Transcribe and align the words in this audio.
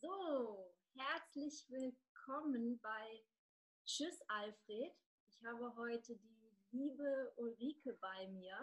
So, 0.00 0.72
herzlich 0.94 1.66
willkommen 1.68 2.78
bei 2.80 3.24
Tschüss 3.84 4.22
Alfred. 4.28 4.92
Ich 5.26 5.44
habe 5.44 5.74
heute 5.74 6.14
die 6.14 6.56
liebe 6.70 7.32
Ulrike 7.36 7.98
bei 8.00 8.28
mir, 8.28 8.54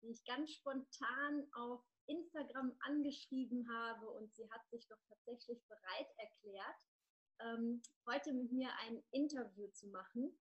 die 0.00 0.12
ich 0.12 0.24
ganz 0.24 0.52
spontan 0.52 1.46
auf 1.52 1.82
Instagram 2.06 2.74
angeschrieben 2.80 3.68
habe 3.70 4.08
und 4.12 4.34
sie 4.34 4.50
hat 4.50 4.66
sich 4.70 4.88
doch 4.88 4.96
tatsächlich 5.10 5.62
bereit 5.68 6.08
erklärt, 6.16 6.76
ähm, 7.40 7.82
heute 8.08 8.32
mit 8.32 8.50
mir 8.50 8.70
ein 8.86 9.02
Interview 9.10 9.68
zu 9.68 9.88
machen. 9.88 10.34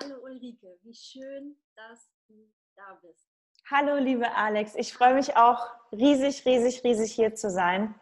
Hallo 0.00 0.22
Ulrike, 0.22 0.78
wie 0.82 0.94
schön, 0.94 1.60
dass 1.74 2.08
du 2.28 2.48
da 2.76 2.94
bist. 3.02 3.28
Hallo 3.68 3.96
liebe 3.96 4.30
Alex, 4.36 4.76
ich 4.76 4.94
freue 4.94 5.14
mich 5.14 5.36
auch 5.36 5.66
riesig, 5.90 6.44
riesig, 6.44 6.84
riesig 6.84 7.12
hier 7.12 7.34
zu 7.34 7.50
sein. 7.50 8.00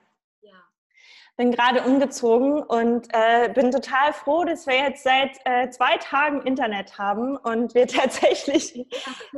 Bin 1.37 1.51
gerade 1.53 1.83
umgezogen 1.83 2.63
und 2.63 3.09
äh, 3.13 3.53
bin 3.53 3.71
total 3.71 4.13
froh, 4.13 4.45
dass 4.45 4.67
wir 4.67 4.75
jetzt 4.75 5.03
seit 5.03 5.39
äh, 5.45 5.69
zwei 5.71 5.99
Tagen 5.99 6.43
Internet 6.43 6.97
haben 6.99 7.37
und 7.37 7.75
wir 7.75 7.87
tatsächlich 7.89 8.87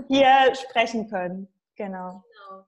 hier 0.06 0.54
sprechen 0.54 1.08
können. 1.08 1.48
Genau. 1.74 2.24
genau. 2.48 2.66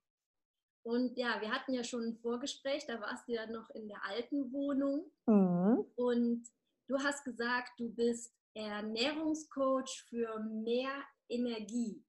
Und 0.82 1.16
ja, 1.16 1.41
wir 1.41 1.52
hatten 1.52 1.74
ja 1.74 1.84
schon 1.84 2.02
ein 2.02 2.16
Vorgespräch, 2.16 2.86
da 2.86 3.00
warst 3.00 3.28
du 3.28 3.32
ja 3.32 3.46
noch 3.46 3.70
in 3.70 3.86
der 3.86 4.05
alten 4.05 4.52
Wohnung. 4.52 5.10
Mhm. 5.27 5.84
Und 5.97 6.48
du 6.88 6.98
hast 6.98 7.24
gesagt, 7.24 7.72
du 7.78 7.94
bist 7.94 8.34
Ernährungscoach 8.55 10.06
für 10.08 10.41
mehr 10.41 10.92
Energie. 11.28 12.05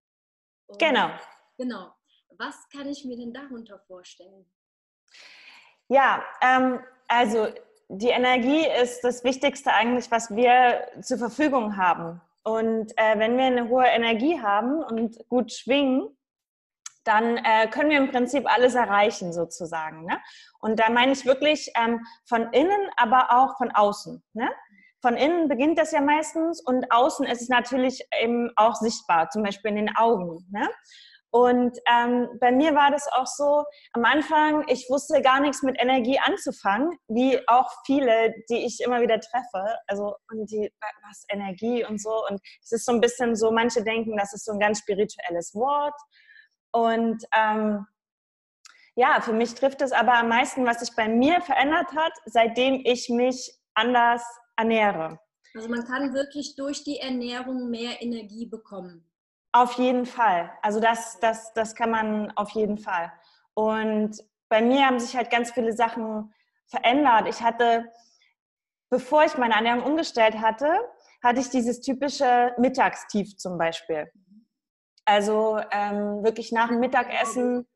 Und 0.67 0.79
genau. 0.79 1.11
Genau. 1.57 1.93
Was 2.37 2.67
kann 2.69 2.87
ich 2.87 3.05
mir 3.05 3.17
denn 3.17 3.33
darunter 3.33 3.79
vorstellen? 3.79 4.45
Ja, 5.87 6.23
ähm, 6.41 6.79
also 7.11 7.47
die 7.89 8.07
Energie 8.07 8.65
ist 8.81 9.01
das 9.01 9.25
Wichtigste 9.25 9.73
eigentlich, 9.73 10.09
was 10.11 10.33
wir 10.33 10.87
zur 11.01 11.17
Verfügung 11.17 11.75
haben. 11.75 12.21
Und 12.43 12.97
äh, 12.97 13.19
wenn 13.19 13.37
wir 13.37 13.45
eine 13.45 13.67
hohe 13.67 13.85
Energie 13.85 14.41
haben 14.41 14.81
und 14.81 15.17
gut 15.27 15.51
schwingen, 15.51 16.07
dann 17.03 17.37
äh, 17.37 17.67
können 17.67 17.89
wir 17.89 17.97
im 17.97 18.11
Prinzip 18.11 18.45
alles 18.49 18.75
erreichen 18.75 19.33
sozusagen. 19.33 20.05
Ne? 20.05 20.19
Und 20.61 20.79
da 20.79 20.89
meine 20.89 21.11
ich 21.11 21.25
wirklich 21.25 21.73
ähm, 21.75 21.99
von 22.25 22.53
innen, 22.53 22.89
aber 22.95 23.27
auch 23.31 23.57
von 23.57 23.71
außen. 23.71 24.23
Ne? 24.33 24.49
Von 25.01 25.17
innen 25.17 25.49
beginnt 25.49 25.77
das 25.77 25.91
ja 25.91 25.99
meistens 25.99 26.61
und 26.61 26.91
außen 26.91 27.25
ist 27.25 27.41
es 27.41 27.49
natürlich 27.49 28.07
eben 28.21 28.51
auch 28.55 28.75
sichtbar, 28.75 29.29
zum 29.31 29.43
Beispiel 29.43 29.71
in 29.71 29.77
den 29.77 29.95
Augen. 29.97 30.47
Ne? 30.49 30.69
Und 31.31 31.77
ähm, 31.89 32.27
bei 32.41 32.51
mir 32.51 32.75
war 32.75 32.91
das 32.91 33.07
auch 33.07 33.25
so, 33.25 33.63
am 33.93 34.03
Anfang, 34.03 34.65
ich 34.67 34.87
wusste 34.89 35.21
gar 35.21 35.39
nichts 35.39 35.63
mit 35.63 35.81
Energie 35.81 36.19
anzufangen, 36.19 36.97
wie 37.07 37.39
auch 37.47 37.71
viele, 37.85 38.33
die 38.49 38.65
ich 38.65 38.81
immer 38.81 39.01
wieder 39.01 39.19
treffe. 39.19 39.77
Also, 39.87 40.15
und 40.29 40.51
die, 40.51 40.71
was 41.07 41.25
Energie 41.29 41.85
und 41.85 42.01
so. 42.01 42.25
Und 42.29 42.41
es 42.61 42.73
ist 42.73 42.85
so 42.85 42.91
ein 42.91 42.99
bisschen 42.99 43.35
so, 43.37 43.49
manche 43.51 43.81
denken, 43.81 44.17
das 44.17 44.33
ist 44.33 44.43
so 44.43 44.51
ein 44.51 44.59
ganz 44.59 44.79
spirituelles 44.79 45.55
Wort. 45.55 45.95
Und 46.71 47.23
ähm, 47.33 47.85
ja, 48.95 49.21
für 49.21 49.33
mich 49.33 49.55
trifft 49.55 49.81
es 49.81 49.93
aber 49.93 50.15
am 50.15 50.27
meisten, 50.27 50.65
was 50.65 50.79
sich 50.79 50.95
bei 50.95 51.07
mir 51.07 51.41
verändert 51.41 51.93
hat, 51.95 52.13
seitdem 52.25 52.81
ich 52.83 53.07
mich 53.09 53.57
anders 53.73 54.23
ernähre. 54.57 55.19
Also 55.55 55.69
man 55.69 55.85
kann 55.85 56.13
wirklich 56.13 56.55
durch 56.55 56.83
die 56.83 56.99
Ernährung 56.99 57.69
mehr 57.69 58.01
Energie 58.01 58.45
bekommen. 58.45 59.10
Auf 59.53 59.73
jeden 59.73 60.05
Fall. 60.05 60.51
Also 60.61 60.79
das, 60.79 61.19
das, 61.19 61.53
das 61.53 61.75
kann 61.75 61.91
man 61.91 62.31
auf 62.37 62.51
jeden 62.51 62.77
Fall. 62.77 63.11
Und 63.53 64.23
bei 64.49 64.61
mir 64.61 64.85
haben 64.85 64.99
sich 64.99 65.15
halt 65.15 65.29
ganz 65.29 65.51
viele 65.51 65.73
Sachen 65.73 66.33
verändert. 66.67 67.27
Ich 67.27 67.41
hatte, 67.41 67.85
bevor 68.89 69.25
ich 69.25 69.37
meine 69.37 69.55
Ernährung 69.55 69.83
umgestellt 69.83 70.39
hatte, 70.39 70.79
hatte 71.21 71.41
ich 71.41 71.49
dieses 71.49 71.81
typische 71.81 72.53
Mittagstief 72.57 73.37
zum 73.37 73.57
Beispiel. 73.57 74.11
Also 75.05 75.59
ähm, 75.71 76.23
wirklich 76.23 76.51
nach 76.51 76.69
dem 76.69 76.79
Mittagessen 76.79 77.67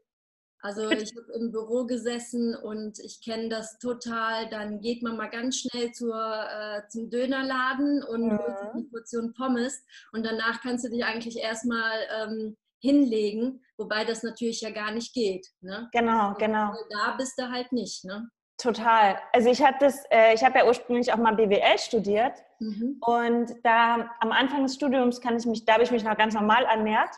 also 0.65 0.89
ich 0.89 1.15
habe 1.15 1.31
im 1.33 1.51
Büro 1.51 1.85
gesessen 1.85 2.55
und 2.55 2.97
ich 2.97 3.21
kenne 3.23 3.49
das 3.49 3.77
total. 3.77 4.49
Dann 4.49 4.81
geht 4.81 5.03
man 5.03 5.15
mal 5.15 5.29
ganz 5.29 5.59
schnell 5.59 5.91
zur, 5.91 6.15
äh, 6.15 6.81
zum 6.89 7.11
Dönerladen 7.11 8.03
und 8.03 8.23
mhm. 8.23 8.39
holt 8.39 8.73
eine 8.73 8.83
Portion 8.85 9.33
Pommes 9.33 9.85
und 10.11 10.25
danach 10.25 10.61
kannst 10.63 10.83
du 10.83 10.89
dich 10.89 11.05
eigentlich 11.05 11.37
erstmal 11.37 11.99
ähm, 12.19 12.57
hinlegen, 12.81 13.63
wobei 13.77 14.05
das 14.05 14.23
natürlich 14.23 14.61
ja 14.61 14.71
gar 14.71 14.91
nicht 14.91 15.13
geht. 15.13 15.47
Ne? 15.61 15.87
Genau, 15.91 16.29
und 16.29 16.39
genau. 16.39 16.73
Da 16.89 17.15
bist 17.15 17.37
du 17.37 17.51
halt 17.51 17.71
nicht. 17.71 18.03
Ne? 18.03 18.27
Total. 18.57 19.19
Also 19.33 19.51
ich 19.51 19.61
habe 19.61 19.77
das, 19.79 20.03
äh, 20.09 20.33
ich 20.33 20.43
habe 20.43 20.57
ja 20.57 20.65
ursprünglich 20.65 21.13
auch 21.13 21.17
mal 21.17 21.35
BWL 21.35 21.77
studiert 21.77 22.33
mhm. 22.57 22.97
und 23.01 23.53
da 23.63 24.09
am 24.19 24.31
Anfang 24.31 24.63
des 24.63 24.73
Studiums 24.73 25.21
kann 25.21 25.37
ich 25.37 25.45
mich, 25.45 25.63
da 25.63 25.73
habe 25.73 25.83
ich 25.83 25.91
mich 25.91 26.03
noch 26.03 26.17
ganz 26.17 26.33
normal 26.33 26.63
ernährt 26.63 27.11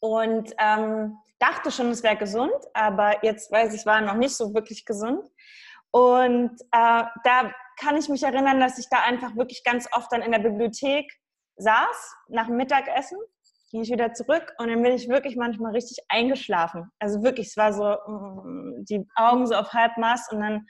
und 0.00 0.52
ähm, 0.58 1.16
dachte 1.38 1.70
schon, 1.70 1.90
es 1.90 2.02
wäre 2.02 2.16
gesund, 2.16 2.54
aber 2.74 3.24
jetzt 3.24 3.50
weiß 3.50 3.74
ich, 3.74 3.86
war 3.86 4.00
noch 4.00 4.14
nicht 4.14 4.36
so 4.36 4.54
wirklich 4.54 4.84
gesund. 4.84 5.28
Und 5.90 6.60
äh, 6.72 7.04
da 7.24 7.52
kann 7.78 7.96
ich 7.96 8.08
mich 8.08 8.22
erinnern, 8.22 8.60
dass 8.60 8.78
ich 8.78 8.88
da 8.88 9.02
einfach 9.02 9.36
wirklich 9.36 9.62
ganz 9.64 9.88
oft 9.92 10.10
dann 10.12 10.22
in 10.22 10.32
der 10.32 10.38
Bibliothek 10.38 11.10
saß 11.56 12.16
nach 12.28 12.46
dem 12.46 12.56
Mittagessen, 12.56 13.18
ging 13.70 13.82
ich 13.82 13.90
wieder 13.90 14.12
zurück 14.12 14.52
und 14.58 14.68
dann 14.68 14.82
bin 14.82 14.92
ich 14.92 15.08
wirklich 15.08 15.36
manchmal 15.36 15.72
richtig 15.72 15.98
eingeschlafen. 16.08 16.90
Also 16.98 17.22
wirklich, 17.22 17.48
es 17.48 17.56
war 17.56 17.72
so 17.72 17.84
mm, 17.84 18.84
die 18.84 19.06
Augen 19.16 19.46
so 19.46 19.54
auf 19.54 19.72
halbmast 19.72 20.32
und 20.32 20.40
dann 20.40 20.66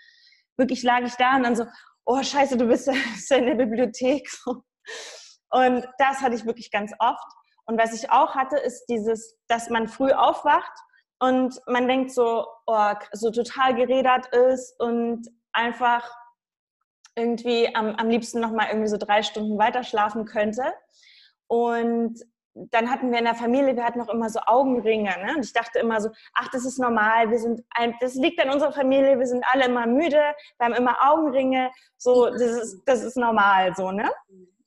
wirklich 0.56 0.82
lag 0.82 1.02
ich 1.02 1.14
da 1.14 1.36
und 1.36 1.42
dann 1.42 1.56
so, 1.56 1.66
oh 2.04 2.22
scheiße, 2.22 2.56
du 2.56 2.66
bist 2.66 2.86
ja 2.86 2.94
in 3.36 3.46
der 3.46 3.54
Bibliothek. 3.54 4.28
Und 5.50 5.86
das 5.98 6.20
hatte 6.20 6.34
ich 6.34 6.46
wirklich 6.46 6.70
ganz 6.70 6.92
oft. 6.98 7.32
Und 7.66 7.78
was 7.78 7.92
ich 7.92 8.10
auch 8.10 8.34
hatte, 8.34 8.56
ist 8.56 8.86
dieses, 8.86 9.36
dass 9.48 9.70
man 9.70 9.88
früh 9.88 10.12
aufwacht 10.12 10.72
und 11.18 11.60
man 11.66 11.88
denkt 11.88 12.12
so, 12.12 12.46
oh, 12.66 12.92
so 13.12 13.30
total 13.30 13.74
gerädert 13.74 14.26
ist 14.28 14.78
und 14.80 15.28
einfach 15.52 16.08
irgendwie 17.16 17.74
am, 17.74 17.94
am 17.96 18.08
liebsten 18.08 18.40
nochmal 18.40 18.68
irgendwie 18.68 18.88
so 18.88 18.98
drei 18.98 19.22
Stunden 19.22 19.58
weiter 19.58 19.82
schlafen 19.82 20.26
könnte. 20.26 20.62
Und 21.48 22.20
dann 22.54 22.90
hatten 22.90 23.10
wir 23.10 23.18
in 23.18 23.24
der 23.24 23.34
Familie, 23.34 23.76
wir 23.76 23.84
hatten 23.84 24.00
auch 24.00 24.08
immer 24.08 24.30
so 24.30 24.40
Augenringe. 24.46 25.14
Ne? 25.24 25.34
Und 25.36 25.44
ich 25.44 25.52
dachte 25.52 25.78
immer 25.78 26.00
so, 26.00 26.10
ach, 26.34 26.48
das 26.52 26.64
ist 26.64 26.78
normal, 26.78 27.30
wir 27.30 27.38
sind 27.38 27.62
ein, 27.70 27.94
das 28.00 28.14
liegt 28.14 28.40
an 28.40 28.50
unserer 28.50 28.72
Familie, 28.72 29.18
wir 29.18 29.26
sind 29.26 29.44
alle 29.52 29.66
immer 29.66 29.86
müde, 29.86 30.22
wir 30.58 30.64
haben 30.64 30.74
immer 30.74 30.96
Augenringe, 31.10 31.70
so, 31.96 32.30
das 32.30 32.42
ist, 32.42 32.82
das 32.86 33.02
ist 33.02 33.16
normal, 33.16 33.74
so, 33.76 33.90
ne? 33.92 34.10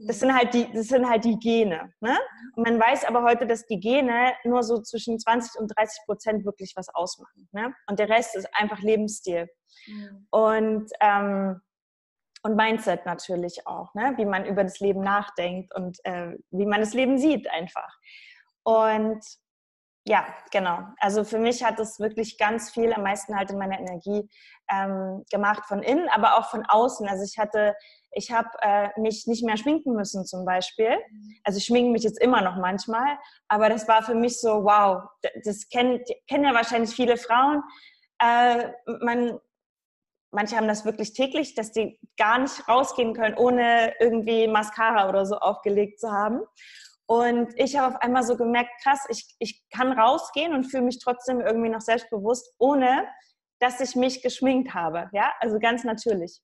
Das 0.08 0.20
sind 0.20 0.34
halt 0.34 0.54
die, 0.54 0.72
das 0.72 0.88
sind 0.88 1.10
halt 1.10 1.26
die 1.26 1.38
Gene. 1.38 1.94
Ne? 2.00 2.18
Und 2.56 2.64
man 2.64 2.80
weiß 2.80 3.04
aber 3.04 3.24
heute, 3.24 3.46
dass 3.46 3.66
die 3.68 3.80
Gene 3.80 4.34
nur 4.46 4.64
so 4.64 4.82
zwischen 4.82 5.20
20 5.20 5.60
und 5.60 5.68
30 5.76 6.06
Prozent 6.06 6.46
wirklich 6.46 6.74
was 6.76 6.88
ausmachen. 6.90 7.50
Ne? 7.52 7.74
Und 7.88 8.00
der 8.00 8.08
Rest 8.08 8.36
ist 8.36 8.48
einfach 8.54 8.80
Lebensstil. 8.80 9.50
Mhm. 9.88 10.28
Und, 10.30 10.90
ähm, 11.02 11.62
und 12.44 12.56
Mindset 12.56 13.06
natürlich 13.06 13.68
auch, 13.68 13.94
ne? 13.94 14.14
wie 14.16 14.26
man 14.26 14.46
über 14.46 14.64
das 14.64 14.80
Leben 14.80 15.02
nachdenkt 15.02 15.76
und 15.76 15.98
äh, 16.06 16.38
wie 16.52 16.66
man 16.66 16.80
das 16.80 16.94
Leben 16.94 17.18
sieht 17.18 17.50
einfach. 17.52 17.94
Und 18.64 19.22
ja, 20.10 20.26
genau. 20.50 20.80
Also 21.00 21.24
für 21.24 21.38
mich 21.38 21.64
hat 21.64 21.80
es 21.80 22.00
wirklich 22.00 22.40
ganz 22.40 22.72
viel, 22.72 22.92
am 22.94 23.04
meisten 23.04 23.38
halt 23.38 23.52
in 23.52 23.60
meiner 23.60 23.80
Energie 23.80 24.28
ähm, 24.68 25.24
gemacht 25.30 25.66
von 25.68 25.84
innen, 25.84 26.10
aber 26.10 26.40
auch 26.40 26.50
von 26.50 26.66
außen. 26.66 27.08
Also 27.08 27.24
ich 27.24 27.38
hatte 27.38 27.76
ich 28.12 28.32
habe 28.32 28.50
äh, 28.62 28.90
mich 29.00 29.28
nicht 29.28 29.44
mehr 29.44 29.56
schminken 29.56 29.94
müssen 29.94 30.26
zum 30.26 30.46
Beispiel. 30.46 30.98
Also 31.44 31.58
ich 31.58 31.66
schminke 31.66 31.92
mich 31.92 32.02
jetzt 32.02 32.20
immer 32.20 32.42
noch 32.42 32.56
manchmal, 32.56 33.20
aber 33.48 33.70
das 33.70 33.88
war 33.88 34.02
für 34.02 34.16
mich 34.16 34.40
so, 34.40 34.64
wow, 34.64 35.04
das 35.46 35.70
kennen, 35.70 36.02
kennen 36.28 36.46
ja 36.46 36.56
wahrscheinlich 36.56 36.96
viele 36.96 37.18
Frauen. 37.18 37.62
Äh, 38.20 38.72
man, 39.04 39.40
manche 40.32 40.58
haben 40.58 40.68
das 40.68 40.86
wirklich 40.86 41.14
täglich, 41.14 41.54
dass 41.54 41.72
die 41.72 42.00
gar 42.18 42.40
nicht 42.40 42.68
rausgehen 42.68 43.14
können, 43.14 43.38
ohne 43.38 43.94
irgendwie 44.00 44.48
Mascara 44.48 45.08
oder 45.08 45.28
so 45.28 45.38
aufgelegt 45.38 46.00
zu 46.00 46.12
haben. 46.12 46.42
Und 47.10 47.52
ich 47.56 47.76
habe 47.76 47.96
auf 47.96 48.02
einmal 48.04 48.22
so 48.22 48.38
gemerkt, 48.38 48.70
krass, 48.84 49.08
ich, 49.10 49.36
ich 49.40 49.64
kann 49.72 49.98
rausgehen 49.98 50.54
und 50.54 50.66
fühle 50.66 50.84
mich 50.84 51.00
trotzdem 51.00 51.42
irgendwie 51.42 51.70
noch 51.70 51.82
selbstbewusst, 51.82 52.54
ohne 52.60 53.08
dass 53.60 53.80
ich 53.80 53.96
mich 53.96 54.22
geschminkt 54.22 54.76
habe. 54.76 55.10
Ja, 55.12 55.34
also 55.40 55.58
ganz 55.58 55.84
natürlich. 55.84 56.40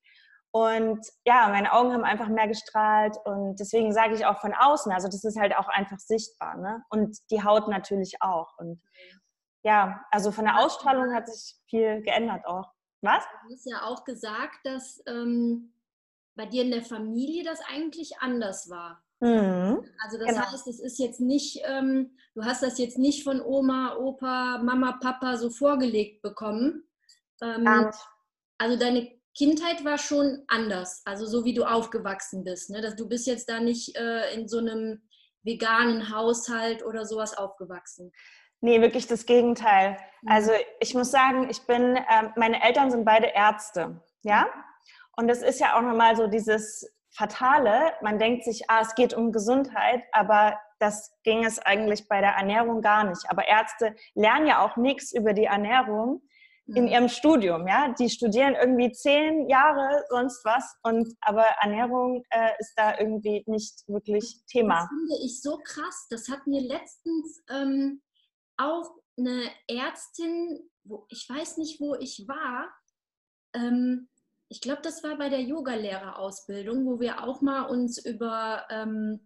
Und 0.49 1.05
ja, 1.23 1.49
meine 1.49 1.71
Augen 1.71 1.93
haben 1.93 2.03
einfach 2.03 2.29
mehr 2.29 2.47
gestrahlt 2.47 3.15
und 3.25 3.59
deswegen 3.59 3.93
sage 3.93 4.15
ich 4.15 4.25
auch 4.25 4.39
von 4.41 4.55
außen, 4.55 4.91
also 4.91 5.07
das 5.07 5.23
ist 5.23 5.39
halt 5.39 5.55
auch 5.55 5.67
einfach 5.67 5.99
sichtbar, 5.99 6.57
ne? 6.57 6.83
Und 6.89 7.15
die 7.29 7.43
Haut 7.43 7.67
natürlich 7.67 8.15
auch. 8.21 8.57
Und 8.57 8.81
ja, 9.63 10.03
also 10.09 10.31
von 10.31 10.45
der 10.45 10.59
Ausstrahlung 10.59 11.13
hat 11.13 11.27
sich 11.27 11.57
viel 11.69 12.01
geändert 12.01 12.43
auch. 12.47 12.71
Was? 13.01 13.23
Du 13.47 13.53
hast 13.53 13.69
ja 13.69 13.83
auch 13.83 14.03
gesagt, 14.03 14.65
dass 14.65 14.99
ähm, 15.05 15.75
bei 16.35 16.47
dir 16.47 16.63
in 16.63 16.71
der 16.71 16.83
Familie 16.83 17.43
das 17.43 17.59
eigentlich 17.69 18.17
anders 18.19 18.67
war. 18.67 19.04
Mhm, 19.19 19.83
also 20.03 20.17
das 20.17 20.27
genau. 20.27 20.51
heißt, 20.51 20.67
es 20.67 20.79
ist 20.79 20.99
jetzt 20.99 21.19
nicht, 21.21 21.61
ähm, 21.65 22.17
du 22.33 22.43
hast 22.43 22.61
das 22.61 22.77
jetzt 22.77 22.97
nicht 22.97 23.23
von 23.23 23.41
Oma, 23.41 23.95
Opa, 23.97 24.59
Mama, 24.63 24.99
Papa 25.01 25.37
so 25.37 25.49
vorgelegt 25.49 26.21
bekommen. 26.21 26.83
Ähm, 27.41 27.91
also 28.57 28.77
deine 28.77 29.11
Kindheit 29.35 29.83
war 29.83 29.97
schon 29.97 30.43
anders, 30.47 31.01
also 31.05 31.25
so 31.25 31.43
wie 31.43 31.53
du 31.53 31.65
aufgewachsen 31.65 32.43
bist. 32.43 32.69
Ne? 32.69 32.81
Dass 32.81 32.95
du 32.95 33.07
bist 33.07 33.27
jetzt 33.27 33.49
da 33.49 33.59
nicht 33.59 33.95
äh, 33.97 34.33
in 34.33 34.47
so 34.47 34.59
einem 34.59 35.01
veganen 35.43 36.13
Haushalt 36.13 36.83
oder 36.83 37.05
sowas 37.05 37.37
aufgewachsen. 37.37 38.11
Nee, 38.61 38.81
wirklich 38.81 39.07
das 39.07 39.25
Gegenteil. 39.25 39.97
Mhm. 40.21 40.31
Also 40.31 40.51
ich 40.79 40.93
muss 40.93 41.11
sagen, 41.11 41.49
ich 41.49 41.61
bin, 41.67 41.97
äh, 41.97 42.29
meine 42.35 42.63
Eltern 42.63 42.91
sind 42.91 43.05
beide 43.05 43.27
Ärzte, 43.27 44.01
ja. 44.23 44.43
Mhm. 44.43 44.63
Und 45.17 45.27
das 45.27 45.41
ist 45.41 45.59
ja 45.59 45.77
auch 45.77 45.81
nochmal 45.81 46.15
so 46.15 46.27
dieses 46.27 46.85
Fatale. 47.15 47.93
Man 48.01 48.19
denkt 48.19 48.43
sich, 48.43 48.69
ah, 48.69 48.81
es 48.81 48.95
geht 48.95 49.13
um 49.13 49.31
Gesundheit, 49.31 50.03
aber 50.11 50.59
das 50.79 51.11
ging 51.23 51.45
es 51.45 51.59
eigentlich 51.59 52.07
bei 52.07 52.21
der 52.21 52.31
Ernährung 52.31 52.81
gar 52.81 53.05
nicht. 53.05 53.23
Aber 53.29 53.47
Ärzte 53.47 53.95
lernen 54.13 54.47
ja 54.47 54.63
auch 54.63 54.75
nichts 54.75 55.13
über 55.13 55.33
die 55.33 55.45
Ernährung 55.45 56.21
in 56.67 56.85
mhm. 56.85 56.89
ihrem 56.89 57.09
Studium, 57.09 57.67
ja. 57.67 57.93
Die 57.99 58.09
studieren 58.09 58.55
irgendwie 58.55 58.91
zehn 58.91 59.47
Jahre 59.47 60.03
sonst 60.09 60.43
was 60.43 60.75
und 60.81 61.13
aber 61.21 61.43
Ernährung 61.61 62.23
äh, 62.31 62.51
ist 62.57 62.73
da 62.75 62.97
irgendwie 62.97 63.43
nicht 63.45 63.87
wirklich 63.87 64.41
Thema. 64.47 64.79
Das 64.79 64.89
finde 64.89 65.25
ich 65.25 65.41
so 65.41 65.59
krass. 65.63 66.07
Das 66.09 66.27
hat 66.27 66.47
mir 66.47 66.61
letztens 66.61 67.43
ähm, 67.51 68.01
auch 68.57 68.89
eine 69.17 69.51
Ärztin, 69.67 70.69
wo 70.83 71.05
ich 71.09 71.27
weiß 71.29 71.57
nicht, 71.57 71.79
wo 71.79 71.95
ich 71.95 72.25
war. 72.27 72.73
Ähm, 73.53 74.09
ich 74.49 74.61
glaube, 74.61 74.81
das 74.81 75.03
war 75.03 75.17
bei 75.17 75.29
der 75.29 75.41
Yogalehrerausbildung, 75.41 76.85
wo 76.85 76.99
wir 76.99 77.23
auch 77.23 77.41
mal 77.41 77.63
uns 77.63 78.03
über 78.03 78.65
ähm, 78.69 79.21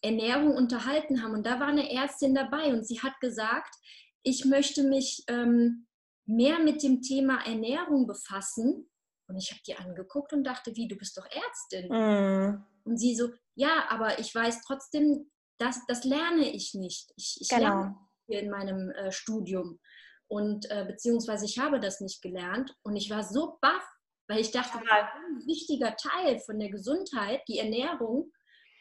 Ernährung 0.00 0.54
unterhalten 0.54 1.22
haben. 1.22 1.32
Und 1.32 1.46
da 1.46 1.58
war 1.60 1.68
eine 1.68 1.90
Ärztin 1.90 2.34
dabei 2.34 2.72
und 2.72 2.86
sie 2.86 3.00
hat 3.00 3.18
gesagt, 3.20 3.74
ich 4.22 4.44
möchte 4.44 4.84
mich 4.84 5.24
ähm, 5.28 5.86
mehr 6.26 6.58
mit 6.58 6.82
dem 6.82 7.02
Thema 7.02 7.44
Ernährung 7.46 8.06
befassen. 8.06 8.88
Und 9.26 9.36
ich 9.36 9.50
habe 9.50 9.60
die 9.66 9.76
angeguckt 9.76 10.32
und 10.32 10.44
dachte, 10.44 10.76
wie, 10.76 10.86
du 10.86 10.96
bist 10.96 11.16
doch 11.16 11.26
Ärztin. 11.26 11.88
Mm. 11.88 12.64
Und 12.84 12.98
sie 12.98 13.16
so, 13.16 13.30
ja, 13.54 13.86
aber 13.88 14.18
ich 14.18 14.34
weiß 14.34 14.62
trotzdem, 14.62 15.30
das, 15.58 15.80
das 15.88 16.04
lerne 16.04 16.50
ich 16.50 16.74
nicht. 16.74 17.12
Ich, 17.16 17.38
ich 17.40 17.48
genau. 17.48 17.62
lerne 17.62 17.96
hier 18.26 18.40
in 18.40 18.50
meinem 18.50 18.90
äh, 18.90 19.10
Studium. 19.10 19.80
Und 20.26 20.70
äh, 20.70 20.84
beziehungsweise 20.86 21.44
ich 21.44 21.58
habe 21.58 21.80
das 21.80 22.00
nicht 22.00 22.22
gelernt. 22.22 22.74
Und 22.82 22.96
ich 22.96 23.10
war 23.10 23.22
so 23.22 23.58
baff, 23.60 23.84
weil 24.28 24.40
ich 24.40 24.50
dachte, 24.50 24.78
das 24.78 24.82
ist 24.82 24.88
ein 24.88 25.46
wichtiger 25.46 25.96
Teil 25.96 26.38
von 26.40 26.58
der 26.58 26.70
Gesundheit, 26.70 27.42
die 27.48 27.58
Ernährung. 27.58 28.32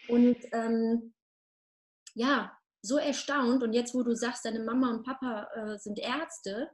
Und 0.08 0.38
ähm, 0.52 1.14
ja, 2.16 2.58
so 2.82 2.98
erstaunt. 2.98 3.64
Und 3.64 3.74
jetzt, 3.74 3.96
wo 3.96 4.04
du 4.04 4.16
sagst, 4.16 4.46
deine 4.46 4.60
Mama 4.60 4.90
und 4.90 5.04
Papa 5.04 5.48
äh, 5.56 5.78
sind 5.78 6.00
Ärzte, 6.00 6.70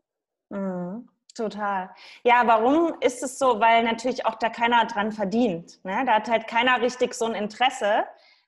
Mhm, 0.50 1.08
total. 1.36 1.92
Ja, 2.24 2.46
warum 2.46 2.96
ist 3.02 3.24
es 3.24 3.38
so? 3.40 3.60
Weil 3.60 3.84
natürlich 3.84 4.26
auch 4.26 4.36
da 4.36 4.50
keiner 4.50 4.86
dran 4.86 5.12
verdient. 5.12 5.84
Ne? 5.86 6.04
Da 6.06 6.16
hat 6.16 6.30
halt 6.30 6.48
keiner 6.48 6.82
richtig 6.82 7.14
so 7.14 7.26
ein 7.26 7.36
Interesse, 7.36 8.06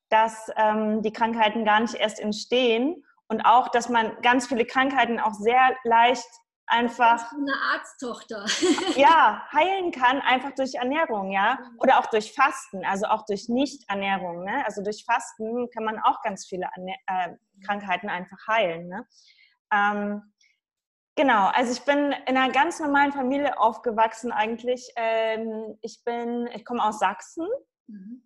dass 0.09 0.51
ähm, 0.57 1.01
die 1.01 1.13
Krankheiten 1.13 1.63
gar 1.63 1.79
nicht 1.79 1.95
erst 1.95 2.19
entstehen 2.19 3.05
und 3.27 3.41
auch, 3.41 3.69
dass 3.69 3.87
man 3.87 4.19
ganz 4.21 4.47
viele 4.47 4.65
Krankheiten 4.65 5.19
auch 5.19 5.33
sehr 5.33 5.75
leicht 5.83 6.27
einfach 6.71 7.31
eine 7.33 7.53
Arzttochter 7.73 8.45
ja 8.95 9.45
heilen 9.51 9.91
kann 9.91 10.21
einfach 10.21 10.51
durch 10.51 10.75
Ernährung 10.75 11.31
ja 11.31 11.59
oder 11.77 11.99
auch 11.99 12.07
durch 12.07 12.33
Fasten 12.33 12.85
also 12.85 13.07
auch 13.07 13.25
durch 13.25 13.49
Nicht-Ernährung 13.49 14.43
ne? 14.45 14.65
also 14.65 14.81
durch 14.81 15.03
Fasten 15.05 15.69
kann 15.71 15.83
man 15.83 15.99
auch 15.99 16.21
ganz 16.21 16.47
viele 16.47 16.69
äh, 17.07 17.29
Krankheiten 17.65 18.09
einfach 18.09 18.47
heilen 18.47 18.87
ne? 18.87 19.07
ähm, 19.73 20.23
Genau, 21.17 21.47
also 21.47 21.73
ich 21.73 21.81
bin 21.81 22.13
in 22.25 22.37
einer 22.37 22.51
ganz 22.51 22.79
normalen 22.79 23.11
Familie 23.11 23.59
aufgewachsen 23.59 24.31
eigentlich. 24.31 24.89
Ähm, 24.95 25.77
ich 25.81 26.03
bin, 26.05 26.47
ich 26.55 26.63
komme 26.63 26.83
aus 26.83 26.99
Sachsen. 26.99 27.45
Mhm. 27.87 28.23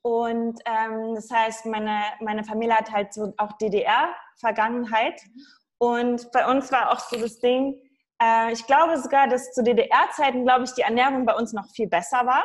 Und 0.00 0.58
ähm, 0.64 1.14
das 1.14 1.30
heißt, 1.30 1.66
meine, 1.66 2.02
meine 2.20 2.42
Familie 2.42 2.76
hat 2.76 2.90
halt 2.90 3.12
so 3.12 3.34
auch 3.36 3.52
DDR-Vergangenheit. 3.58 5.20
Mhm. 5.22 5.42
Und 5.78 6.30
bei 6.32 6.46
uns 6.46 6.70
war 6.72 6.92
auch 6.92 7.00
so 7.00 7.16
das 7.18 7.38
Ding, 7.38 7.80
äh, 8.22 8.52
ich 8.52 8.66
glaube 8.66 8.98
sogar, 8.98 9.28
dass 9.28 9.52
zu 9.52 9.62
DDR-Zeiten, 9.62 10.44
glaube 10.44 10.64
ich, 10.64 10.72
die 10.72 10.82
Ernährung 10.82 11.26
bei 11.26 11.34
uns 11.34 11.52
noch 11.52 11.68
viel 11.74 11.88
besser 11.88 12.26
war, 12.26 12.44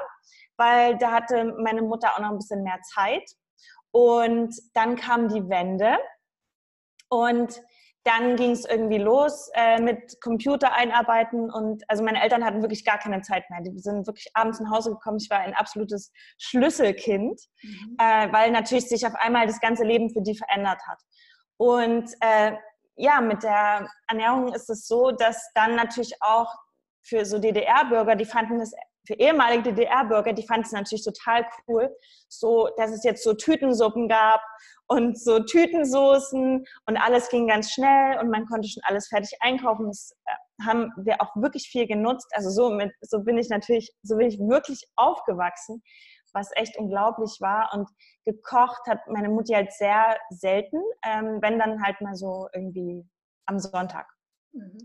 weil 0.57 0.97
da 0.97 1.11
hatte 1.11 1.55
meine 1.63 1.81
Mutter 1.81 2.13
auch 2.13 2.19
noch 2.19 2.31
ein 2.31 2.37
bisschen 2.37 2.63
mehr 2.63 2.79
Zeit. 2.93 3.29
Und 3.91 4.53
dann 4.73 4.95
kam 4.95 5.29
die 5.29 5.49
Wende. 5.49 5.97
Und 7.09 7.61
dann 8.03 8.37
ging 8.37 8.51
es 8.51 8.65
irgendwie 8.65 8.97
los 8.97 9.49
äh, 9.55 9.79
mit 9.81 10.21
Computer 10.21 10.73
einarbeiten 10.73 11.51
und 11.51 11.83
also 11.89 12.01
meine 12.03 12.21
Eltern 12.23 12.45
hatten 12.45 12.61
wirklich 12.61 12.85
gar 12.85 12.97
keine 12.97 13.21
Zeit 13.21 13.49
mehr. 13.49 13.61
Die 13.61 13.77
sind 13.77 14.07
wirklich 14.07 14.27
abends 14.33 14.59
nach 14.59 14.71
Hause 14.71 14.91
gekommen. 14.91 15.17
Ich 15.21 15.29
war 15.29 15.39
ein 15.39 15.53
absolutes 15.53 16.11
Schlüsselkind, 16.37 17.39
mhm. 17.61 17.97
äh, 17.99 18.31
weil 18.31 18.51
natürlich 18.51 18.87
sich 18.87 19.05
auf 19.05 19.15
einmal 19.15 19.47
das 19.47 19.59
ganze 19.59 19.83
Leben 19.83 20.09
für 20.09 20.21
die 20.21 20.35
verändert 20.35 20.81
hat. 20.87 20.99
Und 21.57 22.09
äh, 22.21 22.53
ja, 22.99 23.21
mit 23.21 23.43
der 23.43 23.89
Ernährung 24.07 24.53
ist 24.53 24.69
es 24.69 24.85
so, 24.85 25.11
dass 25.11 25.51
dann 25.55 25.75
natürlich 25.75 26.13
auch 26.19 26.53
für 27.01 27.25
so 27.25 27.39
DDR-Bürger, 27.39 28.15
die 28.15 28.25
fanden 28.25 28.59
es 28.59 28.73
für 29.07 29.13
ehemalige 29.13 29.73
DDR-Bürger, 29.73 30.33
die 30.33 30.45
fanden 30.45 30.65
es 30.65 30.73
natürlich 30.73 31.05
total 31.05 31.45
cool, 31.67 31.89
so 32.27 32.69
dass 32.77 32.91
es 32.91 33.03
jetzt 33.05 33.23
so 33.23 33.33
Tütensuppen 33.33 34.09
gab 34.09 34.41
und 34.87 35.17
so 35.17 35.39
Tütensoßen 35.39 36.65
und 36.87 36.97
alles 36.97 37.29
ging 37.29 37.47
ganz 37.47 37.71
schnell 37.71 38.19
und 38.19 38.29
man 38.29 38.45
konnte 38.45 38.67
schon 38.67 38.83
alles 38.85 39.07
fertig 39.07 39.31
einkaufen. 39.39 39.87
Das 39.87 40.13
äh, 40.25 40.65
haben 40.65 40.91
wir 40.97 41.21
auch 41.21 41.33
wirklich 41.35 41.69
viel 41.69 41.87
genutzt. 41.87 42.27
Also 42.33 42.49
so, 42.49 42.69
mit, 42.69 42.91
so 43.01 43.23
bin 43.23 43.37
ich 43.37 43.47
natürlich, 43.49 43.91
so 44.03 44.17
bin 44.17 44.27
ich 44.27 44.37
wirklich 44.39 44.83
aufgewachsen, 44.97 45.81
was 46.33 46.49
echt 46.55 46.77
unglaublich 46.77 47.37
war. 47.39 47.71
Und 47.73 47.89
gekocht 48.25 48.81
hat 48.87 49.07
meine 49.07 49.29
Mutti 49.29 49.53
halt 49.53 49.71
sehr 49.73 50.17
selten, 50.29 50.81
ähm, 51.05 51.39
wenn 51.41 51.59
dann 51.59 51.83
halt 51.83 51.99
mal 52.01 52.15
so 52.15 52.47
irgendwie 52.53 53.07
am 53.45 53.59
Sonntag. 53.59 54.07
Mhm. 54.51 54.77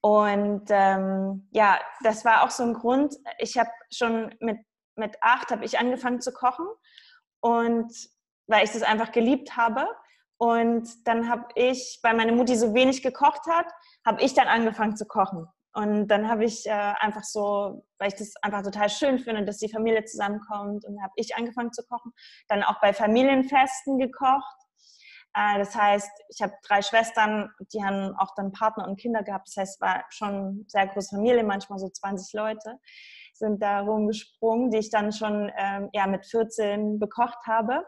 Und 0.00 0.64
ähm, 0.70 1.48
ja, 1.52 1.78
das 2.02 2.24
war 2.24 2.42
auch 2.42 2.50
so 2.50 2.64
ein 2.64 2.74
Grund. 2.74 3.14
Ich 3.38 3.56
habe 3.56 3.70
schon 3.92 4.34
mit, 4.40 4.58
mit 4.96 5.16
acht 5.20 5.50
habe 5.50 5.64
ich 5.64 5.78
angefangen 5.78 6.20
zu 6.20 6.32
kochen 6.32 6.66
und 7.40 7.92
weil 8.48 8.64
ich 8.64 8.72
das 8.72 8.82
einfach 8.82 9.12
geliebt 9.12 9.56
habe. 9.56 9.86
Und 10.38 11.06
dann 11.06 11.30
habe 11.30 11.46
ich, 11.54 12.00
weil 12.02 12.16
meine 12.16 12.32
Mutti 12.32 12.56
so 12.56 12.74
wenig 12.74 13.02
gekocht 13.02 13.46
hat, 13.48 13.66
habe 14.04 14.20
ich 14.22 14.34
dann 14.34 14.48
angefangen 14.48 14.96
zu 14.96 15.06
kochen. 15.06 15.46
Und 15.74 16.08
dann 16.08 16.28
habe 16.28 16.44
ich 16.44 16.66
äh, 16.66 16.70
einfach 16.70 17.24
so, 17.24 17.84
weil 17.98 18.08
ich 18.08 18.14
das 18.14 18.34
einfach 18.42 18.62
total 18.62 18.90
schön 18.90 19.18
finde, 19.18 19.44
dass 19.44 19.58
die 19.58 19.70
Familie 19.70 20.04
zusammenkommt, 20.04 20.84
und 20.84 21.02
habe 21.02 21.12
ich 21.16 21.34
angefangen 21.34 21.72
zu 21.72 21.82
kochen. 21.86 22.12
Dann 22.48 22.62
auch 22.62 22.80
bei 22.80 22.92
Familienfesten 22.92 23.98
gekocht. 23.98 24.56
Äh, 25.34 25.58
das 25.58 25.74
heißt, 25.74 26.10
ich 26.28 26.42
habe 26.42 26.52
drei 26.66 26.82
Schwestern, 26.82 27.50
die 27.72 27.82
haben 27.82 28.14
auch 28.18 28.34
dann 28.36 28.52
Partner 28.52 28.86
und 28.86 29.00
Kinder 29.00 29.22
gehabt. 29.22 29.48
Das 29.48 29.56
heißt, 29.56 29.74
es 29.76 29.80
war 29.80 30.04
schon 30.10 30.64
sehr 30.68 30.86
große 30.88 31.16
Familie, 31.16 31.42
manchmal 31.42 31.78
so 31.78 31.88
20 31.88 32.34
Leute 32.34 32.78
sind 33.42 33.60
da 33.60 33.80
rumgesprungen, 33.80 34.70
die 34.70 34.78
ich 34.78 34.90
dann 34.90 35.12
schon 35.12 35.50
ähm, 35.56 35.90
ja, 35.92 36.06
mit 36.06 36.24
14 36.26 36.98
bekocht 36.98 37.46
habe. 37.46 37.84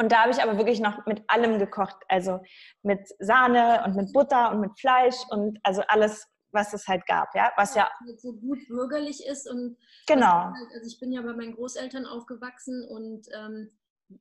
Und 0.00 0.12
da 0.12 0.22
habe 0.22 0.30
ich 0.30 0.42
aber 0.42 0.56
wirklich 0.56 0.80
noch 0.80 1.04
mit 1.06 1.22
allem 1.28 1.58
gekocht. 1.58 1.96
Also 2.08 2.40
mit 2.82 3.00
Sahne 3.18 3.82
und 3.84 3.96
mit 3.96 4.12
Butter 4.12 4.50
und 4.50 4.60
mit 4.60 4.78
Fleisch 4.78 5.16
und 5.30 5.58
also 5.62 5.82
alles, 5.88 6.28
was 6.52 6.72
es 6.72 6.86
halt 6.86 7.06
gab, 7.06 7.34
ja. 7.34 7.52
Was 7.56 7.74
ja, 7.74 7.88
ja 8.06 8.16
so 8.18 8.32
gut 8.32 8.58
bürgerlich 8.68 9.26
ist 9.26 9.48
und 9.48 9.76
genau. 10.06 10.52
Halt, 10.52 10.68
also 10.74 10.86
ich 10.86 10.98
bin 11.00 11.12
ja 11.12 11.22
bei 11.22 11.32
meinen 11.32 11.54
Großeltern 11.54 12.06
aufgewachsen 12.06 12.86
und 12.88 13.26
ähm, 13.34 13.70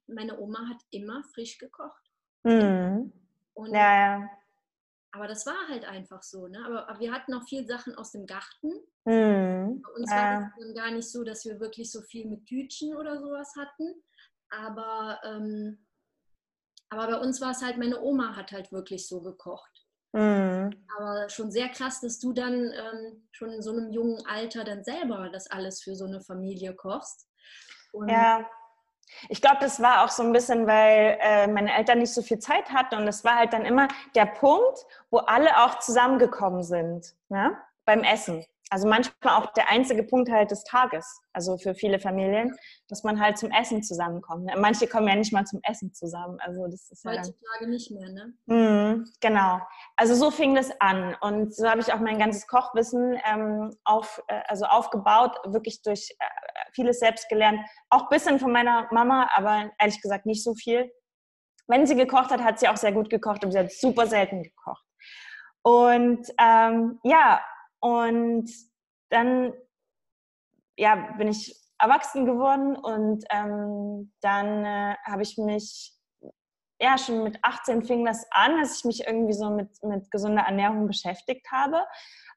meine 0.08 0.40
Oma 0.40 0.68
hat 0.70 0.82
immer 0.92 1.24
frisch 1.34 1.58
gekocht. 1.58 2.12
Mhm. 2.44 3.12
Und, 3.54 3.74
ja, 3.74 4.20
ja. 4.20 4.30
Aber 5.14 5.28
das 5.28 5.46
war 5.46 5.68
halt 5.68 5.86
einfach 5.86 6.24
so, 6.24 6.48
ne? 6.48 6.64
Aber, 6.66 6.90
aber 6.90 7.00
wir 7.00 7.12
hatten 7.12 7.34
auch 7.34 7.44
viel 7.44 7.66
Sachen 7.66 7.96
aus 7.96 8.12
dem 8.12 8.26
Garten. 8.26 8.72
Mhm. 9.04 9.82
Bei 9.82 9.92
uns 9.94 10.10
ja. 10.10 10.18
war 10.18 10.42
es 10.42 10.64
dann 10.66 10.74
gar 10.74 10.92
nicht 10.92 11.10
so, 11.10 11.24
dass 11.24 11.44
wir 11.46 11.60
wirklich 11.60 11.92
so 11.92 12.02
viel 12.02 12.28
mit 12.28 12.46
Tütchen 12.46 12.96
oder 12.96 13.20
sowas 13.20 13.54
hatten. 13.58 14.02
Aber, 14.50 15.20
ähm, 15.24 15.86
aber 16.90 17.08
bei 17.08 17.20
uns 17.20 17.42
war 17.42 17.52
es 17.52 17.62
halt, 17.62 17.78
meine 17.78 18.02
Oma 18.02 18.36
hat 18.36 18.52
halt 18.52 18.72
wirklich 18.72 19.08
so 19.08 19.22
gekocht. 19.22 19.81
Mhm. 20.14 20.72
Aber 20.98 21.30
schon 21.30 21.52
sehr 21.52 21.70
krass, 21.70 22.02
dass 22.02 22.20
du 22.20 22.34
dann 22.34 22.54
ähm, 22.54 23.28
schon 23.32 23.52
in 23.52 23.62
so 23.62 23.72
einem 23.72 23.92
jungen 23.92 24.26
Alter 24.26 24.64
dann 24.64 24.84
selber 24.84 25.30
das 25.32 25.50
alles 25.50 25.82
für 25.82 25.96
so 25.96 26.06
eine 26.06 26.22
Familie 26.22 26.74
kochst. 26.76 27.28
Und 27.92 28.10
ja. 28.10 28.46
Ich 29.28 29.42
glaube, 29.42 29.58
das 29.60 29.82
war 29.82 30.06
auch 30.06 30.10
so 30.10 30.24
ein 30.24 30.32
bisschen, 30.32 30.68
weil 30.68 31.18
äh, 31.20 31.48
meine 31.48 31.76
Eltern 31.76 32.00
nicht 32.00 32.14
so 32.14 32.22
viel 32.22 32.40
Zeit 32.40 32.72
hatten 32.72 32.96
und 32.96 33.08
es 33.10 33.26
war 33.26 33.36
halt 33.36 33.52
dann 33.52 33.66
immer 33.66 33.90
der 34.16 34.26
Punkt, 34.26 34.86
wo 35.10 35.18
alle 35.18 35.50
auch 35.66 35.80
zusammengekommen 35.80 36.64
sind 36.64 37.14
ne? 37.28 37.58
Beim 37.86 38.04
Essen. 38.04 38.46
also 38.72 38.88
manchmal 38.88 39.36
auch 39.36 39.52
der 39.54 39.70
einzige 39.70 40.02
Punkt 40.02 40.32
halt 40.32 40.50
des 40.50 40.64
Tages, 40.64 41.06
also 41.34 41.58
für 41.58 41.76
viele 41.76 42.00
Familien, 42.00 42.56
dass 42.88 43.04
man 43.04 43.20
halt 43.20 43.38
zum 43.38 43.52
Essen 43.52 43.84
zusammenkommt. 43.84 44.50
Manche 44.58 44.88
kommen 44.88 45.10
ja 45.10 45.16
nicht 45.16 45.34
mal 45.34 45.46
zum 45.46 45.60
Essen 45.64 45.94
zusammen. 45.94 46.38
Also 46.40 46.66
das 46.68 46.90
ist 46.90 47.04
ja 47.04 47.12
Heutzutage 47.12 47.70
nicht 47.70 47.92
mehr, 47.92 48.10
ne? 48.10 48.34
Mh, 48.46 49.04
genau. 49.20 49.60
Also 49.98 50.16
so 50.16 50.32
fing 50.32 50.56
das 50.56 50.72
an 50.80 51.16
und 51.20 51.54
so 51.54 51.70
habe 51.70 51.82
ich 51.82 51.92
auch 51.92 52.00
mein 52.00 52.18
ganzes 52.18 52.48
Kochwissen 52.48 53.20
ähm, 53.30 53.76
auf, 53.84 54.24
äh, 54.28 54.40
also 54.48 54.64
aufgebaut, 54.66 55.36
wirklich 55.46 55.82
durch 55.82 56.16
äh, 56.20 56.26
vieles 56.72 57.00
selbst 57.00 57.28
gelernt, 57.28 57.60
auch 57.90 58.04
ein 58.04 58.10
bisschen 58.10 58.40
von 58.40 58.54
meiner 58.54 58.88
Mama, 58.92 59.30
aber 59.36 59.70
ehrlich 59.80 60.02
gesagt 60.02 60.26
nicht 60.26 60.46
so 60.46 60.54
viel. 60.56 60.90
Wenn 61.68 61.86
sie 61.86 61.96
gekocht 61.96 62.32
hat, 62.32 62.42
hat 62.42 62.60
sie 62.60 62.70
auch 62.70 62.78
sehr 62.78 62.94
gut 62.94 63.10
gekocht, 63.10 63.44
aber 63.44 63.52
sie 63.52 63.60
hat 63.60 63.72
super 63.72 64.08
selten 64.08 64.44
gekocht. 64.44 64.86
Und 65.62 66.26
ähm, 66.40 67.00
ja, 67.04 67.42
und 67.82 68.50
dann 69.10 69.54
ja, 70.78 70.96
bin 71.18 71.28
ich 71.28 71.56
erwachsen 71.78 72.26
geworden 72.26 72.76
und 72.76 73.24
ähm, 73.32 74.14
dann 74.22 74.66
äh, 74.66 74.96
habe 75.06 75.24
ich 75.24 75.38
mich, 75.38 75.94
ja, 76.80 76.98
schon 76.98 77.24
mit 77.24 77.38
18 77.44 77.84
fing 77.84 78.06
das 78.06 78.26
an, 78.32 78.60
dass 78.60 78.78
ich 78.78 78.86
mich 78.86 79.06
irgendwie 79.06 79.34
so 79.34 79.50
mit, 79.50 79.84
mit 79.84 80.10
gesunder 80.12 80.44
Ernährung 80.44 80.88
beschäftigt 80.88 81.52
habe, 81.52 81.86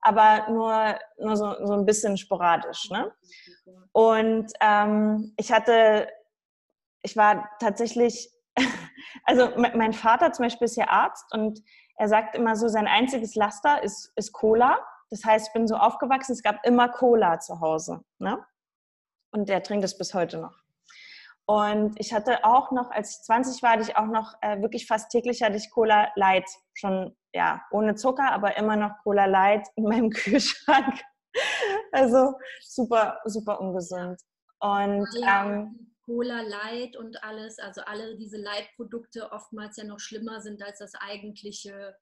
aber 0.00 0.50
nur, 0.50 0.98
nur 1.18 1.36
so, 1.36 1.54
so 1.64 1.74
ein 1.74 1.86
bisschen 1.86 2.16
sporadisch. 2.16 2.90
Ne? 2.90 3.12
Und 3.92 4.52
ähm, 4.60 5.34
ich 5.38 5.52
hatte, 5.52 6.08
ich 7.02 7.16
war 7.16 7.48
tatsächlich, 7.60 8.30
also 9.24 9.50
mein 9.56 9.92
Vater 9.92 10.32
zum 10.32 10.44
Beispiel 10.44 10.66
ist 10.66 10.76
ja 10.76 10.88
Arzt 10.88 11.32
und 11.32 11.60
er 11.96 12.08
sagt 12.08 12.34
immer 12.34 12.56
so, 12.56 12.68
sein 12.68 12.88
einziges 12.88 13.34
Laster 13.34 13.82
ist, 13.82 14.12
ist 14.16 14.32
Cola. 14.32 14.78
Das 15.14 15.24
heißt, 15.24 15.46
ich 15.46 15.52
bin 15.52 15.68
so 15.68 15.76
aufgewachsen, 15.76 16.32
es 16.32 16.42
gab 16.42 16.66
immer 16.66 16.88
Cola 16.88 17.38
zu 17.38 17.60
Hause. 17.60 18.04
Ne? 18.18 18.44
Und 19.30 19.48
der 19.48 19.62
trinkt 19.62 19.84
es 19.84 19.96
bis 19.96 20.12
heute 20.12 20.38
noch. 20.38 20.58
Und 21.46 21.94
ich 22.00 22.12
hatte 22.12 22.44
auch 22.44 22.72
noch, 22.72 22.90
als 22.90 23.10
ich 23.10 23.22
20 23.22 23.62
war, 23.62 23.70
hatte 23.72 23.82
ich 23.82 23.96
auch 23.96 24.06
noch 24.06 24.34
äh, 24.42 24.60
wirklich 24.60 24.88
fast 24.88 25.12
täglich 25.12 25.40
hatte 25.44 25.54
ich 25.54 25.70
Cola 25.70 26.10
Light. 26.16 26.48
Schon, 26.72 27.16
ja, 27.32 27.64
ohne 27.70 27.94
Zucker, 27.94 28.32
aber 28.32 28.56
immer 28.56 28.74
noch 28.74 28.90
Cola 29.04 29.26
Light 29.26 29.68
in 29.76 29.84
meinem 29.84 30.10
Kühlschrank. 30.10 31.00
also 31.92 32.34
super, 32.60 33.20
super 33.24 33.60
ungesund. 33.60 34.20
Und 34.58 35.06
ja. 35.20 35.44
ähm, 35.44 35.92
Cola 36.06 36.40
Light 36.40 36.96
und 36.96 37.22
alles, 37.22 37.60
also 37.60 37.82
alle 37.82 38.16
diese 38.16 38.38
Light-Produkte 38.38 39.30
oftmals 39.30 39.76
ja 39.76 39.84
noch 39.84 40.00
schlimmer 40.00 40.40
sind 40.40 40.60
als 40.60 40.80
das 40.80 40.94
eigentliche 40.96 41.96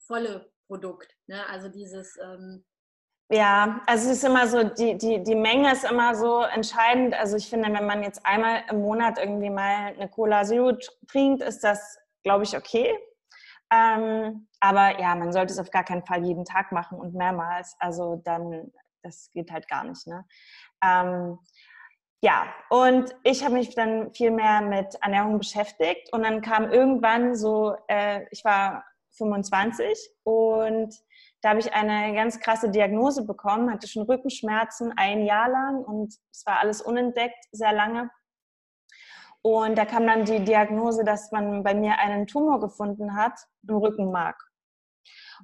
volle 0.00 0.52
Produkt. 0.68 1.16
Ne? 1.26 1.44
Also 1.48 1.68
dieses. 1.68 2.16
Ähm 2.18 2.64
ja, 3.30 3.82
also 3.86 4.10
es 4.10 4.18
ist 4.18 4.24
immer 4.24 4.46
so, 4.46 4.62
die, 4.62 4.96
die, 4.96 5.22
die 5.22 5.34
Menge 5.34 5.70
ist 5.72 5.84
immer 5.84 6.14
so 6.14 6.40
entscheidend. 6.42 7.14
Also 7.14 7.36
ich 7.36 7.50
finde, 7.50 7.72
wenn 7.72 7.86
man 7.86 8.02
jetzt 8.02 8.24
einmal 8.24 8.62
im 8.70 8.80
Monat 8.80 9.18
irgendwie 9.18 9.50
mal 9.50 9.88
eine 9.88 10.08
Cola 10.08 10.44
Zero 10.44 10.72
trinkt, 11.10 11.42
ist 11.42 11.62
das, 11.62 11.98
glaube 12.22 12.44
ich, 12.44 12.56
okay. 12.56 12.96
Ähm, 13.70 14.48
aber 14.60 14.98
ja, 14.98 15.14
man 15.14 15.32
sollte 15.32 15.52
es 15.52 15.58
auf 15.58 15.70
gar 15.70 15.84
keinen 15.84 16.06
Fall 16.06 16.24
jeden 16.24 16.46
Tag 16.46 16.72
machen 16.72 16.98
und 16.98 17.14
mehrmals. 17.14 17.76
Also 17.80 18.16
dann, 18.24 18.72
das 19.02 19.30
geht 19.32 19.50
halt 19.50 19.68
gar 19.68 19.84
nicht. 19.84 20.06
Ne? 20.06 20.24
Ähm, 20.82 21.38
ja, 22.22 22.46
und 22.70 23.14
ich 23.24 23.44
habe 23.44 23.54
mich 23.54 23.74
dann 23.74 24.12
viel 24.14 24.30
mehr 24.30 24.62
mit 24.62 24.96
Ernährung 25.02 25.38
beschäftigt 25.38 26.12
und 26.12 26.22
dann 26.22 26.40
kam 26.40 26.70
irgendwann 26.70 27.36
so, 27.36 27.76
äh, 27.88 28.26
ich 28.30 28.42
war 28.44 28.84
25 29.18 30.10
und 30.22 30.94
da 31.40 31.50
habe 31.50 31.60
ich 31.60 31.72
eine 31.72 32.14
ganz 32.14 32.40
krasse 32.40 32.70
Diagnose 32.70 33.24
bekommen, 33.24 33.70
hatte 33.70 33.86
schon 33.86 34.04
Rückenschmerzen 34.04 34.92
ein 34.96 35.24
Jahr 35.24 35.48
lang 35.48 35.84
und 35.84 36.14
es 36.32 36.44
war 36.46 36.58
alles 36.60 36.82
unentdeckt, 36.82 37.44
sehr 37.52 37.72
lange. 37.72 38.10
Und 39.42 39.78
da 39.78 39.84
kam 39.84 40.06
dann 40.06 40.24
die 40.24 40.44
Diagnose, 40.44 41.04
dass 41.04 41.30
man 41.30 41.62
bei 41.62 41.74
mir 41.74 41.98
einen 41.98 42.26
Tumor 42.26 42.58
gefunden 42.58 43.16
hat 43.16 43.38
im 43.68 43.76
Rückenmark. 43.76 44.36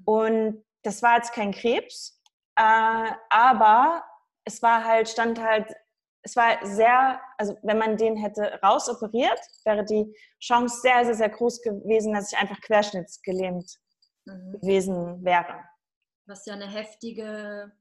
Und 0.05 0.65
das 0.83 1.03
war 1.03 1.17
jetzt 1.17 1.33
kein 1.33 1.53
Krebs, 1.53 2.21
äh, 2.57 3.13
aber 3.31 4.05
es 4.45 4.63
war 4.63 4.85
halt, 4.85 5.09
stand 5.09 5.41
halt 5.41 5.73
es 6.25 6.37
war 6.37 6.59
sehr, 6.65 7.21
also 7.37 7.57
wenn 7.63 7.79
man 7.79 7.97
den 7.97 8.17
hätte 8.17 8.59
rausoperiert, 8.63 9.39
wäre 9.65 9.85
die 9.85 10.13
Chance 10.41 10.81
sehr, 10.81 11.05
sehr, 11.05 11.15
sehr 11.15 11.29
groß 11.29 11.61
gewesen, 11.63 12.15
dass 12.15 12.33
ich 12.33 12.39
einfach 12.39 12.61
querschnittsgelähmt 12.63 13.71
mhm. 14.25 14.53
gewesen 14.61 15.25
wäre. 15.25 15.63
Was 16.27 16.47
ja 16.47 16.55
eine 16.55 16.67
heftige 16.67 17.73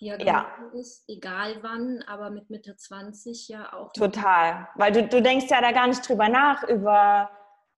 Diagnose 0.00 0.28
ja. 0.28 0.46
ist, 0.74 1.04
egal 1.08 1.62
wann, 1.62 2.02
aber 2.06 2.30
mit 2.30 2.50
Mitte 2.50 2.76
20 2.76 3.48
ja 3.48 3.72
auch. 3.72 3.92
Total, 3.92 4.68
weil 4.74 4.92
du, 4.92 5.08
du 5.08 5.22
denkst 5.22 5.46
ja 5.48 5.62
da 5.62 5.72
gar 5.72 5.86
nicht 5.86 6.06
drüber 6.06 6.28
nach, 6.28 6.64
über 6.64 7.30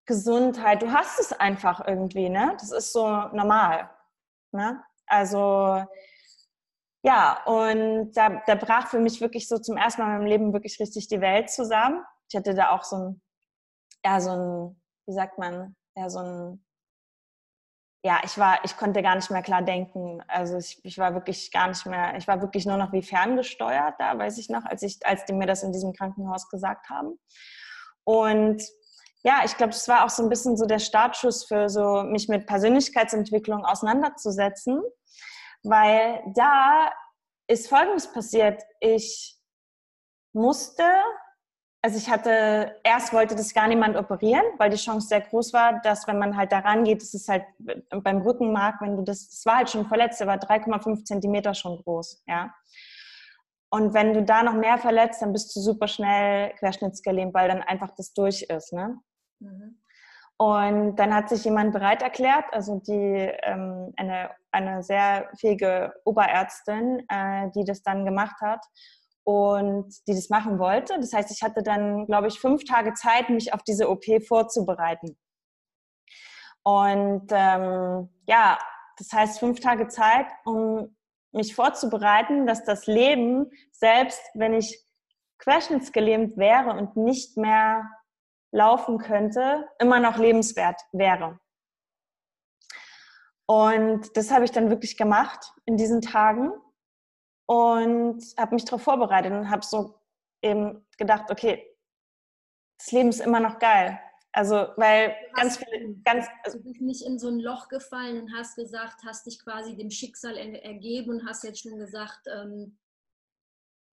Gesundheit. 0.07 0.83
Du 0.83 0.91
hast 0.93 1.21
es 1.21 1.33
einfach 1.33 1.87
irgendwie, 1.87 2.29
ne? 2.29 2.57
Das 2.59 2.73
ist 2.73 2.93
so 2.93 3.07
normal. 3.33 3.91
Ne? 4.53 4.83
Also 5.07 5.85
ja, 7.05 7.45
und 7.45 8.13
da, 8.15 8.43
da 8.47 8.55
brach 8.55 8.89
für 8.89 8.99
mich 8.99 9.21
wirklich 9.21 9.47
so 9.47 9.59
zum 9.59 9.77
ersten 9.77 10.01
Mal 10.01 10.09
in 10.09 10.19
meinem 10.19 10.27
Leben 10.27 10.53
wirklich 10.55 10.81
richtig 10.81 11.07
die 11.07 11.21
Welt 11.21 11.51
zusammen. 11.51 12.03
Ich 12.31 12.35
hatte 12.37 12.55
da 12.55 12.71
auch 12.71 12.83
so 12.83 12.97
ein, 12.97 13.23
ja, 14.03 14.21
so 14.23 14.31
ein, 14.31 14.83
wie 15.07 15.13
sagt 15.13 15.39
man, 15.39 15.77
ja, 15.97 16.09
so 16.09 16.21
ein, 16.21 16.65
ja, 18.03 18.23
ich 18.25 18.39
war, 18.39 18.65
ich 18.65 18.79
konnte 18.79 19.03
gar 19.03 19.17
nicht 19.17 19.31
mehr 19.31 19.43
klar 19.43 19.61
denken. 19.61 20.23
Also 20.29 20.57
ich, 20.57 20.83
ich 20.83 20.97
war 20.97 21.13
wirklich 21.13 21.53
gar 21.53 21.69
nicht 21.69 21.85
mehr, 21.85 22.17
ich 22.17 22.27
war 22.27 22.41
wirklich 22.41 22.65
nur 22.65 22.79
noch 22.79 22.93
wie 22.93 23.03
ferngesteuert 23.03 23.97
da, 23.99 24.19
weiß 24.19 24.39
ich 24.39 24.49
noch, 24.49 24.65
als 24.65 24.83
ich, 24.83 24.99
als 25.05 25.27
die 25.27 25.35
mir 25.35 25.47
das 25.47 25.63
in 25.63 25.73
diesem 25.73 25.93
Krankenhaus 25.93 26.49
gesagt 26.49 26.89
haben. 26.89 27.19
Und 28.05 28.63
ja, 29.25 29.43
ich 29.45 29.59
glaube, 29.59 29.73
das 29.73 29.89
war 29.89 30.07
auch 30.07 30.11
so 30.11 30.23
ein 30.23 30.31
bisschen 30.31 30.57
so 30.57 30.65
der 30.65 30.79
Startschuss 30.79 31.45
für 31.45 31.69
so, 31.69 32.03
mich 32.03 32.29
mit 32.29 32.47
Persönlichkeitsentwicklung 32.47 33.67
auseinanderzusetzen 33.67 34.83
weil 35.65 36.23
da 36.35 36.93
ist 37.49 37.69
Folgendes 37.69 38.11
passiert. 38.13 38.63
Ich 38.81 39.39
musste, 40.33 40.85
also 41.83 41.99
ich 41.99 42.09
hatte, 42.09 42.81
erst 42.85 43.13
wollte 43.13 43.35
das 43.35 43.55
gar 43.55 43.69
niemand 43.69 43.97
operieren, 43.97 44.45
weil 44.59 44.71
die 44.71 44.77
Chance 44.77 45.09
sehr 45.09 45.21
groß 45.21 45.53
war, 45.53 45.81
dass 45.81 46.07
wenn 46.07 46.19
man 46.19 46.37
halt 46.37 46.53
da 46.53 46.61
rangeht, 46.61 47.03
das 47.03 47.15
ist 47.15 47.29
halt 47.29 47.45
beim 47.91 48.23
Rückenmark, 48.23 48.81
wenn 48.81 48.97
du 48.97 49.03
das, 49.03 49.29
das 49.29 49.45
war 49.47 49.57
halt 49.59 49.71
schon 49.71 49.87
verletzt, 49.87 50.21
der 50.21 50.27
war 50.27 50.39
3,5 50.39 51.05
Zentimeter 51.05 51.55
schon 51.55 51.83
groß, 51.83 52.25
ja. 52.27 52.55
Und 53.71 53.93
wenn 53.93 54.15
du 54.15 54.23
da 54.23 54.45
noch 54.45 54.55
mehr 54.55 54.79
verletzt, 54.79 55.21
dann 55.21 55.33
bist 55.33 55.55
du 55.57 55.61
super 55.61 55.89
schnell 55.89 56.55
querschnittsgelähmt, 56.55 57.35
weil 57.35 57.49
dann 57.49 57.61
einfach 57.61 57.91
das 57.97 58.13
durch 58.15 58.43
ist, 58.43 58.73
ne? 58.73 59.01
Mhm. 59.41 59.81
Und 60.37 60.97
dann 60.97 61.15
hat 61.15 61.29
sich 61.29 61.45
jemand 61.45 61.73
bereit 61.73 62.03
erklärt, 62.03 62.45
also 62.53 62.81
die, 62.81 63.31
ähm, 63.43 63.93
eine, 63.97 64.31
eine 64.51 64.83
sehr 64.83 65.31
fähige 65.39 65.95
Oberärztin, 66.05 67.07
äh, 67.09 67.51
die 67.55 67.65
das 67.65 67.83
dann 67.83 68.05
gemacht 68.05 68.41
hat 68.41 68.65
und 69.23 69.95
die 70.09 70.15
das 70.15 70.31
machen 70.31 70.59
wollte. 70.59 70.99
Das 70.99 71.13
heißt, 71.13 71.31
ich 71.31 71.43
hatte 71.43 71.63
dann, 71.63 72.07
glaube 72.07 72.27
ich, 72.27 72.41
fünf 72.41 72.65
Tage 72.65 72.95
Zeit, 72.95 73.31
mich 73.31 73.55
auf 73.55 73.63
diese 73.63 73.89
OP 73.89 74.05
vorzubereiten. 74.27 75.17
Und 76.65 77.27
ähm, 77.31 78.09
ja, 78.27 78.59
das 78.99 79.13
heißt 79.13 79.39
fünf 79.39 79.61
Tage 79.61 79.87
Zeit, 79.89 80.27
um 80.45 80.97
mich 81.33 81.55
vorzubereiten, 81.55 82.47
dass 82.47 82.65
das 82.65 82.87
Leben, 82.87 83.51
selbst 83.71 84.23
wenn 84.35 84.55
ich 84.55 84.85
querschnittsgelähmt 85.39 86.37
wäre 86.37 86.71
und 86.71 86.97
nicht 86.97 87.37
mehr 87.37 87.89
laufen 88.55 88.99
könnte, 88.99 89.69
immer 89.81 89.99
noch 90.01 90.17
lebenswert 90.17 90.81
wäre. 90.93 91.39
Und 93.47 94.17
das 94.17 94.31
habe 94.31 94.45
ich 94.45 94.53
dann 94.53 94.71
wirklich 94.71 94.97
gemacht 94.97 95.53
in 95.67 95.77
diesen 95.77 96.01
Tagen 96.01 96.53
und 97.47 98.23
habe 98.39 98.55
mich 98.55 98.65
darauf 98.65 98.83
vorbereitet 98.83 99.33
und 99.33 99.51
habe 99.51 99.65
so 99.65 99.99
eben 100.41 100.87
gedacht, 100.97 101.31
okay, 101.31 101.77
das 102.79 102.93
Leben 102.93 103.09
ist 103.09 103.21
immer 103.21 103.41
noch 103.41 103.59
geil. 103.59 104.01
Also, 104.33 104.69
weil 104.77 105.15
ganz 105.35 105.59
viele, 105.59 105.95
ganz. 106.05 106.27
Also 106.43 106.59
du 106.59 106.65
bist 106.65 106.81
nicht 106.81 107.07
in 107.07 107.19
so 107.19 107.29
ein 107.29 107.39
Loch 107.39 107.69
gefallen 107.69 108.21
und 108.21 108.35
hast 108.35 108.57
gesagt, 108.57 109.03
hast 109.05 109.27
dich 109.27 109.39
quasi 109.39 109.77
dem 109.77 109.91
Schicksal 109.91 110.37
ergeben 110.37 111.11
und 111.11 111.27
hast 111.29 111.45
jetzt 111.45 111.63
schon 111.63 111.79
gesagt, 111.79 112.27
ähm, 112.27 112.79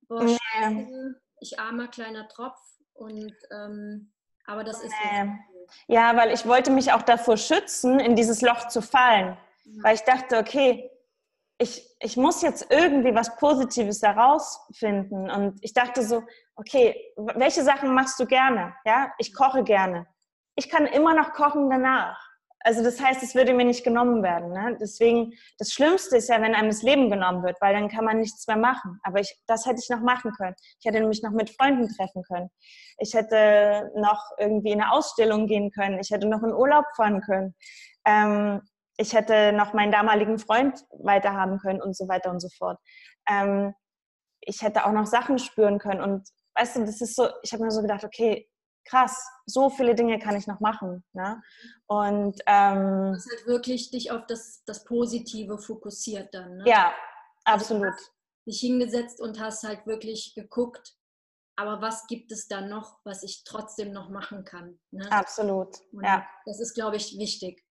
boah, 0.07 0.23
nee. 0.23 1.13
ich 1.41 1.59
armer 1.59 1.89
kleiner 1.89 2.27
Tropf 2.27 2.59
und 2.93 3.35
ähm, 3.51 4.11
aber 4.51 4.63
das 4.63 4.81
ist. 4.81 4.93
Nee. 5.03 5.31
Ja, 5.87 6.15
weil 6.15 6.31
ich 6.31 6.45
wollte 6.45 6.71
mich 6.71 6.91
auch 6.91 7.01
davor 7.01 7.37
schützen, 7.37 7.99
in 7.99 8.15
dieses 8.15 8.41
Loch 8.41 8.67
zu 8.67 8.81
fallen. 8.81 9.37
Ja. 9.63 9.83
Weil 9.83 9.95
ich 9.95 10.01
dachte, 10.01 10.37
okay, 10.37 10.89
ich, 11.57 11.87
ich 11.99 12.17
muss 12.17 12.41
jetzt 12.41 12.67
irgendwie 12.71 13.13
was 13.13 13.35
Positives 13.37 14.01
herausfinden. 14.01 15.29
Und 15.29 15.59
ich 15.61 15.73
dachte 15.73 16.03
so, 16.03 16.23
okay, 16.55 16.95
welche 17.15 17.63
Sachen 17.63 17.93
machst 17.93 18.19
du 18.19 18.25
gerne? 18.25 18.75
Ja, 18.83 19.13
ich 19.17 19.33
koche 19.33 19.63
gerne. 19.63 20.07
Ich 20.55 20.69
kann 20.69 20.85
immer 20.85 21.13
noch 21.13 21.33
kochen 21.33 21.69
danach. 21.69 22.19
Also 22.63 22.83
das 22.83 23.01
heißt, 23.01 23.23
es 23.23 23.35
würde 23.35 23.53
mir 23.53 23.65
nicht 23.65 23.83
genommen 23.83 24.23
werden. 24.23 24.51
Ne? 24.51 24.77
Deswegen, 24.79 25.33
das 25.57 25.71
Schlimmste 25.71 26.17
ist 26.17 26.29
ja, 26.29 26.41
wenn 26.41 26.55
einem 26.55 26.69
das 26.69 26.83
Leben 26.83 27.09
genommen 27.09 27.43
wird, 27.43 27.59
weil 27.61 27.73
dann 27.73 27.89
kann 27.89 28.05
man 28.05 28.19
nichts 28.19 28.47
mehr 28.47 28.57
machen. 28.57 28.99
Aber 29.03 29.19
ich, 29.19 29.35
das 29.47 29.65
hätte 29.65 29.79
ich 29.81 29.89
noch 29.89 30.01
machen 30.01 30.31
können. 30.31 30.55
Ich 30.79 30.85
hätte 30.85 31.05
mich 31.05 31.23
noch 31.23 31.31
mit 31.31 31.49
Freunden 31.49 31.87
treffen 31.89 32.23
können. 32.23 32.49
Ich 32.97 33.13
hätte 33.13 33.91
noch 33.95 34.23
irgendwie 34.37 34.71
in 34.71 34.81
eine 34.81 34.91
Ausstellung 34.91 35.47
gehen 35.47 35.71
können. 35.71 35.99
Ich 35.99 36.11
hätte 36.11 36.27
noch 36.27 36.43
in 36.43 36.53
Urlaub 36.53 36.85
fahren 36.95 37.21
können. 37.21 37.55
Ähm, 38.05 38.61
ich 38.97 39.13
hätte 39.13 39.51
noch 39.53 39.73
meinen 39.73 39.91
damaligen 39.91 40.37
Freund 40.37 40.79
weiterhaben 40.91 41.57
können 41.57 41.81
und 41.81 41.95
so 41.95 42.07
weiter 42.07 42.29
und 42.29 42.39
so 42.39 42.49
fort. 42.57 42.77
Ähm, 43.27 43.73
ich 44.41 44.61
hätte 44.61 44.85
auch 44.85 44.91
noch 44.91 45.07
Sachen 45.07 45.39
spüren 45.39 45.79
können. 45.79 46.01
Und 46.01 46.27
weißt 46.55 46.77
du, 46.77 46.85
das 46.85 47.01
ist 47.01 47.15
so, 47.15 47.27
ich 47.41 47.53
habe 47.53 47.63
mir 47.63 47.71
so 47.71 47.81
gedacht, 47.81 48.03
okay, 48.03 48.47
krass, 48.85 49.27
so 49.45 49.69
viele 49.69 49.95
Dinge 49.95 50.19
kann 50.19 50.35
ich 50.35 50.47
noch 50.47 50.59
machen. 50.59 51.03
Ne? 51.13 51.41
Und 51.87 52.39
ähm, 52.45 53.11
du 53.11 53.15
hast 53.15 53.29
halt 53.29 53.47
wirklich 53.47 53.91
dich 53.91 54.11
auf 54.11 54.25
das, 54.27 54.63
das 54.65 54.83
Positive 54.83 55.57
fokussiert 55.57 56.33
dann. 56.33 56.57
Ne? 56.57 56.63
Ja, 56.67 56.93
also 57.43 57.75
absolut. 57.75 57.93
Also 57.93 58.05
dich 58.47 58.59
hingesetzt 58.59 59.21
und 59.21 59.39
hast 59.39 59.63
halt 59.63 59.85
wirklich 59.85 60.33
geguckt, 60.35 60.95
aber 61.55 61.81
was 61.81 62.07
gibt 62.07 62.31
es 62.31 62.47
da 62.47 62.61
noch, 62.61 62.99
was 63.03 63.23
ich 63.23 63.43
trotzdem 63.43 63.91
noch 63.91 64.09
machen 64.09 64.43
kann? 64.45 64.79
Ne? 64.91 65.11
Absolut, 65.11 65.77
und 65.91 66.03
ja. 66.03 66.25
Das 66.45 66.59
ist, 66.59 66.73
glaube 66.73 66.97
ich, 66.97 67.17
wichtig. 67.17 67.63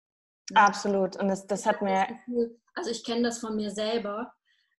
Ne? 0.51 0.59
Absolut. 0.59 1.15
Und 1.17 1.27
das, 1.27 1.47
das 1.47 1.65
hat 1.65 1.81
mir. 1.81 2.07
Das 2.27 2.49
also 2.75 2.91
ich 2.91 3.03
kenne 3.03 3.23
das 3.23 3.39
von 3.39 3.55
mir 3.55 3.71
selber, 3.71 4.31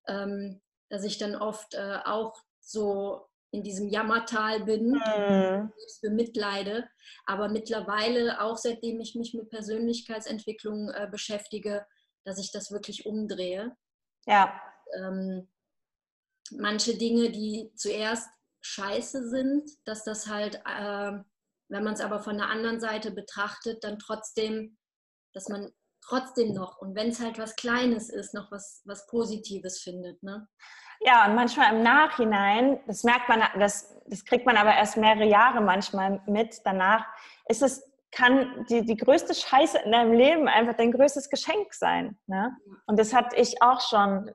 ähm, 0.07 0.61
dass 0.89 1.03
ich 1.03 1.17
dann 1.17 1.35
oft 1.35 1.73
äh, 1.73 1.99
auch 2.05 2.35
so 2.59 3.27
in 3.51 3.63
diesem 3.63 3.89
Jammertal 3.89 4.63
bin, 4.63 4.91
mhm. 4.91 5.71
bemitleide. 6.01 6.89
Aber 7.25 7.49
mittlerweile, 7.49 8.41
auch 8.41 8.57
seitdem 8.57 8.99
ich 9.01 9.15
mich 9.15 9.33
mit 9.33 9.49
Persönlichkeitsentwicklung 9.49 10.89
äh, 10.89 11.07
beschäftige, 11.11 11.85
dass 12.23 12.39
ich 12.39 12.51
das 12.51 12.71
wirklich 12.71 13.05
umdrehe. 13.05 13.75
Ja. 14.25 14.59
Ähm, 14.95 15.49
manche 16.51 16.97
Dinge, 16.97 17.31
die 17.31 17.71
zuerst 17.75 18.29
scheiße 18.61 19.29
sind, 19.29 19.69
dass 19.85 20.03
das 20.03 20.27
halt, 20.27 20.55
äh, 20.65 21.11
wenn 21.69 21.83
man 21.83 21.93
es 21.93 22.01
aber 22.01 22.19
von 22.19 22.37
der 22.37 22.49
anderen 22.49 22.79
Seite 22.79 23.11
betrachtet, 23.11 23.83
dann 23.83 23.99
trotzdem, 23.99 24.77
dass 25.33 25.49
man 25.49 25.71
trotzdem 26.01 26.53
noch, 26.53 26.77
und 26.79 26.95
wenn 26.95 27.09
es 27.09 27.19
halt 27.19 27.39
was 27.39 27.55
Kleines 27.55 28.09
ist, 28.09 28.33
noch 28.33 28.51
was, 28.51 28.81
was 28.85 29.07
Positives 29.07 29.81
findet. 29.81 30.21
Ne? 30.23 30.47
Ja, 30.99 31.25
und 31.25 31.35
manchmal 31.35 31.73
im 31.75 31.83
Nachhinein, 31.83 32.79
das 32.85 33.03
merkt 33.03 33.29
man, 33.29 33.41
das, 33.59 33.95
das 34.07 34.25
kriegt 34.25 34.45
man 34.45 34.57
aber 34.57 34.75
erst 34.75 34.97
mehrere 34.97 35.25
Jahre 35.25 35.61
manchmal 35.61 36.21
mit 36.27 36.61
danach, 36.63 37.05
ist 37.47 37.61
es, 37.61 37.87
kann 38.11 38.65
die, 38.69 38.85
die 38.85 38.97
größte 38.97 39.33
Scheiße 39.33 39.79
in 39.79 39.91
deinem 39.91 40.13
Leben 40.13 40.47
einfach 40.47 40.75
dein 40.75 40.91
größtes 40.91 41.29
Geschenk 41.29 41.73
sein. 41.73 42.19
Ne? 42.27 42.55
Und 42.85 42.99
das 42.99 43.13
hatte 43.13 43.37
ich 43.37 43.61
auch 43.61 43.79
schon 43.81 44.31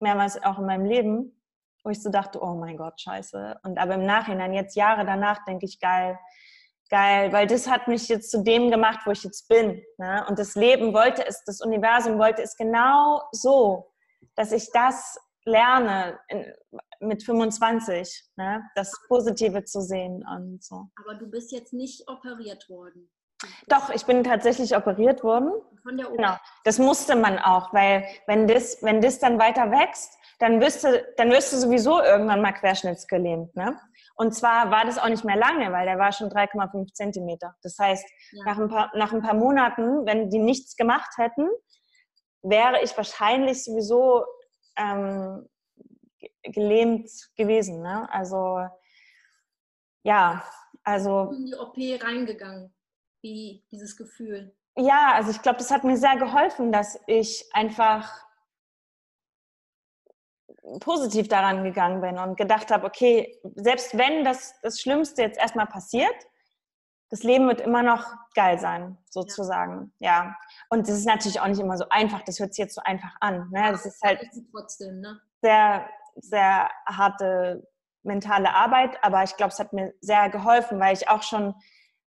mehrmals 0.00 0.40
auch 0.42 0.58
in 0.58 0.66
meinem 0.66 0.84
Leben, 0.84 1.42
wo 1.84 1.90
ich 1.90 2.02
so 2.02 2.10
dachte, 2.10 2.40
oh 2.42 2.54
mein 2.54 2.76
Gott, 2.76 3.00
scheiße. 3.00 3.60
Und 3.64 3.78
aber 3.78 3.94
im 3.94 4.04
Nachhinein, 4.04 4.52
jetzt 4.52 4.76
Jahre 4.76 5.06
danach, 5.06 5.44
denke 5.46 5.64
ich, 5.64 5.80
geil, 5.80 6.18
geil, 6.88 7.32
weil 7.32 7.46
das 7.46 7.68
hat 7.68 7.88
mich 7.88 8.08
jetzt 8.08 8.30
zu 8.30 8.42
dem 8.42 8.70
gemacht, 8.70 9.00
wo 9.04 9.10
ich 9.10 9.24
jetzt 9.24 9.48
bin. 9.48 9.82
Ne? 9.98 10.24
Und 10.28 10.38
das 10.38 10.54
Leben 10.54 10.92
wollte 10.92 11.26
es, 11.26 11.44
das 11.44 11.60
Universum 11.60 12.18
wollte 12.18 12.42
es 12.42 12.56
genau 12.56 13.22
so, 13.32 13.92
dass 14.34 14.52
ich 14.52 14.70
das 14.72 15.18
lerne 15.44 16.18
in, 16.28 16.52
mit 17.00 17.22
25, 17.22 18.30
ne? 18.36 18.62
das 18.74 18.92
Positive 19.08 19.64
zu 19.64 19.80
sehen 19.80 20.24
und 20.28 20.62
so. 20.62 20.88
Aber 21.04 21.14
du 21.14 21.30
bist 21.30 21.52
jetzt 21.52 21.72
nicht 21.72 22.08
operiert 22.08 22.68
worden. 22.68 23.10
Doch, 23.68 23.90
ich 23.90 24.04
bin 24.04 24.24
tatsächlich 24.24 24.76
operiert 24.76 25.22
worden. 25.22 25.52
Von 25.82 25.96
der 25.96 26.08
Ober 26.08 26.16
genau. 26.16 26.36
Das 26.64 26.78
musste 26.78 27.14
man 27.14 27.38
auch, 27.38 27.72
weil 27.72 28.04
wenn 28.26 28.48
das, 28.48 28.82
wenn 28.82 29.00
das 29.00 29.20
dann 29.20 29.38
weiter 29.38 29.70
wächst, 29.70 30.18
dann 30.40 30.60
wirst 30.60 30.84
du, 30.84 31.04
dann 31.16 31.30
wirst 31.30 31.52
du 31.52 31.56
sowieso 31.56 32.02
irgendwann 32.02 32.42
mal 32.42 32.52
querschnittsgelähmt. 32.52 33.54
Ne? 33.54 33.78
Und 34.18 34.34
zwar 34.34 34.72
war 34.72 34.84
das 34.84 34.98
auch 34.98 35.08
nicht 35.08 35.24
mehr 35.24 35.36
lange, 35.36 35.72
weil 35.72 35.86
der 35.86 35.96
war 35.96 36.10
schon 36.10 36.28
3,5 36.28 36.92
Zentimeter. 36.92 37.54
Das 37.62 37.78
heißt, 37.78 38.04
ja. 38.32 38.44
nach, 38.44 38.58
ein 38.58 38.68
paar, 38.68 38.90
nach 38.96 39.12
ein 39.12 39.22
paar 39.22 39.34
Monaten, 39.34 40.04
wenn 40.06 40.28
die 40.28 40.40
nichts 40.40 40.74
gemacht 40.74 41.12
hätten, 41.16 41.48
wäre 42.42 42.82
ich 42.82 42.96
wahrscheinlich 42.96 43.62
sowieso 43.62 44.24
ähm, 44.76 45.48
gelähmt 46.42 47.08
gewesen. 47.36 47.80
Ne? 47.80 48.12
Also 48.12 48.66
ja, 50.02 50.44
also. 50.82 51.30
In 51.30 51.46
die 51.46 51.54
OP 51.54 51.76
reingegangen, 51.76 52.74
wie 53.22 53.64
dieses 53.70 53.96
Gefühl. 53.96 54.52
Ja, 54.76 55.12
also 55.14 55.30
ich 55.30 55.42
glaube, 55.42 55.58
das 55.58 55.70
hat 55.70 55.84
mir 55.84 55.96
sehr 55.96 56.16
geholfen, 56.16 56.72
dass 56.72 57.00
ich 57.06 57.48
einfach 57.52 58.27
positiv 60.80 61.28
daran 61.28 61.64
gegangen 61.64 62.00
bin 62.00 62.18
und 62.18 62.36
gedacht 62.36 62.70
habe, 62.70 62.86
okay, 62.86 63.38
selbst 63.54 63.96
wenn 63.96 64.24
das, 64.24 64.54
das 64.62 64.80
Schlimmste 64.80 65.22
jetzt 65.22 65.38
erstmal 65.38 65.66
passiert, 65.66 66.14
das 67.10 67.22
Leben 67.22 67.48
wird 67.48 67.60
immer 67.60 67.82
noch 67.82 68.04
geil 68.34 68.58
sein, 68.58 68.98
sozusagen. 69.08 69.92
Ja. 69.98 70.10
ja. 70.10 70.36
Und 70.68 70.88
das 70.88 70.96
ist 70.96 71.06
natürlich 71.06 71.40
auch 71.40 71.46
nicht 71.46 71.60
immer 71.60 71.78
so 71.78 71.88
einfach. 71.88 72.22
Das 72.22 72.38
hört 72.38 72.52
sich 72.54 72.62
jetzt 72.62 72.74
so 72.74 72.82
einfach 72.84 73.14
an. 73.20 73.48
Ne? 73.50 73.72
Das 73.72 73.86
ist 73.86 74.02
halt 74.02 74.20
trotzdem, 74.52 75.00
ne? 75.00 75.18
sehr, 75.40 75.88
sehr 76.16 76.70
harte 76.86 77.66
mentale 78.02 78.52
Arbeit, 78.54 79.02
aber 79.02 79.22
ich 79.22 79.36
glaube, 79.36 79.52
es 79.52 79.58
hat 79.58 79.72
mir 79.72 79.92
sehr 80.00 80.30
geholfen, 80.30 80.80
weil 80.80 80.94
ich 80.94 81.08
auch 81.08 81.22
schon, 81.22 81.54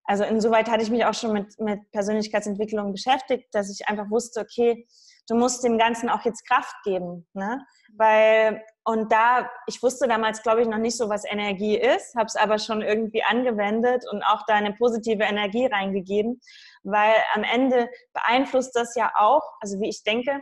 also 0.03 0.23
insoweit 0.23 0.69
hatte 0.69 0.83
ich 0.83 0.89
mich 0.89 1.05
auch 1.05 1.13
schon 1.13 1.33
mit, 1.33 1.59
mit 1.59 1.91
Persönlichkeitsentwicklung 1.91 2.91
beschäftigt, 2.91 3.53
dass 3.53 3.69
ich 3.69 3.87
einfach 3.87 4.09
wusste, 4.09 4.41
okay, 4.41 4.87
du 5.27 5.35
musst 5.35 5.63
dem 5.63 5.77
Ganzen 5.77 6.09
auch 6.09 6.23
jetzt 6.25 6.47
Kraft 6.47 6.75
geben. 6.83 7.27
Ne? 7.33 7.65
Weil, 7.97 8.63
und 8.83 9.11
da, 9.11 9.49
ich 9.67 9.81
wusste 9.81 10.07
damals, 10.07 10.41
glaube 10.43 10.61
ich, 10.61 10.67
noch 10.67 10.77
nicht 10.77 10.97
so, 10.97 11.09
was 11.09 11.25
Energie 11.25 11.77
ist, 11.77 12.15
habe 12.15 12.25
es 12.25 12.35
aber 12.35 12.59
schon 12.59 12.81
irgendwie 12.81 13.23
angewendet 13.23 14.03
und 14.11 14.23
auch 14.23 14.43
da 14.47 14.55
eine 14.55 14.73
positive 14.73 15.23
Energie 15.23 15.67
reingegeben, 15.67 16.41
weil 16.83 17.13
am 17.33 17.43
Ende 17.43 17.89
beeinflusst 18.13 18.75
das 18.75 18.95
ja 18.95 19.11
auch, 19.15 19.43
also 19.61 19.79
wie 19.79 19.89
ich 19.89 20.03
denke, 20.03 20.41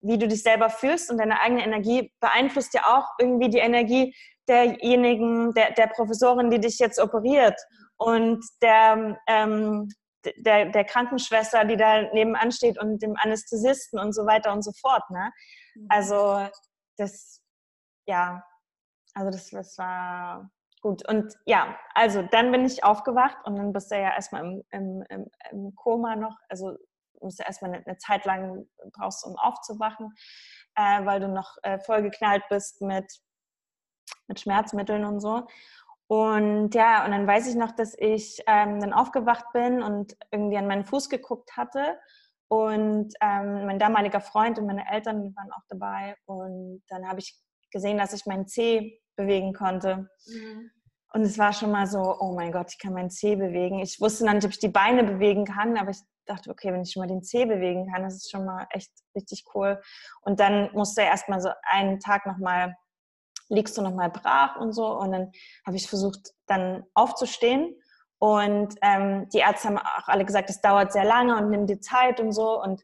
wie 0.00 0.18
du 0.18 0.28
dich 0.28 0.42
selber 0.42 0.70
fühlst 0.70 1.10
und 1.10 1.18
deine 1.18 1.40
eigene 1.40 1.64
Energie 1.64 2.12
beeinflusst 2.20 2.74
ja 2.74 2.82
auch 2.86 3.06
irgendwie 3.18 3.48
die 3.48 3.58
Energie 3.58 4.14
derjenigen, 4.48 5.52
der, 5.54 5.72
der 5.72 5.88
Professorin, 5.88 6.50
die 6.50 6.60
dich 6.60 6.78
jetzt 6.78 7.00
operiert 7.00 7.58
und 7.96 8.44
der, 8.62 9.18
ähm, 9.26 9.88
der, 10.36 10.66
der 10.66 10.84
Krankenschwester, 10.84 11.64
die 11.64 11.76
da 11.76 12.02
nebenan 12.12 12.52
steht 12.52 12.78
und 12.80 13.02
dem 13.02 13.16
Anästhesisten 13.16 13.98
und 13.98 14.12
so 14.12 14.26
weiter 14.26 14.52
und 14.52 14.62
so 14.62 14.72
fort. 14.80 15.08
Ne? 15.10 15.32
Mhm. 15.74 15.86
Also 15.88 16.48
das, 16.96 17.42
ja, 18.06 18.44
also 19.14 19.30
das, 19.30 19.50
das 19.50 19.78
war 19.78 20.50
gut. 20.80 21.08
Und 21.08 21.34
ja, 21.46 21.78
also 21.94 22.22
dann 22.22 22.52
bin 22.52 22.64
ich 22.64 22.84
aufgewacht 22.84 23.36
und 23.44 23.56
dann 23.56 23.72
bist 23.72 23.90
du 23.90 23.96
ja 23.96 24.14
erstmal 24.14 24.44
im, 24.44 24.62
im, 24.70 25.04
im, 25.08 25.30
im 25.50 25.74
Koma 25.74 26.16
noch, 26.16 26.36
also 26.48 26.76
musst 27.20 27.40
du 27.40 27.44
erstmal 27.44 27.74
eine, 27.74 27.84
eine 27.84 27.98
Zeit 27.98 28.24
lang 28.24 28.68
brauchst, 28.92 29.24
um 29.24 29.36
aufzuwachen, 29.36 30.14
äh, 30.76 31.04
weil 31.04 31.20
du 31.20 31.28
noch 31.28 31.56
äh, 31.62 31.78
vollgeknallt 31.80 32.44
bist 32.48 32.80
mit, 32.80 33.06
mit 34.28 34.40
Schmerzmitteln 34.40 35.04
und 35.04 35.20
so. 35.20 35.46
Und 36.08 36.74
ja, 36.74 37.04
und 37.04 37.10
dann 37.10 37.26
weiß 37.26 37.46
ich 37.48 37.54
noch, 37.54 37.72
dass 37.72 37.94
ich 37.98 38.42
ähm, 38.46 38.80
dann 38.80 38.94
aufgewacht 38.94 39.44
bin 39.52 39.82
und 39.82 40.16
irgendwie 40.30 40.56
an 40.56 40.66
meinen 40.66 40.84
Fuß 40.84 41.10
geguckt 41.10 41.56
hatte. 41.56 41.98
Und 42.48 43.12
ähm, 43.20 43.66
mein 43.66 43.78
damaliger 43.78 44.22
Freund 44.22 44.58
und 44.58 44.66
meine 44.66 44.90
Eltern 44.90 45.34
waren 45.36 45.52
auch 45.52 45.64
dabei. 45.68 46.16
Und 46.24 46.82
dann 46.88 47.06
habe 47.06 47.20
ich 47.20 47.38
gesehen, 47.70 47.98
dass 47.98 48.14
ich 48.14 48.24
meinen 48.24 48.46
Zeh 48.46 48.98
bewegen 49.16 49.52
konnte. 49.52 50.08
Mhm. 50.26 50.70
Und 51.12 51.22
es 51.22 51.38
war 51.38 51.52
schon 51.52 51.70
mal 51.70 51.86
so, 51.86 52.16
oh 52.20 52.32
mein 52.34 52.52
Gott, 52.52 52.70
ich 52.70 52.78
kann 52.78 52.94
meinen 52.94 53.10
Zeh 53.10 53.36
bewegen. 53.36 53.80
Ich 53.80 54.00
wusste 54.00 54.24
dann 54.24 54.36
nicht, 54.36 54.46
ob 54.46 54.52
ich 54.52 54.58
die 54.58 54.68
Beine 54.68 55.04
bewegen 55.04 55.44
kann, 55.44 55.76
aber 55.76 55.90
ich 55.90 56.00
dachte, 56.24 56.50
okay, 56.50 56.72
wenn 56.72 56.82
ich 56.82 56.92
schon 56.92 57.02
mal 57.02 57.06
den 57.06 57.22
Zeh 57.22 57.44
bewegen 57.44 57.90
kann, 57.92 58.02
das 58.02 58.16
ist 58.16 58.30
schon 58.30 58.46
mal 58.46 58.66
echt 58.70 58.90
richtig 59.14 59.44
cool. 59.54 59.80
Und 60.22 60.40
dann 60.40 60.70
musste 60.72 61.02
er 61.02 61.08
erst 61.08 61.28
mal 61.28 61.40
so 61.40 61.50
einen 61.62 62.00
Tag 62.00 62.26
nochmal 62.26 62.76
liegst 63.48 63.76
du 63.76 63.82
nochmal 63.82 64.10
brach 64.10 64.56
und 64.56 64.72
so. 64.72 64.86
Und 64.86 65.12
dann 65.12 65.32
habe 65.66 65.76
ich 65.76 65.88
versucht, 65.88 66.32
dann 66.46 66.84
aufzustehen. 66.94 67.74
Und 68.18 68.74
ähm, 68.82 69.28
die 69.32 69.38
Ärzte 69.38 69.68
haben 69.68 69.78
auch 69.78 70.08
alle 70.08 70.24
gesagt, 70.24 70.50
es 70.50 70.60
dauert 70.60 70.92
sehr 70.92 71.04
lange 71.04 71.36
und 71.36 71.50
nimm 71.50 71.66
dir 71.66 71.80
Zeit 71.80 72.20
und 72.20 72.32
so. 72.32 72.60
Und 72.60 72.82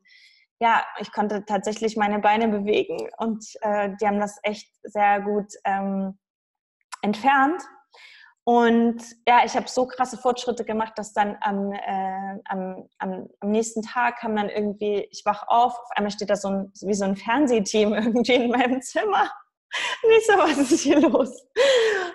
ja, 0.60 0.82
ich 1.00 1.12
konnte 1.12 1.44
tatsächlich 1.44 1.96
meine 1.96 2.20
Beine 2.20 2.48
bewegen 2.48 3.08
und 3.18 3.44
äh, 3.62 3.90
die 4.00 4.06
haben 4.06 4.20
das 4.20 4.38
echt 4.42 4.70
sehr 4.84 5.20
gut 5.20 5.52
ähm, 5.64 6.18
entfernt. 7.02 7.60
Und 8.46 9.02
ja, 9.26 9.40
ich 9.44 9.56
habe 9.56 9.68
so 9.68 9.86
krasse 9.86 10.18
Fortschritte 10.18 10.64
gemacht, 10.66 10.92
dass 10.96 11.14
dann 11.14 11.36
am, 11.40 11.72
äh, 11.72 12.38
am, 12.44 12.88
am, 12.98 13.28
am, 13.40 13.50
nächsten 13.50 13.80
Tag 13.80 14.18
kam 14.18 14.36
dann 14.36 14.50
irgendwie, 14.50 15.08
ich 15.10 15.24
wach 15.24 15.44
auf, 15.48 15.72
auf 15.78 15.90
einmal 15.96 16.10
steht 16.10 16.28
da 16.28 16.36
so 16.36 16.48
ein, 16.48 16.72
wie 16.82 16.94
so 16.94 17.06
ein 17.06 17.16
Fernsehteam 17.16 17.94
irgendwie 17.94 18.34
in 18.34 18.50
meinem 18.50 18.82
Zimmer. 18.82 19.30
Nicht 20.08 20.26
so, 20.26 20.32
was 20.34 20.58
ist 20.58 20.80
hier 20.82 21.00
los? 21.00 21.46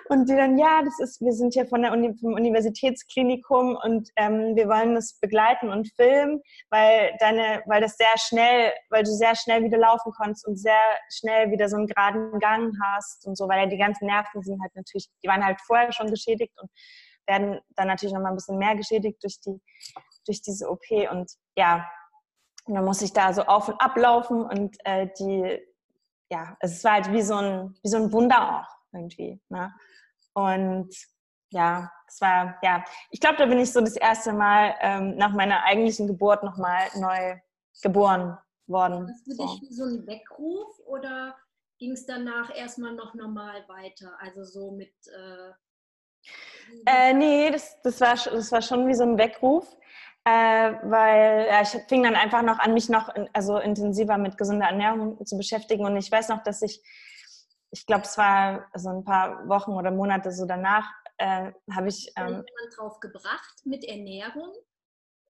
Und 0.08 0.28
die 0.28 0.36
dann, 0.36 0.58
ja, 0.58 0.82
das 0.82 0.98
ist, 1.00 1.20
wir 1.20 1.32
sind 1.32 1.54
hier 1.54 1.66
von 1.66 1.82
der 1.82 1.92
Uni, 1.92 2.14
vom 2.20 2.34
Universitätsklinikum 2.34 3.76
und 3.82 4.10
ähm, 4.16 4.56
wir 4.56 4.68
wollen 4.68 4.94
das 4.94 5.18
begleiten 5.20 5.70
und 5.70 5.90
filmen, 5.94 6.42
weil 6.70 7.14
deine, 7.20 7.62
weil 7.66 7.80
das 7.80 7.96
sehr 7.96 8.16
schnell, 8.16 8.72
weil 8.90 9.04
du 9.04 9.10
sehr 9.10 9.36
schnell 9.36 9.62
wieder 9.62 9.78
laufen 9.78 10.12
konntest 10.12 10.46
und 10.46 10.56
sehr 10.56 10.80
schnell 11.10 11.50
wieder 11.50 11.68
so 11.68 11.76
einen 11.76 11.86
geraden 11.86 12.38
Gang 12.38 12.74
hast 12.82 13.26
und 13.26 13.36
so, 13.36 13.48
weil 13.48 13.60
ja 13.60 13.66
die 13.66 13.78
ganzen 13.78 14.06
Nerven 14.06 14.42
sind 14.42 14.60
halt 14.60 14.74
natürlich, 14.74 15.08
die 15.22 15.28
waren 15.28 15.44
halt 15.44 15.60
vorher 15.60 15.92
schon 15.92 16.10
geschädigt 16.10 16.52
und 16.60 16.70
werden 17.26 17.60
dann 17.76 17.86
natürlich 17.86 18.14
noch 18.14 18.22
mal 18.22 18.30
ein 18.30 18.36
bisschen 18.36 18.58
mehr 18.58 18.74
geschädigt 18.74 19.22
durch 19.22 19.40
die, 19.40 19.60
durch 20.26 20.42
diese 20.42 20.68
OP 20.68 20.90
und 21.10 21.30
ja, 21.56 21.88
und 22.66 22.74
dann 22.74 22.84
muss 22.84 23.02
ich 23.02 23.12
da 23.12 23.32
so 23.32 23.42
auf 23.42 23.68
und 23.68 23.80
ablaufen 23.80 24.42
und 24.42 24.76
äh, 24.84 25.08
die, 25.18 25.60
ja, 26.30 26.56
es 26.60 26.82
war 26.84 26.92
halt 26.92 27.12
wie 27.12 27.22
so 27.22 27.34
ein, 27.34 27.74
wie 27.82 27.88
so 27.88 27.96
ein 27.96 28.12
Wunder 28.12 28.60
auch 28.60 28.68
irgendwie. 28.92 29.40
Ne? 29.48 29.72
Und 30.32 30.94
ja, 31.50 31.90
es 32.06 32.20
war, 32.20 32.56
ja, 32.62 32.84
ich 33.10 33.20
glaube, 33.20 33.36
da 33.36 33.46
bin 33.46 33.58
ich 33.58 33.72
so 33.72 33.80
das 33.80 33.96
erste 33.96 34.32
Mal 34.32 34.74
ähm, 34.80 35.16
nach 35.16 35.32
meiner 35.32 35.64
eigentlichen 35.64 36.06
Geburt 36.06 36.42
nochmal 36.44 36.88
neu 36.96 37.36
geboren 37.82 38.38
worden. 38.66 39.00
War 39.00 39.06
das 39.06 39.22
für 39.22 39.34
dich 39.34 39.68
wie 39.68 39.74
so 39.74 39.84
ein 39.84 40.06
Weckruf 40.06 40.78
oder 40.86 41.36
ging 41.78 41.92
es 41.92 42.06
danach 42.06 42.54
erstmal 42.54 42.94
noch 42.94 43.14
normal 43.14 43.64
weiter? 43.68 44.12
Also 44.20 44.44
so 44.44 44.70
mit. 44.70 44.94
Äh, 45.08 45.50
äh, 46.86 47.12
nee, 47.14 47.50
das, 47.50 47.80
das, 47.82 48.00
war, 48.00 48.14
das 48.14 48.52
war 48.52 48.62
schon 48.62 48.86
wie 48.86 48.94
so 48.94 49.02
ein 49.02 49.18
Weckruf. 49.18 49.76
Äh, 50.24 50.74
weil 50.82 51.46
ja, 51.46 51.62
ich 51.62 51.68
fing 51.88 52.02
dann 52.02 52.14
einfach 52.14 52.42
noch 52.42 52.58
an, 52.58 52.74
mich 52.74 52.88
noch 52.88 53.14
in, 53.14 53.28
also 53.32 53.58
intensiver 53.58 54.18
mit 54.18 54.36
gesunder 54.36 54.66
Ernährung 54.66 55.24
zu 55.24 55.36
beschäftigen. 55.36 55.86
Und 55.86 55.96
ich 55.96 56.12
weiß 56.12 56.28
noch, 56.28 56.42
dass 56.42 56.60
ich, 56.62 56.82
ich 57.70 57.86
glaube, 57.86 58.02
es 58.02 58.18
war 58.18 58.68
so 58.74 58.90
ein 58.90 59.04
paar 59.04 59.48
Wochen 59.48 59.72
oder 59.72 59.90
Monate 59.90 60.30
so 60.30 60.44
danach, 60.44 60.86
äh, 61.16 61.52
habe 61.72 61.88
ich. 61.88 62.12
Ähm, 62.16 62.26
jemand 62.26 62.76
drauf 62.76 63.00
gebracht 63.00 63.62
mit 63.64 63.84
Ernährung? 63.84 64.52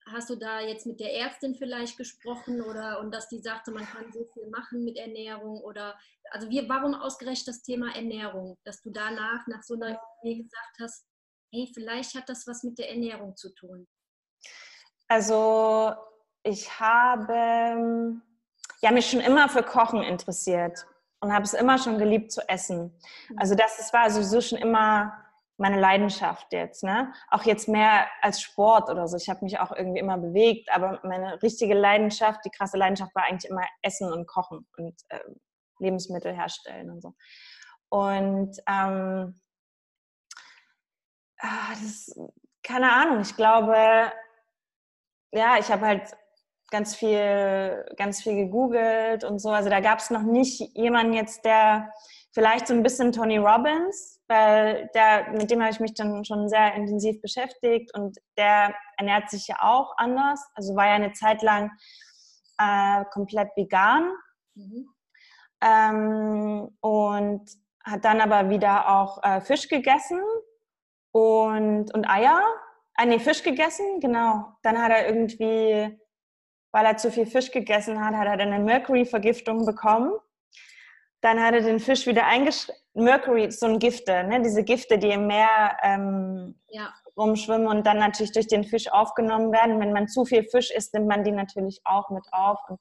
Hast 0.06 0.28
du 0.30 0.34
da 0.34 0.60
jetzt 0.60 0.86
mit 0.86 0.98
der 0.98 1.14
Ärztin 1.14 1.54
vielleicht 1.54 1.96
gesprochen 1.96 2.60
oder 2.62 2.98
und 3.00 3.14
dass 3.14 3.28
die 3.28 3.38
sagte, 3.38 3.70
man 3.70 3.84
kann 3.84 4.10
so 4.10 4.24
viel 4.32 4.48
machen 4.48 4.82
mit 4.82 4.96
Ernährung 4.96 5.60
oder 5.60 5.96
also 6.32 6.48
wir, 6.48 6.68
warum 6.68 6.94
ausgerechnet 6.94 7.46
das 7.46 7.62
Thema 7.62 7.94
Ernährung, 7.94 8.56
dass 8.64 8.82
du 8.82 8.90
danach 8.90 9.46
nach 9.46 9.62
so 9.62 9.74
einer 9.74 10.00
Idee 10.22 10.42
gesagt 10.42 10.78
hast, 10.80 11.06
hey, 11.52 11.70
vielleicht 11.72 12.14
hat 12.16 12.28
das 12.28 12.46
was 12.46 12.64
mit 12.64 12.78
der 12.78 12.90
Ernährung 12.90 13.36
zu 13.36 13.54
tun? 13.54 13.86
Also 15.10 15.92
ich 16.44 16.78
habe 16.78 18.22
ja, 18.80 18.90
mich 18.92 19.10
schon 19.10 19.18
immer 19.18 19.48
für 19.48 19.64
Kochen 19.64 20.04
interessiert 20.04 20.86
und 21.18 21.32
habe 21.32 21.42
es 21.42 21.52
immer 21.52 21.78
schon 21.78 21.98
geliebt 21.98 22.30
zu 22.30 22.48
essen. 22.48 22.96
Also 23.36 23.56
das, 23.56 23.76
das 23.76 23.92
war 23.92 24.08
sowieso 24.08 24.40
schon 24.40 24.58
immer 24.58 25.12
meine 25.56 25.80
Leidenschaft 25.80 26.52
jetzt. 26.52 26.84
Ne? 26.84 27.12
Auch 27.28 27.42
jetzt 27.42 27.66
mehr 27.66 28.06
als 28.22 28.40
Sport 28.40 28.88
oder 28.88 29.08
so. 29.08 29.16
Ich 29.16 29.28
habe 29.28 29.44
mich 29.44 29.58
auch 29.58 29.72
irgendwie 29.72 29.98
immer 29.98 30.16
bewegt, 30.16 30.70
aber 30.72 31.00
meine 31.02 31.42
richtige 31.42 31.74
Leidenschaft, 31.74 32.44
die 32.44 32.50
krasse 32.50 32.78
Leidenschaft 32.78 33.12
war 33.16 33.24
eigentlich 33.24 33.50
immer 33.50 33.66
Essen 33.82 34.12
und 34.12 34.28
Kochen 34.28 34.64
und 34.76 34.94
äh, 35.08 35.18
Lebensmittel 35.80 36.32
herstellen 36.32 36.88
und 36.88 37.02
so. 37.02 37.14
Und 37.88 38.56
ähm, 38.68 39.40
ah, 41.40 41.70
das, 41.82 42.14
keine 42.62 42.92
Ahnung, 42.92 43.20
ich 43.22 43.34
glaube, 43.34 44.12
ja, 45.32 45.58
ich 45.58 45.70
habe 45.70 45.86
halt 45.86 46.16
ganz 46.70 46.94
viel, 46.94 47.84
ganz 47.96 48.22
viel 48.22 48.34
gegoogelt 48.34 49.24
und 49.24 49.40
so. 49.40 49.50
Also 49.50 49.68
da 49.68 49.80
gab 49.80 49.98
es 49.98 50.10
noch 50.10 50.22
nicht 50.22 50.60
jemanden 50.76 51.12
jetzt, 51.12 51.44
der 51.44 51.92
vielleicht 52.32 52.68
so 52.68 52.74
ein 52.74 52.82
bisschen 52.82 53.12
Tony 53.12 53.38
Robbins, 53.38 54.20
weil 54.28 54.88
der, 54.94 55.30
mit 55.32 55.50
dem 55.50 55.60
habe 55.60 55.72
ich 55.72 55.80
mich 55.80 55.94
dann 55.94 56.24
schon 56.24 56.48
sehr 56.48 56.74
intensiv 56.74 57.20
beschäftigt 57.20 57.92
und 57.94 58.18
der 58.36 58.74
ernährt 58.96 59.30
sich 59.30 59.48
ja 59.48 59.56
auch 59.60 59.94
anders. 59.96 60.40
Also 60.54 60.76
war 60.76 60.86
ja 60.86 60.94
eine 60.94 61.12
Zeit 61.12 61.42
lang 61.42 61.72
äh, 62.58 63.04
komplett 63.12 63.48
vegan 63.56 64.12
mhm. 64.54 64.86
ähm, 65.60 66.76
und 66.80 67.50
hat 67.82 68.04
dann 68.04 68.20
aber 68.20 68.48
wieder 68.50 68.88
auch 68.88 69.22
äh, 69.24 69.40
Fisch 69.40 69.68
gegessen 69.68 70.20
und, 71.12 71.92
und 71.92 72.08
Eier 72.08 72.42
Ah, 73.02 73.06
nee, 73.06 73.18
Fisch 73.18 73.42
gegessen, 73.42 73.98
genau. 73.98 74.52
Dann 74.62 74.76
hat 74.76 74.90
er 74.90 75.06
irgendwie, 75.06 75.98
weil 76.70 76.84
er 76.84 76.98
zu 76.98 77.10
viel 77.10 77.24
Fisch 77.24 77.50
gegessen 77.50 78.04
hat, 78.04 78.14
hat 78.14 78.26
er 78.26 78.36
dann 78.36 78.52
eine 78.52 78.62
Mercury-Vergiftung 78.62 79.64
bekommen. 79.64 80.12
Dann 81.22 81.42
hat 81.42 81.54
er 81.54 81.62
den 81.62 81.80
Fisch 81.80 82.06
wieder 82.06 82.26
eingeschrieben. 82.26 82.78
Mercury, 82.92 83.50
so 83.52 83.64
ein 83.64 83.78
Gifte, 83.78 84.24
ne? 84.24 84.42
diese 84.42 84.64
Gifte, 84.64 84.98
die 84.98 85.12
im 85.12 85.28
Meer 85.28 85.78
ähm, 85.82 86.60
ja. 86.68 86.92
rumschwimmen 87.16 87.68
und 87.68 87.86
dann 87.86 87.96
natürlich 87.96 88.32
durch 88.32 88.48
den 88.48 88.64
Fisch 88.64 88.92
aufgenommen 88.92 89.50
werden. 89.50 89.80
Wenn 89.80 89.94
man 89.94 90.06
zu 90.06 90.26
viel 90.26 90.44
Fisch 90.44 90.70
isst, 90.70 90.92
nimmt 90.92 91.06
man 91.06 91.24
die 91.24 91.32
natürlich 91.32 91.80
auch 91.84 92.10
mit 92.10 92.26
auf. 92.32 92.58
Und 92.68 92.80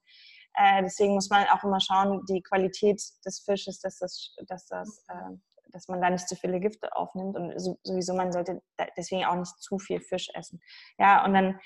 äh, 0.55 0.81
deswegen 0.83 1.13
muss 1.13 1.29
man 1.29 1.47
auch 1.47 1.63
immer 1.63 1.79
schauen, 1.79 2.25
die 2.27 2.41
Qualität 2.41 3.01
des 3.25 3.39
Fisches, 3.39 3.79
dass 3.79 3.99
das, 3.99 4.35
dass 4.47 4.65
das 4.65 5.05
äh, 5.07 5.37
dass 5.71 5.87
man 5.87 6.01
da 6.01 6.09
nicht 6.09 6.27
zu 6.27 6.35
viele 6.35 6.59
Gifte 6.59 6.95
aufnimmt 6.95 7.35
und 7.35 7.53
sowieso 7.83 8.13
man 8.13 8.31
sollte 8.31 8.61
deswegen 8.97 9.25
auch 9.25 9.35
nicht 9.35 9.57
zu 9.59 9.79
viel 9.79 9.99
Fisch 9.99 10.29
essen. 10.33 10.61
Ja, 10.97 11.25
und 11.25 11.33
dann, 11.33 11.59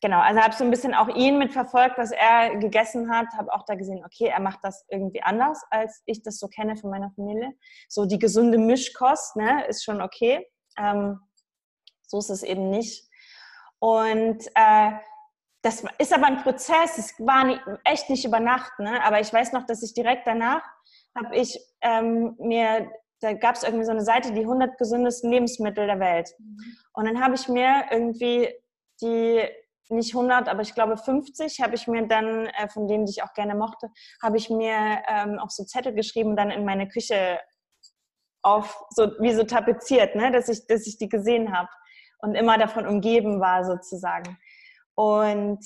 genau, 0.00 0.20
also 0.20 0.40
habe 0.40 0.54
so 0.54 0.64
ein 0.64 0.70
bisschen 0.70 0.94
auch 0.94 1.08
ihn 1.08 1.38
mitverfolgt, 1.38 1.98
was 1.98 2.10
er 2.12 2.56
gegessen 2.56 3.10
hat, 3.10 3.26
habe 3.36 3.52
auch 3.52 3.64
da 3.64 3.74
gesehen, 3.74 4.04
okay, 4.04 4.26
er 4.26 4.40
macht 4.40 4.60
das 4.62 4.84
irgendwie 4.88 5.22
anders, 5.22 5.62
als 5.70 6.02
ich 6.06 6.22
das 6.22 6.38
so 6.38 6.48
kenne 6.48 6.76
von 6.76 6.90
meiner 6.90 7.10
Familie. 7.10 7.52
So 7.88 8.06
die 8.06 8.18
gesunde 8.18 8.58
Mischkost, 8.58 9.36
ne, 9.36 9.64
ist 9.66 9.84
schon 9.84 10.00
okay. 10.00 10.46
Ähm, 10.78 11.20
so 12.06 12.18
ist 12.18 12.30
es 12.30 12.42
eben 12.42 12.70
nicht. 12.70 13.08
Und 13.78 14.46
äh, 14.54 14.92
das 15.62 15.84
ist 15.98 16.12
aber 16.12 16.26
ein 16.26 16.42
Prozess, 16.42 16.98
es 16.98 17.14
war 17.18 17.44
nicht, 17.44 17.60
echt 17.84 18.08
nicht 18.08 18.24
über 18.24 18.40
Nacht, 18.40 18.78
ne? 18.78 19.02
aber 19.04 19.20
ich 19.20 19.32
weiß 19.32 19.52
noch, 19.52 19.64
dass 19.66 19.82
ich 19.82 19.92
direkt 19.92 20.26
danach 20.26 20.62
habe 21.16 21.36
ich 21.36 21.58
ähm, 21.82 22.34
mir 22.38 22.90
da 23.20 23.34
gab 23.34 23.54
es 23.54 23.62
irgendwie 23.62 23.84
so 23.84 23.90
eine 23.90 24.04
Seite, 24.04 24.32
die 24.32 24.40
100 24.40 24.78
gesündesten 24.78 25.30
Lebensmittel 25.30 25.86
der 25.86 26.00
Welt. 26.00 26.30
Mhm. 26.38 26.76
Und 26.94 27.04
dann 27.06 27.22
habe 27.22 27.34
ich 27.34 27.48
mir 27.48 27.84
irgendwie 27.90 28.48
die, 29.00 29.42
nicht 29.88 30.14
100, 30.14 30.48
aber 30.48 30.62
ich 30.62 30.74
glaube 30.74 30.96
50, 30.96 31.60
habe 31.60 31.74
ich 31.74 31.86
mir 31.86 32.06
dann, 32.06 32.46
äh, 32.46 32.68
von 32.68 32.88
denen, 32.88 33.06
die 33.06 33.12
ich 33.12 33.22
auch 33.22 33.34
gerne 33.34 33.54
mochte, 33.54 33.90
habe 34.22 34.36
ich 34.36 34.48
mir 34.48 35.02
ähm, 35.08 35.38
auf 35.38 35.50
so 35.50 35.64
Zettel 35.64 35.94
geschrieben, 35.94 36.36
dann 36.36 36.50
in 36.50 36.64
meine 36.64 36.88
Küche 36.88 37.40
auf, 38.42 38.84
so 38.90 39.10
wie 39.20 39.34
so 39.34 39.44
tapeziert, 39.44 40.14
ne? 40.16 40.30
dass, 40.30 40.48
ich, 40.48 40.66
dass 40.66 40.86
ich 40.86 40.96
die 40.96 41.08
gesehen 41.08 41.52
habe 41.56 41.68
und 42.20 42.34
immer 42.34 42.56
davon 42.56 42.86
umgeben 42.86 43.40
war 43.40 43.64
sozusagen. 43.64 44.38
Und 44.94 45.64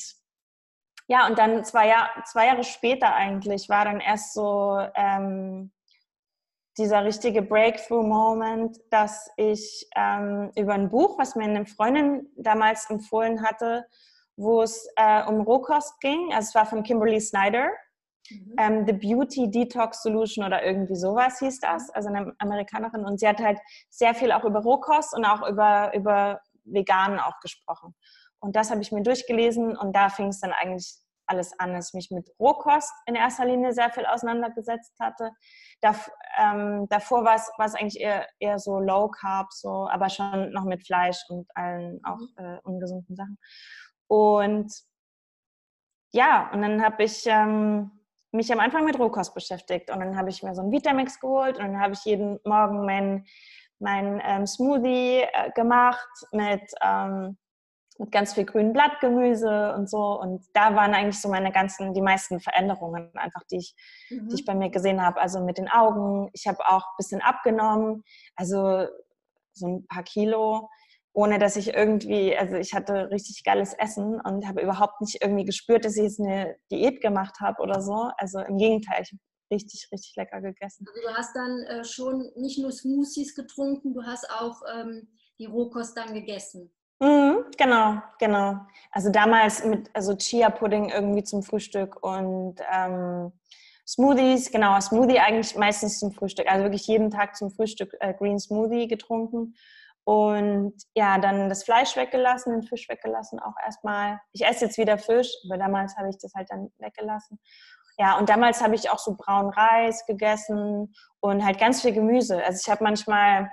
ja, 1.07 1.27
und 1.27 1.39
dann 1.39 1.65
zwei, 1.65 1.89
Jahr, 1.89 2.09
zwei 2.25 2.47
Jahre 2.47 2.65
später 2.65 3.15
eigentlich 3.15 3.69
war 3.69 3.85
dann 3.85 4.01
erst 4.01 4.33
so, 4.33 4.81
ähm, 4.95 5.71
dieser 6.77 7.05
richtige 7.05 7.43
Breakthrough-Moment, 7.43 8.79
dass 8.91 9.31
ich 9.37 9.89
ähm, 9.97 10.51
über 10.57 10.75
ein 10.75 10.91
Buch, 10.91 11.19
was 11.19 11.37
mir 11.37 11.45
eine 11.45 11.67
Freundin 11.67 12.29
damals 12.37 12.91
empfohlen 12.91 13.43
hatte, 13.43 13.87
wo 14.37 14.63
es 14.63 14.89
äh, 14.97 15.23
um 15.25 15.43
Rohkost 15.43 16.01
ging, 16.01 16.33
also 16.33 16.49
es 16.49 16.55
war 16.55 16.67
von 16.67 16.83
Kimberly 16.83 17.21
Snyder, 17.21 17.69
mhm. 18.29 18.55
ähm, 18.59 18.87
The 18.87 18.93
Beauty 18.93 19.51
Detox 19.51 20.03
Solution 20.03 20.45
oder 20.45 20.65
irgendwie 20.65 20.97
sowas 20.97 21.39
hieß 21.39 21.61
das, 21.61 21.91
also 21.91 22.09
eine 22.09 22.35
Amerikanerin 22.39 23.05
und 23.05 23.21
sie 23.21 23.29
hat 23.29 23.41
halt 23.41 23.59
sehr 23.89 24.15
viel 24.15 24.33
auch 24.33 24.45
über 24.45 24.61
Rohkost 24.61 25.15
und 25.15 25.25
auch 25.25 25.49
über, 25.49 25.95
über 25.95 26.41
Veganen 26.65 27.21
auch 27.21 27.39
gesprochen. 27.41 27.95
Und 28.41 28.57
das 28.57 28.71
habe 28.71 28.83
ich 28.83 28.91
mir 28.91 29.03
durchgelesen 29.03 29.77
und 29.77 29.95
da 29.95 30.09
fing 30.09 30.29
es 30.29 30.41
dann 30.41 30.53
eigentlich 30.53 31.04
alles 31.27 31.59
an, 31.59 31.73
dass 31.73 31.89
ich 31.89 31.95
mich 31.95 32.11
mit 32.11 32.31
Rohkost 32.39 32.93
in 33.07 33.15
erster 33.15 33.45
Linie 33.45 33.73
sehr 33.73 33.91
viel 33.91 34.07
auseinandergesetzt 34.07 34.95
hatte. 35.01 35.31
Dav 35.81 36.11
ähm, 36.39 36.87
davor 36.89 37.25
war 37.25 37.37
es 37.37 37.75
eigentlich 37.75 38.01
eher, 38.01 38.27
eher 38.39 38.59
so 38.59 38.79
Low 38.79 39.09
Carb, 39.09 39.53
so, 39.53 39.89
aber 39.89 40.09
schon 40.09 40.51
noch 40.53 40.65
mit 40.65 40.87
Fleisch 40.87 41.19
und 41.29 41.47
allen 41.55 42.01
auch 42.05 42.19
mhm. 42.19 42.45
äh, 42.45 42.59
ungesunden 42.63 43.17
Sachen. 43.17 43.39
Und 44.07 44.73
ja, 46.13 46.51
und 46.53 46.63
dann 46.63 46.83
habe 46.83 47.03
ich 47.03 47.25
ähm, 47.27 47.91
mich 48.33 48.53
am 48.53 48.61
Anfang 48.61 48.85
mit 48.85 48.99
Rohkost 48.99 49.35
beschäftigt 49.35 49.91
und 49.91 50.01
dann 50.01 50.17
habe 50.17 50.31
ich 50.31 50.43
mir 50.43 50.55
so 50.55 50.63
einen 50.63 50.73
Vitamix 50.73 51.21
geholt 51.21 51.59
und 51.59 51.65
dann 51.65 51.81
habe 51.81 51.95
ich 51.95 52.05
jeden 52.05 52.39
Morgen 52.45 52.85
meinen 52.85 53.27
mein, 53.79 54.21
ähm, 54.25 54.47
Smoothie 54.47 55.23
äh, 55.23 55.51
gemacht 55.55 56.09
mit 56.33 56.63
ähm, 56.83 57.37
mit 57.99 58.11
ganz 58.11 58.35
viel 58.35 58.45
grünen 58.45 58.73
Blattgemüse 58.73 59.75
und 59.75 59.89
so. 59.89 60.21
Und 60.21 60.45
da 60.53 60.75
waren 60.75 60.95
eigentlich 60.95 61.21
so 61.21 61.29
meine 61.29 61.53
ganzen, 61.53 61.95
die 61.95 62.01
meisten 62.01 62.41
Veränderungen 62.41 63.11
einfach, 63.17 63.43
die 63.51 63.59
ich, 63.59 63.75
mhm. 64.11 64.29
die 64.29 64.37
ich 64.37 64.45
bei 64.45 64.55
mir 64.55 64.71
gesehen 64.71 65.03
habe. 65.03 65.21
Also 65.21 65.41
mit 65.41 65.59
den 65.59 65.69
Augen. 65.69 66.29
Ich 66.33 66.47
habe 66.47 66.59
auch 66.67 66.83
ein 66.83 66.97
bisschen 66.99 67.23
abgenommen, 67.23 68.03
also 68.37 68.87
so 69.53 69.67
ein 69.69 69.87
paar 69.87 70.03
Kilo, 70.03 70.69
ohne 71.13 71.39
dass 71.39 71.57
ich 71.57 71.75
irgendwie, 71.75 72.37
also 72.37 72.57
ich 72.57 72.75
hatte 72.75 73.11
richtig 73.11 73.45
geiles 73.45 73.73
Essen 73.75 74.21
und 74.21 74.49
habe 74.49 74.63
überhaupt 74.63 75.01
nicht 75.01 75.23
irgendwie 75.23 75.45
gespürt, 75.45 75.85
dass 75.85 75.97
ich 75.97 76.03
jetzt 76.03 76.21
eine 76.21 76.57
Diät 76.73 77.01
gemacht 77.01 77.39
habe 77.41 77.63
oder 77.63 77.81
so. 77.81 78.11
Also 78.17 78.41
im 78.41 78.59
Gegenteil, 78.59 79.03
ich 79.03 79.13
habe 79.13 79.21
richtig, 79.53 79.89
richtig 79.93 80.15
lecker 80.17 80.41
gegessen. 80.41 80.85
Also 80.89 81.09
du 81.09 81.15
hast 81.15 81.37
dann 81.37 81.63
äh, 81.63 81.85
schon 81.85 82.33
nicht 82.37 82.59
nur 82.59 82.73
Smoothies 82.73 83.37
getrunken, 83.37 83.95
du 83.95 84.03
hast 84.03 84.29
auch 84.31 84.61
ähm, 84.75 85.09
die 85.39 85.47
Rohkost 85.47 85.97
dann 85.97 86.15
gegessen. 86.15 86.73
Mhm, 87.01 87.45
genau, 87.59 88.03
genau. 88.19 88.61
Also 88.91 89.11
damals 89.11 89.65
mit 89.65 89.91
also 89.95 90.15
Chia-Pudding 90.17 90.91
irgendwie 90.91 91.25
zum 91.25 91.43
Frühstück 91.43 92.03
und 92.03 92.57
ähm, 92.73 93.33
Smoothies, 93.87 94.51
genau, 94.51 94.81
Smoothie 94.81 95.19
eigentlich 95.19 95.57
meistens 95.57 95.99
zum 95.99 96.13
Frühstück. 96.13 96.51
Also 96.51 96.65
wirklich 96.65 96.87
jeden 96.87 97.11
Tag 97.11 97.37
zum 97.37 97.51
Frühstück 97.51 97.95
äh, 98.01 98.15
Green 98.15 98.39
Smoothie 98.39 98.89
getrunken. 98.89 99.55
Und 100.05 100.75
ja, 100.95 101.19
dann 101.19 101.49
das 101.49 101.65
Fleisch 101.65 101.97
weggelassen, 101.97 102.53
den 102.53 102.63
Fisch 102.63 102.89
weggelassen 102.89 103.41
auch 103.41 103.55
erstmal. 103.65 104.21
Ich 104.33 104.45
esse 104.45 104.67
jetzt 104.67 104.77
wieder 104.79 104.99
Fisch, 104.99 105.31
aber 105.47 105.59
damals 105.59 105.97
habe 105.97 106.11
ich 106.11 106.19
das 106.19 106.35
halt 106.35 106.51
dann 106.51 106.71
weggelassen. 106.79 107.39
Ja, 107.99 108.19
und 108.19 108.29
damals 108.29 108.63
habe 108.63 108.75
ich 108.75 108.91
auch 108.91 108.99
so 108.99 109.15
braunen 109.17 109.51
Reis 109.51 110.05
gegessen 110.07 110.95
und 111.21 111.45
halt 111.45 111.59
ganz 111.59 111.81
viel 111.81 111.93
Gemüse. 111.93 112.43
Also 112.45 112.61
ich 112.63 112.71
habe 112.71 112.85
manchmal, 112.85 113.51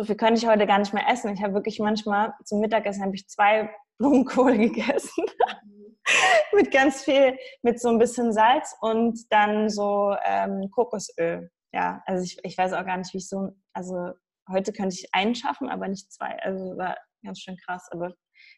so 0.00 0.06
viel 0.06 0.16
könnte 0.16 0.40
ich 0.40 0.46
heute 0.46 0.66
gar 0.66 0.78
nicht 0.78 0.94
mehr 0.94 1.06
essen. 1.10 1.34
Ich 1.34 1.42
habe 1.42 1.52
wirklich 1.52 1.78
manchmal 1.78 2.32
zum 2.46 2.60
Mittagessen 2.60 3.02
habe 3.02 3.14
ich 3.14 3.28
zwei 3.28 3.70
Blumenkohl 3.98 4.56
gegessen. 4.56 5.26
mit 6.54 6.70
ganz 6.70 7.04
viel, 7.04 7.36
mit 7.60 7.78
so 7.78 7.90
ein 7.90 7.98
bisschen 7.98 8.32
Salz 8.32 8.74
und 8.80 9.30
dann 9.30 9.68
so 9.68 10.16
ähm, 10.24 10.70
Kokosöl. 10.70 11.50
Ja, 11.74 12.02
also 12.06 12.24
ich, 12.24 12.38
ich 12.42 12.56
weiß 12.56 12.72
auch 12.72 12.86
gar 12.86 12.96
nicht, 12.96 13.12
wie 13.12 13.18
ich 13.18 13.28
so, 13.28 13.50
also 13.74 14.12
heute 14.50 14.72
könnte 14.72 14.96
ich 14.96 15.06
einen 15.12 15.34
schaffen, 15.34 15.68
aber 15.68 15.86
nicht 15.86 16.10
zwei. 16.10 16.34
Also 16.42 16.78
war 16.78 16.96
ganz 17.22 17.40
schön 17.40 17.58
krass. 17.58 17.86
Aber 17.90 18.14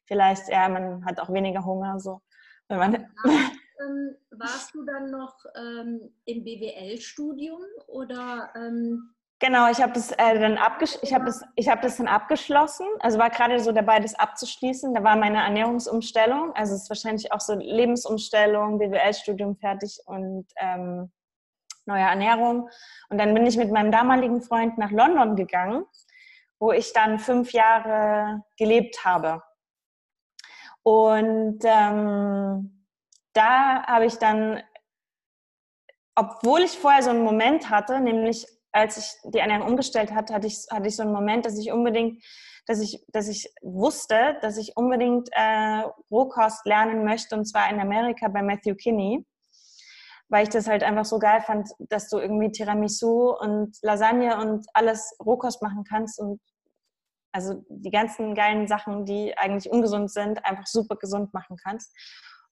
vielleicht, 0.06 0.48
ja, 0.48 0.68
man 0.68 1.04
hat 1.04 1.18
auch 1.18 1.32
weniger 1.32 1.64
Hunger 1.64 1.98
so. 1.98 2.20
Wenn 2.68 2.78
man 2.78 2.94
ähm, 3.24 4.16
warst 4.30 4.76
du 4.76 4.84
dann 4.84 5.10
noch 5.10 5.34
ähm, 5.56 6.14
im 6.24 6.44
BWL-Studium 6.44 7.62
oder? 7.88 8.52
Ähm 8.54 9.12
genau, 9.42 9.70
ich 9.70 9.82
habe 9.82 9.92
das 9.92 10.12
äh, 10.12 10.38
dann 10.38 10.56
abgesch 10.56 10.96
ich 11.02 11.12
habe 11.12 11.26
das, 11.26 11.44
ich 11.56 11.68
habe 11.68 11.82
das 11.82 11.98
dann 11.98 12.08
abgeschlossen. 12.08 12.86
Also 13.00 13.18
war 13.18 13.28
gerade 13.28 13.58
so 13.58 13.72
dabei, 13.72 13.98
das 14.00 14.14
abzuschließen. 14.14 14.94
Da 14.94 15.02
war 15.02 15.16
meine 15.16 15.42
Ernährungsumstellung. 15.42 16.54
Also 16.54 16.74
es 16.74 16.84
ist 16.84 16.90
wahrscheinlich 16.90 17.32
auch 17.32 17.40
so 17.40 17.54
Lebensumstellung, 17.54 18.78
BWL-Studium 18.78 19.56
fertig 19.56 20.00
und 20.06 20.46
ähm, 20.56 21.12
neue 21.84 22.04
Ernährung. 22.04 22.70
Und 23.10 23.18
dann 23.18 23.34
bin 23.34 23.44
ich 23.46 23.56
mit 23.56 23.72
meinem 23.72 23.90
damaligen 23.90 24.40
Freund 24.42 24.78
nach 24.78 24.92
London 24.92 25.34
gegangen, 25.34 25.84
wo 26.60 26.70
ich 26.70 26.92
dann 26.92 27.18
fünf 27.18 27.52
Jahre 27.52 28.44
gelebt 28.56 29.04
habe. 29.04 29.42
Und 30.84 31.60
ähm, 31.64 32.86
da 33.32 33.82
habe 33.86 34.06
ich 34.06 34.18
dann, 34.18 34.62
obwohl 36.14 36.60
ich 36.60 36.78
vorher 36.78 37.02
so 37.02 37.10
einen 37.10 37.24
Moment 37.24 37.70
hatte, 37.70 38.00
nämlich 38.00 38.46
als 38.72 38.96
ich 38.96 39.30
die 39.32 39.38
Ernährung 39.38 39.68
umgestellt 39.68 40.12
hatte, 40.12 40.34
hatte 40.34 40.46
ich, 40.46 40.66
hatte 40.70 40.88
ich 40.88 40.96
so 40.96 41.02
einen 41.02 41.12
Moment, 41.12 41.46
dass 41.46 41.58
ich 41.58 41.70
unbedingt, 41.70 42.22
dass 42.66 42.80
ich, 42.80 43.04
dass 43.08 43.28
ich 43.28 43.52
wusste, 43.62 44.38
dass 44.40 44.56
ich 44.56 44.76
unbedingt 44.76 45.28
äh, 45.32 45.84
Rohkost 46.10 46.64
lernen 46.66 47.04
möchte, 47.04 47.36
und 47.36 47.44
zwar 47.44 47.70
in 47.70 47.80
Amerika 47.80 48.28
bei 48.28 48.42
Matthew 48.42 48.74
Kinney 48.74 49.24
weil 50.32 50.44
ich 50.44 50.48
das 50.48 50.66
halt 50.66 50.82
einfach 50.82 51.04
so 51.04 51.18
geil 51.18 51.42
fand, 51.42 51.68
dass 51.78 52.08
du 52.08 52.16
irgendwie 52.16 52.50
Tiramisu 52.50 53.36
und 53.38 53.76
Lasagne 53.82 54.38
und 54.38 54.66
alles 54.72 55.14
Rohkost 55.22 55.60
machen 55.60 55.84
kannst 55.84 56.18
und 56.18 56.40
also 57.32 57.62
die 57.68 57.90
ganzen 57.90 58.34
geilen 58.34 58.66
Sachen, 58.66 59.04
die 59.04 59.36
eigentlich 59.36 59.70
ungesund 59.70 60.10
sind, 60.10 60.42
einfach 60.44 60.66
super 60.66 60.96
gesund 60.96 61.34
machen 61.34 61.58
kannst. 61.62 61.94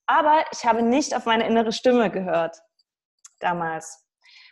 Aber 0.04 0.44
ich 0.52 0.66
habe 0.66 0.82
nicht 0.82 1.16
auf 1.16 1.24
meine 1.24 1.46
innere 1.46 1.72
Stimme 1.72 2.10
gehört 2.10 2.58
damals. 3.38 4.06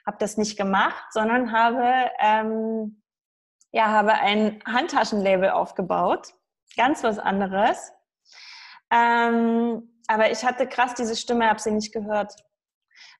Habe 0.09 0.17
das 0.21 0.39
nicht 0.39 0.57
gemacht, 0.57 1.13
sondern 1.13 1.53
habe, 1.53 2.11
ähm, 2.19 3.03
ja, 3.73 3.89
habe 3.89 4.15
ein 4.15 4.59
Handtaschenlabel 4.65 5.51
aufgebaut. 5.51 6.33
Ganz 6.79 7.05
was 7.05 7.19
anderes. 7.19 7.93
Ähm, 8.91 10.03
aber 10.07 10.31
ich 10.31 10.43
hatte 10.47 10.67
krass 10.67 10.95
diese 10.95 11.15
Stimme, 11.15 11.47
habe 11.47 11.61
sie 11.61 11.73
nicht 11.73 11.93
gehört. 11.93 12.35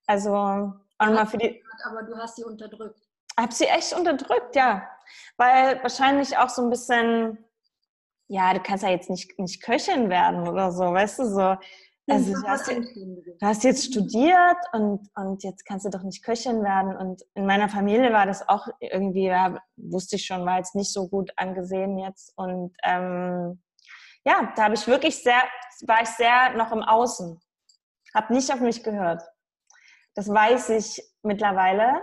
Also 0.07 0.33
auch 0.33 1.11
mal 1.11 1.27
für 1.27 1.37
die. 1.37 1.63
Aber 1.85 2.05
du 2.05 2.17
hast 2.17 2.37
sie 2.37 2.45
unterdrückt. 2.45 2.99
Habe 3.39 3.53
sie 3.53 3.67
echt 3.67 3.93
unterdrückt, 3.93 4.57
ja. 4.57 4.89
Weil 5.37 5.83
wahrscheinlich 5.83 6.39
auch 6.39 6.49
so 6.49 6.63
ein 6.63 6.71
bisschen, 6.71 7.45
ja, 8.29 8.55
du 8.55 8.61
kannst 8.61 8.83
ja 8.83 8.89
jetzt 8.89 9.11
nicht, 9.11 9.39
nicht 9.39 9.63
Köchin 9.63 10.09
werden 10.09 10.49
oder 10.49 10.73
so, 10.73 10.91
weißt 10.91 11.19
du, 11.19 11.25
so. 11.27 11.57
Also 12.09 12.33
du 12.33 12.49
hast, 12.49 12.69
du 12.69 13.47
hast, 13.47 13.65
jetzt 13.65 13.85
studiert 13.85 14.57
und, 14.73 15.09
und 15.15 15.45
jetzt 15.45 15.65
kannst 15.67 15.85
du 15.85 15.91
doch 15.91 16.03
nicht 16.03 16.25
Köchin 16.25 16.63
werden. 16.63 16.97
Und 16.97 17.23
in 17.35 17.45
meiner 17.47 17.69
Familie 17.69 18.13
war 18.13 18.27
das 18.27 18.49
auch 18.49 18.67
irgendwie, 18.81 19.27
ja, 19.27 19.59
wusste 19.77 20.17
ich 20.17 20.25
schon, 20.25 20.47
war 20.47 20.57
jetzt 20.57 20.75
nicht 20.75 20.93
so 20.93 21.09
gut 21.09 21.31
angesehen 21.37 21.99
jetzt. 21.99 22.33
Und 22.37 22.75
ähm, 22.83 23.63
ja, 24.25 24.53
da 24.57 24.65
habe 24.65 24.75
ich 24.75 24.87
wirklich 24.87 25.23
sehr, 25.23 25.43
war 25.87 26.03
ich 26.03 26.09
sehr 26.09 26.55
noch 26.55 26.73
im 26.73 26.83
Außen. 26.83 27.39
Habe 28.15 28.33
nicht 28.33 28.53
auf 28.53 28.61
mich 28.61 28.83
gehört. 28.83 29.23
Das 30.15 30.29
weiß 30.29 30.71
ich 30.71 31.03
mittlerweile. 31.23 32.01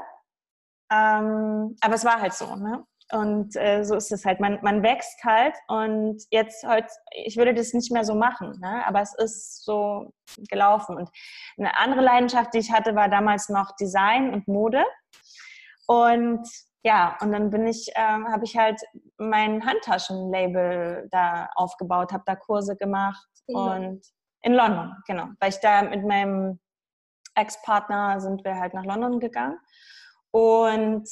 Ähm, 0.92 1.76
aber 1.82 1.96
es 1.96 2.06
war 2.06 2.22
halt 2.22 2.34
so. 2.34 2.56
Ne? 2.56 2.86
Und 3.16 3.56
äh, 3.56 3.84
so 3.84 3.96
ist 3.96 4.12
es 4.12 4.26
halt. 4.26 4.42
Man, 4.42 4.60
man 4.62 4.84
wächst 4.84 5.24
halt 5.24 5.56
und 5.68 6.22
jetzt 6.32 6.68
heute, 6.68 6.88
ich 7.12 7.38
würde 7.38 7.54
das 7.54 7.74
nicht 7.74 7.92
mehr 7.92 8.04
so 8.04 8.14
machen, 8.14 8.60
ne? 8.60 8.86
aber 8.86 9.02
es 9.02 9.14
ist 9.18 9.64
so 9.64 10.14
gelaufen. 10.50 10.98
Und 10.98 11.10
eine 11.58 11.78
andere 11.78 12.02
Leidenschaft, 12.02 12.54
die 12.54 12.60
ich 12.60 12.74
hatte, 12.74 12.94
war 12.96 13.08
damals 13.08 13.48
noch 13.48 13.74
Design 13.78 14.34
und 14.34 14.48
Mode. 14.50 14.84
Und 15.88 16.46
ja, 16.84 17.18
und 17.22 17.32
dann 17.32 17.50
bin 17.52 17.66
ich, 17.68 17.88
äh, 17.96 18.00
habe 18.02 18.44
ich 18.44 18.58
halt 18.58 18.82
mein 19.18 19.66
Handtaschenlabel 19.66 21.08
da 21.10 21.50
aufgebaut, 21.56 22.12
habe 22.12 22.24
da 22.26 22.36
Kurse 22.36 22.76
gemacht 22.76 23.26
in 23.48 23.56
und 23.56 23.66
London. 23.66 24.02
in 24.42 24.54
London, 24.54 24.96
genau, 25.08 25.28
weil 25.40 25.50
ich 25.50 25.60
da 25.62 25.84
mit 25.84 26.06
meinem 26.06 26.60
Ex-Partner 27.36 28.20
sind 28.20 28.44
wir 28.44 28.60
halt 28.60 28.74
nach 28.74 28.86
London 28.86 29.20
gegangen. 29.20 29.58
Und 30.32 31.08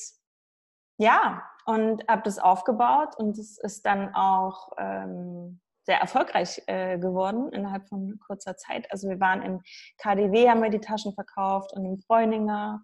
ja, 0.98 1.44
und 1.66 2.08
habe 2.08 2.24
das 2.24 2.40
aufgebaut 2.40 3.16
und 3.18 3.38
es 3.38 3.58
ist 3.58 3.86
dann 3.86 4.14
auch 4.16 4.72
ähm, 4.78 5.60
sehr 5.86 6.00
erfolgreich 6.00 6.62
äh, 6.68 6.98
geworden 6.98 7.52
innerhalb 7.52 7.88
von 7.90 8.20
kurzer 8.26 8.56
Zeit. 8.56 8.90
Also 8.92 9.10
wir 9.10 9.20
waren 9.20 9.42
in 9.42 9.62
KDW, 9.98 10.50
haben 10.50 10.64
wir 10.64 10.70
die 10.70 10.80
Taschen 10.80 11.14
verkauft 11.14 11.74
und 11.74 11.86
in 11.86 12.00
Bräuninger 12.00 12.82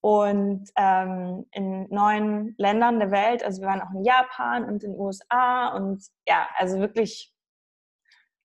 und 0.00 0.68
ähm, 0.76 1.46
in 1.52 1.88
neun 1.90 2.54
Ländern 2.58 3.00
der 3.00 3.10
Welt. 3.10 3.42
Also 3.42 3.60
wir 3.60 3.68
waren 3.68 3.82
auch 3.82 3.90
in 3.90 4.04
Japan 4.04 4.64
und 4.64 4.84
in 4.84 4.92
den 4.92 5.00
USA 5.00 5.68
und 5.68 6.04
ja, 6.26 6.48
also 6.56 6.78
wirklich 6.78 7.34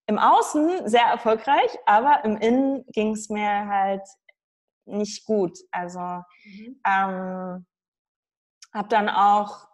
im 0.08 0.18
Außen 0.18 0.88
sehr 0.90 1.06
erfolgreich, 1.06 1.78
aber 1.86 2.26
im 2.26 2.38
Innen 2.38 2.84
ging 2.88 3.14
es 3.14 3.30
mir 3.30 3.68
halt 3.68 4.06
nicht 4.86 5.26
gut. 5.26 5.58
Also 5.72 6.00
mhm. 6.00 6.82
ähm, 6.86 7.66
habe 8.74 8.88
dann 8.90 9.10
auch, 9.10 9.68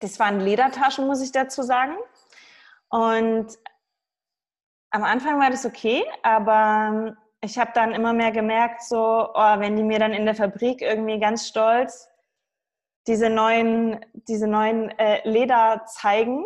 das 0.00 0.18
waren 0.18 0.40
Ledertaschen, 0.40 1.06
muss 1.06 1.22
ich 1.22 1.32
dazu 1.32 1.62
sagen. 1.62 1.96
Und 2.88 3.58
am 4.90 5.04
Anfang 5.04 5.40
war 5.40 5.50
das 5.50 5.64
okay, 5.64 6.04
aber 6.22 7.16
ich 7.40 7.58
habe 7.58 7.72
dann 7.74 7.92
immer 7.92 8.12
mehr 8.12 8.32
gemerkt, 8.32 8.82
so, 8.82 9.28
oh, 9.34 9.58
wenn 9.58 9.76
die 9.76 9.82
mir 9.82 9.98
dann 9.98 10.12
in 10.12 10.24
der 10.24 10.34
Fabrik 10.34 10.80
irgendwie 10.82 11.18
ganz 11.18 11.46
stolz 11.46 12.08
diese 13.06 13.28
neuen, 13.28 14.04
diese 14.12 14.46
neuen 14.46 14.90
äh, 14.98 15.28
Leder 15.28 15.84
zeigen, 15.86 16.44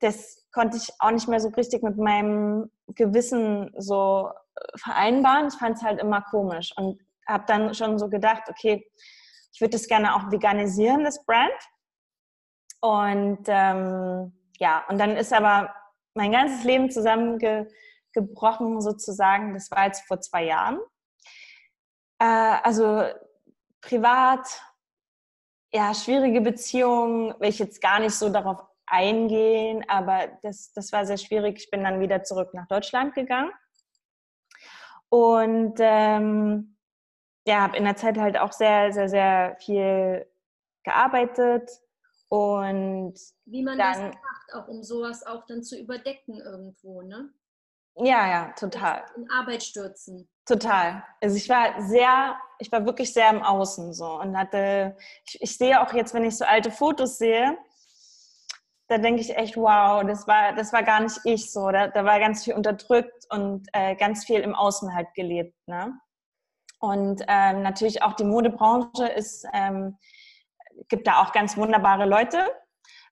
das 0.00 0.46
konnte 0.52 0.76
ich 0.76 0.90
auch 1.00 1.10
nicht 1.10 1.28
mehr 1.28 1.40
so 1.40 1.48
richtig 1.48 1.82
mit 1.82 1.98
meinem 1.98 2.70
Gewissen 2.88 3.72
so 3.76 4.30
vereinbaren. 4.76 5.48
Ich 5.48 5.54
fand 5.54 5.76
es 5.76 5.82
halt 5.82 6.00
immer 6.00 6.22
komisch 6.22 6.72
und 6.76 7.00
habe 7.26 7.44
dann 7.46 7.74
schon 7.74 7.98
so 7.98 8.08
gedacht, 8.08 8.44
okay, 8.48 8.86
ich 9.54 9.60
würde 9.60 9.70
das 9.70 9.86
gerne 9.86 10.16
auch 10.16 10.32
veganisieren, 10.32 11.04
das 11.04 11.24
Brand. 11.24 11.52
Und 12.80 13.44
ähm, 13.46 14.32
ja, 14.58 14.84
und 14.88 14.98
dann 14.98 15.16
ist 15.16 15.32
aber 15.32 15.72
mein 16.14 16.32
ganzes 16.32 16.64
Leben 16.64 16.90
zusammengebrochen 16.90 18.80
sozusagen. 18.80 19.54
Das 19.54 19.70
war 19.70 19.86
jetzt 19.86 20.06
vor 20.08 20.20
zwei 20.20 20.44
Jahren. 20.44 20.80
Äh, 22.18 22.24
also 22.24 23.04
privat, 23.80 24.46
ja, 25.72 25.94
schwierige 25.94 26.40
Beziehungen, 26.40 27.34
will 27.38 27.48
ich 27.48 27.60
jetzt 27.60 27.80
gar 27.80 28.00
nicht 28.00 28.14
so 28.14 28.30
darauf 28.30 28.60
eingehen, 28.86 29.84
aber 29.88 30.28
das, 30.42 30.72
das 30.72 30.92
war 30.92 31.06
sehr 31.06 31.16
schwierig. 31.16 31.58
Ich 31.58 31.70
bin 31.70 31.84
dann 31.84 32.00
wieder 32.00 32.24
zurück 32.24 32.54
nach 32.54 32.66
Deutschland 32.66 33.14
gegangen 33.14 33.52
und 35.08 35.76
ähm, 35.78 36.73
ja, 37.46 37.60
habe 37.62 37.76
in 37.76 37.84
der 37.84 37.96
Zeit 37.96 38.18
halt 38.18 38.38
auch 38.38 38.52
sehr, 38.52 38.92
sehr, 38.92 39.08
sehr 39.08 39.56
viel 39.60 40.26
gearbeitet 40.84 41.70
und 42.28 43.14
wie 43.44 43.62
man 43.62 43.78
dann, 43.78 43.92
das 43.92 44.14
macht, 44.14 44.54
auch 44.54 44.68
um 44.68 44.82
sowas 44.82 45.24
auch 45.26 45.44
dann 45.46 45.62
zu 45.62 45.78
überdecken 45.78 46.40
irgendwo, 46.40 47.02
ne? 47.02 47.30
Ja, 47.96 48.28
ja, 48.28 48.52
total. 48.58 49.04
In 49.16 49.30
Arbeit 49.30 49.62
stürzen. 49.62 50.28
Total. 50.46 51.04
Also 51.22 51.36
ich 51.36 51.48
war 51.48 51.80
sehr, 51.80 52.36
ich 52.58 52.70
war 52.72 52.84
wirklich 52.84 53.12
sehr 53.12 53.30
im 53.30 53.42
Außen 53.42 53.94
so 53.94 54.20
und 54.20 54.36
hatte, 54.36 54.96
ich, 55.26 55.40
ich 55.40 55.56
sehe 55.56 55.80
auch 55.80 55.92
jetzt, 55.94 56.12
wenn 56.12 56.24
ich 56.24 56.36
so 56.36 56.44
alte 56.44 56.70
Fotos 56.70 57.18
sehe, 57.18 57.56
da 58.88 58.98
denke 58.98 59.20
ich 59.22 59.36
echt, 59.36 59.56
wow, 59.56 60.04
das 60.04 60.26
war, 60.26 60.54
das 60.54 60.72
war 60.72 60.82
gar 60.82 61.00
nicht 61.00 61.18
ich 61.24 61.50
so. 61.50 61.70
Da, 61.70 61.88
da 61.88 62.04
war 62.04 62.18
ganz 62.18 62.44
viel 62.44 62.54
unterdrückt 62.54 63.24
und 63.30 63.66
äh, 63.72 63.96
ganz 63.96 64.24
viel 64.24 64.40
im 64.40 64.54
Außen 64.54 64.94
halt 64.94 65.08
gelebt. 65.14 65.56
Ne? 65.66 65.98
Und 66.84 67.24
ähm, 67.28 67.62
natürlich 67.62 68.02
auch 68.02 68.12
die 68.12 68.24
Modebranche 68.24 69.06
ist, 69.06 69.46
ähm, 69.54 69.96
gibt 70.88 71.06
da 71.06 71.22
auch 71.22 71.32
ganz 71.32 71.56
wunderbare 71.56 72.04
Leute, 72.04 72.44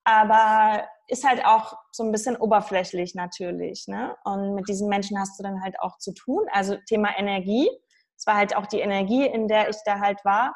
aber 0.05 0.87
ist 1.09 1.27
halt 1.27 1.43
auch 1.47 1.73
so 1.91 2.03
ein 2.05 2.13
bisschen 2.13 2.37
oberflächlich 2.37 3.15
natürlich. 3.15 3.89
Ne? 3.89 4.15
Und 4.25 4.55
mit 4.55 4.69
diesen 4.69 4.91
Menschen 4.91 5.19
hast 5.19 5.39
du 5.39 5.43
dann 5.43 5.63
halt 5.63 5.81
auch 5.81 5.97
zu 5.97 6.13
tun. 6.13 6.45
Also 6.53 6.77
Thema 6.87 7.19
Energie. 7.19 7.71
Es 8.15 8.27
war 8.27 8.37
halt 8.37 8.55
auch 8.55 8.67
die 8.67 8.81
Energie, 8.81 9.25
in 9.27 9.49
der 9.49 9.71
ich 9.71 9.79
da 9.87 10.01
halt 10.01 10.23
war. 10.23 10.55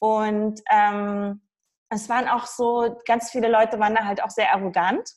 Und 0.00 0.60
ähm, 0.68 1.40
es 1.90 2.08
waren 2.08 2.26
auch 2.26 2.46
so, 2.46 2.98
ganz 3.06 3.30
viele 3.30 3.48
Leute 3.48 3.78
waren 3.78 3.94
da 3.94 4.04
halt 4.04 4.20
auch 4.20 4.30
sehr 4.30 4.52
arrogant. 4.52 5.08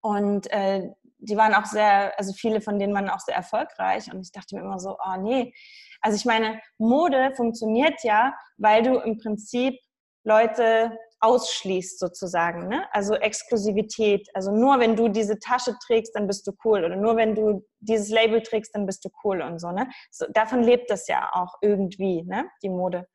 Und 0.00 0.50
äh, 0.50 0.88
die 1.18 1.36
waren 1.36 1.54
auch 1.54 1.66
sehr, 1.66 2.18
also 2.18 2.32
viele 2.32 2.62
von 2.62 2.78
denen 2.78 2.94
waren 2.94 3.10
auch 3.10 3.20
sehr 3.20 3.36
erfolgreich. 3.36 4.10
Und 4.10 4.22
ich 4.22 4.32
dachte 4.32 4.56
mir 4.56 4.62
immer 4.62 4.78
so, 4.78 4.96
oh 5.04 5.16
nee. 5.18 5.52
Also 6.00 6.16
ich 6.16 6.24
meine, 6.24 6.60
Mode 6.78 7.32
funktioniert 7.36 8.02
ja, 8.02 8.34
weil 8.56 8.82
du 8.82 8.98
im 8.98 9.18
Prinzip 9.18 9.78
Leute 10.24 10.96
ausschließt 11.20 11.98
sozusagen. 11.98 12.68
Ne? 12.68 12.86
Also 12.92 13.14
Exklusivität. 13.14 14.28
Also 14.34 14.50
nur 14.50 14.80
wenn 14.80 14.96
du 14.96 15.08
diese 15.08 15.38
Tasche 15.38 15.76
trägst, 15.86 16.14
dann 16.14 16.26
bist 16.26 16.46
du 16.46 16.52
cool. 16.64 16.84
Oder 16.84 16.96
nur 16.96 17.16
wenn 17.16 17.34
du 17.34 17.66
dieses 17.80 18.08
Label 18.08 18.42
trägst, 18.42 18.74
dann 18.74 18.86
bist 18.86 19.04
du 19.04 19.10
cool 19.24 19.42
und 19.42 19.58
so. 19.60 19.70
Ne? 19.70 19.88
So, 20.10 20.26
davon 20.32 20.62
lebt 20.62 20.90
das 20.90 21.06
ja 21.08 21.30
auch 21.32 21.56
irgendwie, 21.60 22.22
ne? 22.22 22.46
die 22.62 22.70
Mode 22.70 23.06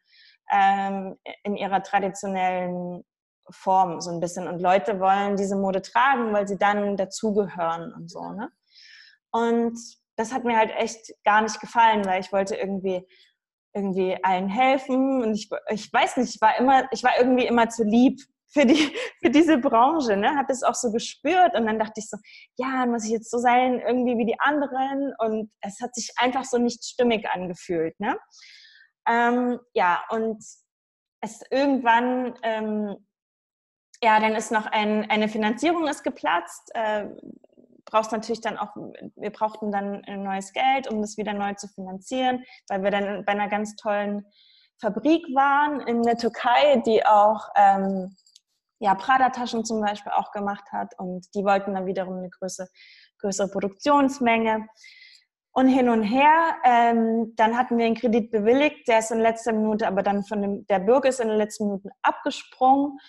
ähm, 0.51 1.15
in 1.43 1.55
ihrer 1.57 1.81
traditionellen 1.81 3.03
Form 3.49 4.01
so 4.01 4.11
ein 4.11 4.19
bisschen. 4.19 4.47
Und 4.47 4.61
Leute 4.61 4.99
wollen 4.99 5.35
diese 5.35 5.55
Mode 5.55 5.81
tragen, 5.81 6.31
weil 6.31 6.47
sie 6.47 6.57
dann 6.57 6.97
dazugehören 6.97 7.91
und 7.93 8.09
so. 8.09 8.31
Ne? 8.31 8.49
Und 9.31 9.77
das 10.15 10.33
hat 10.33 10.43
mir 10.43 10.57
halt 10.57 10.71
echt 10.77 11.13
gar 11.23 11.41
nicht 11.41 11.59
gefallen, 11.59 12.05
weil 12.05 12.21
ich 12.21 12.31
wollte 12.31 12.55
irgendwie 12.55 13.05
irgendwie 13.73 14.17
allen 14.23 14.47
helfen 14.47 15.21
und 15.21 15.33
ich, 15.33 15.49
ich 15.69 15.91
weiß 15.91 16.17
nicht, 16.17 16.35
ich 16.35 16.41
war 16.41 16.57
immer, 16.57 16.87
ich 16.91 17.03
war 17.03 17.11
irgendwie 17.19 17.45
immer 17.45 17.67
zu 17.67 17.83
lieb 17.83 18.21
für, 18.47 18.65
die, 18.65 18.95
für 19.21 19.29
diese 19.29 19.57
Branche, 19.57 20.15
ne? 20.15 20.35
habe 20.35 20.47
das 20.47 20.63
auch 20.63 20.75
so 20.75 20.91
gespürt 20.91 21.55
und 21.55 21.65
dann 21.65 21.77
dachte 21.77 21.93
ich 21.97 22.09
so, 22.09 22.17
ja, 22.57 22.85
muss 22.85 23.03
ich 23.03 23.11
jetzt 23.11 23.29
so 23.29 23.37
sein 23.37 23.81
irgendwie 23.81 24.17
wie 24.17 24.25
die 24.25 24.39
anderen 24.39 25.13
und 25.19 25.51
es 25.61 25.81
hat 25.81 25.93
sich 25.93 26.11
einfach 26.17 26.45
so 26.45 26.57
nicht 26.57 26.85
stimmig 26.85 27.27
angefühlt, 27.29 27.99
ne? 27.99 28.17
Ähm, 29.07 29.59
ja, 29.73 30.03
und 30.09 30.43
es 31.21 31.41
irgendwann, 31.51 32.33
ähm, 32.43 32.95
ja, 34.01 34.19
dann 34.19 34.35
ist 34.35 34.51
noch 34.51 34.65
ein, 34.65 35.09
eine 35.09 35.27
Finanzierung 35.27 35.87
ist 35.87 36.03
geplatzt. 36.03 36.71
Äh, 36.73 37.07
brauchst 37.85 38.11
natürlich 38.11 38.41
dann 38.41 38.57
auch, 38.57 38.75
wir 39.15 39.31
brauchten 39.31 39.71
dann 39.71 40.03
ein 40.05 40.23
neues 40.23 40.53
Geld, 40.53 40.91
um 40.91 41.01
das 41.01 41.17
wieder 41.17 41.33
neu 41.33 41.53
zu 41.53 41.67
finanzieren, 41.67 42.43
weil 42.67 42.83
wir 42.83 42.91
dann 42.91 43.23
bei 43.25 43.31
einer 43.31 43.47
ganz 43.47 43.75
tollen 43.75 44.25
Fabrik 44.81 45.23
waren 45.33 45.81
in 45.81 46.03
der 46.03 46.17
Türkei, 46.17 46.81
die 46.85 47.05
auch 47.05 47.47
ähm, 47.55 48.15
ja, 48.79 48.93
Prada-Taschen 48.93 49.63
zum 49.63 49.81
Beispiel 49.81 50.11
auch 50.11 50.31
gemacht 50.31 50.65
hat 50.71 50.97
und 50.99 51.33
die 51.33 51.43
wollten 51.43 51.73
dann 51.73 51.85
wiederum 51.85 52.17
eine 52.17 52.29
größere, 52.29 52.67
größere 53.19 53.47
Produktionsmenge 53.47 54.67
und 55.51 55.69
hin 55.69 55.89
und 55.89 56.03
her. 56.03 56.55
Ähm, 56.65 57.33
dann 57.37 57.57
hatten 57.57 57.77
wir 57.77 57.85
einen 57.85 57.95
Kredit 57.95 58.31
bewilligt, 58.31 58.87
der 58.87 58.99
ist 58.99 59.11
in 59.11 59.19
letzter 59.19 59.53
Minute, 59.53 59.87
aber 59.87 60.03
dann 60.03 60.23
von 60.23 60.41
dem, 60.41 60.67
der 60.67 60.79
Bürger 60.79 61.09
ist 61.09 61.21
in 61.21 61.29
den 61.29 61.37
letzten 61.37 61.65
Minuten 61.65 61.89
abgesprungen. 62.01 62.99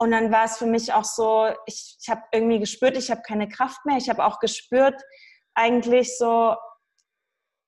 Und 0.00 0.12
dann 0.12 0.32
war 0.32 0.44
es 0.44 0.56
für 0.56 0.66
mich 0.66 0.94
auch 0.94 1.04
so, 1.04 1.50
ich, 1.66 1.98
ich 2.00 2.08
habe 2.08 2.22
irgendwie 2.32 2.58
gespürt, 2.58 2.96
ich 2.96 3.10
habe 3.10 3.20
keine 3.20 3.48
Kraft 3.48 3.84
mehr. 3.84 3.98
Ich 3.98 4.08
habe 4.08 4.24
auch 4.24 4.38
gespürt, 4.38 4.98
eigentlich 5.54 6.16
so 6.16 6.56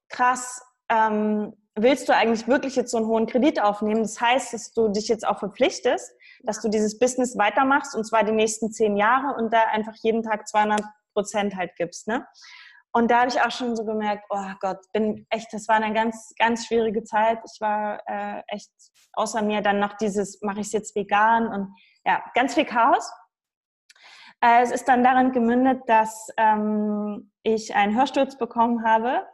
krass, 0.09 0.63
ähm, 0.89 1.53
willst 1.75 2.09
du 2.09 2.15
eigentlich 2.15 2.49
wirklich 2.49 2.75
jetzt 2.75 2.91
so 2.91 2.97
einen 2.97 3.07
hohen 3.07 3.27
Kredit 3.27 3.61
aufnehmen? 3.61 4.01
Das 4.01 4.19
heißt, 4.19 4.55
dass 4.55 4.73
du 4.73 4.89
dich 4.89 5.09
jetzt 5.09 5.29
auch 5.29 5.41
verpflichtest, 5.41 6.11
dass 6.43 6.63
du 6.63 6.71
dieses 6.71 6.99
Business 6.99 7.37
weitermachst 7.37 7.95
und 7.95 8.05
zwar 8.05 8.25
die 8.25 8.33
nächsten 8.33 8.73
zehn 8.73 8.97
Jahre 8.97 9.35
und 9.37 9.53
da 9.53 9.65
einfach 9.65 9.95
jeden 10.03 10.23
Tag 10.23 10.49
200 10.49 10.81
Prozent 11.13 11.55
halt 11.55 11.77
gibst. 11.77 12.09
Ne? 12.09 12.27
Und 12.95 13.11
da 13.11 13.21
habe 13.21 13.29
ich 13.29 13.41
auch 13.41 13.51
schon 13.51 13.75
so 13.75 13.85
gemerkt, 13.85 14.25
oh 14.29 14.53
Gott, 14.61 14.79
bin 14.93 15.27
echt, 15.31 15.53
das 15.53 15.67
war 15.67 15.77
eine 15.77 15.95
ganz, 15.95 16.35
ganz 16.39 16.67
schwierige 16.67 17.05
Zeit. 17.05 17.39
Ich 17.45 17.61
war 17.61 18.03
äh, 18.07 18.43
echt 18.49 18.71
außer 19.15 19.43
mir 19.43 19.63
dann 19.63 19.79
noch 19.79 19.95
dieses, 19.95 20.41
mache 20.43 20.61
ich 20.61 20.67
es 20.67 20.73
jetzt 20.73 20.95
vegan 20.95 21.49
und 21.49 21.75
ja, 22.05 22.23
ganz 22.35 22.55
viel 22.55 22.67
Chaos. 22.67 23.11
Äh, 24.43 24.63
es 24.63 24.71
ist 24.71 24.89
dann 24.89 25.03
daran 25.03 25.33
gemündet, 25.33 25.83
dass 25.87 26.29
ähm, 26.37 27.33
ich 27.43 27.75
einen 27.75 27.97
Hörsturz 27.97 28.37
bekommen 28.37 28.85
habe, 28.85 29.27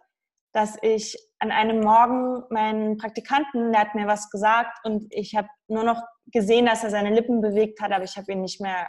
dass 0.52 0.78
ich 0.82 1.16
an 1.40 1.50
einem 1.50 1.80
Morgen 1.80 2.44
meinen 2.50 2.96
Praktikanten, 2.96 3.72
der 3.72 3.80
hat 3.82 3.94
mir 3.94 4.06
was 4.06 4.30
gesagt 4.30 4.78
und 4.84 5.06
ich 5.10 5.34
habe 5.34 5.48
nur 5.66 5.82
noch 5.82 6.00
gesehen, 6.26 6.66
dass 6.66 6.84
er 6.84 6.90
seine 6.90 7.10
Lippen 7.10 7.40
bewegt 7.40 7.80
hat, 7.80 7.90
aber 7.90 8.04
ich 8.04 8.16
habe 8.16 8.32
ihn 8.32 8.40
nicht 8.40 8.60
mehr, 8.60 8.88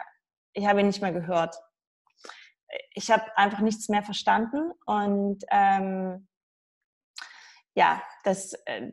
ich 0.52 0.66
habe 0.66 0.80
ihn 0.80 0.86
nicht 0.86 1.02
mehr 1.02 1.12
gehört 1.12 1.56
ich 2.94 3.10
habe 3.10 3.24
einfach 3.36 3.60
nichts 3.60 3.88
mehr 3.88 4.02
verstanden 4.02 4.72
und 4.86 5.44
ähm, 5.50 6.28
ja, 7.74 8.02
das 8.24 8.54
äh, 8.66 8.90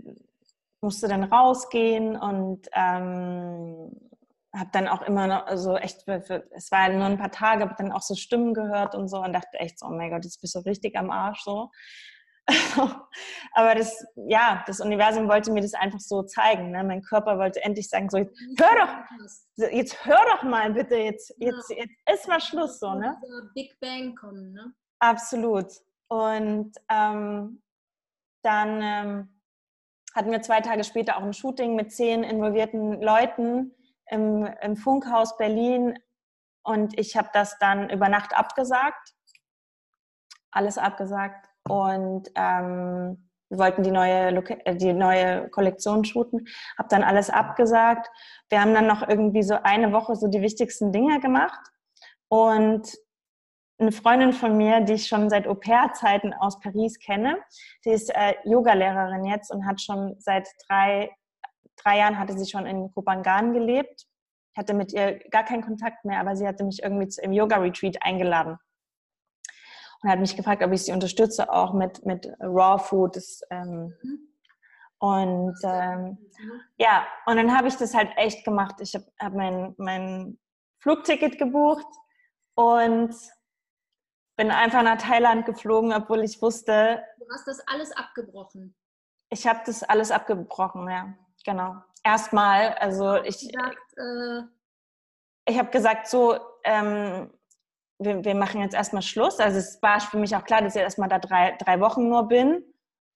musste 0.81 1.07
dann 1.07 1.23
rausgehen 1.23 2.15
und 2.15 2.67
ähm, 2.73 3.91
habe 4.53 4.69
dann 4.71 4.87
auch 4.87 5.01
immer 5.01 5.27
noch, 5.27 5.45
also 5.45 5.75
echt, 5.75 6.07
es 6.07 6.71
war 6.71 6.89
nur 6.89 7.05
ein 7.05 7.17
paar 7.17 7.31
Tage, 7.31 7.63
habe 7.63 7.75
dann 7.77 7.91
auch 7.91 8.01
so 8.01 8.15
Stimmen 8.15 8.53
gehört 8.53 8.95
und 8.95 9.07
so 9.07 9.17
und 9.21 9.33
dachte 9.33 9.59
echt 9.59 9.79
so, 9.79 9.87
oh 9.87 9.91
mein 9.91 10.09
Gott, 10.09 10.23
jetzt 10.23 10.41
bist 10.41 10.55
du 10.55 10.59
richtig 10.59 10.95
am 10.95 11.11
Arsch 11.11 11.41
so. 11.43 11.71
Aber 13.53 13.75
das, 13.75 14.05
ja, 14.27 14.63
das 14.67 14.79
Universum 14.79 15.27
wollte 15.27 15.51
mir 15.51 15.61
das 15.61 15.73
einfach 15.73 15.99
so 15.99 16.23
zeigen. 16.23 16.71
Ne? 16.71 16.83
Mein 16.83 17.01
Körper 17.01 17.37
wollte 17.37 17.63
endlich 17.63 17.89
sagen, 17.89 18.09
so, 18.09 18.17
hör 18.19 18.25
doch, 19.57 19.69
jetzt 19.71 20.05
hör 20.05 20.23
doch 20.31 20.43
mal 20.43 20.71
bitte, 20.71 20.95
jetzt, 20.95 21.33
jetzt, 21.37 21.69
jetzt 21.69 21.93
ist 22.13 22.27
mal 22.27 22.39
Schluss 22.39 22.79
so, 22.79 22.93
ne? 22.93 23.17
Big 23.53 23.77
Bang 23.79 24.15
kommen, 24.15 24.53
ne? 24.53 24.73
Absolut. 24.99 25.67
Und 26.07 26.71
ähm, 26.89 27.61
dann 28.43 28.81
ähm, 28.81 29.41
hatten 30.15 30.31
wir 30.31 30.41
zwei 30.41 30.61
Tage 30.61 30.83
später 30.83 31.17
auch 31.17 31.23
ein 31.23 31.33
Shooting 31.33 31.75
mit 31.75 31.91
zehn 31.91 32.23
involvierten 32.23 33.01
Leuten 33.01 33.75
im, 34.09 34.45
im 34.61 34.77
Funkhaus 34.77 35.35
Berlin. 35.37 35.99
Und 36.63 36.97
ich 36.97 37.17
habe 37.17 37.29
das 37.33 37.57
dann 37.59 37.89
über 37.89 38.07
Nacht 38.07 38.35
abgesagt. 38.35 39.15
Alles 40.51 40.77
abgesagt 40.77 41.47
und 41.69 42.29
ähm, 42.35 43.29
wir 43.49 43.59
wollten 43.59 43.83
die 43.83 43.91
neue, 43.91 44.43
äh, 44.65 44.75
die 44.75 44.93
neue 44.93 45.49
Kollektion 45.49 46.03
shooten, 46.03 46.47
habe 46.77 46.89
dann 46.89 47.03
alles 47.03 47.29
abgesagt. 47.29 48.09
Wir 48.49 48.61
haben 48.61 48.73
dann 48.73 48.87
noch 48.87 49.07
irgendwie 49.07 49.43
so 49.43 49.55
eine 49.63 49.93
Woche 49.93 50.15
so 50.15 50.27
die 50.27 50.41
wichtigsten 50.41 50.91
Dinge 50.91 51.19
gemacht 51.19 51.59
und 52.29 52.93
eine 53.79 53.91
Freundin 53.91 54.33
von 54.33 54.57
mir, 54.57 54.81
die 54.81 54.93
ich 54.93 55.07
schon 55.07 55.29
seit 55.29 55.47
Au-pair-Zeiten 55.47 56.33
aus 56.33 56.59
Paris 56.59 56.97
kenne, 56.99 57.37
die 57.85 57.91
ist 57.91 58.09
äh, 58.09 58.33
Yogalehrerin 58.43 59.23
jetzt 59.25 59.51
und 59.51 59.67
hat 59.67 59.79
schon 59.81 60.15
seit 60.19 60.47
drei, 60.67 61.11
drei 61.75 61.99
Jahren 61.99 62.17
hatte 62.17 62.37
sie 62.37 62.49
schon 62.49 62.65
in 62.65 62.91
Kopangan 62.93 63.53
gelebt. 63.53 64.07
Ich 64.53 64.57
hatte 64.57 64.73
mit 64.73 64.93
ihr 64.93 65.19
gar 65.29 65.43
keinen 65.43 65.61
Kontakt 65.61 66.05
mehr, 66.05 66.19
aber 66.19 66.35
sie 66.35 66.47
hatte 66.47 66.63
mich 66.63 66.81
irgendwie 66.81 67.07
im 67.21 67.33
Yoga-Retreat 67.33 67.97
eingeladen 68.01 68.57
und 70.01 70.09
hat 70.09 70.19
mich 70.19 70.35
gefragt, 70.35 70.63
ob 70.63 70.71
ich 70.71 70.83
sie 70.83 70.91
unterstütze, 70.91 71.51
auch 71.51 71.73
mit, 71.73 72.05
mit 72.05 72.27
Raw 72.39 72.77
Food. 72.77 73.15
Das, 73.15 73.41
ähm, 73.49 73.93
und 74.99 75.57
ähm, 75.63 76.17
ja, 76.77 77.05
und 77.25 77.37
dann 77.37 77.55
habe 77.55 77.67
ich 77.67 77.75
das 77.75 77.93
halt 77.93 78.09
echt 78.15 78.43
gemacht. 78.45 78.75
Ich 78.79 78.95
habe 78.95 79.05
hab 79.19 79.33
mein, 79.33 79.75
mein 79.77 80.39
Flugticket 80.79 81.37
gebucht 81.37 81.87
und 82.55 83.15
bin 84.37 84.51
einfach 84.51 84.83
nach 84.83 84.97
Thailand 84.97 85.45
geflogen, 85.45 85.93
obwohl 85.93 86.23
ich 86.23 86.41
wusste. 86.41 87.03
Du 87.19 87.25
hast 87.33 87.47
das 87.47 87.59
alles 87.67 87.91
abgebrochen. 87.91 88.75
Ich 89.29 89.45
habe 89.45 89.59
das 89.65 89.83
alles 89.83 90.11
abgebrochen, 90.11 90.89
ja, 90.89 91.13
genau. 91.45 91.75
Erstmal, 92.03 92.73
also 92.75 93.15
ich. 93.23 93.39
Gesagt, 93.39 93.97
äh, 93.97 94.41
ich 95.49 95.57
habe 95.57 95.69
gesagt, 95.69 96.07
so, 96.07 96.37
ähm, 96.63 97.31
wir, 97.99 98.23
wir 98.23 98.35
machen 98.35 98.61
jetzt 98.61 98.75
erstmal 98.75 99.01
Schluss. 99.01 99.39
Also 99.39 99.57
es 99.57 99.81
war 99.81 99.99
für 99.99 100.17
mich 100.17 100.35
auch 100.35 100.43
klar, 100.43 100.61
dass 100.61 100.75
ich 100.75 100.81
erstmal 100.81 101.09
da 101.09 101.19
drei, 101.19 101.57
drei 101.59 101.79
Wochen 101.79 102.07
nur 102.07 102.27
bin 102.27 102.63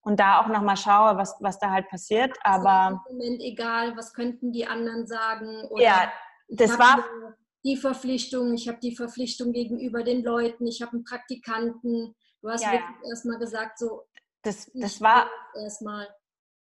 und 0.01 0.19
da 0.19 0.41
auch 0.41 0.47
nochmal 0.47 0.77
schaue, 0.77 1.17
was, 1.17 1.35
was 1.39 1.59
da 1.59 1.71
halt 1.71 1.87
passiert. 1.89 2.37
Aber 2.43 3.01
im 3.09 3.17
Moment 3.17 3.41
egal, 3.41 3.95
was 3.95 4.13
könnten 4.13 4.51
die 4.51 4.65
anderen 4.65 5.05
sagen? 5.05 5.65
Oder 5.69 5.83
ja, 5.83 6.11
das 6.49 6.77
war 6.79 7.03
die 7.63 7.77
Verpflichtung, 7.77 8.53
ich 8.53 8.67
habe 8.67 8.79
die 8.81 8.95
Verpflichtung 8.95 9.51
gegenüber 9.53 10.03
den 10.03 10.23
Leuten, 10.23 10.65
ich 10.65 10.81
habe 10.81 10.93
einen 10.93 11.03
Praktikanten. 11.03 12.15
Du 12.41 12.49
hast 12.49 12.63
ja, 12.63 12.71
wirklich 12.71 12.95
ja. 13.03 13.09
erstmal 13.09 13.37
gesagt, 13.37 13.77
so 13.77 14.03
das, 14.43 14.71
das 14.73 14.99
war 14.99 15.29
erstmal. 15.55 16.07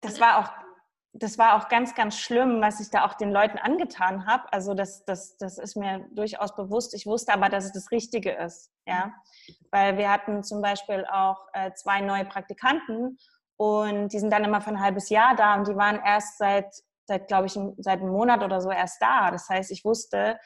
Das 0.01 0.19
war 0.19 0.39
auch 0.39 0.68
das 1.13 1.37
war 1.37 1.55
auch 1.55 1.69
ganz, 1.69 1.95
ganz 1.95 2.17
schlimm, 2.17 2.61
was 2.61 2.79
ich 2.79 2.91
da 2.91 3.05
auch 3.05 3.15
den 3.15 3.31
Leuten 3.31 3.57
angetan 3.57 4.27
habe. 4.27 4.51
Also 4.53 4.73
das, 4.73 5.05
das, 5.05 5.37
das 5.37 5.57
ist 5.57 5.75
mir 5.75 6.05
durchaus 6.11 6.55
bewusst. 6.55 6.93
Ich 6.93 7.05
wusste 7.05 7.33
aber, 7.33 7.49
dass 7.49 7.65
es 7.65 7.71
das 7.71 7.91
Richtige 7.91 8.31
ist. 8.31 8.71
Ja? 8.85 9.13
Weil 9.71 9.97
wir 9.97 10.11
hatten 10.11 10.43
zum 10.43 10.61
Beispiel 10.61 11.05
auch 11.11 11.47
äh, 11.53 11.73
zwei 11.73 12.01
neue 12.01 12.25
Praktikanten 12.25 13.17
und 13.57 14.13
die 14.13 14.19
sind 14.19 14.31
dann 14.31 14.43
immer 14.43 14.61
für 14.61 14.69
ein 14.69 14.81
halbes 14.81 15.09
Jahr 15.09 15.35
da 15.35 15.55
und 15.55 15.67
die 15.67 15.75
waren 15.75 15.99
erst 16.05 16.37
seit, 16.37 16.71
seit 17.07 17.27
glaube 17.27 17.47
ich, 17.47 17.59
seit 17.77 17.99
einem 17.99 18.11
Monat 18.11 18.43
oder 18.43 18.61
so 18.61 18.69
erst 18.69 19.01
da. 19.01 19.31
Das 19.31 19.49
heißt, 19.49 19.71
ich 19.71 19.83
wusste, 19.83 20.39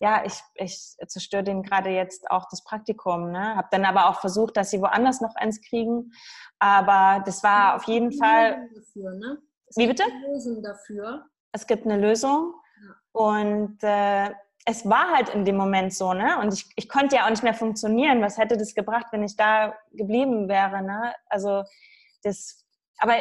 ja, 0.00 0.24
ich, 0.24 0.40
ich 0.54 0.96
zerstöre 1.06 1.44
denen 1.44 1.62
gerade 1.62 1.90
jetzt 1.90 2.30
auch 2.30 2.46
das 2.50 2.64
Praktikum. 2.64 3.30
Ne? 3.30 3.56
Habe 3.56 3.68
dann 3.72 3.84
aber 3.84 4.08
auch 4.08 4.20
versucht, 4.20 4.56
dass 4.56 4.70
sie 4.70 4.80
woanders 4.80 5.20
noch 5.20 5.34
eins 5.34 5.60
kriegen. 5.60 6.12
Aber 6.58 7.22
das 7.24 7.42
war 7.42 7.76
auf 7.76 7.84
jeden 7.84 8.12
Fall. 8.12 8.68
Dafür, 8.74 9.12
ne? 9.14 9.38
Wie 9.76 9.86
bitte? 9.86 10.02
Es 10.02 10.08
gibt 10.10 10.24
eine 10.24 10.34
Lösung 10.34 10.62
dafür. 10.62 11.26
Es 11.52 11.66
gibt 11.66 11.84
eine 11.86 11.96
Lösung. 11.98 12.54
Ja. 12.82 12.94
Und 13.12 13.78
äh, 13.82 14.30
es 14.64 14.88
war 14.88 15.12
halt 15.12 15.30
in 15.30 15.44
dem 15.44 15.56
Moment 15.56 15.94
so, 15.94 16.12
ne? 16.12 16.38
Und 16.38 16.52
ich, 16.52 16.70
ich 16.76 16.88
konnte 16.88 17.16
ja 17.16 17.24
auch 17.24 17.30
nicht 17.30 17.42
mehr 17.42 17.54
funktionieren. 17.54 18.20
Was 18.20 18.36
hätte 18.36 18.56
das 18.56 18.74
gebracht, 18.74 19.06
wenn 19.12 19.22
ich 19.22 19.36
da 19.36 19.74
geblieben 19.92 20.48
wäre, 20.48 20.82
ne? 20.82 21.14
Also 21.28 21.64
das, 22.22 22.66
aber 22.98 23.14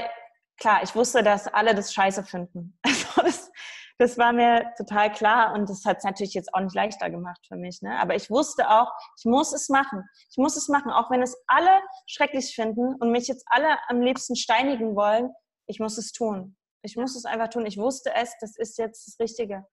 klar, 0.58 0.82
ich 0.84 0.95
wusste, 0.95 1.24
dass 1.24 1.48
alle 1.48 1.74
das 1.74 1.93
scheiße 1.93 2.24
finden. 2.24 2.78
Also 3.18 3.22
das, 3.22 3.52
das 3.98 4.18
war 4.20 4.32
mir 4.32 4.74
total 4.78 5.12
klar 5.12 5.54
und 5.54 5.70
das 5.70 5.84
hat 5.86 5.98
es 5.98 6.04
natürlich 6.04 6.36
jetzt 6.36 6.54
auch 6.54 6.60
nicht 6.60 6.76
leichter 6.76 7.10
gemacht 7.10 7.39
für 7.48 7.56
mich. 7.56 7.82
Ne? 7.82 8.00
Aber 8.00 8.14
ich 8.14 8.30
wusste 8.30 8.70
auch, 8.70 8.91
ich 9.18 9.26
muss 9.26 9.54
es 9.54 9.70
machen. 9.70 10.08
Ich 10.30 10.38
muss 10.38 10.56
es 10.56 10.68
machen, 10.68 10.91
auch 10.91 11.10
wenn 11.10 11.24
es 11.24 11.36
alle 11.48 11.82
schrecklich 12.06 12.54
finden 12.54 12.93
und 12.95 13.12
mich 13.12 13.28
jetzt 13.28 13.45
alle 13.48 13.78
am 13.88 14.02
liebsten 14.02 14.36
steinigen 14.36 14.95
wollen 14.95 15.32
ich 15.68 15.80
muss 15.80 15.97
es 15.97 16.11
tun. 16.11 16.55
Ich 16.82 16.95
muss 16.95 17.15
es 17.15 17.26
einfach 17.26 17.49
tun. 17.49 17.65
Ich 17.65 17.78
wusste 17.78 18.13
es, 18.15 18.34
das 18.39 18.57
ist 18.57 18.78
jetzt 18.78 19.07
das 19.07 19.20
Richtige. 19.20 19.65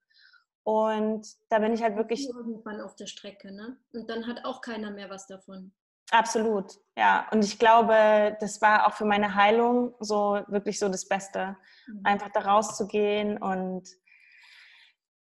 Und 0.64 1.26
da 1.50 1.58
bin 1.58 1.72
ich 1.72 1.82
halt 1.82 1.96
wirklich. 1.96 2.28
Irgendwann 2.28 2.80
auf 2.80 2.96
der 2.96 3.06
Strecke, 3.06 3.52
ne? 3.52 3.76
Und 3.92 4.08
dann 4.08 4.26
hat 4.26 4.44
auch 4.44 4.60
keiner 4.60 4.90
mehr 4.90 5.10
was 5.10 5.26
davon. 5.26 5.72
Absolut, 6.10 6.72
ja. 6.96 7.28
Und 7.32 7.44
ich 7.44 7.58
glaube, 7.58 8.36
das 8.40 8.60
war 8.60 8.86
auch 8.86 8.94
für 8.94 9.04
meine 9.04 9.34
Heilung 9.34 9.94
so 10.00 10.40
wirklich 10.48 10.78
so 10.78 10.88
das 10.88 11.08
Beste, 11.08 11.56
mhm. 11.86 12.00
einfach 12.04 12.30
da 12.30 12.40
rauszugehen 12.40 13.38
und 13.38 13.88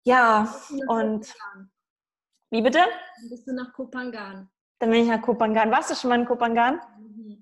ja, 0.03 0.53
und. 0.88 1.34
Wie 2.51 2.61
bitte? 2.61 2.80
Dann 2.80 3.30
bist 3.30 3.47
du 3.47 3.53
nach 3.53 3.72
Kopangan. 3.74 4.49
Dann 4.80 4.89
bin 4.89 5.03
ich 5.03 5.09
nach 5.09 5.22
Kopangan. 5.22 5.70
Warst 5.70 5.91
du 5.91 5.95
schon 5.95 6.09
mal 6.09 6.20
in 6.20 6.26
Kopangan? 6.26 6.82
Mhm. 6.97 7.39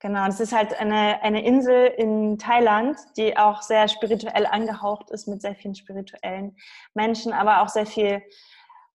Genau, 0.00 0.24
das 0.24 0.40
ist 0.40 0.54
halt 0.54 0.78
eine, 0.80 1.22
eine 1.22 1.44
Insel 1.44 1.86
in 1.86 2.38
Thailand, 2.38 2.96
die 3.18 3.36
auch 3.36 3.60
sehr 3.60 3.86
spirituell 3.86 4.46
angehaucht 4.46 5.10
ist 5.10 5.28
mit 5.28 5.42
sehr 5.42 5.54
vielen 5.54 5.74
spirituellen 5.74 6.56
Menschen, 6.94 7.34
aber 7.34 7.60
auch 7.60 7.68
sehr 7.68 7.84
viel 7.84 8.22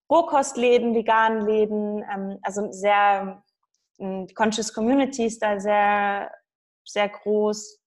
Rohkostläden, 0.09 0.95
Veganläden, 0.95 2.03
ähm, 2.11 2.39
also 2.41 2.71
sehr 2.71 3.43
ähm, 3.99 4.27
Conscious 4.33 4.73
Communities 4.73 5.37
da 5.37 5.59
sehr, 5.59 6.31
sehr 6.83 7.09
groß. 7.09 7.79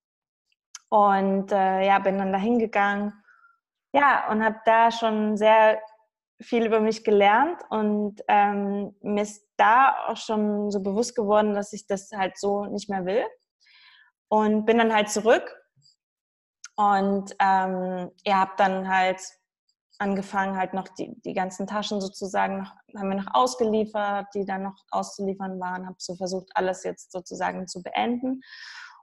Und 0.88 1.50
äh, 1.50 1.86
ja, 1.86 1.98
bin 1.98 2.18
dann 2.18 2.32
da 2.32 2.38
hingegangen. 2.38 3.12
Ja, 3.92 4.30
und 4.30 4.44
habe 4.44 4.60
da 4.64 4.92
schon 4.92 5.36
sehr 5.36 5.80
viel 6.40 6.66
über 6.66 6.80
mich 6.80 7.04
gelernt 7.04 7.60
und 7.70 8.22
ähm, 8.28 8.94
mir 9.00 9.22
ist 9.22 9.44
da 9.56 10.06
auch 10.06 10.16
schon 10.16 10.70
so 10.70 10.80
bewusst 10.80 11.16
geworden, 11.16 11.54
dass 11.54 11.72
ich 11.72 11.86
das 11.86 12.10
halt 12.12 12.38
so 12.38 12.66
nicht 12.66 12.88
mehr 12.88 13.04
will. 13.06 13.24
Und 14.28 14.66
bin 14.66 14.78
dann 14.78 14.94
halt 14.94 15.08
zurück 15.10 15.56
und 16.76 17.34
ähm, 17.40 18.10
ihr 18.24 18.38
habt 18.38 18.60
dann 18.60 18.88
halt 18.88 19.20
angefangen, 19.98 20.56
halt 20.56 20.74
noch 20.74 20.86
die, 20.88 21.20
die 21.22 21.32
ganzen 21.32 21.66
Taschen 21.66 22.00
sozusagen, 22.00 22.58
noch, 22.58 22.72
haben 22.96 23.08
wir 23.08 23.16
noch 23.16 23.34
ausgeliefert, 23.34 24.26
die 24.34 24.44
dann 24.44 24.62
noch 24.62 24.76
auszuliefern 24.90 25.58
waren, 25.58 25.86
habe 25.86 25.96
so 25.98 26.14
versucht, 26.14 26.50
alles 26.54 26.84
jetzt 26.84 27.10
sozusagen 27.10 27.66
zu 27.66 27.82
beenden. 27.82 28.42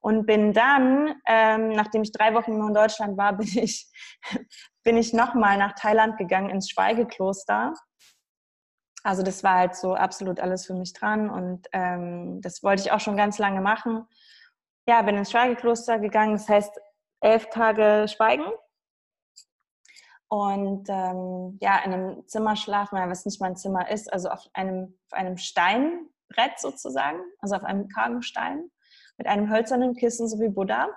Und 0.06 0.28
bin 0.28 0.53
dann, 0.53 1.20
ähm, 1.26 1.70
nachdem 1.70 2.03
ich 2.03 2.12
drei 2.12 2.36
Wochen 2.36 2.60
nur 2.60 2.68
in 2.68 2.76
Deutschland 2.76 3.18
war, 3.18 3.34
bin 3.38 3.47
ich, 3.47 3.91
bin 4.84 4.97
ich 4.97 5.14
nochmal 5.14 5.58
nach 5.58 5.74
Thailand 5.74 6.20
gegangen 6.20 6.51
ins 6.51 6.70
Schweigekloster. 6.70 7.74
Also 9.03 9.24
das 9.24 9.43
war 9.43 9.56
halt 9.56 9.76
so 9.76 9.95
absolut 9.95 10.39
alles 10.39 10.68
für 10.68 10.76
mich 10.76 10.93
dran 10.93 11.28
und 11.32 11.68
ähm, 11.74 12.39
das 12.41 12.62
wollte 12.62 12.84
ich 12.84 12.91
auch 12.91 12.99
schon 12.99 13.18
ganz 13.18 13.39
lange 13.39 13.62
machen. 13.62 14.06
Ja, 14.88 15.01
bin 15.01 15.18
ins 15.18 15.32
Schweigekloster 15.32 15.97
gegangen, 15.97 16.34
das 16.34 16.47
heißt 16.47 16.80
elf 17.22 17.49
Tage 17.49 18.08
Schweigen 18.08 18.45
und 20.28 20.88
ähm, 20.88 21.58
ja, 21.62 21.80
in 21.84 21.93
einem 21.93 22.28
Zimmer 22.28 22.56
schlafen, 22.56 22.99
was 23.10 23.26
nicht 23.26 23.41
mal 23.41 23.47
ein 23.47 23.56
Zimmer 23.56 23.89
ist, 23.89 24.14
also 24.14 24.30
auf 24.30 24.45
einem, 24.53 24.99
auf 25.10 25.18
einem 25.18 25.38
Steinbrett 25.38 26.60
sozusagen, 26.60 27.22
also 27.39 27.56
auf 27.56 27.64
einem 27.64 27.88
kargen 27.88 28.22
Stein 28.22 28.70
mit 29.18 29.28
einem 29.28 29.49
hölzernen 29.49 29.95
Kissen, 29.95 30.28
so 30.28 30.39
wie 30.39 30.49
Buddha. 30.49 30.89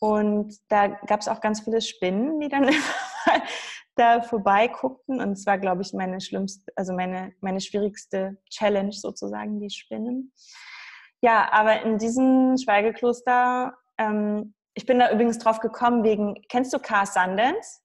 Und 0.00 0.54
da 0.68 0.88
gab 0.88 1.20
es 1.20 1.28
auch 1.28 1.40
ganz 1.40 1.60
viele 1.60 1.80
Spinnen, 1.80 2.40
die 2.40 2.48
dann 2.48 2.68
da 3.96 4.20
vorbeiguckten. 4.22 5.20
Und 5.20 5.32
es 5.32 5.46
war, 5.46 5.58
glaube 5.58 5.82
ich, 5.82 5.92
meine 5.92 6.20
schlimmste, 6.20 6.72
also 6.76 6.92
meine, 6.92 7.32
meine 7.40 7.60
schwierigste 7.60 8.36
Challenge 8.50 8.92
sozusagen, 8.92 9.60
die 9.60 9.70
Spinnen. 9.70 10.32
Ja, 11.22 11.50
aber 11.52 11.82
in 11.82 11.98
diesem 11.98 12.56
Schweigekloster, 12.58 13.74
ähm, 13.98 14.54
ich 14.74 14.84
bin 14.84 14.98
da 14.98 15.10
übrigens 15.10 15.38
drauf 15.38 15.60
gekommen 15.60 16.04
wegen, 16.04 16.34
kennst 16.50 16.72
du 16.74 16.78
Car 16.78 17.06
Sundance? 17.06 17.80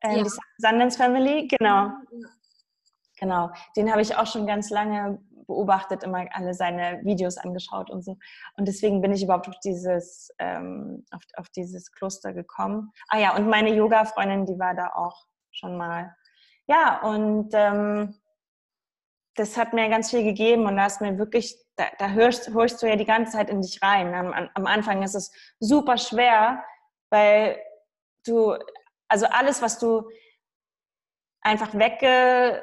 Ähm, 0.00 0.16
ja. 0.16 0.22
Die 0.24 0.30
Sundance 0.58 0.98
Family, 0.98 1.46
genau. 1.46 1.92
Genau, 3.20 3.52
den 3.76 3.92
habe 3.92 4.02
ich 4.02 4.16
auch 4.16 4.26
schon 4.26 4.48
ganz 4.48 4.70
lange 4.70 5.22
beobachtet, 5.46 6.04
immer 6.04 6.26
alle 6.32 6.54
seine 6.54 7.00
Videos 7.04 7.38
angeschaut 7.38 7.90
und 7.90 8.02
so. 8.02 8.18
Und 8.56 8.68
deswegen 8.68 9.00
bin 9.00 9.12
ich 9.12 9.22
überhaupt 9.22 9.48
auf 9.48 9.58
dieses, 9.64 10.30
ähm, 10.38 11.04
auf, 11.10 11.22
auf 11.36 11.48
dieses 11.50 11.92
Kloster 11.92 12.32
gekommen. 12.32 12.92
Ah 13.08 13.18
ja, 13.18 13.36
und 13.36 13.48
meine 13.48 13.74
Yoga-Freundin, 13.74 14.46
die 14.46 14.58
war 14.58 14.74
da 14.74 14.92
auch 14.94 15.26
schon 15.50 15.76
mal. 15.76 16.14
Ja, 16.66 17.02
und 17.02 17.50
ähm, 17.52 18.14
das 19.34 19.56
hat 19.56 19.72
mir 19.72 19.88
ganz 19.88 20.10
viel 20.10 20.24
gegeben 20.24 20.66
und 20.66 20.76
da 20.76 20.86
ist 20.86 21.00
mir 21.00 21.18
wirklich, 21.18 21.56
da, 21.76 21.86
da 21.98 22.10
hörst, 22.10 22.50
hörst 22.50 22.82
du 22.82 22.86
ja 22.86 22.96
die 22.96 23.04
ganze 23.04 23.32
Zeit 23.32 23.50
in 23.50 23.62
dich 23.62 23.82
rein. 23.82 24.14
Am, 24.14 24.50
am 24.54 24.66
Anfang 24.66 25.02
ist 25.02 25.14
es 25.14 25.32
super 25.58 25.96
schwer, 25.96 26.64
weil 27.10 27.58
du, 28.26 28.56
also 29.08 29.26
alles, 29.26 29.62
was 29.62 29.78
du 29.78 30.08
einfach 31.40 31.74
wegge, 31.74 32.62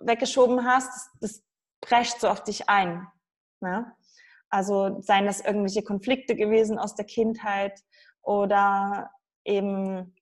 weggeschoben 0.00 0.64
hast, 0.66 0.88
das, 0.88 1.10
das 1.20 1.49
prescht 1.80 2.20
so 2.20 2.28
auf 2.28 2.42
dich 2.44 2.68
ein. 2.68 3.06
Ne? 3.60 3.94
Also 4.48 5.00
seien 5.00 5.26
das 5.26 5.40
irgendwelche 5.40 5.82
Konflikte 5.82 6.36
gewesen 6.36 6.78
aus 6.78 6.94
der 6.94 7.04
Kindheit 7.04 7.80
oder 8.22 9.10
eben 9.44 10.14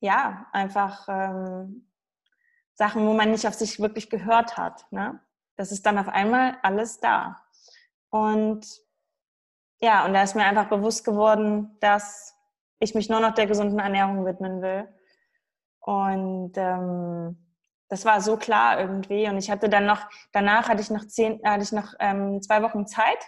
ja 0.00 0.46
einfach 0.52 1.06
ähm, 1.08 1.90
Sachen, 2.74 3.06
wo 3.06 3.12
man 3.12 3.30
nicht 3.30 3.46
auf 3.46 3.54
sich 3.54 3.78
wirklich 3.78 4.08
gehört 4.08 4.56
hat. 4.56 4.90
Ne? 4.90 5.20
Das 5.56 5.72
ist 5.72 5.84
dann 5.84 5.98
auf 5.98 6.08
einmal 6.08 6.56
alles 6.62 7.00
da. 7.00 7.42
Und 8.08 8.66
ja, 9.80 10.04
und 10.04 10.14
da 10.14 10.22
ist 10.22 10.34
mir 10.34 10.44
einfach 10.44 10.68
bewusst 10.68 11.04
geworden, 11.04 11.76
dass 11.80 12.34
ich 12.78 12.94
mich 12.94 13.08
nur 13.08 13.20
noch 13.20 13.34
der 13.34 13.46
gesunden 13.46 13.78
Ernährung 13.78 14.24
widmen 14.24 14.62
will. 14.62 14.88
Und 15.80 16.52
ähm, 16.56 17.49
das 17.90 18.04
war 18.04 18.20
so 18.20 18.36
klar 18.36 18.80
irgendwie. 18.80 19.28
Und 19.28 19.36
ich 19.36 19.50
hatte 19.50 19.68
dann 19.68 19.84
noch, 19.84 20.08
danach 20.32 20.68
hatte 20.68 20.80
ich 20.80 20.90
noch 20.90 21.06
zehn, 21.06 21.40
hatte 21.44 21.64
ich 21.64 21.72
noch 21.72 21.92
ähm, 21.98 22.40
zwei 22.40 22.62
Wochen 22.62 22.86
Zeit. 22.86 23.18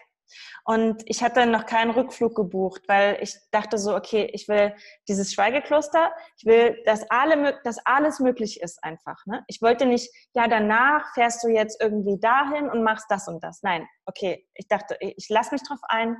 Und 0.64 1.02
ich 1.06 1.22
hatte 1.22 1.44
noch 1.44 1.66
keinen 1.66 1.90
Rückflug 1.90 2.34
gebucht, 2.34 2.82
weil 2.86 3.18
ich 3.20 3.36
dachte 3.50 3.76
so, 3.76 3.94
okay, 3.94 4.30
ich 4.32 4.48
will 4.48 4.74
dieses 5.08 5.34
Schweigekloster, 5.34 6.12
ich 6.38 6.46
will, 6.46 6.80
dass, 6.86 7.10
alle, 7.10 7.60
dass 7.64 7.84
alles 7.84 8.20
möglich 8.20 8.62
ist 8.62 8.82
einfach. 8.82 9.26
Ne? 9.26 9.44
Ich 9.48 9.60
wollte 9.60 9.84
nicht, 9.84 10.10
ja, 10.34 10.46
danach 10.46 11.12
fährst 11.14 11.42
du 11.44 11.48
jetzt 11.48 11.82
irgendwie 11.82 12.18
dahin 12.18 12.70
und 12.70 12.82
machst 12.82 13.06
das 13.10 13.28
und 13.28 13.42
das. 13.42 13.62
Nein, 13.62 13.86
okay, 14.06 14.46
ich 14.54 14.68
dachte, 14.68 14.96
ich 15.00 15.28
lasse 15.28 15.52
mich 15.52 15.62
drauf 15.64 15.80
ein. 15.88 16.16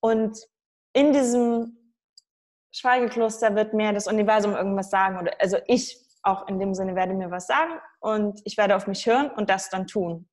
Und 0.00 0.38
in 0.92 1.12
diesem 1.12 1.94
Schweigekloster 2.70 3.54
wird 3.56 3.72
mir 3.72 3.92
das 3.92 4.06
Universum 4.06 4.54
irgendwas 4.54 4.90
sagen. 4.90 5.18
Oder, 5.18 5.32
also 5.40 5.56
ich 5.66 6.05
auch 6.26 6.48
in 6.48 6.58
dem 6.58 6.74
Sinne 6.74 6.94
werde 6.94 7.14
mir 7.14 7.30
was 7.30 7.46
sagen 7.46 7.72
und 8.00 8.40
ich 8.44 8.56
werde 8.56 8.76
auf 8.76 8.86
mich 8.86 9.06
hören 9.06 9.30
und 9.30 9.48
das 9.48 9.70
dann 9.70 9.86
tun. 9.86 10.28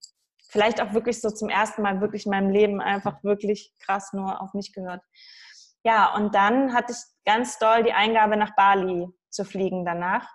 Vielleicht 0.50 0.82
auch 0.82 0.94
wirklich 0.94 1.22
so 1.22 1.30
zum 1.30 1.50
ersten 1.50 1.82
Mal 1.82 2.02
wirklich 2.02 2.26
in 2.26 2.32
meinem 2.32 2.50
Leben 2.50 2.82
einfach 2.82 3.24
wirklich 3.24 3.74
krass 3.80 4.14
nur 4.14 4.42
auf 4.42 4.54
mich 4.54 4.74
gehört. 4.74 5.02
Ja, 5.84 6.14
und 6.16 6.36
dann 6.36 6.74
hatte 6.74 6.94
ich 6.94 7.00
ganz 7.26 7.60
doll 7.60 7.84
die 7.84 7.94
Eingabe 7.94 8.38
nach 8.38 8.56
Bali 8.56 9.08
zu 9.30 9.46
fliegen 9.46 9.86
danach. 9.86 10.28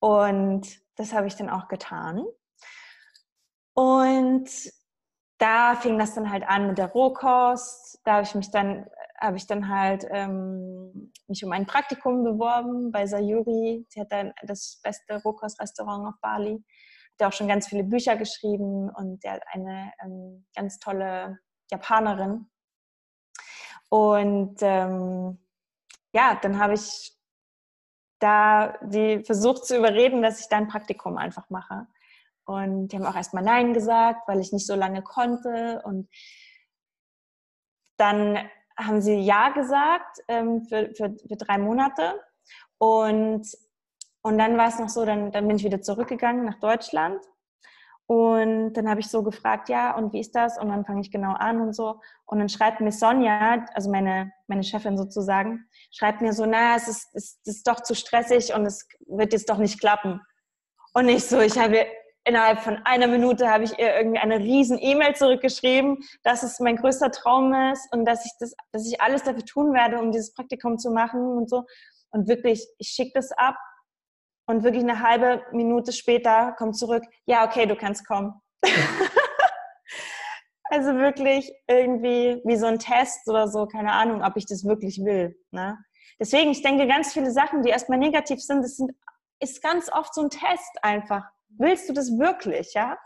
Und 0.00 0.66
das 0.96 1.12
habe 1.12 1.26
ich 1.26 1.36
dann 1.36 1.50
auch 1.50 1.68
getan. 1.68 2.24
Und 3.74 4.50
da 5.38 5.76
fing 5.76 5.98
das 5.98 6.14
dann 6.14 6.30
halt 6.30 6.46
an 6.46 6.66
mit 6.66 6.78
der 6.78 6.90
Rohkost. 6.90 8.00
Da 8.04 8.14
habe 8.14 8.22
ich 8.24 8.34
mich 8.34 8.50
dann, 8.50 8.86
habe 9.20 9.36
ich 9.36 9.46
dann 9.46 9.68
halt 9.68 10.06
ähm, 10.10 11.12
mich 11.28 11.44
um 11.44 11.52
ein 11.52 11.66
Praktikum 11.66 12.24
beworben 12.24 12.90
bei 12.90 13.06
Sayuri. 13.06 13.86
Sie 13.88 14.00
hat 14.00 14.12
dann 14.12 14.32
das 14.42 14.80
beste 14.82 15.22
Rohkostrestaurant 15.22 16.08
auf 16.08 16.20
Bali. 16.20 16.64
Hat 17.20 17.28
auch 17.28 17.32
schon 17.32 17.48
ganz 17.48 17.68
viele 17.68 17.84
Bücher 17.84 18.16
geschrieben 18.16 18.90
und 18.90 19.22
der 19.24 19.34
hat 19.34 19.42
eine 19.52 19.92
ähm, 20.04 20.46
ganz 20.54 20.78
tolle 20.78 21.38
Japanerin. 21.70 22.48
Und 23.90 24.56
ähm, 24.60 25.38
ja, 26.12 26.38
dann 26.42 26.58
habe 26.58 26.74
ich 26.74 27.12
da 28.18 28.76
die 28.82 29.22
versucht 29.24 29.64
zu 29.64 29.76
überreden, 29.76 30.22
dass 30.22 30.40
ich 30.40 30.48
da 30.48 30.56
ein 30.56 30.68
Praktikum 30.68 31.16
einfach 31.16 31.48
mache. 31.50 31.86
Und 32.48 32.88
die 32.88 32.96
haben 32.96 33.04
auch 33.04 33.14
erstmal 33.14 33.44
Nein 33.44 33.74
gesagt, 33.74 34.26
weil 34.26 34.40
ich 34.40 34.52
nicht 34.52 34.66
so 34.66 34.74
lange 34.74 35.02
konnte. 35.02 35.82
Und 35.84 36.08
dann 37.98 38.38
haben 38.74 39.02
sie 39.02 39.18
Ja 39.20 39.50
gesagt 39.50 40.20
ähm, 40.28 40.64
für, 40.64 40.90
für, 40.94 41.14
für 41.28 41.36
drei 41.36 41.58
Monate. 41.58 42.18
Und, 42.78 43.46
und 44.22 44.38
dann 44.38 44.56
war 44.56 44.68
es 44.68 44.78
noch 44.78 44.88
so, 44.88 45.04
dann, 45.04 45.30
dann 45.30 45.46
bin 45.46 45.58
ich 45.58 45.64
wieder 45.64 45.82
zurückgegangen 45.82 46.46
nach 46.46 46.58
Deutschland. 46.58 47.20
Und 48.06 48.72
dann 48.72 48.88
habe 48.88 49.00
ich 49.00 49.08
so 49.08 49.22
gefragt, 49.22 49.68
ja, 49.68 49.94
und 49.94 50.14
wie 50.14 50.20
ist 50.20 50.34
das? 50.34 50.58
Und 50.58 50.70
dann 50.70 50.86
fange 50.86 51.02
ich 51.02 51.10
genau 51.10 51.34
an 51.34 51.60
und 51.60 51.74
so. 51.74 52.00
Und 52.24 52.38
dann 52.38 52.48
schreibt 52.48 52.80
mir 52.80 52.92
Sonja, 52.92 53.66
also 53.74 53.90
meine, 53.90 54.32
meine 54.46 54.64
Chefin 54.64 54.96
sozusagen, 54.96 55.68
schreibt 55.90 56.22
mir 56.22 56.32
so, 56.32 56.46
na, 56.46 56.76
es 56.76 56.88
ist, 56.88 57.14
es 57.14 57.38
ist 57.44 57.68
doch 57.68 57.82
zu 57.82 57.94
stressig 57.94 58.54
und 58.54 58.64
es 58.64 58.88
wird 59.06 59.34
jetzt 59.34 59.50
doch 59.50 59.58
nicht 59.58 59.78
klappen. 59.78 60.22
Und 60.94 61.10
ich 61.10 61.26
so, 61.26 61.38
ich 61.40 61.58
habe 61.58 61.86
innerhalb 62.28 62.60
von 62.60 62.76
einer 62.84 63.06
Minute 63.06 63.48
habe 63.50 63.64
ich 63.64 63.78
ihr 63.78 63.96
irgendwie 63.96 64.18
eine 64.18 64.38
riesen 64.38 64.78
E-Mail 64.78 65.16
zurückgeschrieben, 65.16 65.98
dass 66.22 66.42
es 66.42 66.60
mein 66.60 66.76
größter 66.76 67.10
Traum 67.10 67.54
ist 67.72 67.90
und 67.92 68.04
dass 68.04 68.26
ich 68.26 68.32
das, 68.38 68.54
dass 68.70 68.86
ich 68.86 69.00
alles 69.00 69.22
dafür 69.22 69.44
tun 69.44 69.72
werde, 69.72 69.98
um 69.98 70.12
dieses 70.12 70.34
Praktikum 70.34 70.78
zu 70.78 70.90
machen 70.90 71.20
und 71.20 71.48
so. 71.48 71.64
Und 72.10 72.28
wirklich, 72.28 72.68
ich 72.78 72.88
schicke 72.88 73.12
das 73.14 73.32
ab 73.32 73.56
und 74.46 74.62
wirklich 74.62 74.82
eine 74.82 75.00
halbe 75.02 75.42
Minute 75.52 75.92
später 75.92 76.52
kommt 76.58 76.76
zurück, 76.76 77.04
ja, 77.26 77.46
okay, 77.46 77.66
du 77.66 77.76
kannst 77.76 78.06
kommen. 78.06 78.34
also 80.64 80.94
wirklich 80.96 81.50
irgendwie 81.66 82.42
wie 82.44 82.56
so 82.56 82.66
ein 82.66 82.78
Test 82.78 83.26
oder 83.28 83.48
so, 83.48 83.66
keine 83.66 83.92
Ahnung, 83.92 84.22
ob 84.22 84.36
ich 84.36 84.46
das 84.46 84.64
wirklich 84.64 85.02
will. 85.04 85.34
Ne? 85.50 85.78
Deswegen, 86.20 86.50
ich 86.50 86.62
denke, 86.62 86.86
ganz 86.86 87.12
viele 87.12 87.30
Sachen, 87.30 87.62
die 87.62 87.70
erstmal 87.70 87.98
negativ 87.98 88.40
sind, 88.40 88.62
das 88.62 88.76
sind, 88.76 88.92
ist 89.40 89.62
ganz 89.62 89.90
oft 89.90 90.14
so 90.14 90.22
ein 90.22 90.30
Test 90.30 90.82
einfach 90.82 91.24
willst 91.48 91.88
du 91.88 91.92
das 91.92 92.10
wirklich, 92.18 92.74
ja? 92.74 92.98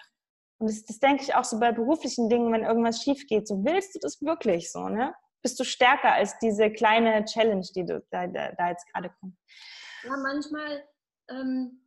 Und 0.58 0.70
das, 0.70 0.84
das 0.84 0.98
denke 0.98 1.22
ich 1.22 1.34
auch 1.34 1.44
so 1.44 1.58
bei 1.58 1.72
beruflichen 1.72 2.28
Dingen, 2.28 2.52
wenn 2.52 2.64
irgendwas 2.64 3.02
schief 3.02 3.26
geht. 3.26 3.48
So, 3.48 3.64
willst 3.64 3.94
du 3.94 3.98
das 3.98 4.20
wirklich 4.22 4.70
so, 4.70 4.88
ne? 4.88 5.14
Bist 5.42 5.58
du 5.58 5.64
stärker 5.64 6.12
als 6.12 6.38
diese 6.38 6.70
kleine 6.70 7.24
Challenge, 7.24 7.66
die 7.74 7.84
du 7.84 8.04
da, 8.10 8.26
da, 8.28 8.52
da 8.52 8.68
jetzt 8.68 8.86
gerade 8.92 9.10
kommt? 9.18 9.36
Ja, 10.04 10.16
manchmal 10.16 10.84
ähm, 11.28 11.82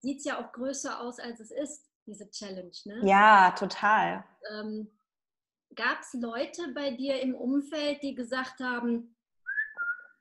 sieht 0.00 0.18
es 0.18 0.24
ja 0.24 0.38
auch 0.38 0.52
größer 0.52 1.00
aus, 1.00 1.18
als 1.18 1.40
es 1.40 1.50
ist, 1.50 1.90
diese 2.06 2.30
Challenge, 2.30 2.72
ne? 2.84 3.00
Ja, 3.04 3.52
total. 3.52 4.24
Ähm, 4.52 4.90
Gab 5.76 6.00
es 6.00 6.12
Leute 6.14 6.72
bei 6.74 6.90
dir 6.90 7.20
im 7.20 7.34
Umfeld, 7.34 8.02
die 8.02 8.14
gesagt 8.14 8.60
haben, 8.60 9.14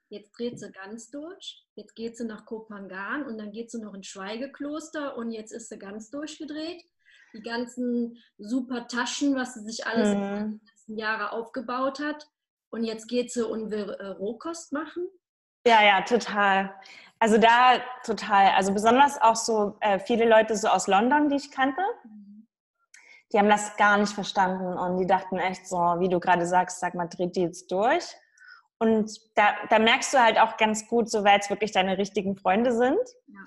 jetzt 0.10 0.32
dreht 0.38 0.60
sie 0.60 0.72
ganz 0.72 1.10
durch, 1.10 1.66
jetzt 1.76 1.96
geht 1.96 2.18
sie 2.18 2.26
nach 2.26 2.46
Kopangan 2.46 3.24
und 3.26 3.38
dann 3.38 3.52
geht 3.52 3.72
sie 3.72 3.80
noch 3.80 3.94
ins 3.94 4.08
Schweigekloster 4.08 5.16
und 5.16 5.32
jetzt 5.32 5.52
ist 5.52 5.70
sie 5.70 5.78
ganz 5.78 6.10
durchgedreht. 6.10 6.84
Die 7.34 7.42
ganzen 7.42 8.18
super 8.40 8.88
Taschen, 8.88 9.36
was 9.36 9.54
sie 9.54 9.64
sich 9.64 9.86
alles 9.86 10.10
mhm. 10.10 10.14
in 10.14 10.30
den 10.30 10.62
letzten 10.66 10.98
Jahren 10.98 11.28
aufgebaut 11.28 12.00
hat. 12.00 12.28
Und 12.72 12.84
jetzt 12.84 13.08
geht 13.08 13.32
sie 13.32 13.48
und 13.48 13.70
will 13.72 13.90
äh, 14.00 14.08
Rohkost 14.08 14.74
machen. 14.74 15.08
Ja, 15.66 15.84
ja, 15.84 16.02
total. 16.02 16.74
Also 17.20 17.38
da 17.38 17.80
total. 18.04 18.54
Also 18.56 18.74
besonders 18.74 19.22
auch 19.22 19.36
so 19.36 19.78
äh, 19.82 20.00
viele 20.00 20.28
Leute 20.28 20.56
so 20.56 20.68
aus 20.70 20.88
London, 20.88 21.30
die 21.30 21.36
ich 21.36 21.52
kannte, 21.52 21.82
mhm. 22.04 22.48
die 23.32 23.38
haben 23.38 23.50
das 23.50 23.78
gar 23.78 23.98
nicht 23.98 24.14
verstanden 24.14 24.78
und 24.78 24.98
die 24.98 25.06
dachten 25.06 25.38
echt 25.38 25.68
so, 25.68 25.78
wie 25.78 26.10
du 26.10 26.20
gerade 26.20 26.48
sagst, 26.48 26.80
sag 26.80 26.96
mal, 26.96 27.08
dreht 27.08 27.36
die 27.36 27.42
jetzt 27.42 27.72
durch? 27.72 28.06
Und 28.80 29.12
da, 29.36 29.56
da 29.70 29.78
merkst 29.78 30.14
du 30.14 30.20
halt 30.20 30.40
auch 30.40 30.56
ganz 30.56 30.88
gut, 30.88 31.10
so 31.10 31.26
wer 31.26 31.38
es 31.38 31.50
wirklich 31.50 31.74
deine 31.74 31.98
richtigen 31.98 32.38
Freunde 32.38 32.72
sind. 32.72 33.00
Ja. 33.28 33.40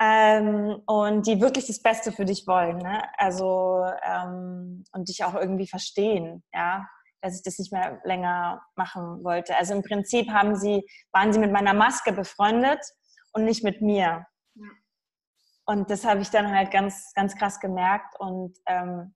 Ähm, 0.00 0.80
und 0.86 1.26
die 1.26 1.40
wirklich 1.40 1.66
das 1.66 1.82
Beste 1.82 2.12
für 2.12 2.24
dich 2.24 2.46
wollen. 2.46 2.78
Ne? 2.78 3.02
Also 3.16 3.84
ähm, 4.04 4.84
und 4.92 5.08
dich 5.08 5.24
auch 5.24 5.34
irgendwie 5.34 5.66
verstehen, 5.66 6.44
ja, 6.52 6.88
dass 7.20 7.36
ich 7.36 7.42
das 7.42 7.58
nicht 7.58 7.72
mehr 7.72 8.00
länger 8.04 8.62
machen 8.76 9.24
wollte. 9.24 9.56
Also 9.56 9.74
im 9.74 9.82
Prinzip 9.82 10.30
haben 10.30 10.56
sie, 10.56 10.86
waren 11.12 11.32
sie 11.32 11.38
mit 11.40 11.52
meiner 11.52 11.74
Maske 11.74 12.12
befreundet 12.12 12.80
und 13.32 13.44
nicht 13.44 13.64
mit 13.64 13.82
mir. 13.82 14.26
Ja. 14.54 14.68
Und 15.66 15.90
das 15.90 16.04
habe 16.04 16.20
ich 16.20 16.30
dann 16.30 16.52
halt 16.52 16.70
ganz, 16.70 17.12
ganz 17.14 17.34
krass 17.36 17.58
gemerkt 17.58 18.14
und 18.20 18.56
ähm, 18.66 19.14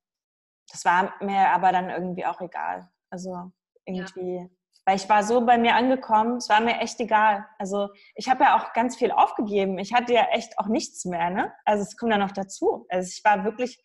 das 0.71 0.83
war 0.85 1.13
mir 1.21 1.49
aber 1.49 1.71
dann 1.71 1.89
irgendwie 1.89 2.25
auch 2.25 2.41
egal. 2.41 2.89
Also 3.09 3.51
irgendwie. 3.85 4.37
Ja 4.37 4.49
weil 4.89 4.95
ich 4.95 5.07
war 5.07 5.21
so 5.21 5.45
bei 5.45 5.59
mir 5.59 5.75
angekommen, 5.75 6.37
es 6.37 6.49
war 6.49 6.61
mir 6.61 6.79
echt 6.79 6.99
egal. 6.99 7.45
Also 7.59 7.89
ich 8.15 8.27
habe 8.27 8.45
ja 8.45 8.57
auch 8.57 8.73
ganz 8.73 8.95
viel 8.95 9.11
aufgegeben. 9.11 9.77
Ich 9.77 9.93
hatte 9.93 10.15
ja 10.15 10.23
echt 10.31 10.57
auch 10.57 10.65
nichts 10.65 11.05
mehr. 11.05 11.29
Ne? 11.29 11.53
Also 11.63 11.83
es 11.83 11.95
kommt 11.95 12.11
ja 12.11 12.17
noch 12.17 12.31
dazu. 12.31 12.87
Also 12.89 13.07
ich 13.07 13.23
war 13.23 13.43
wirklich 13.43 13.79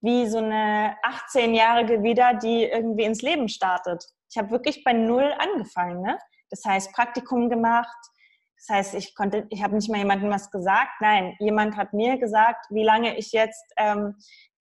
wie 0.00 0.28
so 0.28 0.38
eine 0.38 0.94
18-Jährige 1.02 2.04
wieder, 2.04 2.34
die 2.34 2.62
irgendwie 2.62 3.02
ins 3.02 3.20
Leben 3.20 3.48
startet. 3.48 4.04
Ich 4.30 4.38
habe 4.38 4.52
wirklich 4.52 4.84
bei 4.84 4.92
Null 4.92 5.34
angefangen. 5.38 6.02
Ne? 6.02 6.20
Das 6.50 6.64
heißt, 6.64 6.92
Praktikum 6.92 7.50
gemacht. 7.50 7.98
Das 8.56 8.76
heißt, 8.76 8.94
ich 8.94 9.16
konnte, 9.16 9.48
ich 9.50 9.60
habe 9.60 9.74
nicht 9.74 9.90
mal 9.90 9.98
jemandem 9.98 10.30
was 10.30 10.52
gesagt. 10.52 11.00
Nein, 11.00 11.34
jemand 11.40 11.76
hat 11.76 11.92
mir 11.92 12.16
gesagt, 12.16 12.66
wie 12.70 12.84
lange 12.84 13.18
ich 13.18 13.32
jetzt 13.32 13.64
ähm, 13.76 14.14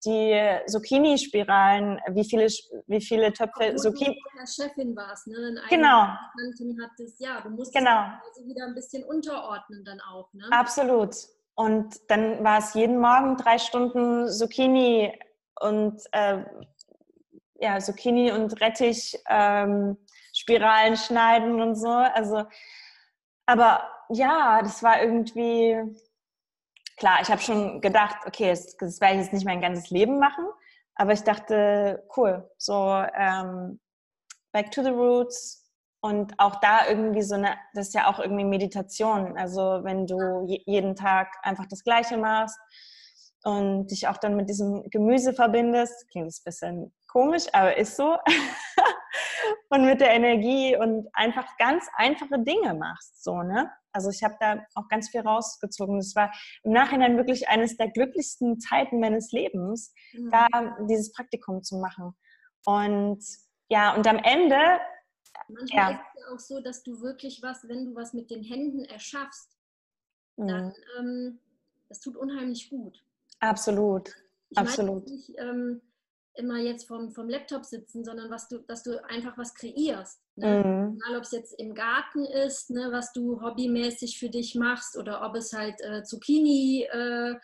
die 0.06 0.60
Zucchini-Spiralen, 0.68 2.00
wie 2.12 2.24
viele, 2.24 2.48
wie 2.88 3.02
viele 3.02 3.32
Töpfe 3.34 3.76
Zucchini. 3.76 4.16
Du 4.16 4.38
der 4.40 4.48
Chefin 4.48 4.96
warst, 4.96 5.28
ne? 5.28 5.38
In 5.38 5.60
genau. 5.70 6.08
Hattest, 6.82 7.20
ja, 7.20 7.42
du 7.42 7.50
musst 7.50 7.74
genau. 7.74 8.00
also 8.00 8.46
wieder 8.46 8.66
ein 8.66 8.76
bisschen 8.76 9.04
unterordnen 9.04 9.84
dann 9.84 10.00
auch. 10.02 10.32
Ne? 10.34 10.46
Absolut. 10.52 11.16
Und 11.56 11.96
dann 12.10 12.44
war 12.44 12.60
es 12.60 12.74
jeden 12.74 13.00
Morgen 13.00 13.38
drei 13.38 13.58
Stunden 13.58 14.30
Zucchini 14.30 15.14
und 15.62 16.02
äh, 16.12 16.44
ja, 17.60 17.80
Zucchini 17.80 18.32
und 18.32 18.60
Rettich 18.60 19.18
ähm, 19.30 19.98
Spiralen 20.34 20.98
schneiden 20.98 21.62
und 21.62 21.76
so. 21.76 21.90
Also, 21.90 22.44
aber 23.46 23.88
ja, 24.10 24.62
das 24.62 24.82
war 24.84 25.02
irgendwie 25.02 25.78
klar, 27.04 27.20
ich 27.22 27.30
habe 27.30 27.42
schon 27.42 27.82
gedacht, 27.82 28.16
okay, 28.26 28.50
das, 28.50 28.78
das 28.78 29.02
werde 29.02 29.16
ich 29.16 29.24
jetzt 29.24 29.34
nicht 29.34 29.46
mein 29.46 29.60
ganzes 29.60 29.90
Leben 29.90 30.20
machen, 30.20 30.46
aber 30.96 31.12
ich 31.12 31.22
dachte, 31.22 32.02
cool, 32.16 32.50
so 32.58 33.04
ähm, 33.14 33.82
back 34.54 34.72
to 34.72 34.82
the 34.84 34.90
roots 34.90 35.70
und 36.00 36.34
auch 36.40 36.62
da 36.62 36.88
irgendwie 36.88 37.22
so 37.22 37.36
eine, 37.36 37.58
das 37.74 37.88
ist 37.88 37.94
ja 37.94 38.10
auch 38.10 38.20
irgendwie 38.20 38.46
Meditation, 38.46 39.38
also 39.38 39.82
wenn 39.84 40.08
du 40.08 40.46
jeden 40.48 40.96
Tag 40.96 41.36
einfach 41.42 41.66
das 41.70 41.84
Gleiche 41.84 42.16
machst 42.16 42.58
und 43.44 43.88
dich 43.88 44.08
auch 44.08 44.16
dann 44.16 44.38
mit 44.38 44.48
diesem 44.48 44.90
Gemüse 44.90 45.34
verbindest, 45.34 46.10
klingt 46.10 46.28
ein 46.28 46.44
bisschen 46.46 46.94
komisch, 47.10 47.48
aber 47.52 47.76
ist 47.76 47.98
so. 47.98 48.16
und 49.72 49.86
mit 49.86 50.00
der 50.00 50.12
Energie 50.12 50.78
und 50.78 51.10
einfach 51.12 51.58
ganz 51.58 51.86
einfache 51.98 52.40
Dinge 52.40 52.74
machst, 52.76 53.22
so, 53.26 53.44
ne? 53.44 53.70
Also 53.94 54.10
ich 54.10 54.24
habe 54.24 54.36
da 54.40 54.66
auch 54.76 54.88
ganz 54.90 55.10
viel 55.10 55.22
rausgezogen. 55.22 55.98
Es 56.00 56.16
war 56.16 56.32
im 56.64 56.72
Nachhinein 56.72 57.18
wirklich 57.18 57.48
eines 57.48 57.78
der 57.78 57.90
glücklichsten 57.90 58.60
Zeiten 58.60 59.00
meines 59.00 59.32
Lebens, 59.32 59.94
mhm. 60.14 60.32
da 60.32 60.48
dieses 60.90 61.12
Praktikum 61.12 61.64
zu 61.64 61.78
machen. 61.78 62.14
Und 62.66 63.24
ja, 63.70 63.96
und 63.96 64.08
am 64.08 64.18
Ende. 64.18 64.58
Manchmal 65.48 65.92
ja. 65.94 65.98
ist 65.98 66.00
es 66.16 66.22
ja 66.22 66.34
auch 66.34 66.40
so, 66.40 66.60
dass 66.60 66.84
du 66.84 67.02
wirklich 67.02 67.42
was, 67.42 67.68
wenn 67.68 67.86
du 67.86 67.96
was 67.96 68.14
mit 68.14 68.30
den 68.30 68.44
Händen 68.44 68.86
erschaffst, 68.86 69.58
mhm. 70.38 70.48
dann 70.48 70.74
ähm, 71.00 71.40
das 71.90 72.00
tut 72.00 72.18
unheimlich 72.18 72.70
gut. 72.70 73.04
Absolut. 73.40 74.10
Ich 74.50 74.58
Absolut. 74.58 75.08
Nicht, 75.08 75.32
ähm, 75.38 75.82
immer 76.36 76.58
jetzt 76.58 76.88
vom, 76.88 77.12
vom 77.12 77.30
Laptop 77.30 77.66
sitzen, 77.66 78.04
sondern 78.04 78.32
was 78.32 78.48
du, 78.48 78.60
dass 78.60 78.82
du 78.84 79.04
einfach 79.06 79.38
was 79.38 79.54
kreierst. 79.54 80.23
Ne? 80.36 80.64
Mhm. 80.64 80.98
Egal, 80.98 81.18
ob 81.18 81.24
es 81.24 81.32
jetzt 81.32 81.60
im 81.60 81.76
Garten 81.76 82.26
ist, 82.26 82.72
ne, 82.72 82.90
was 82.92 83.14
du 83.14 83.42
hobbymäßig 83.42 84.18
für 84.18 84.30
dich 84.30 84.56
machst, 84.56 84.98
oder 84.98 85.24
ob 85.26 85.36
es 85.36 85.54
halt 85.54 85.80
äh, 85.82 86.04
Zucchini 86.04 86.88
äh, 86.92 87.36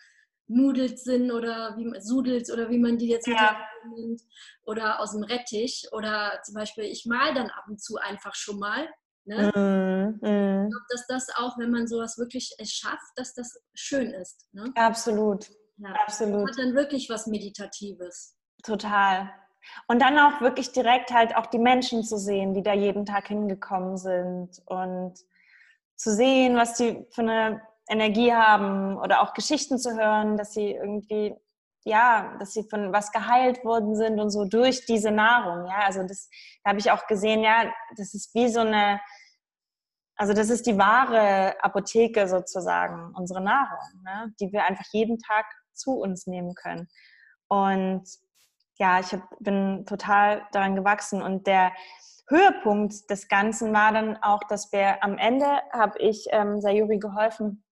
Nudels 0.48 1.04
sind 1.04 1.32
oder 1.32 1.76
wie 1.78 2.00
Sudels 2.02 2.52
oder 2.52 2.70
wie 2.72 2.80
man 2.80 2.98
die 2.98 3.10
jetzt 3.10 3.28
ja. 3.28 3.56
nennt, 3.96 4.22
oder 4.64 5.00
aus 5.00 5.12
dem 5.12 5.24
Rettich. 5.24 5.88
Oder 5.92 6.40
zum 6.44 6.56
Beispiel, 6.56 6.86
ich 6.86 7.06
mal 7.06 7.34
dann 7.36 7.50
ab 7.52 7.66
und 7.68 7.80
zu 7.82 7.98
einfach 7.98 8.34
schon 8.34 8.58
mal. 8.58 8.90
Ne? 9.26 9.52
Mm, 9.54 10.26
mm. 10.26 10.66
Ich 10.66 10.72
glaube, 10.72 10.86
dass 10.90 11.08
das 11.08 11.28
auch, 11.36 11.60
wenn 11.60 11.70
man 11.70 11.88
sowas 11.88 12.18
wirklich 12.18 12.56
schafft, 12.64 13.12
dass 13.16 13.36
das 13.36 13.62
schön 13.76 14.12
ist. 14.12 14.48
Ne? 14.52 14.72
Absolut. 14.74 15.48
Ja. 15.78 15.94
Absolut. 16.04 16.50
Das 16.50 16.58
hat 16.58 16.66
dann 16.66 16.76
wirklich 16.76 17.10
was 17.10 17.28
Meditatives. 17.28 18.36
Total. 18.64 19.32
Und 19.88 20.02
dann 20.02 20.20
auch 20.20 20.42
wirklich 20.42 20.72
direkt 20.72 21.12
halt 21.12 21.36
auch 21.36 21.48
die 21.48 21.60
Menschen 21.60 22.04
zu 22.04 22.18
sehen, 22.18 22.54
die 22.54 22.64
da 22.64 22.74
jeden 22.74 23.06
Tag 23.06 23.28
hingekommen 23.28 23.98
sind 23.98 24.62
und 24.66 25.14
zu 25.96 26.14
sehen, 26.14 26.56
was 26.56 26.76
die 26.76 27.06
für 27.12 27.22
eine 27.22 27.62
Energie 27.90 28.34
haben 28.34 28.98
oder 28.98 29.22
auch 29.22 29.34
Geschichten 29.34 29.80
zu 29.80 29.98
hören, 29.98 30.38
dass 30.38 30.54
sie 30.54 30.72
irgendwie, 30.72 31.36
ja, 31.84 32.36
dass 32.40 32.54
sie 32.54 32.64
von 32.70 32.94
was 32.94 33.12
geheilt 33.12 33.66
worden 33.66 33.96
sind 33.96 34.20
und 34.20 34.30
so 34.30 34.46
durch 34.46 34.86
diese 34.86 35.12
Nahrung. 35.12 35.66
Ja, 35.66 35.80
also 35.86 36.04
das 36.04 36.30
da 36.64 36.70
habe 36.70 36.80
ich 36.80 36.92
auch 36.92 37.08
gesehen, 37.08 37.42
ja, 37.42 37.72
das 37.98 38.14
ist 38.14 38.34
wie 38.36 38.48
so 38.48 38.60
eine, 38.60 39.02
also 40.16 40.34
das 40.34 40.50
ist 40.50 40.68
die 40.68 40.78
wahre 40.78 41.56
Apotheke 41.64 42.28
sozusagen, 42.28 43.14
unsere 43.16 43.42
Nahrung, 43.42 44.04
ne? 44.04 44.34
die 44.40 44.52
wir 44.52 44.66
einfach 44.66 44.86
jeden 44.92 45.18
Tag 45.18 45.46
zu 45.74 45.94
uns 45.94 46.28
nehmen 46.28 46.54
können. 46.54 46.88
Und 47.48 48.04
ja, 48.80 49.00
ich 49.00 49.12
hab, 49.14 49.22
bin 49.40 49.86
total 49.86 50.48
daran 50.52 50.76
gewachsen 50.76 51.22
und 51.22 51.46
der 51.48 51.72
Höhepunkt 52.30 53.10
des 53.10 53.28
Ganzen 53.28 53.74
war 53.74 53.92
dann 53.92 54.18
auch, 54.18 54.44
dass 54.48 54.72
wir 54.72 55.04
am 55.04 55.18
Ende 55.18 55.46
habe 55.74 55.98
ich 56.00 56.28
ähm, 56.32 56.62
Sayuri 56.62 57.00
geholfen. 57.00 57.64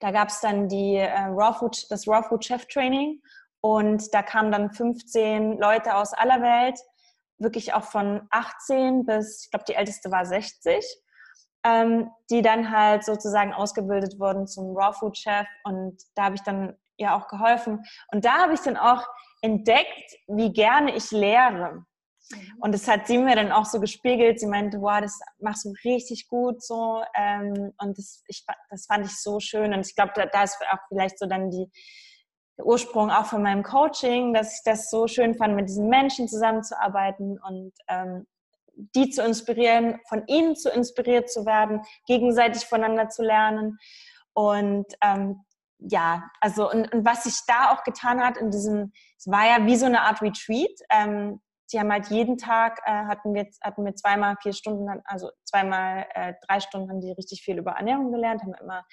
Da 0.00 0.12
gab 0.12 0.28
es 0.28 0.40
dann 0.40 0.68
die 0.68 0.96
äh, 0.96 1.24
Raw 1.26 1.52
Food, 1.58 1.90
das 1.90 2.06
Raw 2.06 2.22
Food 2.22 2.44
Chef 2.44 2.66
Training 2.66 3.20
und 3.60 4.14
da 4.14 4.22
kamen 4.22 4.52
dann 4.52 4.70
15 4.70 5.58
Leute 5.58 5.96
aus 5.96 6.12
aller 6.12 6.40
Welt, 6.40 6.78
wirklich 7.38 7.74
auch 7.74 7.84
von 7.84 8.26
18 8.30 9.04
bis, 9.04 9.44
ich 9.44 9.50
glaube, 9.50 9.64
die 9.68 9.74
älteste 9.74 10.10
war 10.10 10.24
60, 10.24 10.84
ähm, 11.64 12.10
die 12.30 12.40
dann 12.40 12.70
halt 12.70 13.04
sozusagen 13.04 13.52
ausgebildet 13.52 14.18
wurden 14.18 14.46
zum 14.46 14.76
Raw 14.76 14.94
Food 14.96 15.18
Chef 15.18 15.46
und 15.64 16.00
da 16.14 16.24
habe 16.24 16.36
ich 16.36 16.42
dann 16.42 16.76
ja 16.98 17.16
auch 17.16 17.28
geholfen 17.28 17.84
und 18.12 18.24
da 18.24 18.38
habe 18.38 18.54
ich 18.54 18.60
dann 18.60 18.76
auch 18.76 19.06
entdeckt, 19.46 20.18
wie 20.28 20.52
gerne 20.52 20.94
ich 20.94 21.10
lehre. 21.10 21.84
Mhm. 22.30 22.52
Und 22.60 22.72
das 22.72 22.88
hat 22.88 23.06
sie 23.06 23.18
mir 23.18 23.36
dann 23.36 23.52
auch 23.52 23.64
so 23.64 23.80
gespiegelt. 23.80 24.40
Sie 24.40 24.46
meinte, 24.46 24.80
wow, 24.80 25.00
das 25.00 25.18
machst 25.38 25.64
du 25.64 25.72
richtig 25.84 26.28
gut 26.28 26.62
so. 26.62 27.02
Ähm, 27.14 27.72
und 27.78 27.98
das, 27.98 28.22
ich, 28.28 28.44
das 28.70 28.86
fand 28.86 29.06
ich 29.06 29.16
so 29.20 29.40
schön. 29.40 29.72
Und 29.72 29.86
ich 29.86 29.94
glaube, 29.94 30.12
da, 30.14 30.26
da 30.26 30.42
ist 30.42 30.58
auch 30.70 30.78
vielleicht 30.88 31.18
so 31.18 31.26
dann 31.26 31.50
die, 31.50 31.66
der 32.58 32.66
Ursprung 32.66 33.10
auch 33.10 33.26
von 33.26 33.42
meinem 33.42 33.62
Coaching, 33.62 34.32
dass 34.34 34.54
ich 34.54 34.60
das 34.64 34.90
so 34.90 35.06
schön 35.06 35.34
fand, 35.34 35.56
mit 35.56 35.68
diesen 35.68 35.88
Menschen 35.88 36.28
zusammenzuarbeiten 36.28 37.38
und 37.40 37.72
ähm, 37.88 38.26
die 38.94 39.10
zu 39.10 39.22
inspirieren, 39.22 40.00
von 40.08 40.26
ihnen 40.26 40.56
zu 40.56 40.70
inspiriert 40.70 41.30
zu 41.30 41.46
werden, 41.46 41.82
gegenseitig 42.06 42.66
voneinander 42.66 43.08
zu 43.08 43.22
lernen. 43.22 43.78
Und 44.34 44.86
ähm, 45.02 45.40
ja, 45.78 46.30
also 46.40 46.70
und, 46.70 46.92
und 46.92 47.04
was 47.04 47.24
sich 47.24 47.38
da 47.46 47.72
auch 47.72 47.84
getan 47.84 48.20
hat 48.20 48.36
in 48.36 48.50
diesem, 48.50 48.92
es 49.18 49.26
war 49.26 49.46
ja 49.46 49.66
wie 49.66 49.76
so 49.76 49.86
eine 49.86 50.02
Art 50.02 50.22
Retreat. 50.22 50.78
Ähm, 50.90 51.40
die 51.72 51.80
haben 51.80 51.90
halt 51.90 52.06
jeden 52.08 52.38
Tag, 52.38 52.80
äh, 52.84 52.90
hatten, 52.90 53.34
wir, 53.34 53.48
hatten 53.60 53.84
wir 53.84 53.94
zweimal 53.96 54.36
vier 54.40 54.52
Stunden, 54.52 54.88
also 55.04 55.30
zweimal 55.44 56.06
äh, 56.14 56.34
drei 56.46 56.60
Stunden 56.60 56.88
haben 56.88 57.00
die 57.00 57.10
richtig 57.12 57.42
viel 57.42 57.58
über 57.58 57.72
Ernährung 57.72 58.12
gelernt, 58.12 58.42
haben 58.42 58.54
immer 58.54 58.84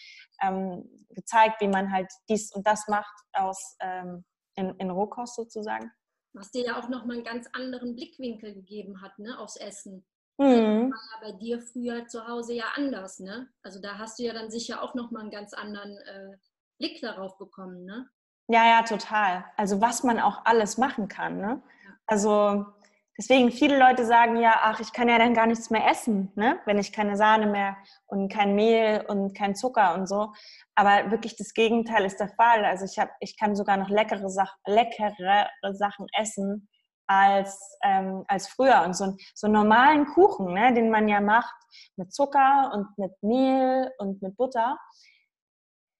ähm, 0.41 0.83
gezeigt, 1.09 1.61
wie 1.61 1.67
man 1.67 1.91
halt 1.91 2.11
dies 2.29 2.51
und 2.53 2.65
das 2.65 2.87
macht 2.87 3.13
aus, 3.33 3.75
ähm, 3.79 4.25
in, 4.55 4.71
in 4.79 4.89
Rohkost 4.89 5.35
sozusagen. 5.35 5.91
Was 6.33 6.51
dir 6.51 6.65
ja 6.65 6.79
auch 6.79 6.89
nochmal 6.89 7.17
einen 7.17 7.25
ganz 7.25 7.47
anderen 7.53 7.95
Blickwinkel 7.95 8.55
gegeben 8.55 9.01
hat, 9.01 9.19
ne, 9.19 9.37
aufs 9.37 9.55
Essen. 9.55 10.05
Mhm. 10.39 10.89
Das 10.89 10.99
war 10.99 11.27
ja 11.29 11.31
bei 11.31 11.37
dir 11.37 11.61
früher 11.61 12.07
zu 12.07 12.27
Hause 12.27 12.53
ja 12.53 12.65
anders, 12.75 13.19
ne? 13.19 13.49
Also 13.61 13.79
da 13.79 13.99
hast 13.99 14.17
du 14.17 14.23
ja 14.23 14.33
dann 14.33 14.49
sicher 14.49 14.81
auch 14.81 14.95
nochmal 14.95 15.21
einen 15.21 15.31
ganz 15.31 15.53
anderen 15.53 15.95
äh, 15.97 16.37
Blick 16.77 17.01
darauf 17.01 17.37
bekommen, 17.37 17.85
ne? 17.85 18.09
Ja, 18.47 18.65
ja, 18.67 18.83
total. 18.83 19.45
Also 19.55 19.81
was 19.81 20.03
man 20.03 20.19
auch 20.19 20.45
alles 20.45 20.77
machen 20.77 21.07
kann, 21.07 21.37
ne? 21.37 21.61
Also 22.05 22.65
deswegen 23.17 23.51
viele 23.51 23.77
Leute 23.79 24.05
sagen 24.05 24.37
ja, 24.37 24.55
ach, 24.61 24.79
ich 24.79 24.93
kann 24.93 25.09
ja 25.09 25.17
dann 25.17 25.33
gar 25.33 25.47
nichts 25.47 25.69
mehr 25.69 25.87
essen, 25.87 26.31
ne? 26.35 26.59
wenn 26.65 26.77
ich 26.77 26.91
keine 26.91 27.15
Sahne 27.15 27.47
mehr 27.47 27.77
und 28.07 28.31
kein 28.31 28.55
Mehl 28.55 29.05
und 29.07 29.35
kein 29.35 29.55
Zucker 29.55 29.93
und 29.95 30.07
so. 30.07 30.33
Aber 30.75 31.11
wirklich 31.11 31.35
das 31.37 31.53
Gegenteil 31.53 32.05
ist 32.05 32.19
der 32.19 32.29
Fall. 32.29 32.65
Also 32.65 32.85
ich, 32.85 32.97
hab, 32.99 33.09
ich 33.19 33.37
kann 33.37 33.55
sogar 33.55 33.77
noch 33.77 33.89
leckere, 33.89 34.29
Sach 34.29 34.55
leckere 34.65 35.47
Sachen 35.73 36.07
essen 36.19 36.67
als, 37.07 37.77
ähm, 37.83 38.23
als 38.27 38.47
früher. 38.47 38.83
Und 38.83 38.95
so, 38.95 39.15
so 39.35 39.47
einen 39.47 39.53
normalen 39.53 40.05
Kuchen, 40.07 40.53
ne, 40.53 40.73
den 40.73 40.89
man 40.89 41.07
ja 41.07 41.21
macht 41.21 41.55
mit 41.95 42.13
Zucker 42.13 42.71
und 42.73 42.87
mit 42.97 43.11
Mehl 43.21 43.91
und 43.99 44.21
mit 44.21 44.35
Butter, 44.37 44.77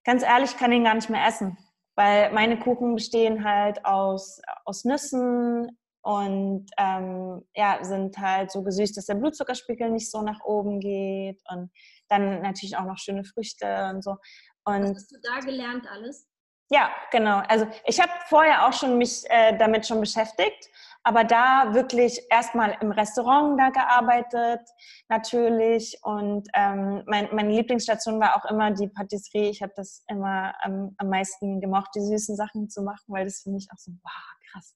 ganz 0.04 0.24
ehrlich, 0.24 0.58
kann 0.58 0.72
ihn 0.72 0.84
gar 0.84 0.96
nicht 0.96 1.10
mehr 1.10 1.26
essen. 1.26 1.58
Weil 1.96 2.32
meine 2.34 2.58
Kuchen 2.60 2.96
bestehen 2.96 3.44
halt 3.44 3.86
aus, 3.86 4.42
aus 4.66 4.84
Nüssen, 4.84 5.78
und 6.04 6.66
ähm, 6.78 7.46
ja, 7.56 7.80
sind 7.82 8.18
halt 8.18 8.52
so 8.52 8.62
gesüßt, 8.62 8.98
dass 8.98 9.06
der 9.06 9.16
Blutzuckerspiegel 9.16 9.90
nicht 9.90 10.12
so 10.12 10.22
nach 10.22 10.44
oben 10.44 10.82
geht 10.82 11.42
und 11.50 11.72
dann 12.10 12.42
natürlich 12.42 12.76
auch 12.76 12.84
noch 12.84 12.98
schöne 12.98 13.24
Früchte 13.24 13.90
und 13.90 14.04
so. 14.04 14.18
Und 14.66 14.84
Was 14.84 14.96
hast 14.96 15.12
du 15.12 15.18
da 15.24 15.40
gelernt 15.40 15.88
alles? 15.90 16.28
Ja, 16.74 16.90
genau. 17.12 17.44
Also 17.48 17.68
ich 17.86 18.02
habe 18.02 18.12
vorher 18.30 18.66
auch 18.66 18.74
schon 18.74 18.98
mich 18.98 19.24
äh, 19.30 19.56
damit 19.60 19.86
schon 19.86 20.00
beschäftigt, 20.00 20.70
aber 21.04 21.24
da 21.24 21.76
wirklich 21.76 22.20
erstmal 22.32 22.76
im 22.82 22.92
Restaurant 22.92 23.60
da 23.60 23.70
gearbeitet, 23.70 24.68
natürlich. 25.08 26.00
Und 26.02 26.48
ähm, 26.56 27.04
mein, 27.06 27.30
meine 27.32 27.54
Lieblingsstation 27.54 28.20
war 28.20 28.36
auch 28.36 28.50
immer 28.50 28.72
die 28.72 28.88
Patisserie. 28.88 29.52
Ich 29.52 29.62
habe 29.62 29.74
das 29.76 30.04
immer 30.08 30.56
ähm, 30.66 30.96
am 30.98 31.10
meisten 31.10 31.62
gemocht, 31.62 31.92
die 31.96 32.02
süßen 32.02 32.36
Sachen 32.36 32.68
zu 32.72 32.82
machen, 32.82 33.06
weil 33.06 33.26
das 33.26 33.42
für 33.44 33.52
mich 33.52 33.68
auch 33.72 33.78
so, 33.78 33.92
wow, 34.02 34.52
krass 34.52 34.74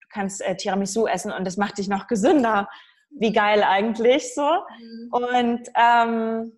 du 0.00 0.08
kannst 0.10 0.42
äh, 0.42 0.56
Tiramisu 0.56 1.06
essen 1.06 1.30
und 1.30 1.46
das 1.46 1.56
macht 1.56 1.78
dich 1.78 1.86
noch 1.86 2.08
gesünder. 2.08 2.68
Wie 3.10 3.32
geil 3.32 3.62
eigentlich 3.62 4.34
so. 4.34 4.42
Mhm. 4.42 5.08
Und 5.12 5.68
ähm, 5.76 6.52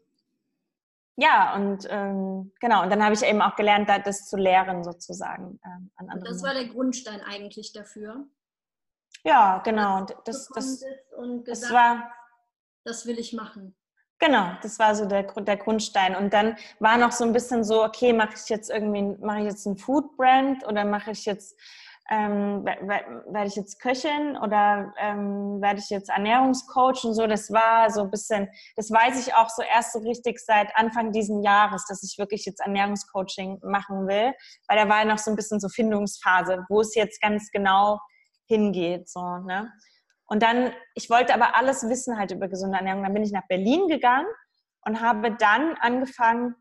ja, 1.20 1.56
und 1.56 1.84
ähm, 1.90 2.52
genau, 2.60 2.84
und 2.84 2.90
dann 2.90 3.02
habe 3.02 3.12
ich 3.12 3.22
eben 3.24 3.42
auch 3.42 3.56
gelernt, 3.56 3.88
das 3.88 4.28
zu 4.28 4.36
lehren 4.36 4.84
sozusagen. 4.84 5.58
Ähm, 5.64 5.90
an 5.96 6.10
anderen 6.10 6.32
das 6.32 6.44
war 6.44 6.54
der 6.54 6.68
Grundstein 6.68 7.20
eigentlich 7.22 7.72
dafür. 7.72 8.28
Ja, 9.24 9.58
genau. 9.64 9.98
Und 9.98 10.14
das, 10.26 10.48
das, 10.54 10.84
und 11.16 11.44
gesagt, 11.44 11.64
das 11.64 11.72
war, 11.72 12.12
das 12.84 13.04
will 13.04 13.18
ich 13.18 13.32
machen. 13.32 13.74
Genau, 14.20 14.52
das 14.62 14.78
war 14.78 14.94
so 14.94 15.06
der, 15.06 15.24
der 15.24 15.56
Grundstein. 15.56 16.14
Und 16.14 16.32
dann 16.32 16.56
war 16.78 16.96
noch 16.96 17.10
so 17.10 17.24
ein 17.24 17.32
bisschen 17.32 17.64
so, 17.64 17.84
okay, 17.84 18.12
mache 18.12 18.34
ich 18.36 18.48
jetzt 18.48 18.70
irgendwie, 18.70 19.16
mache 19.20 19.40
ich 19.40 19.46
jetzt 19.46 19.66
ein 19.66 19.76
Food 19.76 20.16
Brand 20.16 20.64
oder 20.68 20.84
mache 20.84 21.10
ich 21.10 21.24
jetzt 21.24 21.58
ähm, 22.10 22.64
werde 22.64 23.46
ich 23.46 23.56
jetzt 23.56 23.80
Köchin 23.80 24.36
oder 24.38 24.94
ähm, 24.98 25.60
werde 25.60 25.80
ich 25.80 25.90
jetzt 25.90 26.08
Ernährungscoach 26.08 27.04
und 27.04 27.14
so. 27.14 27.26
Das 27.26 27.52
war 27.52 27.90
so 27.90 28.02
ein 28.02 28.10
bisschen, 28.10 28.48
das 28.76 28.90
weiß 28.90 29.26
ich 29.26 29.34
auch 29.34 29.50
so 29.50 29.62
erst 29.62 29.92
so 29.92 29.98
richtig 30.00 30.38
seit 30.40 30.74
Anfang 30.76 31.12
diesen 31.12 31.42
Jahres, 31.42 31.84
dass 31.86 32.02
ich 32.02 32.18
wirklich 32.18 32.46
jetzt 32.46 32.60
Ernährungscoaching 32.60 33.60
machen 33.62 34.06
will, 34.06 34.32
weil 34.68 34.78
da 34.78 34.88
war 34.88 35.00
ja 35.00 35.04
noch 35.04 35.18
so 35.18 35.30
ein 35.30 35.36
bisschen 35.36 35.60
so 35.60 35.68
Findungsphase, 35.68 36.64
wo 36.68 36.80
es 36.80 36.94
jetzt 36.94 37.20
ganz 37.20 37.50
genau 37.50 37.98
hingeht, 38.46 39.08
so, 39.08 39.20
ne? 39.38 39.70
Und 40.30 40.42
dann, 40.42 40.72
ich 40.94 41.08
wollte 41.08 41.32
aber 41.32 41.56
alles 41.56 41.88
wissen 41.88 42.18
halt 42.18 42.32
über 42.32 42.48
gesunde 42.48 42.76
Ernährung. 42.76 43.02
Dann 43.02 43.14
bin 43.14 43.22
ich 43.22 43.32
nach 43.32 43.46
Berlin 43.48 43.88
gegangen 43.88 44.26
und 44.82 45.00
habe 45.00 45.34
dann 45.34 45.74
angefangen, 45.80 46.54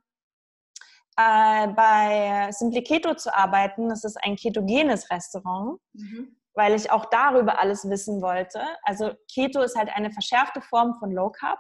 äh, 1.18 1.68
bei 1.70 2.50
Simply 2.52 2.84
Keto 2.84 3.16
zu 3.16 3.36
arbeiten. 3.36 3.90
Das 3.90 4.04
ist 4.04 4.18
ein 4.24 4.36
ketogenes 4.36 5.10
Restaurant, 5.10 5.80
mhm. 5.94 6.36
weil 6.54 6.74
ich 6.76 6.92
auch 6.92 7.06
darüber 7.06 7.60
alles 7.60 7.90
wissen 7.90 8.22
wollte. 8.22 8.62
Also 8.84 9.12
Keto 9.34 9.62
ist 9.62 9.76
halt 9.76 9.90
eine 9.90 10.12
verschärfte 10.12 10.62
Form 10.62 10.96
von 11.00 11.12
Low 11.12 11.32
Carb. 11.32 11.60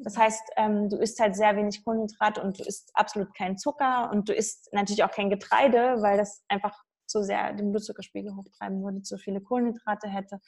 Das 0.00 0.16
mhm. 0.16 0.20
heißt, 0.20 0.42
ähm, 0.56 0.88
du 0.88 0.96
isst 0.96 1.20
halt 1.20 1.36
sehr 1.36 1.54
wenig 1.56 1.84
Kohlenhydrat 1.84 2.38
und 2.38 2.58
du 2.58 2.64
isst 2.64 2.90
absolut 2.94 3.34
keinen 3.34 3.58
Zucker 3.58 4.10
und 4.10 4.28
du 4.28 4.32
isst 4.32 4.72
natürlich 4.72 5.04
auch 5.04 5.10
kein 5.10 5.30
Getreide, 5.30 6.00
weil 6.00 6.16
das 6.16 6.42
einfach 6.48 6.74
zu 7.06 7.22
sehr 7.22 7.52
den 7.52 7.70
Blutzuckerspiegel 7.72 8.34
hochtreiben 8.36 8.82
würde, 8.82 9.02
zu 9.02 9.18
viele 9.18 9.40
Kohlenhydrate 9.40 10.08
hätte. 10.08 10.40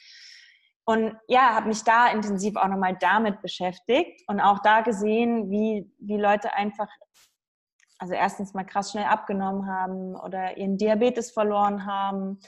Und 0.85 1.15
ja, 1.29 1.55
habe 1.55 1.69
mich 1.69 1.85
da 1.85 2.11
intensiv 2.11 2.57
auch 2.57 2.69
nochmal 2.69 2.97
damit 2.99 3.43
beschäftigt 3.43 4.23
und 4.29 4.41
auch 4.41 4.61
da 4.61 4.81
gesehen, 4.81 5.51
wie, 5.51 5.93
wie 5.99 6.17
Leute 6.17 6.55
einfach 6.55 6.89
also 8.01 8.15
erstens 8.15 8.55
mal 8.55 8.65
krass 8.65 8.93
schnell 8.93 9.05
abgenommen 9.05 9.67
haben 9.67 10.17
oder 10.17 10.57
ihren 10.57 10.79
Diabetes 10.79 11.33
verloren 11.33 11.85
haben, 11.85 12.41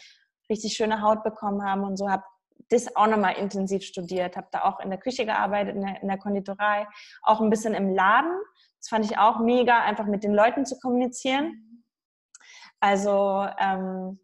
richtig 0.49 0.73
schöne 0.73 1.03
Haut 1.03 1.23
bekommen 1.23 1.63
haben 1.63 1.85
und 1.85 1.99
so 1.99 2.09
habe 2.11 2.23
das 2.71 2.97
auch 2.97 3.07
nochmal 3.07 3.35
intensiv 3.35 3.83
studiert, 3.83 4.39
habe 4.39 4.49
da 4.51 4.63
auch 4.63 4.81
in 4.81 4.89
der 4.89 4.99
Küche 4.99 5.27
gearbeitet, 5.27 5.77
in 5.77 5.83
der, 5.83 6.01
in 6.01 6.09
der, 6.09 6.17
Konditorei, 6.17 6.89
auch 7.23 7.43
ein 7.43 7.51
bisschen 7.51 7.75
im 7.75 7.95
Laden. 7.95 8.33
Das 8.79 8.89
fand 8.89 9.05
ich 9.05 9.19
auch 9.19 9.41
mega, 9.41 9.83
einfach 9.83 10.07
mit 10.07 10.25
den 10.25 10.33
Leuten 10.33 10.65
zu 10.65 10.79
kommunizieren. 10.79 11.85
Also 12.81 13.47
ähm, 13.59 14.19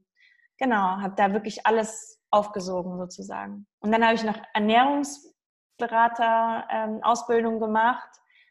genau, 0.56 1.02
habe 1.02 1.12
da 1.14 1.34
wirklich 1.34 1.66
alles 1.66 2.22
aufgesogen 2.30 2.96
sozusagen. 2.96 3.66
Und 3.80 3.92
dann 3.92 4.02
habe 4.02 4.14
ich 4.14 4.24
noch 4.24 4.38
Ernährungsberater-Ausbildung 4.54 7.54
ähm, 7.54 7.60
gemacht 7.60 8.08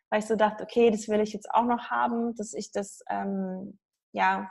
weil 0.10 0.20
ich 0.20 0.26
so 0.26 0.36
dachte, 0.36 0.64
okay, 0.64 0.90
das 0.90 1.08
will 1.08 1.20
ich 1.20 1.34
jetzt 1.34 1.50
auch 1.52 1.66
noch 1.66 1.90
haben, 1.90 2.36
dass 2.36 2.54
ich 2.54 2.72
das, 2.72 3.04
ähm, 3.10 3.78
ja, 4.14 4.50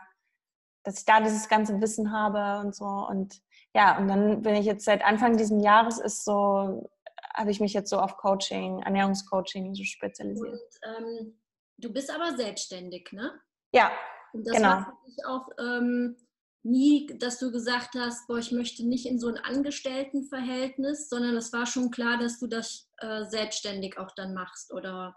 dass 0.85 0.99
ich 0.99 1.05
da 1.05 1.21
dieses 1.21 1.49
ganze 1.49 1.81
Wissen 1.81 2.13
habe 2.13 2.65
und 2.65 2.75
so. 2.75 2.85
Und 2.85 3.41
ja, 3.75 3.99
und 3.99 4.09
dann 4.09 4.43
bin 4.43 4.55
ich 4.55 4.67
jetzt 4.67 4.85
seit 4.85 5.05
Anfang 5.05 5.37
dieses 5.37 5.63
Jahres 5.63 5.99
ist 5.99 6.25
so, 6.25 6.89
habe 7.35 7.51
ich 7.51 7.61
mich 7.61 7.73
jetzt 7.73 7.91
so 7.91 7.99
auf 7.99 8.17
Coaching, 8.17 8.81
Ernährungscoaching 8.83 9.75
so 9.75 9.85
spezialisiert. 9.85 10.53
Und, 10.53 11.07
ähm, 11.07 11.41
du 11.79 11.93
bist 11.93 12.11
aber 12.11 12.37
selbstständig, 12.37 13.11
ne? 13.13 13.33
Ja. 13.73 13.91
Und 14.33 14.47
das 14.47 14.57
genau. 14.57 14.69
war 14.69 14.85
für 14.85 15.11
dich 15.11 15.27
auch 15.27 15.49
ähm, 15.59 16.17
nie, 16.63 17.07
dass 17.19 17.39
du 17.39 17.51
gesagt 17.51 17.95
hast, 17.95 18.27
boah, 18.27 18.39
ich 18.39 18.53
möchte 18.53 18.87
nicht 18.87 19.07
in 19.07 19.19
so 19.19 19.29
ein 19.29 19.39
Angestelltenverhältnis, 19.39 21.09
sondern 21.09 21.37
es 21.37 21.53
war 21.53 21.67
schon 21.67 21.91
klar, 21.91 22.19
dass 22.19 22.39
du 22.39 22.47
das 22.47 22.91
äh, 22.99 23.25
selbstständig 23.25 23.99
auch 23.99 24.13
dann 24.17 24.35
machst, 24.35 24.73
oder? 24.73 25.17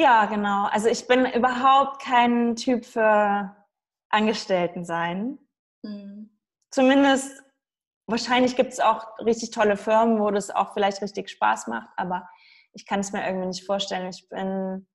Ja, 0.00 0.24
genau. 0.24 0.64
Also 0.68 0.88
ich 0.88 1.06
bin 1.06 1.26
überhaupt 1.26 2.00
kein 2.00 2.56
Typ 2.56 2.86
für 2.86 3.54
Angestellten 4.08 4.86
sein. 4.86 5.38
Mhm. 5.82 6.30
Zumindest, 6.70 7.42
wahrscheinlich 8.06 8.56
gibt 8.56 8.72
es 8.72 8.80
auch 8.80 9.18
richtig 9.18 9.50
tolle 9.50 9.76
Firmen, 9.76 10.18
wo 10.18 10.30
das 10.30 10.50
auch 10.50 10.72
vielleicht 10.72 11.02
richtig 11.02 11.28
Spaß 11.28 11.66
macht, 11.66 11.90
aber 11.98 12.26
ich 12.72 12.86
kann 12.86 13.00
es 13.00 13.12
mir 13.12 13.26
irgendwie 13.26 13.48
nicht 13.48 13.66
vorstellen. 13.66 14.08
Ich 14.08 14.26
bin, 14.30 14.86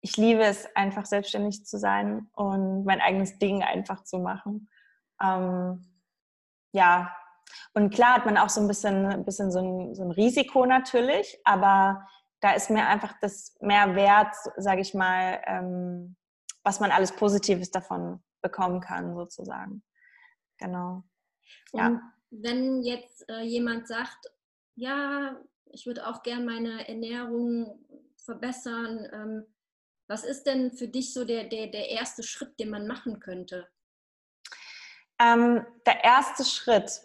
ich 0.00 0.16
liebe 0.16 0.42
es 0.42 0.66
einfach 0.74 1.06
selbstständig 1.06 1.64
zu 1.64 1.78
sein 1.78 2.28
und 2.32 2.84
mein 2.84 3.00
eigenes 3.00 3.38
Ding 3.38 3.62
einfach 3.62 4.02
zu 4.02 4.18
machen. 4.18 4.68
Ähm, 5.22 5.86
ja, 6.72 7.14
und 7.74 7.94
klar 7.94 8.16
hat 8.16 8.26
man 8.26 8.38
auch 8.38 8.48
so 8.48 8.60
ein 8.60 8.66
bisschen, 8.66 9.06
ein 9.06 9.24
bisschen 9.24 9.52
so, 9.52 9.60
ein, 9.60 9.94
so 9.94 10.02
ein 10.02 10.10
Risiko 10.10 10.66
natürlich, 10.66 11.38
aber 11.44 12.08
da 12.46 12.52
ist 12.52 12.70
mir 12.70 12.86
einfach 12.86 13.12
das 13.20 13.56
mehr 13.60 13.96
wert, 13.96 14.32
sage 14.56 14.80
ich 14.80 14.94
mal, 14.94 15.42
ähm, 15.46 16.16
was 16.62 16.78
man 16.78 16.92
alles 16.92 17.10
Positives 17.10 17.72
davon 17.72 18.22
bekommen 18.40 18.80
kann, 18.80 19.16
sozusagen. 19.16 19.82
Genau. 20.58 21.02
Ja. 21.72 21.88
Und 21.88 22.00
wenn 22.30 22.82
jetzt 22.82 23.28
äh, 23.28 23.40
jemand 23.40 23.88
sagt, 23.88 24.30
ja, 24.76 25.34
ich 25.72 25.86
würde 25.86 26.06
auch 26.06 26.22
gern 26.22 26.44
meine 26.44 26.88
Ernährung 26.88 27.84
verbessern, 28.16 29.08
ähm, 29.12 29.46
was 30.06 30.22
ist 30.22 30.44
denn 30.44 30.70
für 30.70 30.86
dich 30.86 31.12
so 31.12 31.24
der, 31.24 31.48
der, 31.48 31.66
der 31.66 31.88
erste 31.88 32.22
Schritt, 32.22 32.60
den 32.60 32.70
man 32.70 32.86
machen 32.86 33.18
könnte? 33.18 33.66
Ähm, 35.18 35.66
der 35.84 36.04
erste 36.04 36.44
Schritt 36.44 37.00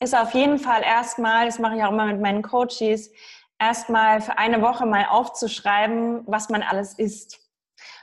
ist 0.00 0.16
auf 0.16 0.34
jeden 0.34 0.58
Fall 0.58 0.82
erstmal, 0.82 1.46
das 1.46 1.60
mache 1.60 1.76
ich 1.76 1.84
auch 1.84 1.92
immer 1.92 2.06
mit 2.06 2.20
meinen 2.20 2.42
Coaches, 2.42 3.12
erstmal 3.62 4.20
für 4.20 4.38
eine 4.38 4.60
Woche 4.60 4.86
mal 4.86 5.06
aufzuschreiben, 5.06 6.24
was 6.26 6.48
man 6.48 6.62
alles 6.62 6.98
isst. 6.98 7.38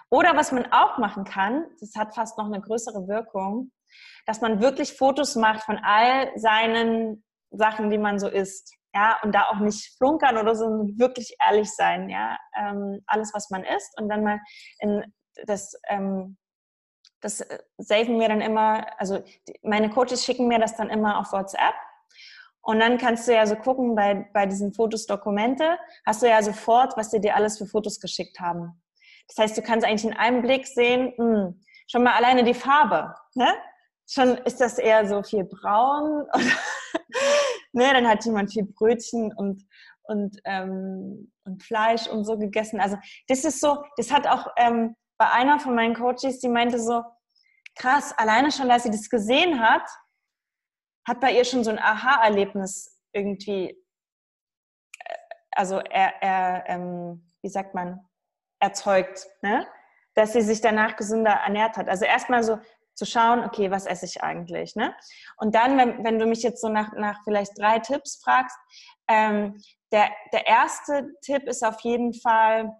Oder 0.09 0.35
was 0.35 0.51
man 0.51 0.71
auch 0.71 0.97
machen 0.97 1.25
kann, 1.25 1.65
das 1.79 1.95
hat 1.95 2.15
fast 2.15 2.37
noch 2.37 2.45
eine 2.45 2.61
größere 2.61 3.07
Wirkung, 3.07 3.71
dass 4.25 4.41
man 4.41 4.61
wirklich 4.61 4.93
Fotos 4.93 5.35
macht 5.35 5.63
von 5.63 5.77
all 5.77 6.31
seinen 6.37 7.23
Sachen, 7.51 7.89
die 7.89 7.97
man 7.97 8.19
so 8.19 8.27
isst. 8.27 8.73
Ja, 8.95 9.19
und 9.21 9.35
da 9.35 9.49
auch 9.49 9.59
nicht 9.59 9.97
flunkern 9.97 10.37
oder 10.37 10.55
so, 10.55 10.65
sondern 10.65 10.97
wirklich 10.97 11.35
ehrlich 11.45 11.69
sein, 11.71 12.09
ja, 12.09 12.37
ähm, 12.57 13.01
alles, 13.05 13.33
was 13.35 13.51
man 13.51 13.63
isst 13.63 13.95
und 13.99 14.09
dann 14.09 14.23
mal 14.23 14.39
in 14.79 15.13
das, 15.45 15.79
ähm, 15.89 16.37
das 17.21 17.45
saven 17.77 18.19
wir 18.19 18.29
dann 18.29 18.41
immer, 18.41 18.87
also 18.99 19.19
die, 19.47 19.59
meine 19.61 19.91
Coaches 19.91 20.25
schicken 20.25 20.47
mir 20.47 20.57
das 20.57 20.75
dann 20.75 20.89
immer 20.89 21.19
auf 21.19 21.31
WhatsApp 21.31 21.75
und 22.61 22.79
dann 22.79 22.97
kannst 22.97 23.27
du 23.27 23.33
ja 23.33 23.45
so 23.45 23.55
gucken 23.55 23.95
bei, 23.95 24.29
bei 24.33 24.45
diesen 24.45 24.73
Fotos 24.73 25.05
Dokumente, 25.05 25.77
hast 26.05 26.21
du 26.21 26.27
ja 26.27 26.41
sofort, 26.43 26.97
was 26.97 27.11
sie 27.11 27.21
dir 27.21 27.35
alles 27.35 27.57
für 27.57 27.65
Fotos 27.65 27.99
geschickt 27.99 28.39
haben. 28.39 28.81
Das 29.27 29.37
heißt, 29.37 29.57
du 29.57 29.61
kannst 29.61 29.85
eigentlich 29.85 30.11
in 30.11 30.17
einem 30.17 30.41
Blick 30.41 30.67
sehen, 30.67 31.13
mh, 31.17 31.25
hm, 31.25 31.61
schon 31.87 32.03
mal 32.03 32.13
alleine 32.13 32.43
die 32.43 32.53
Farbe. 32.53 33.15
Ne? 33.35 33.47
Schon 34.07 34.37
ist 34.39 34.59
das 34.59 34.77
eher 34.77 35.07
so 35.07 35.23
viel 35.23 35.43
braun. 35.43 36.23
Oder, 36.33 36.43
ne? 37.73 37.93
Dann 37.93 38.07
hat 38.07 38.25
jemand 38.25 38.51
viel 38.51 38.65
Brötchen 38.65 39.33
und, 39.33 39.63
und, 40.03 40.37
ähm, 40.45 41.31
und 41.45 41.63
Fleisch 41.63 42.07
und 42.07 42.25
so 42.25 42.37
gegessen. 42.37 42.79
Also 42.79 42.97
das 43.27 43.45
ist 43.45 43.61
so, 43.61 43.83
das 43.97 44.11
hat 44.11 44.27
auch 44.27 44.47
ähm, 44.57 44.95
bei 45.17 45.29
einer 45.31 45.59
von 45.59 45.75
meinen 45.75 45.95
Coaches, 45.95 46.39
die 46.39 46.49
meinte 46.49 46.79
so, 46.79 47.03
krass, 47.75 48.13
alleine 48.17 48.51
schon, 48.51 48.69
dass 48.69 48.83
sie 48.83 48.91
das 48.91 49.09
gesehen 49.09 49.59
hat, 49.59 49.87
hat 51.09 51.19
bei 51.19 51.33
ihr 51.33 51.43
schon 51.43 51.63
so 51.63 51.71
ein 51.71 51.79
Aha-Erlebnis 51.79 52.97
irgendwie, 53.11 53.71
äh, 53.71 55.13
also 55.51 55.79
er, 55.79 56.21
er 56.21 56.63
ähm, 56.67 57.29
wie 57.41 57.49
sagt 57.49 57.73
man, 57.75 57.99
erzeugt, 58.59 59.27
ne? 59.41 59.67
dass 60.13 60.33
sie 60.33 60.41
sich 60.41 60.61
danach 60.61 60.95
gesünder 60.95 61.31
ernährt 61.31 61.77
hat. 61.77 61.89
Also 61.89 62.05
erstmal 62.05 62.43
so 62.43 62.59
zu 62.93 63.05
schauen, 63.05 63.43
okay, 63.43 63.71
was 63.71 63.85
esse 63.85 64.05
ich 64.05 64.21
eigentlich? 64.21 64.75
Ne? 64.75 64.93
Und 65.37 65.55
dann, 65.55 65.77
wenn, 65.77 66.03
wenn 66.03 66.19
du 66.19 66.25
mich 66.25 66.43
jetzt 66.43 66.61
so 66.61 66.67
nach, 66.67 66.91
nach 66.93 67.19
vielleicht 67.23 67.57
drei 67.57 67.79
Tipps 67.79 68.21
fragst, 68.21 68.57
ähm, 69.07 69.61
der, 69.91 70.09
der 70.33 70.45
erste 70.45 71.09
Tipp 71.21 71.43
ist 71.43 71.63
auf 71.63 71.79
jeden 71.81 72.13
Fall, 72.13 72.75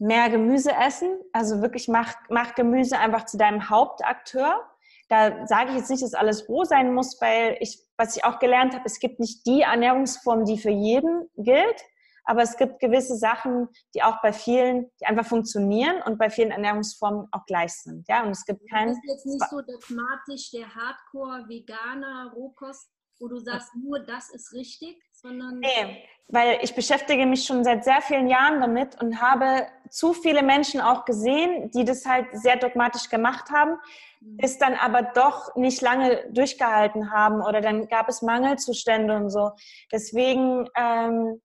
mehr 0.00 0.30
Gemüse 0.30 0.72
essen. 0.72 1.20
Also 1.32 1.60
wirklich 1.60 1.86
mach, 1.86 2.14
mach 2.30 2.54
Gemüse 2.54 2.98
einfach 2.98 3.26
zu 3.26 3.36
deinem 3.36 3.68
Hauptakteur. 3.68 4.68
Da 5.10 5.46
sage 5.46 5.70
ich 5.70 5.76
jetzt 5.76 5.90
nicht, 5.90 6.02
dass 6.02 6.14
alles 6.14 6.48
roh 6.48 6.64
sein 6.64 6.94
muss, 6.94 7.20
weil 7.20 7.56
ich, 7.60 7.78
was 7.98 8.16
ich 8.16 8.24
auch 8.24 8.38
gelernt 8.38 8.74
habe, 8.74 8.84
es 8.86 8.98
gibt 8.98 9.20
nicht 9.20 9.44
die 9.46 9.62
Ernährungsform, 9.62 10.46
die 10.46 10.56
für 10.56 10.70
jeden 10.70 11.28
gilt 11.36 11.84
aber 12.30 12.42
es 12.42 12.56
gibt 12.56 12.78
gewisse 12.78 13.16
Sachen, 13.16 13.68
die 13.92 14.04
auch 14.04 14.22
bei 14.22 14.32
vielen, 14.32 14.88
die 15.00 15.06
einfach 15.06 15.26
funktionieren 15.26 16.00
und 16.02 16.16
bei 16.16 16.30
vielen 16.30 16.52
Ernährungsformen 16.52 17.26
auch 17.32 17.44
gleich 17.44 17.72
sind. 17.72 18.06
Ja, 18.08 18.22
und 18.22 18.30
es 18.30 18.44
gibt 18.44 18.70
keinen. 18.70 18.90
Das 18.90 18.98
ist 18.98 19.08
jetzt 19.08 19.26
nicht 19.26 19.50
so 19.50 19.60
dogmatisch 19.60 20.50
der 20.52 20.72
Hardcore-Veganer 20.72 22.32
Rohkost, 22.36 22.88
wo 23.18 23.26
du 23.26 23.38
sagst, 23.38 23.74
nur 23.74 23.98
das 24.00 24.30
ist 24.30 24.52
richtig, 24.52 25.02
sondern. 25.20 25.60
Nee, 25.60 26.04
weil 26.28 26.58
ich 26.62 26.74
beschäftige 26.74 27.26
mich 27.26 27.44
schon 27.44 27.64
seit 27.64 27.84
sehr 27.84 28.00
vielen 28.02 28.28
Jahren 28.28 28.60
damit 28.60 29.00
und 29.00 29.20
habe 29.20 29.66
zu 29.88 30.12
viele 30.12 30.42
Menschen 30.42 30.80
auch 30.80 31.04
gesehen, 31.04 31.70
die 31.72 31.84
das 31.84 32.06
halt 32.06 32.26
sehr 32.32 32.56
dogmatisch 32.56 33.08
gemacht 33.08 33.50
haben, 33.50 33.76
mhm. 34.20 34.38
es 34.40 34.58
dann 34.58 34.74
aber 34.74 35.02
doch 35.02 35.56
nicht 35.56 35.80
lange 35.80 36.24
durchgehalten 36.30 37.10
haben 37.10 37.42
oder 37.42 37.60
dann 37.60 37.88
gab 37.88 38.08
es 38.08 38.22
Mangelzustände 38.22 39.16
und 39.16 39.30
so. 39.30 39.50
Deswegen 39.90 40.68
ähm, 40.76 41.40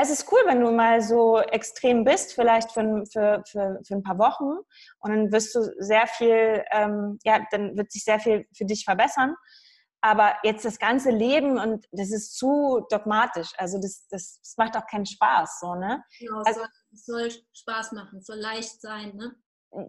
es 0.00 0.10
ist 0.10 0.30
cool, 0.30 0.38
wenn 0.46 0.60
du 0.60 0.70
mal 0.70 1.02
so 1.02 1.40
extrem 1.40 2.04
bist, 2.04 2.32
vielleicht 2.32 2.70
für, 2.70 3.04
für, 3.12 3.42
für, 3.44 3.80
für 3.84 3.94
ein 3.94 4.02
paar 4.04 4.18
Wochen 4.18 4.58
und 5.00 5.10
dann 5.10 5.32
wirst 5.32 5.54
du 5.56 5.60
sehr 5.78 6.06
viel, 6.06 6.62
ähm, 6.70 7.18
ja, 7.24 7.44
dann 7.50 7.76
wird 7.76 7.90
sich 7.90 8.04
sehr 8.04 8.20
viel 8.20 8.46
für 8.56 8.64
dich 8.64 8.84
verbessern. 8.84 9.34
Aber 10.00 10.36
jetzt 10.44 10.64
das 10.64 10.78
ganze 10.78 11.10
Leben 11.10 11.58
und 11.58 11.86
das 11.90 12.10
ist 12.10 12.36
zu 12.36 12.86
dogmatisch. 12.90 13.50
Also 13.56 13.80
das, 13.80 14.06
das, 14.10 14.40
das 14.40 14.54
macht 14.56 14.76
auch 14.76 14.86
keinen 14.86 15.06
Spaß, 15.06 15.58
so, 15.60 15.74
ne? 15.74 16.04
Genau, 16.18 16.42
also, 16.44 16.60
es 16.92 17.04
soll, 17.04 17.30
soll 17.30 17.42
Spaß 17.52 17.92
machen, 17.92 18.18
es 18.18 18.26
soll 18.26 18.38
leicht 18.38 18.80
sein, 18.80 19.16
ne? 19.16 19.34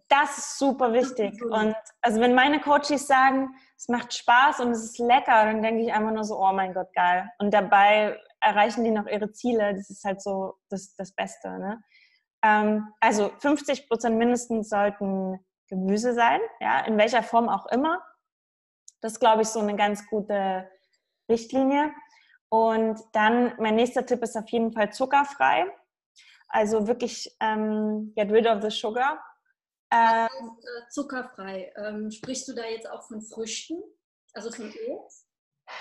Das 0.10 0.38
ist 0.38 0.60
super 0.60 0.92
wichtig. 0.92 1.42
Und 1.42 1.76
also 2.02 2.20
wenn 2.20 2.36
meine 2.36 2.60
Coaches 2.60 3.08
sagen, 3.08 3.56
es 3.78 3.88
macht 3.88 4.14
Spaß 4.14 4.60
und 4.60 4.72
es 4.72 4.84
ist 4.84 5.00
lecker, 5.00 5.46
dann 5.46 5.62
denke 5.62 5.84
ich 5.84 5.94
einfach 5.94 6.12
nur 6.12 6.26
so, 6.26 6.38
oh 6.38 6.52
mein 6.52 6.74
Gott, 6.74 6.92
geil. 6.94 7.30
Und 7.40 7.54
dabei 7.54 8.20
erreichen 8.42 8.84
die 8.84 8.92
noch 8.92 9.08
ihre 9.08 9.32
Ziele. 9.32 9.74
Das 9.74 9.90
ist 9.90 10.04
halt 10.04 10.22
so 10.22 10.56
das, 10.70 10.96
das 10.96 11.14
Beste. 11.14 11.58
Ne? 11.58 11.82
Ähm, 12.44 12.94
also 13.00 13.32
50 13.40 13.88
Prozent 13.88 14.18
mindestens 14.18 14.70
sollten 14.70 15.40
Gemüse 15.68 16.14
sein, 16.14 16.42
ja, 16.60 16.80
in 16.82 16.98
welcher 16.98 17.24
Form 17.24 17.48
auch 17.48 17.68
immer. 17.68 18.02
Das 19.02 19.14
ist, 19.14 19.20
glaube 19.20 19.44
ich, 19.44 19.48
so 19.48 19.60
eine 19.60 19.76
ganz 19.76 20.08
gute 20.08 20.70
Richtlinie. 21.30 21.92
Und 22.50 23.00
dann, 23.14 23.54
mein 23.60 23.76
nächster 23.76 24.06
Tipp 24.06 24.24
ist 24.24 24.36
auf 24.36 24.50
jeden 24.50 24.72
Fall 24.72 24.92
zuckerfrei. 24.92 25.66
Also 26.48 26.88
wirklich 26.88 27.36
ähm, 27.40 28.14
get 28.16 28.32
rid 28.32 28.48
of 28.48 28.62
the 28.62 28.72
sugar. 28.72 29.24
Ähm, 29.92 30.58
zuckerfrei. 30.90 31.72
Ähm, 31.78 32.10
sprichst 32.12 32.48
du 32.48 32.54
da 32.54 32.66
jetzt 32.66 32.90
auch 32.90 33.04
von 33.04 33.22
Früchten? 33.22 33.82
Also 34.34 34.52
von 34.52 34.74
Obst? 34.88 35.28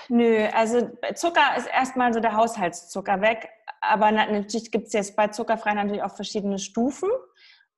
Nö, 0.07 0.47
also 0.53 0.91
Zucker 1.15 1.57
ist 1.57 1.67
erstmal 1.67 2.13
so 2.13 2.19
der 2.19 2.35
Haushaltszucker 2.35 3.21
weg. 3.21 3.49
Aber 3.81 4.11
natürlich 4.11 4.71
gibt 4.71 4.87
es 4.87 4.93
jetzt 4.93 5.15
bei 5.15 5.27
Zuckerfrei 5.29 5.73
natürlich 5.73 6.03
auch 6.03 6.15
verschiedene 6.15 6.59
Stufen. 6.59 7.09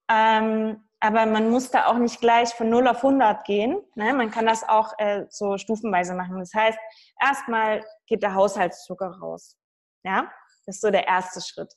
Ähm, 0.09 0.83
aber 1.01 1.25
man 1.25 1.49
muss 1.49 1.71
da 1.71 1.87
auch 1.87 1.97
nicht 1.97 2.21
gleich 2.21 2.53
von 2.53 2.69
0 2.69 2.87
auf 2.87 2.97
100 2.97 3.43
gehen. 3.45 3.81
Ne? 3.95 4.13
Man 4.13 4.31
kann 4.31 4.45
das 4.45 4.67
auch 4.67 4.93
äh, 4.99 5.25
so 5.29 5.57
stufenweise 5.57 6.13
machen. 6.13 6.39
Das 6.39 6.53
heißt, 6.53 6.77
erstmal 7.19 7.83
geht 8.07 8.23
der 8.23 8.35
Haushaltszucker 8.35 9.17
raus. 9.19 9.57
Ja, 10.03 10.31
das 10.65 10.75
ist 10.75 10.81
so 10.81 10.91
der 10.91 11.07
erste 11.07 11.41
Schritt. 11.41 11.73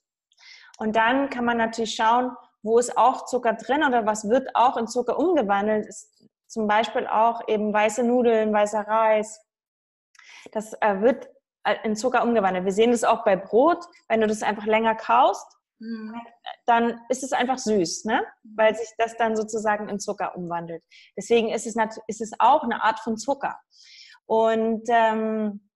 Und 0.79 0.95
dann 0.97 1.31
kann 1.31 1.45
man 1.45 1.57
natürlich 1.57 1.95
schauen, 1.95 2.37
wo 2.63 2.79
ist 2.79 2.97
auch 2.97 3.25
Zucker 3.27 3.55
drin 3.55 3.83
oder 3.83 4.07
was 4.07 4.29
wird 4.29 4.55
auch 4.55 4.77
in 4.77 4.87
Zucker 4.87 5.19
umgewandelt. 5.19 5.87
Ist 5.87 6.11
zum 6.47 6.67
Beispiel 6.67 7.07
auch 7.07 7.49
eben 7.49 7.73
weiße 7.73 8.05
Nudeln, 8.05 8.53
weißer 8.53 8.87
Reis, 8.87 9.41
das 10.53 10.75
äh, 10.81 11.01
wird 11.01 11.29
äh, 11.65 11.77
in 11.85 11.97
Zucker 11.97 12.23
umgewandelt. 12.23 12.65
Wir 12.65 12.73
sehen 12.73 12.91
das 12.91 13.05
auch 13.05 13.25
bei 13.25 13.37
Brot, 13.37 13.85
wenn 14.09 14.21
du 14.21 14.27
das 14.27 14.43
einfach 14.43 14.67
länger 14.67 14.95
kaust, 14.95 15.47
mhm. 15.85 16.15
dann 16.67 17.01
ist 17.09 17.23
es 17.23 17.33
einfach 17.33 17.59
süß, 17.59 18.05
ne? 18.07 18.25
weil 18.57 18.75
sich 18.75 18.89
das 18.99 19.17
dann 19.17 19.37
sozusagen 19.37 19.89
in 19.89 20.01
Zucker 20.01 20.37
umwandelt. 20.37 20.83
Deswegen 21.17 21.51
ist 21.51 21.67
es, 21.67 21.77
ist 22.07 22.21
es 22.21 22.33
auch 22.39 22.63
eine 22.63 22.83
Art 22.83 23.01
von 23.01 23.17
Zucker. 23.17 23.59
Und 24.27 24.85
ähm, 24.89 25.69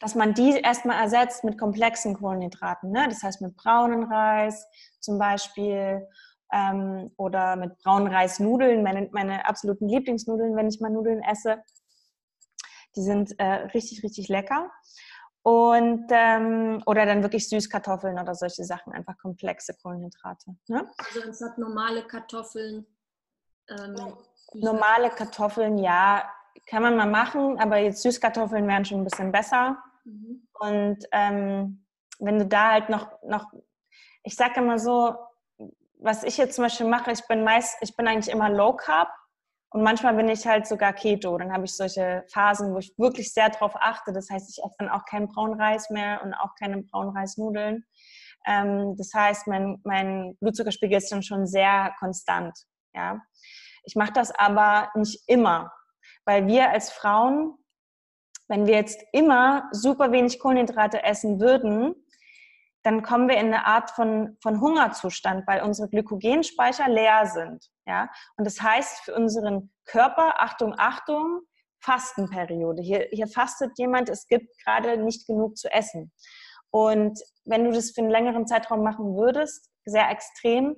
dass 0.00 0.14
man 0.14 0.34
die 0.34 0.60
erstmal 0.60 1.02
ersetzt 1.02 1.44
mit 1.44 1.58
komplexen 1.58 2.14
Kohlenhydraten, 2.14 2.90
ne? 2.90 3.06
das 3.08 3.22
heißt 3.22 3.40
mit 3.40 3.56
braunen 3.56 4.04
Reis 4.04 4.66
zum 5.00 5.18
Beispiel 5.18 6.06
ähm, 6.52 7.10
oder 7.16 7.56
mit 7.56 7.78
braunen 7.78 8.12
Reisnudeln, 8.12 8.82
meine, 8.82 9.08
meine 9.12 9.46
absoluten 9.46 9.88
Lieblingsnudeln, 9.88 10.56
wenn 10.56 10.68
ich 10.68 10.80
mal 10.80 10.90
Nudeln 10.90 11.22
esse. 11.22 11.62
Die 12.96 13.02
sind 13.02 13.38
äh, 13.38 13.66
richtig, 13.74 14.02
richtig 14.02 14.28
lecker. 14.28 14.70
Und, 15.42 16.06
ähm, 16.10 16.82
oder 16.84 17.06
dann 17.06 17.22
wirklich 17.22 17.48
Süßkartoffeln 17.48 18.18
oder 18.18 18.34
solche 18.34 18.64
Sachen, 18.64 18.92
einfach 18.92 19.16
komplexe 19.18 19.74
Kohlenhydrate. 19.80 20.56
Ne? 20.66 20.90
Also 20.98 21.22
anstatt 21.22 21.56
normale 21.58 22.06
Kartoffeln. 22.06 22.86
Ähm, 23.68 23.96
normale 24.54 25.10
Kartoffeln, 25.10 25.78
ja, 25.78 26.28
kann 26.66 26.82
man 26.82 26.96
mal 26.96 27.08
machen, 27.08 27.58
aber 27.58 27.78
jetzt 27.78 28.02
Süßkartoffeln 28.02 28.66
wären 28.66 28.84
schon 28.84 29.00
ein 29.00 29.04
bisschen 29.04 29.32
besser. 29.32 29.78
Mhm. 30.04 30.48
Und 30.58 30.98
ähm, 31.12 31.86
wenn 32.18 32.38
du 32.38 32.46
da 32.46 32.72
halt 32.72 32.88
noch, 32.88 33.22
noch 33.22 33.46
ich 34.22 34.34
sage 34.34 34.60
immer 34.60 34.78
so, 34.78 35.14
was 36.00 36.24
ich 36.24 36.36
jetzt 36.36 36.54
zum 36.54 36.64
Beispiel 36.64 36.86
mache, 36.86 37.10
ich 37.10 37.26
bin 37.26 37.44
meist, 37.44 37.76
ich 37.80 37.96
bin 37.96 38.06
eigentlich 38.06 38.32
immer 38.32 38.50
Low 38.50 38.74
Carb 38.74 39.08
und 39.70 39.82
manchmal 39.82 40.14
bin 40.14 40.28
ich 40.28 40.46
halt 40.46 40.66
sogar 40.66 40.94
Keto. 40.94 41.36
Dann 41.36 41.52
habe 41.52 41.66
ich 41.66 41.76
solche 41.76 42.24
Phasen, 42.32 42.72
wo 42.72 42.78
ich 42.78 42.94
wirklich 42.96 43.32
sehr 43.32 43.50
darauf 43.50 43.76
achte. 43.76 44.12
Das 44.12 44.30
heißt, 44.30 44.48
ich 44.50 44.64
esse 44.64 44.76
dann 44.78 44.88
auch 44.88 45.04
keinen 45.04 45.28
braunen 45.28 45.60
Reis 45.60 45.90
mehr 45.90 46.22
und 46.22 46.32
auch 46.32 46.54
keine 46.58 46.82
braunen 46.82 47.14
Reisnudeln. 47.14 47.84
Ähm, 48.46 48.94
das 48.96 49.12
heißt, 49.14 49.46
mein, 49.46 49.78
mein 49.84 50.36
Blutzuckerspiegel 50.40 50.96
ist 50.96 51.12
dann 51.12 51.22
schon 51.22 51.46
sehr 51.46 51.94
konstant. 51.98 52.58
Ja. 52.94 53.20
Ich 53.84 53.94
mache 53.94 54.12
das 54.12 54.30
aber 54.30 54.90
nicht 54.94 55.22
immer, 55.28 55.70
weil 56.24 56.46
wir 56.46 56.70
als 56.70 56.90
Frauen, 56.90 57.54
wenn 58.48 58.66
wir 58.66 58.74
jetzt 58.74 59.02
immer 59.12 59.68
super 59.72 60.12
wenig 60.12 60.38
Kohlenhydrate 60.38 61.02
essen 61.02 61.40
würden, 61.40 61.94
dann 62.88 63.02
kommen 63.02 63.28
wir 63.28 63.36
in 63.36 63.48
eine 63.48 63.66
Art 63.66 63.90
von, 63.90 64.38
von 64.40 64.62
Hungerzustand, 64.62 65.46
weil 65.46 65.62
unsere 65.62 65.90
Glykogenspeicher 65.90 66.88
leer 66.88 67.26
sind. 67.26 67.68
Ja? 67.86 68.08
Und 68.38 68.46
das 68.46 68.62
heißt 68.62 69.00
für 69.00 69.14
unseren 69.14 69.70
Körper, 69.84 70.40
Achtung, 70.40 70.74
Achtung, 70.78 71.42
Fastenperiode. 71.80 72.80
Hier, 72.80 73.06
hier 73.10 73.26
fastet 73.26 73.72
jemand, 73.76 74.08
es 74.08 74.26
gibt 74.26 74.56
gerade 74.64 74.96
nicht 74.96 75.26
genug 75.26 75.58
zu 75.58 75.70
essen. 75.70 76.12
Und 76.70 77.20
wenn 77.44 77.64
du 77.64 77.72
das 77.72 77.90
für 77.90 78.00
einen 78.00 78.10
längeren 78.10 78.46
Zeitraum 78.46 78.82
machen 78.82 79.16
würdest, 79.16 79.70
sehr 79.84 80.08
extrem, 80.08 80.74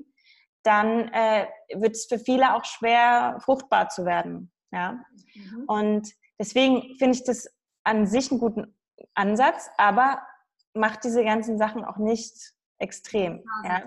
dann 0.64 1.12
äh, 1.12 1.46
wird 1.76 1.92
es 1.92 2.06
für 2.06 2.18
viele 2.18 2.56
auch 2.56 2.64
schwer, 2.64 3.38
fruchtbar 3.44 3.88
zu 3.88 4.04
werden. 4.04 4.50
Ja? 4.72 5.00
Mhm. 5.36 5.64
Und 5.68 6.12
deswegen 6.40 6.96
finde 6.98 7.18
ich 7.18 7.22
das 7.22 7.46
an 7.84 8.08
sich 8.08 8.32
einen 8.32 8.40
guten 8.40 8.76
Ansatz, 9.14 9.70
aber 9.78 10.20
macht 10.74 11.04
diese 11.04 11.24
ganzen 11.24 11.58
Sachen 11.58 11.84
auch 11.84 11.96
nicht 11.96 12.34
extrem. 12.78 13.44
Ja? 13.64 13.82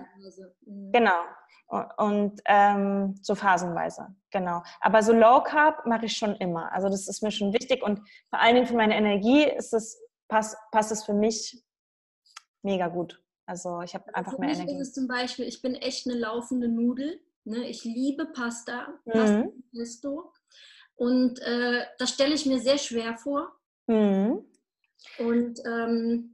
Mhm. 0.66 0.92
Genau. 0.92 1.20
Und, 1.66 1.86
und 1.96 2.40
ähm, 2.44 3.18
so 3.22 3.34
phasenweise, 3.34 4.14
genau. 4.30 4.62
Aber 4.80 5.02
so 5.02 5.12
Low 5.12 5.42
Carb 5.42 5.86
mache 5.86 6.06
ich 6.06 6.16
schon 6.16 6.36
immer. 6.36 6.70
Also 6.72 6.88
das 6.88 7.08
ist 7.08 7.22
mir 7.22 7.30
schon 7.30 7.52
wichtig 7.52 7.82
und 7.82 7.98
vor 8.28 8.38
allen 8.38 8.54
Dingen 8.54 8.66
für 8.66 8.76
meine 8.76 8.96
Energie 8.96 9.44
ist 9.44 9.72
es, 9.72 9.98
passt, 10.28 10.56
passt 10.72 10.92
es 10.92 11.04
für 11.04 11.14
mich 11.14 11.64
mega 12.62 12.88
gut. 12.88 13.22
Also 13.46 13.82
ich 13.82 13.94
habe 13.94 14.14
einfach 14.14 14.38
mehr 14.38 14.50
Energie. 14.50 14.78
Ist 14.78 14.94
zum 14.94 15.08
Beispiel, 15.08 15.46
ich 15.46 15.62
bin 15.62 15.74
echt 15.74 16.06
eine 16.06 16.18
laufende 16.18 16.68
Nudel. 16.68 17.20
Ne? 17.44 17.68
Ich 17.68 17.84
liebe 17.84 18.26
Pasta, 18.26 18.88
Pasta 19.04 19.44
mhm. 19.44 19.64
Pesto. 19.74 20.32
Und 20.96 21.40
äh, 21.40 21.84
das 21.98 22.10
stelle 22.10 22.34
ich 22.34 22.46
mir 22.46 22.60
sehr 22.60 22.78
schwer 22.78 23.16
vor. 23.16 23.52
Mhm. 23.86 24.46
Und 25.18 25.60
ähm, 25.66 26.33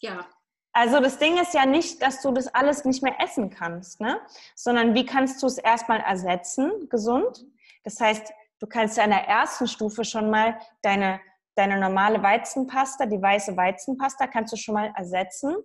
ja. 0.00 0.26
Also 0.72 1.00
das 1.00 1.18
Ding 1.18 1.40
ist 1.40 1.54
ja 1.54 1.66
nicht, 1.66 2.02
dass 2.02 2.20
du 2.22 2.30
das 2.30 2.46
alles 2.54 2.84
nicht 2.84 3.02
mehr 3.02 3.20
essen 3.20 3.50
kannst, 3.50 4.00
ne? 4.00 4.20
sondern 4.54 4.94
wie 4.94 5.04
kannst 5.04 5.42
du 5.42 5.46
es 5.46 5.58
erstmal 5.58 6.00
ersetzen, 6.00 6.88
gesund? 6.88 7.44
Das 7.84 7.98
heißt, 7.98 8.32
du 8.60 8.66
kannst 8.66 8.96
ja 8.96 9.04
in 9.04 9.10
der 9.10 9.26
ersten 9.26 9.66
Stufe 9.66 10.04
schon 10.04 10.30
mal 10.30 10.58
deine, 10.82 11.20
deine 11.56 11.80
normale 11.80 12.22
Weizenpasta, 12.22 13.06
die 13.06 13.20
weiße 13.20 13.56
Weizenpasta, 13.56 14.26
kannst 14.26 14.52
du 14.52 14.56
schon 14.56 14.74
mal 14.74 14.92
ersetzen 14.94 15.56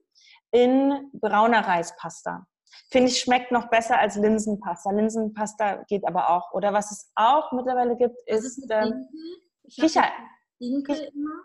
in 0.51 1.11
brauner 1.13 1.67
Reispasta. 1.67 2.47
Finde 2.89 3.09
ich, 3.09 3.19
schmeckt 3.19 3.51
noch 3.51 3.69
besser 3.69 3.99
als 3.99 4.15
Linsenpasta. 4.15 4.91
Linsenpasta 4.91 5.83
geht 5.83 6.07
aber 6.07 6.29
auch. 6.29 6.53
Oder 6.53 6.73
was 6.73 6.91
es 6.91 7.11
auch 7.15 7.51
mittlerweile 7.51 7.95
gibt, 7.97 8.17
ist, 8.25 8.57
ist 8.57 8.67
ähm, 8.69 9.07
Kicher. 9.69 10.11
Dinkel 10.59 11.11
immer. 11.13 11.43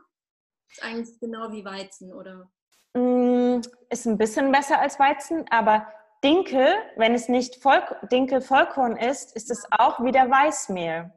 Ist 0.70 0.82
eigentlich 0.82 1.20
genau 1.20 1.50
wie 1.50 1.64
Weizen, 1.64 2.12
oder? 2.12 2.50
Mm, 2.98 3.60
ist 3.90 4.06
ein 4.06 4.18
bisschen 4.18 4.50
besser 4.50 4.80
als 4.80 4.98
Weizen, 4.98 5.44
aber 5.50 5.86
Dinkel, 6.24 6.66
wenn 6.96 7.14
es 7.14 7.28
nicht 7.28 7.62
Voll 7.62 7.82
Dinkel 8.10 8.40
Vollkorn 8.40 8.96
ist, 8.96 9.36
ist 9.36 9.50
es 9.50 9.66
auch 9.70 10.02
wieder 10.02 10.28
Weißmehl. 10.28 11.12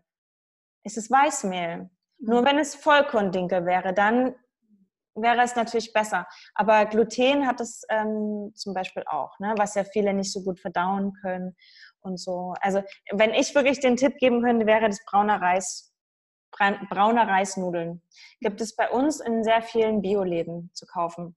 Es 0.84 0.97
ist 0.97 1.09
Weißmehl. 1.09 1.89
Nur 2.19 2.41
mhm. 2.41 2.45
wenn 2.45 2.59
es 2.59 2.75
Vollkorn-Dinkel 2.75 3.65
wäre, 3.65 3.93
dann 3.93 4.36
wäre 5.15 5.41
es 5.41 5.55
natürlich 5.55 5.91
besser. 5.91 6.27
Aber 6.53 6.86
Gluten 6.86 7.47
hat 7.47 7.59
es 7.59 7.84
ähm, 7.89 8.51
zum 8.55 8.73
Beispiel 8.73 9.03
auch, 9.07 9.38
ne? 9.39 9.55
was 9.57 9.73
ja 9.75 9.84
viele 9.84 10.13
nicht 10.13 10.32
so 10.32 10.43
gut 10.43 10.59
verdauen 10.59 11.13
können 11.21 11.55
und 12.01 12.17
so. 12.19 12.53
Also 12.61 12.84
wenn 13.11 13.34
ich 13.34 13.55
wirklich 13.55 13.79
den 13.79 13.97
Tipp 13.97 14.17
geben 14.19 14.43
könnte, 14.43 14.67
wäre 14.67 14.88
das 14.88 15.03
brauner 15.05 15.41
Reis, 15.41 15.91
brauner 16.89 17.27
Reisnudeln. 17.27 18.03
Gibt 18.39 18.61
es 18.61 18.75
bei 18.75 18.89
uns 18.89 19.19
in 19.19 19.43
sehr 19.43 19.63
vielen 19.63 20.01
Bioläden 20.01 20.69
zu 20.73 20.86
kaufen. 20.86 21.36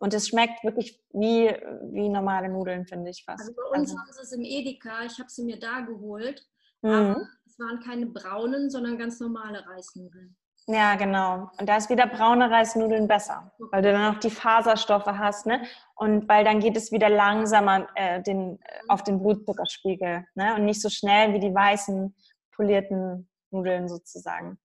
Und 0.00 0.14
es 0.14 0.28
schmeckt 0.28 0.62
wirklich 0.64 1.00
wie, 1.12 1.48
wie 1.92 2.08
normale 2.08 2.48
Nudeln, 2.48 2.86
finde 2.86 3.10
ich 3.10 3.24
fast. 3.24 3.40
Also 3.40 3.54
bei 3.54 3.78
uns 3.78 3.90
also. 3.90 4.00
haben 4.00 4.12
sie 4.12 4.22
es 4.22 4.32
im 4.32 4.44
Edeka, 4.44 5.04
ich 5.04 5.18
habe 5.18 5.28
sie 5.28 5.44
mir 5.44 5.58
da 5.58 5.80
geholt. 5.80 6.46
Mhm. 6.82 6.90
Aber 6.90 7.28
es 7.46 7.58
waren 7.58 7.80
keine 7.80 8.06
braunen, 8.06 8.70
sondern 8.70 8.98
ganz 8.98 9.20
normale 9.20 9.66
Reisnudeln. 9.66 10.36
Ja, 10.70 10.96
genau. 10.96 11.50
Und 11.58 11.66
da 11.66 11.78
ist 11.78 11.88
wieder 11.88 12.06
braune 12.06 12.50
Reisnudeln 12.50 13.08
besser, 13.08 13.50
weil 13.70 13.80
du 13.80 13.90
dann 13.90 14.12
noch 14.12 14.20
die 14.20 14.28
Faserstoffe 14.28 15.06
hast, 15.06 15.46
ne? 15.46 15.62
Und 15.94 16.28
weil 16.28 16.44
dann 16.44 16.60
geht 16.60 16.76
es 16.76 16.92
wieder 16.92 17.08
langsamer 17.08 17.88
äh, 17.94 18.22
den, 18.22 18.60
äh, 18.60 18.80
auf 18.88 19.02
den 19.02 19.18
Blutzuckerspiegel, 19.18 20.26
ne? 20.34 20.54
Und 20.56 20.66
nicht 20.66 20.82
so 20.82 20.90
schnell 20.90 21.32
wie 21.32 21.40
die 21.40 21.54
weißen 21.54 22.14
polierten 22.54 23.30
Nudeln 23.50 23.88
sozusagen. 23.88 24.58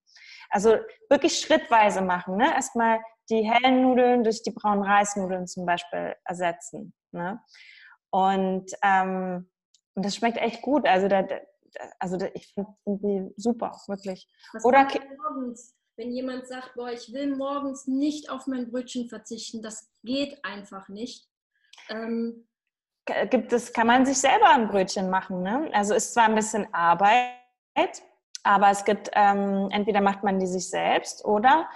Also 0.50 0.76
wirklich 1.08 1.40
schrittweise 1.40 2.02
machen, 2.02 2.36
ne? 2.36 2.52
Erstmal 2.52 3.00
die 3.30 3.42
hellen 3.42 3.82
Nudeln 3.82 4.24
durch 4.24 4.42
die 4.42 4.50
braunen 4.50 4.82
Reisnudeln 4.82 5.46
zum 5.46 5.66
Beispiel 5.66 6.14
ersetzen. 6.24 6.94
Ne? 7.12 7.40
Und, 8.10 8.66
ähm, 8.82 9.50
und 9.94 10.04
das 10.04 10.16
schmeckt 10.16 10.38
echt 10.38 10.62
gut. 10.62 10.86
Also, 10.86 11.08
da, 11.08 11.26
also 11.98 12.16
da, 12.16 12.26
ich 12.34 12.52
finde 12.52 12.70
find 12.84 13.02
die 13.02 13.32
super, 13.36 13.72
wirklich. 13.88 14.28
Was 14.52 14.64
Oder 14.64 14.88
morgens, 15.18 15.74
wenn 15.96 16.12
jemand 16.12 16.46
sagt, 16.46 16.74
boah, 16.74 16.90
ich 16.90 17.12
will 17.12 17.36
morgens 17.36 17.86
nicht 17.86 18.30
auf 18.30 18.46
mein 18.46 18.70
Brötchen 18.70 19.08
verzichten, 19.08 19.62
das 19.62 19.90
geht 20.02 20.44
einfach 20.44 20.88
nicht. 20.88 21.28
Ähm, 21.88 22.46
gibt 23.30 23.52
es, 23.52 23.72
kann 23.72 23.86
man 23.86 24.06
sich 24.06 24.18
selber 24.18 24.50
ein 24.50 24.68
Brötchen 24.68 25.10
machen. 25.10 25.42
Ne? 25.42 25.70
Also 25.72 25.94
ist 25.94 26.14
zwar 26.14 26.24
ein 26.24 26.34
bisschen 26.34 26.72
Arbeit, 26.72 27.32
aber 28.42 28.70
es 28.70 28.84
gibt, 28.84 29.10
ähm, 29.12 29.68
entweder 29.70 30.00
macht 30.00 30.22
man 30.22 30.38
die 30.38 30.46
sich 30.46 30.68
selbst 30.68 31.24
oder 31.24 31.68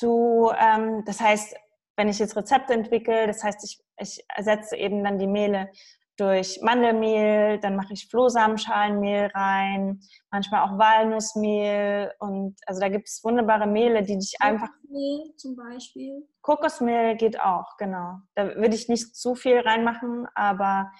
Du, 0.00 0.50
ähm, 0.58 1.04
das 1.06 1.20
heißt, 1.20 1.54
wenn 1.96 2.08
ich 2.08 2.18
jetzt 2.18 2.36
Rezepte 2.36 2.72
entwickle, 2.72 3.26
das 3.26 3.44
heißt, 3.44 3.64
ich, 3.64 3.80
ich 3.98 4.24
ersetze 4.34 4.76
eben 4.76 5.04
dann 5.04 5.18
die 5.18 5.26
Mehle 5.26 5.70
durch 6.16 6.60
Mandelmehl, 6.62 7.58
dann 7.58 7.76
mache 7.76 7.92
ich 7.92 8.08
Flohsamenschalenmehl 8.08 9.30
rein, 9.34 10.00
manchmal 10.30 10.62
auch 10.62 10.78
Walnussmehl 10.78 12.12
und 12.20 12.56
also 12.66 12.80
da 12.80 12.88
gibt 12.88 13.08
es 13.08 13.22
wunderbare 13.24 13.66
Mehle, 13.66 14.02
die 14.02 14.18
dich 14.18 14.36
einfach. 14.38 14.68
Kokosmehl 14.68 15.34
zum 15.36 15.56
Beispiel. 15.56 16.28
Kokosmehl 16.42 17.16
geht 17.16 17.40
auch, 17.40 17.76
genau. 17.78 18.18
Da 18.34 18.54
würde 18.54 18.74
ich 18.74 18.88
nicht 18.88 19.16
zu 19.16 19.34
viel 19.34 19.58
reinmachen, 19.58 20.26
aber 20.34 20.92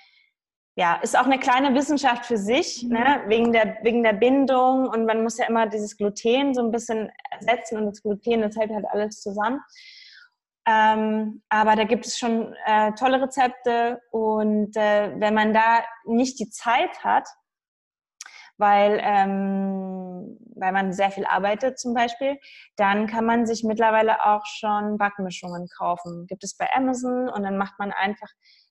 ja, 0.77 0.97
ist 0.97 1.16
auch 1.16 1.27
eine 1.27 1.39
kleine 1.39 1.75
Wissenschaft 1.75 2.27
für 2.27 2.37
sich, 2.37 2.83
mhm. 2.83 2.93
ne? 2.93 3.22
wegen, 3.27 3.53
der, 3.53 3.79
wegen 3.83 4.03
der 4.03 4.12
Bindung. 4.12 4.89
Und 4.89 5.07
man 5.07 5.22
muss 5.22 5.39
ja 5.39 5.47
immer 5.47 5.66
dieses 5.66 5.97
Gluten 5.97 6.55
so 6.55 6.62
ein 6.62 6.72
bisschen 6.72 7.11
ersetzen 7.31 7.79
und 7.79 7.87
das 7.87 8.03
Gluten, 8.03 8.43
das 8.43 8.57
hält 8.57 8.72
halt 8.72 8.87
alles 8.91 9.20
zusammen. 9.20 9.61
Ähm, 10.66 11.43
aber 11.51 11.77
da 11.77 11.85
gibt 11.85 12.07
es 12.07 12.18
schon 12.18 12.55
äh, 12.64 12.93
tolle 12.93 13.20
Rezepte 13.20 14.01
und 14.11 14.75
äh, 14.77 15.12
wenn 15.20 15.35
man 15.35 15.53
da 15.53 15.85
nicht 16.07 16.41
die 16.41 16.49
Zeit 16.49 17.05
hat, 17.05 17.29
weil, 18.57 18.99
ähm, 19.03 20.39
weil 20.57 20.72
man 20.72 20.93
sehr 20.93 21.11
viel 21.11 21.27
arbeitet 21.27 21.79
zum 21.79 21.93
Beispiel, 21.93 22.39
dann 22.77 23.07
kann 23.07 23.27
man 23.27 23.47
sich 23.47 23.62
mittlerweile 23.62 24.25
auch 24.25 24.47
schon 24.47 24.97
Backmischungen 24.97 25.68
kaufen. 25.77 26.27
Gibt 26.29 26.45
es 26.45 26.57
bei 26.57 26.68
Amazon 26.75 27.29
und 27.29 27.43
dann 27.43 27.59
macht 27.59 27.79
man 27.79 27.93
einfach 27.93 28.29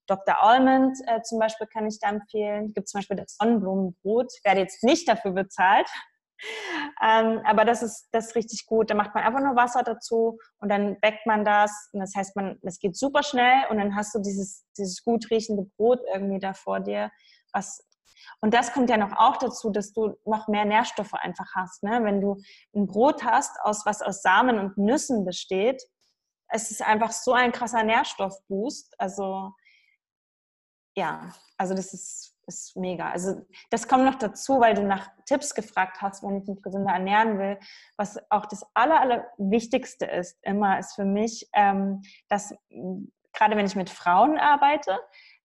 Dr. 0.08 0.44
Almond 0.44 0.98
äh, 1.08 1.22
zum 1.22 1.40
Beispiel 1.40 1.68
kann 1.68 1.88
ich 1.88 2.00
da 2.00 2.10
empfehlen. 2.10 2.74
Gibt 2.74 2.88
zum 2.88 3.00
Beispiel 3.00 3.18
das 3.18 3.38
Sonnenblumenbrot. 3.38 4.34
Ich 4.38 4.44
werde 4.44 4.62
jetzt 4.62 4.84
nicht 4.84 5.08
dafür 5.08 5.32
bezahlt. 5.32 5.88
ähm, 7.02 7.42
aber 7.46 7.66
das 7.66 7.84
ist, 7.84 8.10
das 8.12 8.28
ist 8.28 8.36
richtig 8.36 8.66
gut. 8.66 8.90
Da 8.90 8.96
macht 8.96 9.16
man 9.16 9.24
einfach 9.24 9.40
nur 9.40 9.56
Wasser 9.56 9.84
dazu 9.84 10.40
und 10.60 10.70
dann 10.70 11.00
backt 11.00 11.26
man 11.26 11.46
das. 11.46 11.90
Und 11.94 12.02
das 12.02 12.16
heißt, 12.16 12.36
man, 12.36 12.60
das 12.62 12.80
geht 12.80 12.98
super 12.98 13.24
schnell 13.24 13.66
und 13.70 13.78
dann 13.78 13.96
hast 13.96 14.14
du 14.14 14.20
dieses, 14.20 14.66
dieses 14.78 15.04
gut 15.04 15.30
riechende 15.32 15.64
Brot 15.78 16.00
irgendwie 16.14 16.40
da 16.40 16.54
vor 16.54 16.80
dir, 16.80 17.12
was 17.54 17.86
und 18.42 18.54
das 18.54 18.74
kommt 18.74 18.90
ja 18.90 18.98
noch 18.98 19.18
auch 19.18 19.38
dazu, 19.38 19.70
dass 19.70 19.94
du 19.94 20.16
noch 20.26 20.48
mehr 20.48 20.66
Nährstoffe 20.66 21.14
einfach 21.14 21.56
hast. 21.56 21.84
Ne? 21.84 22.04
Wenn 22.04 22.22
du 22.22 22.42
ein 22.76 22.88
Brot 22.88 23.24
hast, 23.24 23.58
aus 23.62 23.86
was 23.86 24.02
aus 24.02 24.22
Samen 24.22 24.60
und 24.60 24.78
Nüssen 24.78 25.26
besteht, 25.26 25.82
es 26.50 26.70
ist 26.70 26.82
einfach 26.82 27.12
so 27.12 27.34
ein 27.34 27.52
krasser 27.52 27.84
Nährstoffboost. 27.84 28.96
Also 29.00 29.54
ja, 30.96 31.34
also 31.58 31.74
das 31.74 31.94
ist, 31.94 32.36
ist 32.46 32.76
mega. 32.76 33.10
Also 33.10 33.46
das 33.70 33.88
kommt 33.88 34.06
noch 34.06 34.16
dazu, 34.16 34.60
weil 34.60 34.74
du 34.74 34.84
nach 34.84 35.10
Tipps 35.26 35.56
gefragt 35.56 36.02
hast, 36.02 36.24
wenn 36.24 36.42
ich 36.42 36.48
mich 36.48 36.62
gesünder 36.62 36.94
ernähren 36.94 37.40
will. 37.40 37.60
Was 37.98 38.20
auch 38.30 38.46
das 38.46 38.66
aller, 38.74 39.00
aller 39.00 39.28
Wichtigste 39.38 40.06
ist, 40.06 40.38
immer 40.42 40.80
ist 40.80 40.96
für 40.96 41.06
mich, 41.06 41.50
ähm, 41.54 42.02
dass 42.30 42.54
gerade 43.34 43.56
wenn 43.56 43.66
ich 43.66 43.76
mit 43.76 43.90
Frauen 43.90 44.38
arbeite, 44.38 45.00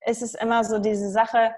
ist 0.07 0.23
es 0.23 0.35
immer 0.35 0.65
so 0.65 0.79
diese 0.79 1.11
Sache, 1.11 1.55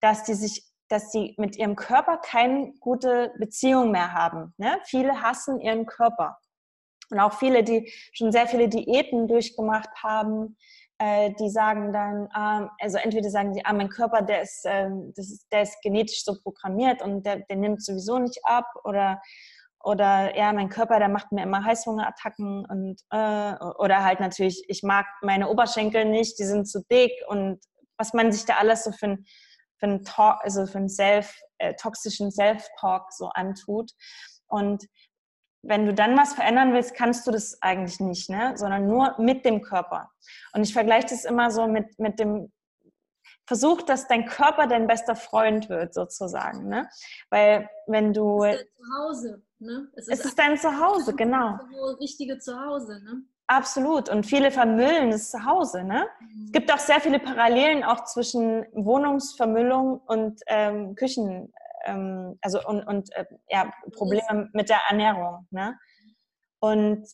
dass 0.00 0.24
die 0.24 0.34
sich 0.34 0.72
dass 0.92 1.10
sie 1.10 1.34
mit 1.38 1.56
ihrem 1.56 1.74
Körper 1.74 2.18
keine 2.18 2.74
gute 2.74 3.32
Beziehung 3.38 3.92
mehr 3.92 4.12
haben. 4.12 4.52
Ne? 4.58 4.78
Viele 4.84 5.22
hassen 5.22 5.58
ihren 5.58 5.86
Körper. 5.86 6.38
Und 7.10 7.18
auch 7.18 7.32
viele, 7.32 7.64
die 7.64 7.90
schon 8.12 8.30
sehr 8.30 8.46
viele 8.46 8.68
Diäten 8.68 9.26
durchgemacht 9.26 9.88
haben, 10.02 10.56
äh, 11.02 11.32
die 11.34 11.50
sagen 11.50 11.92
dann, 11.92 12.28
ähm, 12.36 12.70
also 12.80 12.98
entweder 12.98 13.28
sagen 13.28 13.54
sie, 13.54 13.64
ah, 13.64 13.72
mein 13.72 13.88
Körper, 13.88 14.22
der 14.22 14.42
ist, 14.42 14.64
äh, 14.64 14.88
das 15.16 15.30
ist, 15.30 15.46
der 15.50 15.62
ist 15.62 15.82
genetisch 15.82 16.22
so 16.24 16.36
programmiert 16.40 17.02
und 17.02 17.26
der, 17.26 17.40
der 17.40 17.56
nimmt 17.56 17.84
sowieso 17.84 18.18
nicht 18.18 18.38
ab 18.44 18.66
oder 18.84 19.20
oder 19.84 20.36
ja, 20.38 20.52
mein 20.52 20.68
Körper, 20.68 21.00
der 21.00 21.08
macht 21.08 21.32
mir 21.32 21.42
immer 21.42 21.64
Heißhungerattacken 21.64 22.64
und 22.66 23.00
äh, 23.10 23.54
oder 23.80 24.04
halt 24.04 24.20
natürlich, 24.20 24.62
ich 24.68 24.84
mag 24.84 25.06
meine 25.22 25.48
Oberschenkel 25.48 26.04
nicht, 26.04 26.38
die 26.38 26.44
sind 26.44 26.68
zu 26.68 26.84
dick 26.88 27.10
und 27.26 27.58
was 27.96 28.14
man 28.14 28.30
sich 28.30 28.44
da 28.44 28.58
alles 28.58 28.84
so 28.84 28.92
für 28.92 29.06
ein 29.06 29.24
für 29.78 29.86
einen, 29.86 30.04
Talk, 30.04 30.38
also 30.44 30.66
für 30.66 30.78
einen 30.78 30.88
Self, 30.88 31.34
äh, 31.58 31.74
toxischen 31.74 32.30
Self-Talk 32.30 33.12
so 33.12 33.30
antut. 33.30 33.90
Und 34.46 34.86
wenn 35.62 35.86
du 35.86 35.94
dann 35.94 36.16
was 36.16 36.34
verändern 36.34 36.72
willst, 36.72 36.94
kannst 36.94 37.26
du 37.26 37.30
das 37.30 37.60
eigentlich 37.62 38.00
nicht, 38.00 38.28
ne? 38.28 38.52
sondern 38.56 38.86
nur 38.86 39.14
mit 39.18 39.44
dem 39.44 39.62
Körper. 39.62 40.10
Und 40.52 40.62
ich 40.62 40.72
vergleiche 40.72 41.08
das 41.10 41.24
immer 41.24 41.50
so 41.50 41.66
mit, 41.66 41.98
mit 41.98 42.18
dem, 42.18 42.52
versuch, 43.46 43.82
dass 43.82 44.08
dein 44.08 44.26
Körper 44.26 44.66
dein 44.66 44.86
bester 44.86 45.14
Freund 45.14 45.68
wird, 45.68 45.94
sozusagen. 45.94 46.68
Ne? 46.68 46.88
Weil 47.30 47.68
wenn 47.86 48.12
du... 48.12 48.42
Es 48.44 48.60
ist 48.60 48.66
dein 48.66 48.84
Zuhause. 48.84 49.42
Ne? 49.58 49.88
Es 49.94 50.08
ist, 50.08 50.18
es 50.18 50.24
ist 50.26 50.38
dein 50.38 50.58
Zuhause, 50.58 51.14
genau. 51.14 51.58
Das 51.58 52.00
richtige 52.00 52.38
Zuhause. 52.38 53.00
Ne? 53.04 53.22
Absolut. 53.46 54.08
Und 54.08 54.24
viele 54.24 54.50
vermüllen 54.50 55.10
das 55.10 55.30
Zuhause. 55.30 55.84
Ne? 55.84 56.06
Mhm. 56.20 56.46
Es 56.46 56.52
gibt 56.52 56.72
auch 56.72 56.78
sehr 56.78 57.00
viele 57.00 57.20
Parallelen 57.20 57.84
auch 57.84 58.04
zwischen 58.04 58.64
Wohnungsvermüllung 58.72 60.00
und 60.06 60.40
ähm, 60.46 60.94
Küchen, 60.94 61.52
ähm, 61.84 62.38
also 62.40 62.64
und, 62.66 62.86
und 62.86 63.12
äh, 63.14 63.24
ja, 63.48 63.72
Probleme 63.92 64.50
mit 64.52 64.68
der 64.68 64.80
Ernährung. 64.88 65.46
Ne? 65.50 65.78
Und 66.60 67.06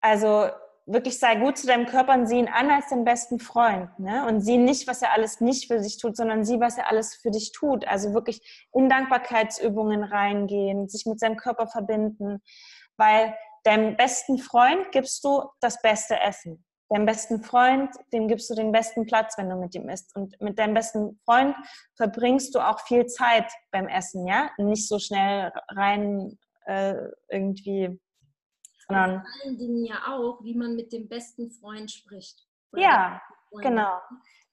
also 0.00 0.48
wirklich 0.86 1.18
sei 1.18 1.36
gut 1.36 1.56
zu 1.56 1.66
deinem 1.66 1.86
Körper 1.86 2.12
und 2.14 2.26
sieh 2.26 2.38
ihn 2.38 2.48
an 2.48 2.70
als 2.70 2.88
den 2.88 3.04
besten 3.04 3.38
Freund. 3.38 3.98
Ne? 3.98 4.26
Und 4.26 4.40
sieh 4.40 4.58
nicht, 4.58 4.86
was 4.86 5.02
er 5.02 5.12
alles 5.12 5.40
nicht 5.40 5.66
für 5.66 5.82
sich 5.82 5.98
tut, 5.98 6.16
sondern 6.16 6.44
sieh, 6.44 6.60
was 6.60 6.76
er 6.76 6.90
alles 6.90 7.14
für 7.14 7.30
dich 7.30 7.52
tut. 7.52 7.86
Also 7.86 8.12
wirklich 8.12 8.66
in 8.72 8.88
Dankbarkeitsübungen 8.88 10.04
reingehen, 10.04 10.88
sich 10.88 11.06
mit 11.06 11.20
seinem 11.20 11.36
Körper 11.36 11.66
verbinden. 11.66 12.42
Weil 12.96 13.34
Deinem 13.64 13.96
besten 13.96 14.38
Freund 14.38 14.92
gibst 14.92 15.24
du 15.24 15.42
das 15.60 15.80
beste 15.80 16.20
Essen. 16.20 16.64
Deinem 16.94 17.06
besten 17.06 17.42
Freund, 17.42 17.90
dem 18.12 18.28
gibst 18.28 18.48
du 18.48 18.54
den 18.54 18.70
besten 18.70 19.04
Platz, 19.04 19.36
wenn 19.36 19.50
du 19.50 19.56
mit 19.56 19.74
ihm 19.74 19.88
isst. 19.88 20.14
Und 20.14 20.40
mit 20.40 20.60
deinem 20.60 20.74
besten 20.74 21.18
Freund 21.24 21.56
verbringst 21.96 22.54
du 22.54 22.60
auch 22.60 22.78
viel 22.86 23.06
Zeit 23.06 23.50
beim 23.72 23.88
Essen, 23.88 24.28
ja? 24.28 24.48
Nicht 24.58 24.86
so 24.86 25.00
schnell 25.00 25.50
rein 25.70 26.38
äh, 26.66 26.94
irgendwie, 27.28 28.00
sondern. 28.86 29.22
Vor 29.22 29.44
allen 29.44 29.58
Dingen 29.58 29.84
ja 29.84 29.96
auch, 30.06 30.38
wie 30.44 30.54
man 30.54 30.76
mit 30.76 30.92
dem 30.92 31.08
besten 31.08 31.50
Freund 31.50 31.90
spricht. 31.90 32.46
Ja, 32.76 33.20
genau 33.60 33.98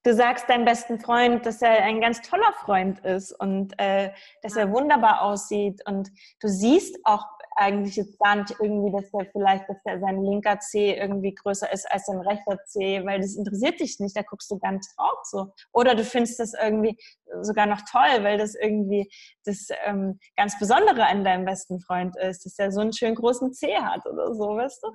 du 0.03 0.13
sagst 0.13 0.49
deinem 0.49 0.65
besten 0.65 0.99
Freund, 0.99 1.45
dass 1.45 1.61
er 1.61 1.83
ein 1.83 2.01
ganz 2.01 2.21
toller 2.21 2.53
Freund 2.53 2.99
ist 2.99 3.31
und 3.39 3.73
äh, 3.77 4.11
dass 4.41 4.55
er 4.55 4.71
wunderbar 4.71 5.21
aussieht 5.21 5.81
und 5.87 6.09
du 6.39 6.47
siehst 6.47 6.97
auch 7.03 7.25
eigentlich 7.55 7.95
jetzt 7.95 8.17
gar 8.19 8.35
nicht 8.35 8.55
irgendwie, 8.59 8.91
dass 8.91 9.13
er 9.13 9.25
vielleicht, 9.31 9.67
dass 9.69 9.77
er 9.85 9.99
sein 9.99 10.23
linker 10.23 10.59
C 10.59 10.95
irgendwie 10.95 11.33
größer 11.33 11.71
ist 11.71 11.91
als 11.91 12.05
sein 12.05 12.19
rechter 12.19 12.57
C, 12.65 13.05
weil 13.05 13.21
das 13.21 13.35
interessiert 13.35 13.79
dich 13.79 13.99
nicht, 13.99 14.15
da 14.15 14.21
guckst 14.21 14.49
du 14.51 14.59
gar 14.59 14.71
nicht 14.71 14.87
drauf 14.97 15.19
so. 15.23 15.53
Oder 15.71 15.95
du 15.95 16.03
findest 16.03 16.39
das 16.39 16.53
irgendwie 16.53 16.97
sogar 17.41 17.65
noch 17.65 17.81
toll, 17.89 18.23
weil 18.23 18.37
das 18.37 18.55
irgendwie 18.55 19.11
das 19.45 19.67
ähm, 19.85 20.19
ganz 20.35 20.57
Besondere 20.59 21.05
an 21.05 21.23
deinem 21.23 21.45
besten 21.45 21.79
Freund 21.81 22.15
ist, 22.17 22.45
dass 22.45 22.57
er 22.57 22.71
so 22.71 22.81
einen 22.81 22.93
schönen 22.93 23.15
großen 23.15 23.53
C 23.53 23.77
hat 23.77 24.05
oder 24.05 24.33
so, 24.33 24.55
weißt 24.55 24.83
du? 24.83 24.87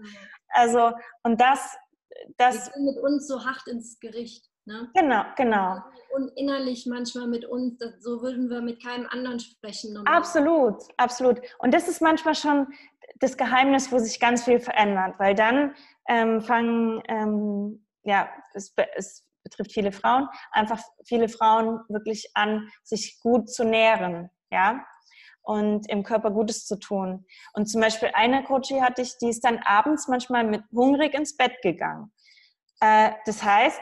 Also, 0.48 0.92
und 1.22 1.40
das, 1.40 1.76
das... 2.36 2.70
Wir 2.74 2.92
mit 2.92 3.02
uns 3.02 3.26
so 3.26 3.44
hart 3.44 3.66
ins 3.68 3.98
Gericht. 4.00 4.46
Ne? 4.66 4.90
Genau, 4.94 5.22
genau. 5.36 5.78
Und 6.12 6.28
innerlich 6.36 6.86
manchmal 6.86 7.28
mit 7.28 7.44
uns, 7.44 7.78
das, 7.78 8.02
so 8.02 8.20
würden 8.20 8.50
wir 8.50 8.60
mit 8.60 8.82
keinem 8.82 9.06
anderen 9.10 9.38
sprechen. 9.38 9.92
Normal. 9.92 10.12
Absolut, 10.12 10.82
absolut. 10.96 11.40
Und 11.60 11.72
das 11.72 11.86
ist 11.86 12.02
manchmal 12.02 12.34
schon 12.34 12.66
das 13.20 13.36
Geheimnis, 13.36 13.92
wo 13.92 13.98
sich 13.98 14.18
ganz 14.18 14.44
viel 14.44 14.58
verändert, 14.58 15.14
weil 15.18 15.36
dann 15.36 15.74
ähm, 16.08 16.40
fangen, 16.40 17.00
ähm, 17.06 17.86
ja, 18.02 18.28
es, 18.54 18.74
es 18.96 19.24
betrifft 19.44 19.72
viele 19.72 19.92
Frauen, 19.92 20.28
einfach 20.50 20.80
viele 21.04 21.28
Frauen 21.28 21.80
wirklich 21.88 22.30
an, 22.34 22.68
sich 22.82 23.20
gut 23.20 23.48
zu 23.48 23.64
nähren, 23.64 24.30
ja, 24.50 24.84
und 25.42 25.88
im 25.88 26.02
Körper 26.02 26.32
Gutes 26.32 26.66
zu 26.66 26.76
tun. 26.76 27.24
Und 27.52 27.66
zum 27.66 27.80
Beispiel 27.80 28.10
eine 28.14 28.42
Coachie 28.42 28.82
hatte 28.82 29.02
ich, 29.02 29.16
die 29.18 29.28
ist 29.28 29.44
dann 29.44 29.60
abends 29.64 30.08
manchmal 30.08 30.42
mit 30.42 30.64
hungrig 30.72 31.14
ins 31.14 31.36
Bett 31.36 31.54
gegangen. 31.62 32.12
Äh, 32.80 33.12
das 33.26 33.44
heißt, 33.44 33.80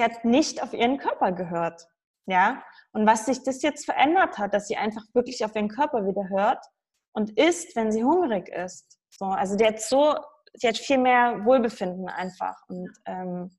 sie 0.00 0.04
hat 0.04 0.24
nicht 0.24 0.62
auf 0.62 0.72
ihren 0.72 0.96
Körper 0.96 1.32
gehört. 1.32 1.86
Ja, 2.26 2.62
und 2.92 3.06
was 3.06 3.26
sich 3.26 3.42
das 3.42 3.62
jetzt 3.62 3.84
verändert 3.84 4.38
hat, 4.38 4.54
dass 4.54 4.68
sie 4.68 4.76
einfach 4.76 5.02
wirklich 5.14 5.44
auf 5.44 5.54
ihren 5.54 5.68
Körper 5.68 6.06
wieder 6.06 6.28
hört 6.28 6.64
und 7.12 7.36
isst, 7.38 7.74
wenn 7.76 7.92
sie 7.92 8.04
hungrig 8.04 8.48
ist. 8.48 8.98
So, 9.10 9.26
also 9.26 9.56
die 9.56 9.66
hat 9.66 9.80
so, 9.80 10.14
sie 10.54 10.68
hat 10.68 10.78
viel 10.78 10.98
mehr 10.98 11.44
Wohlbefinden 11.44 12.08
einfach. 12.08 12.56
Und 12.68 12.88
ähm, 13.06 13.50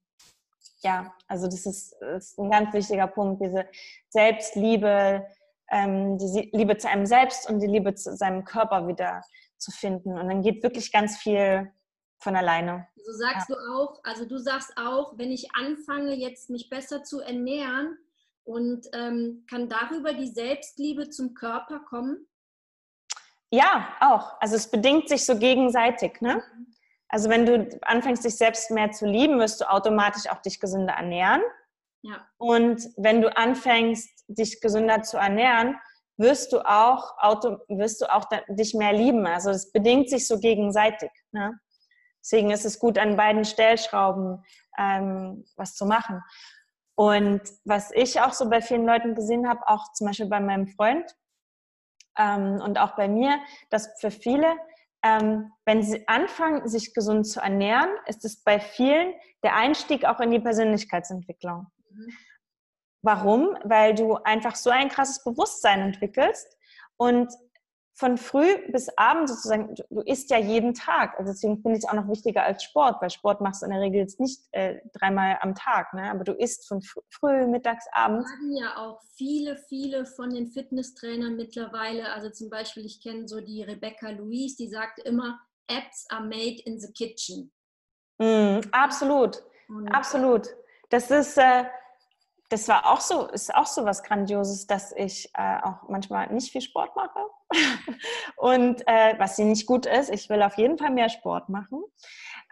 ja, 0.84 1.14
also 1.28 1.48
das 1.48 1.66
ist, 1.66 1.94
ist, 2.16 2.40
ein 2.40 2.50
ganz 2.50 2.74
wichtiger 2.74 3.08
Punkt, 3.08 3.44
diese 3.44 3.66
Selbstliebe, 4.10 5.28
ähm, 5.70 6.18
die 6.18 6.50
Liebe 6.54 6.78
zu 6.78 6.88
einem 6.90 7.06
selbst 7.06 7.50
und 7.50 7.60
die 7.60 7.68
Liebe 7.68 7.94
zu 7.94 8.16
seinem 8.16 8.46
Körper 8.46 8.88
wieder 8.88 9.22
zu 9.58 9.72
finden. 9.72 10.18
Und 10.18 10.28
dann 10.30 10.42
geht 10.42 10.64
wirklich 10.64 10.92
ganz 10.92 11.18
viel 11.18 11.72
von 12.22 12.36
alleine. 12.36 12.88
So 12.96 13.12
sagst 13.14 13.50
ja. 13.50 13.56
du 13.56 13.74
auch, 13.74 14.00
also 14.04 14.26
du 14.26 14.38
sagst 14.38 14.78
auch, 14.78 15.18
wenn 15.18 15.32
ich 15.32 15.54
anfange, 15.56 16.16
jetzt 16.16 16.50
mich 16.50 16.70
besser 16.70 17.04
zu 17.04 17.20
ernähren 17.20 17.98
und 18.44 18.88
ähm, 18.94 19.46
kann 19.50 19.70
darüber 19.70 20.14
die 20.14 20.28
Selbstliebe 20.28 21.10
zum 21.10 21.34
Körper 21.34 21.80
kommen? 21.80 22.28
Ja, 23.50 23.90
auch. 24.00 24.40
Also 24.40 24.56
es 24.56 24.70
bedingt 24.70 25.10
sich 25.10 25.26
so 25.26 25.38
gegenseitig. 25.38 26.22
Ne? 26.22 26.36
Mhm. 26.36 26.68
Also 27.10 27.30
wenn 27.30 27.46
du 27.46 27.80
anfängst, 27.82 28.24
dich 28.24 28.38
selbst 28.38 28.72
mehr 28.72 28.92
zu 28.92 29.06
lieben, 29.06 29.40
wirst 29.40 29.62
du 29.62 29.70
automatisch 29.70 30.30
auch 30.30 30.42
dich 30.42 30.60
gesünder 30.60 30.94
ernähren. 30.94 31.42
Ja. 32.04 32.26
Und 32.38 32.90
wenn 32.98 33.22
du 33.22 33.36
anfängst, 33.36 34.10
dich 34.28 34.62
gesünder 34.62 35.04
zu 35.04 35.18
ernähren, 35.18 35.76
wirst 36.18 36.54
du 36.54 36.60
auch, 36.60 37.18
auto, 37.18 37.58
wirst 37.68 38.02
du 38.02 38.14
auch 38.14 38.26
dich 38.48 38.74
mehr 38.74 38.94
lieben. 38.94 39.26
Also 39.26 39.50
es 39.50 39.72
bedingt 39.72 40.10
sich 40.10 40.28
so 40.28 40.40
gegenseitig. 40.40 41.12
Ne? 41.32 41.60
Deswegen 42.22 42.52
ist 42.52 42.66
es 42.66 42.80
gut, 42.80 42.98
an 42.98 43.16
beiden 43.16 43.46
Stellschrauben 43.46 44.44
ähm, 44.78 45.46
was 45.56 45.76
zu 45.76 45.86
machen. 45.86 46.22
Und 46.96 47.42
was 47.66 47.92
ich 47.92 48.22
auch 48.22 48.34
so 48.34 48.50
bei 48.50 48.62
vielen 48.62 48.86
Leuten 48.86 49.16
gesehen 49.16 49.48
habe, 49.48 49.68
auch 49.68 49.92
zum 49.94 50.08
Beispiel 50.08 50.28
bei 50.28 50.40
meinem 50.40 50.68
Freund 50.68 51.06
ähm, 52.18 52.62
und 52.62 52.78
auch 52.78 52.96
bei 52.96 53.08
mir, 53.08 53.40
dass 53.70 53.90
für 54.00 54.12
viele, 54.12 54.56
ähm, 55.04 55.52
wenn 55.66 55.82
sie 55.82 56.08
anfangen, 56.08 56.68
sich 56.68 56.94
gesund 56.94 57.26
zu 57.28 57.40
ernähren, 57.40 57.90
ist 58.06 58.24
es 58.26 58.44
bei 58.44 58.60
vielen 58.60 59.14
der 59.44 59.56
Einstieg 59.56 60.06
auch 60.06 60.20
in 60.20 60.32
die 60.32 60.40
Persönlichkeitsentwicklung. 60.40 61.68
Mhm. 61.90 62.14
Warum? 63.02 63.58
Weil 63.64 63.96
du 63.96 64.16
einfach 64.18 64.56
so 64.56 64.70
ein 64.70 64.90
krasses 64.90 65.24
Bewusstsein 65.24 65.82
entwickelst 65.82 66.56
und 66.98 67.34
von 68.02 68.18
früh 68.18 68.58
bis 68.72 68.90
abend 68.98 69.30
sozusagen, 69.30 69.76
du, 69.76 69.84
du 69.92 70.02
isst 70.02 70.32
ja 70.32 70.40
jeden 70.40 70.74
Tag. 70.74 71.18
Also 71.20 71.32
deswegen 71.32 71.62
finde 71.62 71.78
ich 71.78 71.84
es 71.84 71.90
auch 71.90 71.94
noch 71.94 72.10
wichtiger 72.10 72.44
als 72.44 72.64
Sport, 72.64 73.00
weil 73.00 73.12
Sport 73.12 73.42
machst 73.42 73.62
du 73.62 73.68
in 73.68 73.72
der 73.72 73.80
Regel 73.80 74.00
jetzt 74.00 74.20
nicht 74.20 74.42
äh, 74.54 74.80
dreimal 74.94 75.38
am 75.42 75.54
Tag, 75.54 75.94
ne? 75.94 76.10
aber 76.10 76.24
du 76.24 76.34
isst 76.34 76.68
von 76.68 76.82
früh, 76.82 77.46
mittags, 77.46 77.86
abends. 77.94 78.28
Sagen 78.28 78.58
ja 78.58 78.76
auch 78.78 79.00
viele, 79.16 79.56
viele 79.70 80.08
von 80.08 80.32
den 80.32 80.48
Fitnesstrainern 80.48 81.36
mittlerweile, 81.36 82.12
also 82.12 82.32
zum 82.32 82.50
Beispiel, 82.50 82.86
ich 82.86 83.04
kenne 83.04 83.28
so 83.28 83.40
die 83.40 83.62
Rebecca 83.62 84.10
Louise, 84.10 84.58
die 84.58 84.68
sagt 84.68 84.98
immer, 85.06 85.40
Apps 85.68 86.08
are 86.10 86.24
made 86.24 86.60
in 86.66 86.80
the 86.80 86.92
kitchen. 86.92 87.52
Mm, 88.18 88.62
absolut, 88.72 89.44
Und, 89.70 89.88
absolut. 89.90 90.48
Das 90.90 91.12
ist, 91.12 91.38
äh, 91.38 91.66
das 92.52 92.68
war 92.68 92.92
auch 92.92 93.00
so, 93.00 93.28
ist 93.28 93.56
auch 93.56 93.66
so 93.66 93.86
was 93.86 94.04
Grandioses, 94.04 94.68
dass 94.68 94.92
ich 94.92 95.30
äh, 95.36 95.62
auch 95.64 95.88
manchmal 95.88 96.32
nicht 96.34 96.52
viel 96.52 96.60
Sport 96.60 96.94
mache. 96.98 97.20
und 98.36 98.86
äh, 98.88 99.18
was 99.18 99.38
sie 99.38 99.46
nicht 99.46 99.66
gut 99.66 99.86
ist, 99.86 100.10
ich 100.10 100.30
will 100.30 100.44
auf 100.44 100.58
jeden 100.58 100.78
Fall 100.78 100.92
mehr 100.92 101.08
Sport 101.08 101.48
machen. 101.48 101.82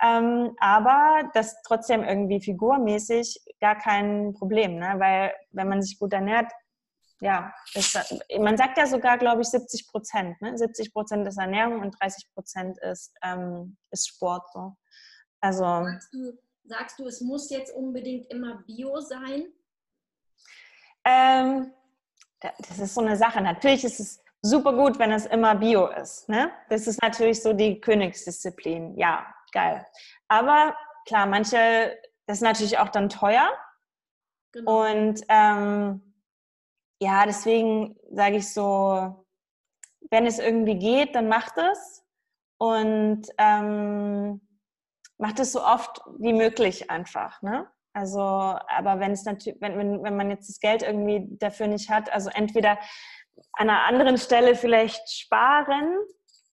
Ähm, 0.02 0.56
aber 0.60 1.30
das 1.34 1.62
trotzdem 1.64 2.06
irgendwie 2.06 2.40
figurmäßig 2.40 3.42
gar 3.60 3.78
kein 3.78 4.34
Problem, 4.34 4.78
ne? 4.80 4.94
weil 5.00 5.34
wenn 5.52 5.68
man 5.68 5.82
sich 5.82 6.00
gut 6.00 6.14
ernährt, 6.14 6.50
ja, 7.20 7.54
ist, 7.74 8.00
man 8.40 8.56
sagt 8.56 8.78
ja 8.78 8.88
sogar, 8.88 9.18
glaube 9.18 9.42
ich, 9.42 9.50
70 9.50 9.90
Prozent. 9.90 10.42
Ne? 10.42 10.58
70 10.58 10.94
Prozent 10.94 11.28
ist 11.28 11.38
Ernährung 11.38 11.82
und 11.82 12.00
30 12.00 12.34
Prozent 12.34 12.78
ist, 12.80 13.14
ähm, 13.22 13.76
ist 13.92 14.08
Sport. 14.08 14.48
So. 14.54 14.78
Also, 15.42 15.64
sagst 15.64 16.14
du, 16.14 16.38
sagst 16.64 17.00
du, 17.00 17.08
es 17.08 17.20
muss 17.20 17.50
jetzt 17.50 17.76
unbedingt 17.76 18.32
immer 18.32 18.64
Bio 18.66 19.02
sein? 19.02 19.52
Ähm, 21.10 21.74
das 22.40 22.80
ist 22.80 22.94
so 22.94 23.02
eine 23.02 23.18
Sache. 23.18 23.42
Natürlich 23.42 23.84
ist 23.84 24.00
es 24.00 24.24
super 24.42 24.74
gut, 24.74 25.00
wenn 25.00 25.12
es 25.12 25.26
immer 25.26 25.56
Bio 25.56 25.88
ist. 25.88 26.30
Ne? 26.30 26.52
Das 26.70 26.88
ist 26.88 27.02
natürlich 27.02 27.42
so 27.42 27.54
die 27.54 27.82
Königsdisziplin. 27.82 28.98
Ja, 28.98 29.26
geil. 29.52 29.86
Aber 30.28 30.76
klar, 31.06 31.26
manche, 31.26 31.98
das 32.28 32.38
ist 32.38 32.44
natürlich 32.44 32.78
auch 32.78 32.90
dann 32.90 33.10
teuer. 33.10 33.52
Genau. 34.52 34.90
Und 34.90 35.22
ähm, 35.30 36.14
ja, 37.02 37.26
deswegen 37.26 37.98
sage 38.12 38.38
ich 38.38 38.54
so, 38.54 39.26
wenn 40.12 40.26
es 40.26 40.40
irgendwie 40.40 40.78
geht, 40.78 41.16
dann 41.16 41.28
macht 41.28 41.58
es. 41.58 42.06
Und 42.58 43.24
ähm, 43.38 44.42
macht 45.18 45.40
es 45.40 45.54
so 45.54 45.64
oft 45.64 46.02
wie 46.18 46.34
möglich 46.34 46.90
einfach. 46.90 47.42
Ne? 47.42 47.70
Also, 48.00 48.22
aber 48.22 49.00
wenn 49.00 49.12
es 49.12 49.26
natürlich, 49.26 49.60
wenn, 49.62 49.78
wenn, 49.78 50.04
wenn 50.04 50.16
man 50.16 50.30
jetzt 50.30 50.48
das 50.48 50.60
Geld 50.60 50.84
irgendwie 50.84 51.28
dafür 51.38 51.68
nicht 51.68 51.90
hat, 51.90 52.12
also 52.14 52.30
entweder 52.34 52.80
an 53.54 53.70
einer 53.70 53.84
anderen 53.84 54.18
Stelle 54.18 54.56
vielleicht 54.56 55.10
sparen, 55.12 55.98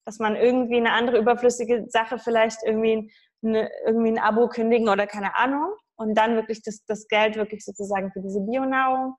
dass 0.04 0.18
man 0.18 0.34
irgendwie 0.34 0.76
eine 0.76 0.92
andere 0.92 1.18
überflüssige 1.18 1.86
Sache 1.88 2.18
vielleicht 2.18 2.58
irgendwie, 2.64 3.12
eine, 3.42 3.70
irgendwie 3.86 4.10
ein 4.10 4.18
Abo 4.18 4.48
kündigen 4.48 4.88
oder 4.88 5.06
keine 5.06 5.36
Ahnung 5.36 5.72
und 5.96 6.14
dann 6.14 6.34
wirklich 6.34 6.62
das, 6.62 6.84
das 6.86 7.06
Geld 7.06 7.36
wirklich 7.36 7.64
sozusagen 7.64 8.10
für 8.10 8.20
diese 8.20 8.40
Bionahrung 8.40 9.14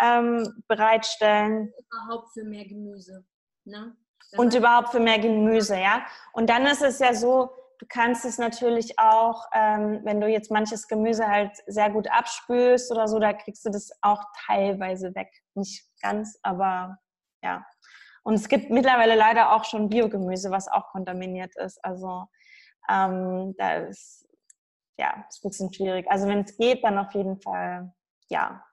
ähm, 0.00 0.62
bereitstellen. 0.68 1.72
Überhaupt 1.90 2.28
für 2.32 2.44
mehr 2.44 2.64
Gemüse. 2.64 3.24
Ne? 3.64 3.96
Und 4.36 4.54
überhaupt 4.54 4.90
für 4.90 5.00
mehr 5.00 5.18
Gemüse, 5.18 5.78
ja. 5.78 6.06
Und 6.32 6.48
dann 6.48 6.64
ist 6.66 6.82
es 6.82 7.00
ja 7.00 7.12
so, 7.12 7.50
Du 7.82 7.88
kannst 7.88 8.24
es 8.24 8.38
natürlich 8.38 8.96
auch, 9.00 9.44
ähm, 9.52 10.02
wenn 10.04 10.20
du 10.20 10.28
jetzt 10.28 10.52
manches 10.52 10.86
Gemüse 10.86 11.26
halt 11.26 11.50
sehr 11.66 11.90
gut 11.90 12.08
abspülst 12.08 12.92
oder 12.92 13.08
so, 13.08 13.18
da 13.18 13.32
kriegst 13.32 13.66
du 13.66 13.70
das 13.70 13.90
auch 14.02 14.22
teilweise 14.46 15.12
weg. 15.16 15.28
Nicht 15.54 15.84
ganz, 16.00 16.38
aber 16.44 16.98
ja. 17.42 17.66
Und 18.22 18.34
es 18.34 18.48
gibt 18.48 18.70
mittlerweile 18.70 19.16
leider 19.16 19.50
auch 19.50 19.64
schon 19.64 19.88
Biogemüse, 19.88 20.52
was 20.52 20.68
auch 20.68 20.92
kontaminiert 20.92 21.56
ist. 21.56 21.84
Also 21.84 22.26
ähm, 22.88 23.56
da 23.58 23.78
ist 23.78 24.28
ja 24.96 25.26
ist 25.28 25.44
ein 25.44 25.48
bisschen 25.48 25.72
schwierig. 25.74 26.08
Also 26.08 26.28
wenn 26.28 26.42
es 26.42 26.56
geht, 26.56 26.84
dann 26.84 26.98
auf 26.98 27.12
jeden 27.14 27.40
Fall 27.40 27.92
ja. 28.28 28.64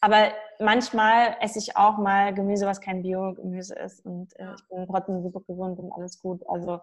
Aber 0.00 0.32
manchmal 0.58 1.36
esse 1.38 1.60
ich 1.60 1.76
auch 1.76 1.96
mal 1.96 2.34
Gemüse, 2.34 2.66
was 2.66 2.80
kein 2.80 3.02
Biogemüse 3.02 3.76
ist. 3.76 4.04
Und 4.04 4.36
äh, 4.40 4.52
ich 4.56 4.68
bin 4.68 4.84
trotzdem 4.88 5.22
super 5.22 5.42
gesund 5.46 5.78
und 5.78 5.92
alles 5.92 6.20
gut. 6.20 6.42
Also 6.48 6.80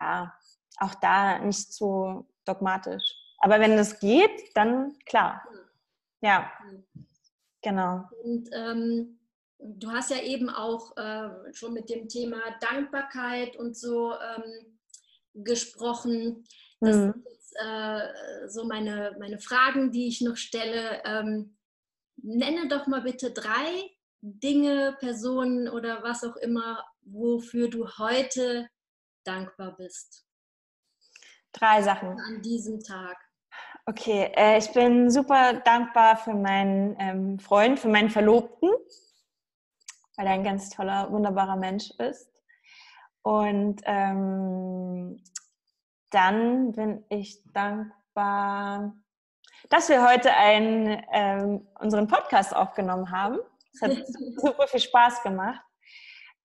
ja, 0.00 0.34
auch 0.78 0.94
da 0.96 1.38
nicht 1.38 1.72
zu 1.72 2.26
dogmatisch. 2.44 3.14
Aber 3.38 3.60
wenn 3.60 3.76
das 3.76 3.98
geht, 4.00 4.54
dann 4.54 4.96
klar. 5.06 5.42
Ja, 6.20 6.50
genau. 7.62 8.04
Und 8.22 8.48
ähm, 8.52 9.18
du 9.58 9.90
hast 9.90 10.10
ja 10.10 10.22
eben 10.22 10.50
auch 10.50 10.96
äh, 10.96 11.30
schon 11.52 11.72
mit 11.72 11.88
dem 11.88 12.08
Thema 12.08 12.38
Dankbarkeit 12.60 13.56
und 13.56 13.76
so 13.76 14.12
ähm, 14.12 14.78
gesprochen. 15.34 16.44
Das 16.80 16.96
mhm. 16.96 17.12
sind 17.12 17.26
jetzt 17.26 17.56
äh, 17.62 18.48
so 18.48 18.64
meine, 18.64 19.16
meine 19.18 19.38
Fragen, 19.38 19.92
die 19.92 20.08
ich 20.08 20.20
noch 20.20 20.36
stelle. 20.36 21.02
Ähm, 21.04 21.56
nenne 22.16 22.68
doch 22.68 22.86
mal 22.86 23.02
bitte 23.02 23.32
drei 23.32 23.90
Dinge, 24.22 24.96
Personen 24.98 25.68
oder 25.68 26.02
was 26.02 26.24
auch 26.24 26.36
immer, 26.36 26.84
wofür 27.02 27.68
du 27.68 27.88
heute 27.98 28.68
dankbar 29.24 29.76
bist. 29.76 30.26
Drei 31.52 31.82
Sachen. 31.82 32.10
An 32.10 32.42
diesem 32.42 32.80
Tag. 32.80 33.16
Okay, 33.86 34.30
äh, 34.36 34.58
ich 34.58 34.72
bin 34.72 35.10
super 35.10 35.54
dankbar 35.54 36.16
für 36.16 36.34
meinen 36.34 36.96
ähm, 37.00 37.38
Freund, 37.38 37.78
für 37.78 37.88
meinen 37.88 38.10
Verlobten, 38.10 38.70
weil 40.16 40.26
er 40.26 40.32
ein 40.32 40.44
ganz 40.44 40.70
toller, 40.70 41.10
wunderbarer 41.10 41.56
Mensch 41.56 41.90
ist. 41.98 42.30
Und 43.22 43.80
ähm, 43.84 45.22
dann 46.10 46.72
bin 46.72 47.04
ich 47.08 47.42
dankbar, 47.52 48.94
dass 49.70 49.88
wir 49.88 50.06
heute 50.08 50.34
einen, 50.34 51.02
ähm, 51.12 51.66
unseren 51.78 52.06
Podcast 52.06 52.54
aufgenommen 52.54 53.10
haben. 53.10 53.38
Es 53.72 53.82
hat 53.82 53.92
super 54.36 54.66
viel 54.68 54.80
Spaß 54.80 55.22
gemacht. 55.22 55.60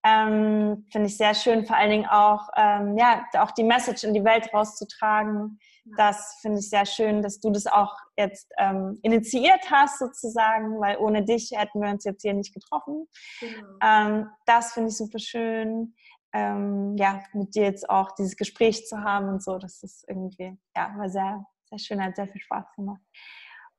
Ähm, 0.05 0.85
Finde 0.91 1.07
ich 1.07 1.17
sehr 1.17 1.33
schön, 1.33 1.65
vor 1.65 1.75
allen 1.75 1.89
Dingen 1.89 2.05
auch, 2.05 2.47
ähm, 2.55 2.95
ja, 2.95 3.25
auch 3.39 3.51
die 3.51 3.63
Message 3.63 4.03
in 4.03 4.13
die 4.13 4.23
Welt 4.23 4.53
rauszutragen. 4.53 5.57
Das 5.97 6.39
finde 6.41 6.59
ich 6.59 6.69
sehr 6.69 6.85
schön, 6.85 7.21
dass 7.21 7.39
du 7.39 7.51
das 7.51 7.67
auch 7.67 7.95
jetzt 8.17 8.51
ähm, 8.57 8.99
initiiert 9.03 9.69
hast, 9.69 9.99
sozusagen, 9.99 10.79
weil 10.79 10.97
ohne 10.97 11.23
dich 11.23 11.51
hätten 11.55 11.81
wir 11.81 11.89
uns 11.89 12.03
jetzt 12.03 12.21
hier 12.21 12.33
nicht 12.33 12.53
getroffen. 12.53 13.07
Genau. 13.39 13.67
Ähm, 13.83 14.29
das 14.45 14.73
finde 14.73 14.89
ich 14.89 14.97
super 14.97 15.19
schön. 15.19 15.95
Ähm, 16.33 16.95
ja, 16.97 17.23
mit 17.33 17.55
dir 17.55 17.63
jetzt 17.63 17.89
auch 17.89 18.11
dieses 18.11 18.35
Gespräch 18.35 18.87
zu 18.87 19.03
haben 19.03 19.29
und 19.29 19.43
so, 19.43 19.57
das 19.57 19.83
ist 19.83 20.05
irgendwie, 20.07 20.57
ja, 20.75 20.93
war 20.97 21.09
sehr, 21.09 21.45
sehr 21.69 21.79
schön, 21.79 22.03
hat 22.03 22.15
sehr 22.15 22.27
viel 22.27 22.41
Spaß 22.41 22.65
gemacht. 22.75 23.01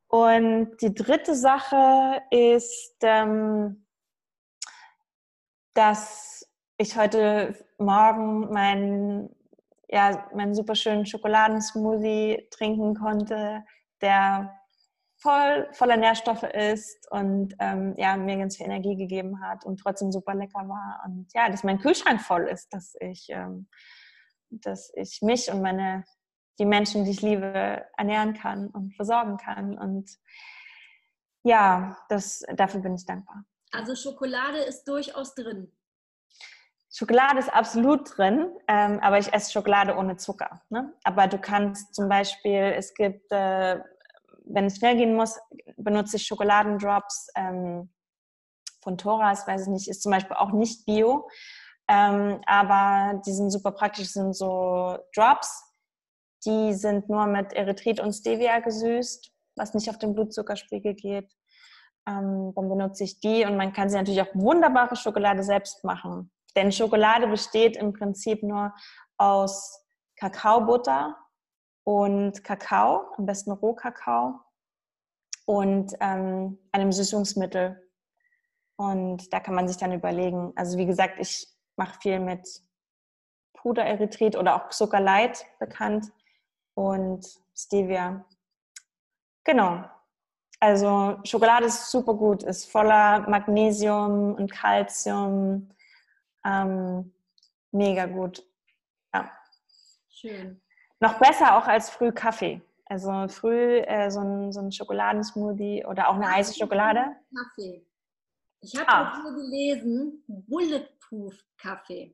Und 0.08 0.76
die 0.80 0.94
dritte 0.94 1.34
Sache 1.34 2.22
ist, 2.30 2.96
ähm, 3.02 3.85
dass 5.76 6.48
ich 6.78 6.96
heute 6.96 7.54
Morgen 7.78 8.52
meinen 8.52 9.36
ja, 9.88 10.28
meinen 10.34 10.54
super 10.54 10.74
schönen 10.74 11.06
Schokoladensmoothie 11.06 12.48
trinken 12.50 12.94
konnte, 12.94 13.64
der 14.00 14.58
voll 15.18 15.68
voller 15.72 15.96
Nährstoffe 15.96 16.42
ist 16.42 17.10
und 17.10 17.54
ähm, 17.58 17.94
ja, 17.96 18.16
mir 18.16 18.36
ganz 18.36 18.56
viel 18.56 18.66
Energie 18.66 18.96
gegeben 18.96 19.40
hat 19.40 19.64
und 19.64 19.78
trotzdem 19.78 20.12
super 20.12 20.34
lecker 20.34 20.68
war. 20.68 21.02
Und 21.06 21.32
ja, 21.34 21.48
dass 21.48 21.64
mein 21.64 21.78
Kühlschrank 21.78 22.20
voll 22.20 22.48
ist, 22.48 22.72
dass 22.72 22.94
ich, 23.00 23.28
ähm, 23.30 23.68
dass 24.50 24.92
ich 24.94 25.20
mich 25.22 25.50
und 25.50 25.62
meine, 25.62 26.04
die 26.58 26.66
Menschen, 26.66 27.04
die 27.04 27.12
ich 27.12 27.22
liebe, 27.22 27.84
ernähren 27.96 28.34
kann 28.34 28.68
und 28.68 28.94
versorgen 28.94 29.36
kann. 29.36 29.78
Und 29.78 30.10
ja, 31.44 31.96
das, 32.08 32.42
dafür 32.54 32.80
bin 32.80 32.94
ich 32.94 33.06
dankbar. 33.06 33.44
Also 33.76 33.94
Schokolade 33.94 34.58
ist 34.58 34.84
durchaus 34.88 35.34
drin. 35.34 35.70
Schokolade 36.90 37.38
ist 37.38 37.52
absolut 37.52 38.16
drin, 38.16 38.50
ähm, 38.68 38.98
aber 39.00 39.18
ich 39.18 39.30
esse 39.34 39.52
Schokolade 39.52 39.96
ohne 39.96 40.16
Zucker. 40.16 40.62
Ne? 40.70 40.94
Aber 41.04 41.26
du 41.26 41.38
kannst 41.38 41.94
zum 41.94 42.08
Beispiel, 42.08 42.72
es 42.74 42.94
gibt, 42.94 43.30
äh, 43.30 43.78
wenn 44.46 44.64
es 44.64 44.78
schnell 44.78 44.96
gehen 44.96 45.14
muss, 45.14 45.38
benutze 45.76 46.16
ich 46.16 46.26
Schokoladendrops 46.26 47.28
ähm, 47.36 47.92
von 48.82 48.96
Thoras, 48.96 49.46
weiß 49.46 49.62
ich 49.62 49.68
nicht, 49.68 49.88
ist 49.88 50.02
zum 50.02 50.12
Beispiel 50.12 50.36
auch 50.36 50.52
nicht 50.52 50.86
bio, 50.86 51.28
ähm, 51.88 52.40
aber 52.46 53.20
die 53.26 53.32
sind 53.32 53.50
super 53.50 53.72
praktisch, 53.72 54.08
sind 54.08 54.34
so 54.34 54.96
Drops, 55.14 55.64
die 56.46 56.72
sind 56.72 57.10
nur 57.10 57.26
mit 57.26 57.52
Erythrit 57.52 58.00
und 58.00 58.14
Stevia 58.14 58.60
gesüßt, 58.60 59.30
was 59.56 59.74
nicht 59.74 59.90
auf 59.90 59.98
den 59.98 60.14
Blutzuckerspiegel 60.14 60.94
geht. 60.94 61.30
Ähm, 62.08 62.52
dann 62.54 62.68
benutze 62.68 63.04
ich 63.04 63.20
die 63.20 63.44
und 63.44 63.56
man 63.56 63.72
kann 63.72 63.90
sie 63.90 63.96
natürlich 63.96 64.22
auch 64.22 64.34
wunderbare 64.34 64.96
Schokolade 64.96 65.42
selbst 65.42 65.84
machen. 65.84 66.30
Denn 66.54 66.72
Schokolade 66.72 67.26
besteht 67.26 67.76
im 67.76 67.92
Prinzip 67.92 68.42
nur 68.42 68.72
aus 69.18 69.84
Kakaobutter 70.16 71.16
und 71.84 72.42
Kakao, 72.42 73.12
am 73.16 73.26
besten 73.26 73.52
Rohkakao 73.52 74.40
und 75.44 75.94
ähm, 76.00 76.58
einem 76.72 76.92
Süßungsmittel. 76.92 77.82
Und 78.76 79.32
da 79.32 79.40
kann 79.40 79.54
man 79.54 79.68
sich 79.68 79.76
dann 79.76 79.92
überlegen, 79.92 80.52
also 80.56 80.76
wie 80.78 80.86
gesagt, 80.86 81.18
ich 81.18 81.48
mache 81.76 81.98
viel 82.00 82.20
mit 82.20 82.46
Pudererythrit 83.54 84.36
oder 84.36 84.56
auch 84.56 84.68
Zuckerlight 84.70 85.46
bekannt 85.58 86.12
und 86.74 87.26
Stevia. 87.54 88.24
Genau. 89.44 89.84
Also 90.66 91.20
Schokolade 91.22 91.66
ist 91.66 91.92
super 91.92 92.12
gut, 92.14 92.42
ist 92.42 92.68
voller 92.68 93.20
Magnesium 93.28 94.34
und 94.34 94.50
Calcium. 94.50 95.70
Ähm, 96.44 97.14
mega 97.70 98.06
gut. 98.06 98.44
Ja. 99.14 99.30
Schön. 100.08 100.60
Noch 100.98 101.20
besser 101.20 101.56
auch 101.56 101.68
als 101.68 101.88
früh 101.88 102.10
Kaffee. 102.10 102.60
Also 102.86 103.28
früh 103.28 103.78
äh, 103.78 104.10
so, 104.10 104.18
ein, 104.18 104.50
so 104.50 104.58
ein 104.58 104.72
Schokoladensmoothie 104.72 105.84
oder 105.86 106.08
auch 106.08 106.16
eine 106.16 106.32
heiße 106.32 106.58
Schokolade. 106.58 107.14
Kaffee. 107.32 107.86
Ich 108.60 108.76
habe 108.76 108.88
ah. 108.88 109.22
hier 109.22 109.34
gelesen, 109.34 110.24
Bulletproof 110.26 111.34
Kaffee. 111.58 112.12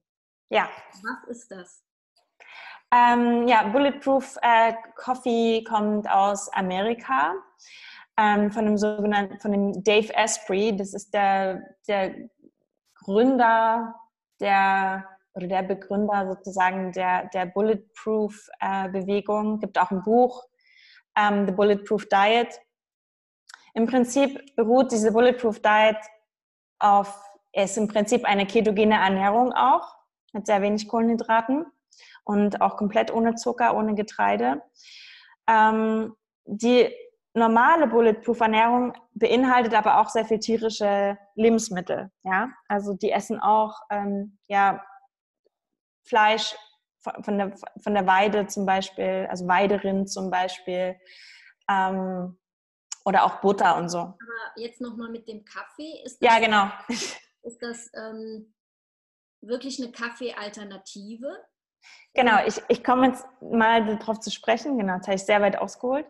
Ja. 0.50 0.68
Was 1.02 1.36
ist 1.38 1.50
das? 1.50 1.82
Ähm, 2.94 3.48
ja, 3.48 3.62
Bulletproof 3.68 4.36
äh, 4.42 4.74
Coffee 4.94 5.64
kommt 5.64 6.06
aus 6.10 6.52
Amerika 6.52 7.34
ähm, 8.18 8.50
von 8.50 8.64
dem 8.66 8.78
sogenannten, 8.78 9.38
von 9.40 9.52
dem 9.52 9.84
Dave 9.84 10.16
Asprey. 10.16 10.76
Das 10.76 10.94
ist 10.94 11.14
der, 11.14 11.62
der 11.88 12.14
Gründer 12.94 13.94
der 14.40 15.06
oder 15.34 15.46
der 15.46 15.62
Begründer 15.62 16.28
sozusagen 16.28 16.92
der, 16.92 17.30
der 17.30 17.46
Bulletproof-Bewegung. 17.46 19.56
Äh, 19.56 19.60
gibt 19.60 19.78
auch 19.78 19.90
ein 19.90 20.02
Buch, 20.02 20.44
ähm, 21.16 21.46
The 21.46 21.52
Bulletproof 21.52 22.06
Diet. 22.08 22.60
Im 23.74 23.86
Prinzip 23.86 24.54
beruht 24.56 24.92
diese 24.92 25.12
Bulletproof 25.12 25.60
Diet 25.60 25.96
auf, 26.78 27.18
ist 27.52 27.78
im 27.78 27.88
Prinzip 27.88 28.26
eine 28.26 28.44
ketogene 28.46 28.96
Ernährung 28.96 29.54
auch, 29.54 29.96
mit 30.34 30.46
sehr 30.46 30.60
wenig 30.60 30.86
Kohlenhydraten 30.88 31.64
und 32.24 32.60
auch 32.60 32.76
komplett 32.76 33.10
ohne 33.12 33.36
Zucker, 33.36 33.74
ohne 33.74 33.94
Getreide. 33.94 34.60
Ähm, 35.48 36.14
die 36.44 36.94
normale 37.34 37.86
Bulletproof-Ernährung 37.86 38.92
beinhaltet 39.14 39.74
aber 39.74 40.00
auch 40.00 40.08
sehr 40.08 40.24
viel 40.24 40.38
tierische 40.38 41.18
Lebensmittel. 41.34 42.10
Ja, 42.24 42.50
also 42.68 42.94
die 42.94 43.10
essen 43.10 43.40
auch 43.40 43.80
ähm, 43.90 44.38
ja, 44.48 44.84
Fleisch 46.04 46.54
von 46.98 47.38
der, 47.38 47.56
von 47.82 47.94
der 47.94 48.06
Weide 48.06 48.46
zum 48.46 48.66
Beispiel, 48.66 49.26
also 49.28 49.46
Weiderind 49.48 50.10
zum 50.10 50.30
Beispiel. 50.30 50.96
Ähm, 51.68 52.38
oder 53.04 53.24
auch 53.24 53.40
Butter 53.40 53.76
und 53.76 53.88
so. 53.88 53.98
Aber 53.98 54.16
jetzt 54.56 54.80
nochmal 54.80 55.10
mit 55.10 55.26
dem 55.26 55.44
Kaffee. 55.44 56.02
Ist 56.04 56.22
das, 56.22 56.30
ja, 56.30 56.38
genau. 56.38 56.70
Ist 57.42 57.60
das 57.60 57.90
ähm, 57.94 58.54
wirklich 59.40 59.82
eine 59.82 59.90
Kaffee-Alternative? 59.90 61.44
Genau, 62.14 62.44
ich, 62.46 62.60
ich 62.68 62.84
komme 62.84 63.08
jetzt 63.08 63.26
mal 63.40 63.96
darauf 63.96 64.20
zu 64.20 64.30
sprechen. 64.30 64.76
Genau, 64.76 64.98
das 64.98 65.06
habe 65.06 65.16
ich 65.16 65.24
sehr 65.24 65.40
weit 65.40 65.56
ausgeholt. 65.56 66.06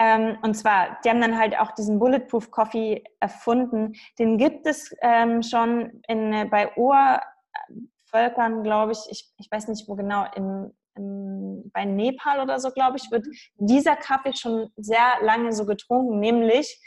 Ähm, 0.00 0.36
und 0.42 0.54
zwar, 0.54 0.98
die 1.04 1.10
haben 1.10 1.20
dann 1.20 1.38
halt 1.38 1.58
auch 1.58 1.70
diesen 1.72 2.00
Bulletproof 2.00 2.50
Coffee 2.50 3.04
erfunden. 3.20 3.94
Den 4.18 4.36
gibt 4.36 4.66
es 4.66 4.94
ähm, 5.00 5.42
schon 5.42 6.02
in, 6.08 6.50
bei 6.50 6.72
Urvölkern, 6.76 8.64
glaube 8.64 8.92
ich, 8.92 8.98
ich, 9.08 9.32
ich 9.38 9.48
weiß 9.50 9.68
nicht 9.68 9.88
wo 9.88 9.94
genau, 9.94 10.26
in, 10.34 10.74
in, 10.96 11.70
bei 11.72 11.84
Nepal 11.84 12.40
oder 12.40 12.58
so, 12.58 12.70
glaube 12.70 12.96
ich, 12.96 13.08
wird 13.12 13.26
dieser 13.56 13.94
Kaffee 13.94 14.34
schon 14.34 14.72
sehr 14.76 15.18
lange 15.20 15.52
so 15.52 15.64
getrunken, 15.64 16.18
nämlich 16.18 16.80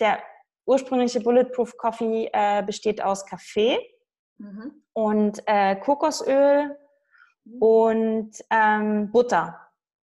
der 0.00 0.22
ursprüngliche 0.64 1.20
Bulletproof 1.20 1.76
Coffee 1.76 2.30
äh, 2.32 2.62
besteht 2.62 3.02
aus 3.02 3.26
Kaffee 3.26 3.78
mhm. 4.38 4.82
und 4.94 5.42
äh, 5.46 5.76
Kokosöl, 5.76 6.78
und 7.58 8.30
ähm, 8.50 9.10
Butter, 9.10 9.58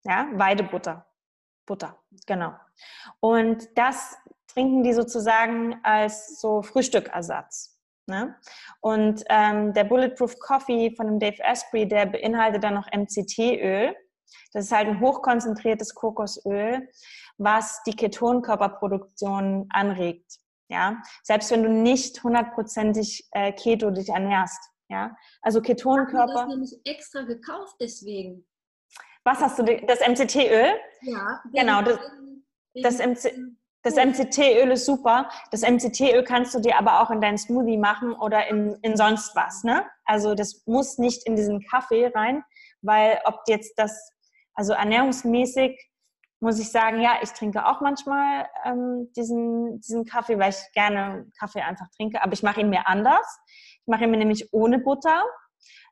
ja, 0.04 0.28
Weidebutter, 0.34 1.06
Butter, 1.66 1.98
genau. 2.26 2.54
Und 3.20 3.70
das 3.78 4.18
trinken 4.48 4.84
die 4.84 4.94
sozusagen 4.94 5.80
als 5.84 6.40
so 6.42 6.62
Frühstückersatz. 6.62 7.80
Ne? 8.08 8.36
Und 8.82 9.24
ähm, 9.30 9.74
der 9.74 9.86
Bulletproof 9.86 10.38
Coffee 10.40 10.94
von 10.96 11.08
dem 11.08 11.20
Dave 11.20 11.44
Asprey, 11.44 11.88
der 11.88 12.08
beinhaltet 12.08 12.64
dann 12.64 12.74
noch 12.74 12.88
MCT-Öl. 12.92 13.96
Das 14.54 14.66
ist 14.66 14.72
halt 14.72 14.88
ein 14.88 15.00
hochkonzentriertes 15.00 15.96
Kokosöl, 15.96 16.90
was 17.38 17.82
die 17.84 17.96
Ketonkörperproduktion 17.96 19.68
anregt. 19.70 20.40
Ja? 20.68 21.02
Selbst 21.24 21.52
wenn 21.52 21.64
du 21.64 21.70
nicht 21.70 22.24
hundertprozentig 22.24 23.28
äh, 23.32 23.52
Keto 23.54 23.92
dich 23.92 24.10
ernährst. 24.10 24.71
Ja, 24.92 25.16
also 25.42 25.62
Ketonkörper. 25.62 26.12
Ich 26.12 26.20
habe 26.20 26.34
das 26.34 26.48
nämlich 26.48 26.82
extra 26.84 27.22
gekauft 27.22 27.78
deswegen. 27.80 28.46
Was 29.24 29.40
hast 29.40 29.58
du? 29.58 29.64
Das 29.64 30.06
MCT-Öl? 30.06 30.74
Ja. 31.02 31.42
Genau. 31.54 31.82
Das, 31.82 32.00
das, 32.74 33.00
MC, 33.00 33.34
das 33.84 33.96
MCT-Öl 33.96 34.72
ist 34.72 34.86
super. 34.86 35.30
Das 35.52 35.62
MCT-Öl 35.62 36.26
kannst 36.26 36.54
du 36.56 36.60
dir 36.60 36.78
aber 36.78 37.00
auch 37.00 37.10
in 37.10 37.22
deinen 37.22 37.38
Smoothie 37.38 37.78
machen 37.78 38.14
oder 38.14 38.48
in, 38.50 38.78
in 38.82 38.98
sonst 38.98 39.34
was. 39.34 39.64
Ne? 39.64 39.86
Also 40.04 40.36
das 40.36 40.64
muss 40.66 40.98
nicht 40.98 41.26
in 41.26 41.38
diesen 41.38 41.66
Kaffee 41.68 42.12
rein, 42.14 42.44
weil 42.82 43.18
ob 43.24 43.40
jetzt 43.48 43.78
das, 43.78 44.12
also 44.56 44.74
ernährungsmäßig 44.74 45.80
muss 46.42 46.60
ich 46.60 46.72
sagen, 46.72 47.00
ja, 47.00 47.20
ich 47.22 47.32
trinke 47.32 47.66
auch 47.66 47.82
manchmal 47.82 48.48
ähm, 48.66 49.12
diesen, 49.16 49.80
diesen 49.80 50.06
Kaffee, 50.06 50.40
weil 50.40 50.50
ich 50.50 50.72
gerne 50.74 51.28
Kaffee 51.40 51.62
einfach 51.62 51.86
trinke, 51.96 52.22
aber 52.22 52.34
ich 52.34 52.44
mache 52.44 52.62
ihn 52.62 52.70
mir 52.70 52.88
anders. 52.88 53.40
Ich 53.82 53.88
mache 53.88 54.08
mir 54.08 54.18
nämlich 54.18 54.54
ohne 54.54 54.80
Butter 54.80 55.24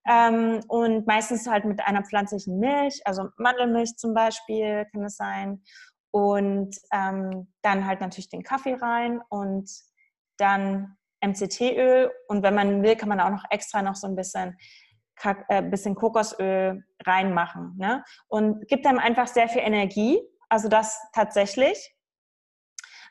ähm, 0.07 0.61
und 0.67 1.07
meistens 1.07 1.47
halt 1.47 1.65
mit 1.65 1.81
einer 1.81 2.03
pflanzlichen 2.03 2.59
Milch, 2.59 3.01
also 3.05 3.29
Mandelmilch 3.37 3.97
zum 3.97 4.13
Beispiel 4.13 4.85
kann 4.91 5.03
es 5.03 5.17
sein. 5.17 5.63
Und 6.11 6.75
ähm, 6.91 7.53
dann 7.61 7.85
halt 7.85 8.01
natürlich 8.01 8.29
den 8.29 8.41
Kaffee 8.41 8.73
rein 8.73 9.21
und 9.29 9.69
dann 10.37 10.97
MCT-Öl. 11.23 12.11
Und 12.27 12.43
wenn 12.43 12.55
man 12.55 12.81
will, 12.81 12.95
kann 12.95 13.09
man 13.09 13.19
auch 13.19 13.29
noch 13.29 13.45
extra 13.51 13.81
noch 13.81 13.95
so 13.95 14.07
ein 14.07 14.15
bisschen, 14.15 14.57
äh, 15.49 15.61
bisschen 15.61 15.95
Kokosöl 15.95 16.83
reinmachen. 17.05 17.75
Ne? 17.77 18.03
Und 18.27 18.67
gibt 18.67 18.87
einem 18.87 18.99
einfach 18.99 19.27
sehr 19.27 19.49
viel 19.49 19.61
Energie. 19.61 20.19
Also 20.49 20.67
das 20.67 20.99
tatsächlich 21.13 21.95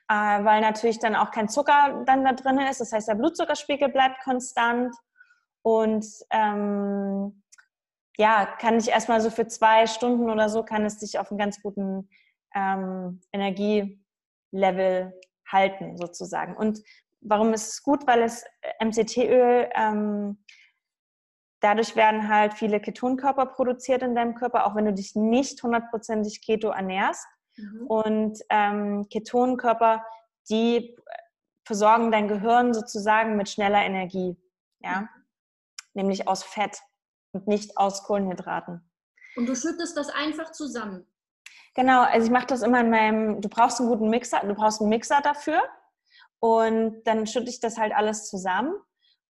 äh, 0.09 0.15
weil 0.15 0.61
natürlich 0.61 0.99
dann 0.99 1.15
auch 1.15 1.31
kein 1.31 1.49
Zucker 1.49 2.03
dann 2.07 2.25
da 2.25 2.33
drin 2.33 2.59
ist. 2.59 2.81
Das 2.81 2.93
heißt, 2.93 3.09
der 3.09 3.15
Blutzuckerspiegel 3.15 3.89
bleibt 3.91 4.23
konstant 4.23 4.95
und 5.63 6.07
ähm, 6.31 7.43
ja, 8.17 8.47
kann 8.59 8.79
ich 8.79 8.89
erstmal 8.89 9.21
so 9.21 9.31
für 9.31 9.47
zwei 9.47 9.87
Stunden 9.87 10.31
oder 10.31 10.49
so, 10.49 10.65
kann 10.65 10.85
es 10.85 10.99
dich 10.99 11.19
auf 11.19 11.31
einem 11.31 11.39
ganz 11.39 11.63
guten 11.63 12.09
ähm, 12.55 13.21
Energielevel 13.33 15.13
halten 15.47 15.97
sozusagen. 15.97 16.57
Und 16.57 16.83
warum 17.21 17.53
ist 17.53 17.73
es 17.73 17.83
gut? 17.83 18.07
Weil 18.07 18.23
es 18.23 18.45
äh, 18.63 18.85
MCT-Öl, 18.85 19.71
ähm, 19.75 20.45
dadurch 21.61 21.97
werden 21.97 22.29
halt 22.29 22.55
viele 22.55 22.81
Ketonkörper 22.81 23.47
produziert 23.47 24.03
in 24.03 24.15
deinem 24.15 24.35
Körper, 24.35 24.67
auch 24.67 24.75
wenn 24.75 24.87
du 24.87 24.93
dich 24.93 25.15
nicht 25.15 25.63
hundertprozentig 25.63 26.43
keto 26.45 26.71
ernährst. 26.71 27.27
Mhm. 27.59 27.87
Und 27.87 28.39
ähm, 28.49 29.09
Ketonkörper, 29.11 30.05
die 30.49 30.97
versorgen 31.65 32.11
dein 32.11 32.29
Gehirn 32.29 32.73
sozusagen 32.73 33.37
mit 33.37 33.51
schneller 33.51 33.85
Energie, 33.85 34.37
ja, 34.81 35.03
mhm. 35.03 35.09
nämlich 35.93 36.27
aus 36.27 36.43
Fett 36.43 36.79
und 37.33 37.47
nicht 37.47 37.77
aus 37.77 38.05
Kohlenhydraten. 38.05 38.91
Und 39.37 39.47
du 39.47 39.55
schüttest 39.55 39.97
das 39.97 40.09
einfach 40.09 40.53
zusammen. 40.53 41.07
Genau, 41.75 42.03
also 42.03 42.27
ich 42.27 42.33
mache 42.33 42.47
das 42.47 42.63
immer 42.63 42.81
in 42.81 42.91
meinem, 42.91 43.41
du 43.41 43.49
brauchst 43.49 43.79
einen 43.79 43.89
guten 43.89 44.09
Mixer, 44.09 44.41
du 44.41 44.55
brauchst 44.55 44.81
einen 44.81 44.89
Mixer 44.89 45.21
dafür 45.21 45.63
und 46.41 47.03
dann 47.05 47.27
schütte 47.27 47.51
ich 47.51 47.61
das 47.61 47.77
halt 47.77 47.93
alles 47.95 48.29
zusammen. 48.29 48.75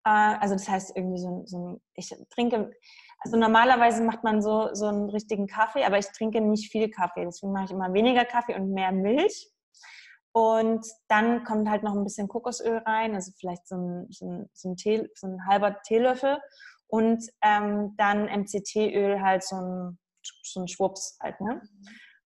Äh, 0.05 0.09
also 0.09 0.55
das 0.55 0.69
heißt 0.69 0.95
irgendwie 0.95 1.19
so, 1.19 1.43
so 1.45 1.81
ich 1.95 2.15
trinke, 2.29 2.71
also 3.19 3.37
normalerweise 3.37 4.03
macht 4.03 4.23
man 4.23 4.41
so, 4.41 4.69
so 4.73 4.85
einen 4.85 5.09
richtigen 5.09 5.47
Kaffee, 5.47 5.83
aber 5.83 5.97
ich 5.97 6.07
trinke 6.07 6.41
nicht 6.41 6.71
viel 6.71 6.89
Kaffee. 6.89 7.25
Deswegen 7.25 7.51
mache 7.51 7.65
ich 7.65 7.71
immer 7.71 7.93
weniger 7.93 8.25
Kaffee 8.25 8.55
und 8.55 8.73
mehr 8.73 8.91
Milch. 8.91 9.51
Und 10.33 10.85
dann 11.07 11.43
kommt 11.43 11.67
halt 11.67 11.81
noch 11.81 11.95
ein 11.95 12.03
bisschen 12.03 12.27
Kokosöl 12.27 12.77
rein, 12.85 13.15
also 13.15 13.31
vielleicht 13.39 13.67
so 13.67 13.75
ein, 13.75 14.07
so 14.11 14.29
ein, 14.29 14.49
so 14.53 14.69
ein, 14.69 14.75
Tee, 14.75 15.09
so 15.15 15.27
ein 15.27 15.45
halber 15.47 15.81
Teelöffel. 15.81 16.37
Und 16.87 17.27
ähm, 17.41 17.95
dann 17.97 18.25
MCT-Öl 18.25 19.21
halt 19.21 19.43
so 19.43 19.55
ein, 19.55 19.99
so 20.43 20.61
ein 20.61 20.67
Schwupps 20.67 21.17
halt. 21.21 21.41
Ne? 21.41 21.61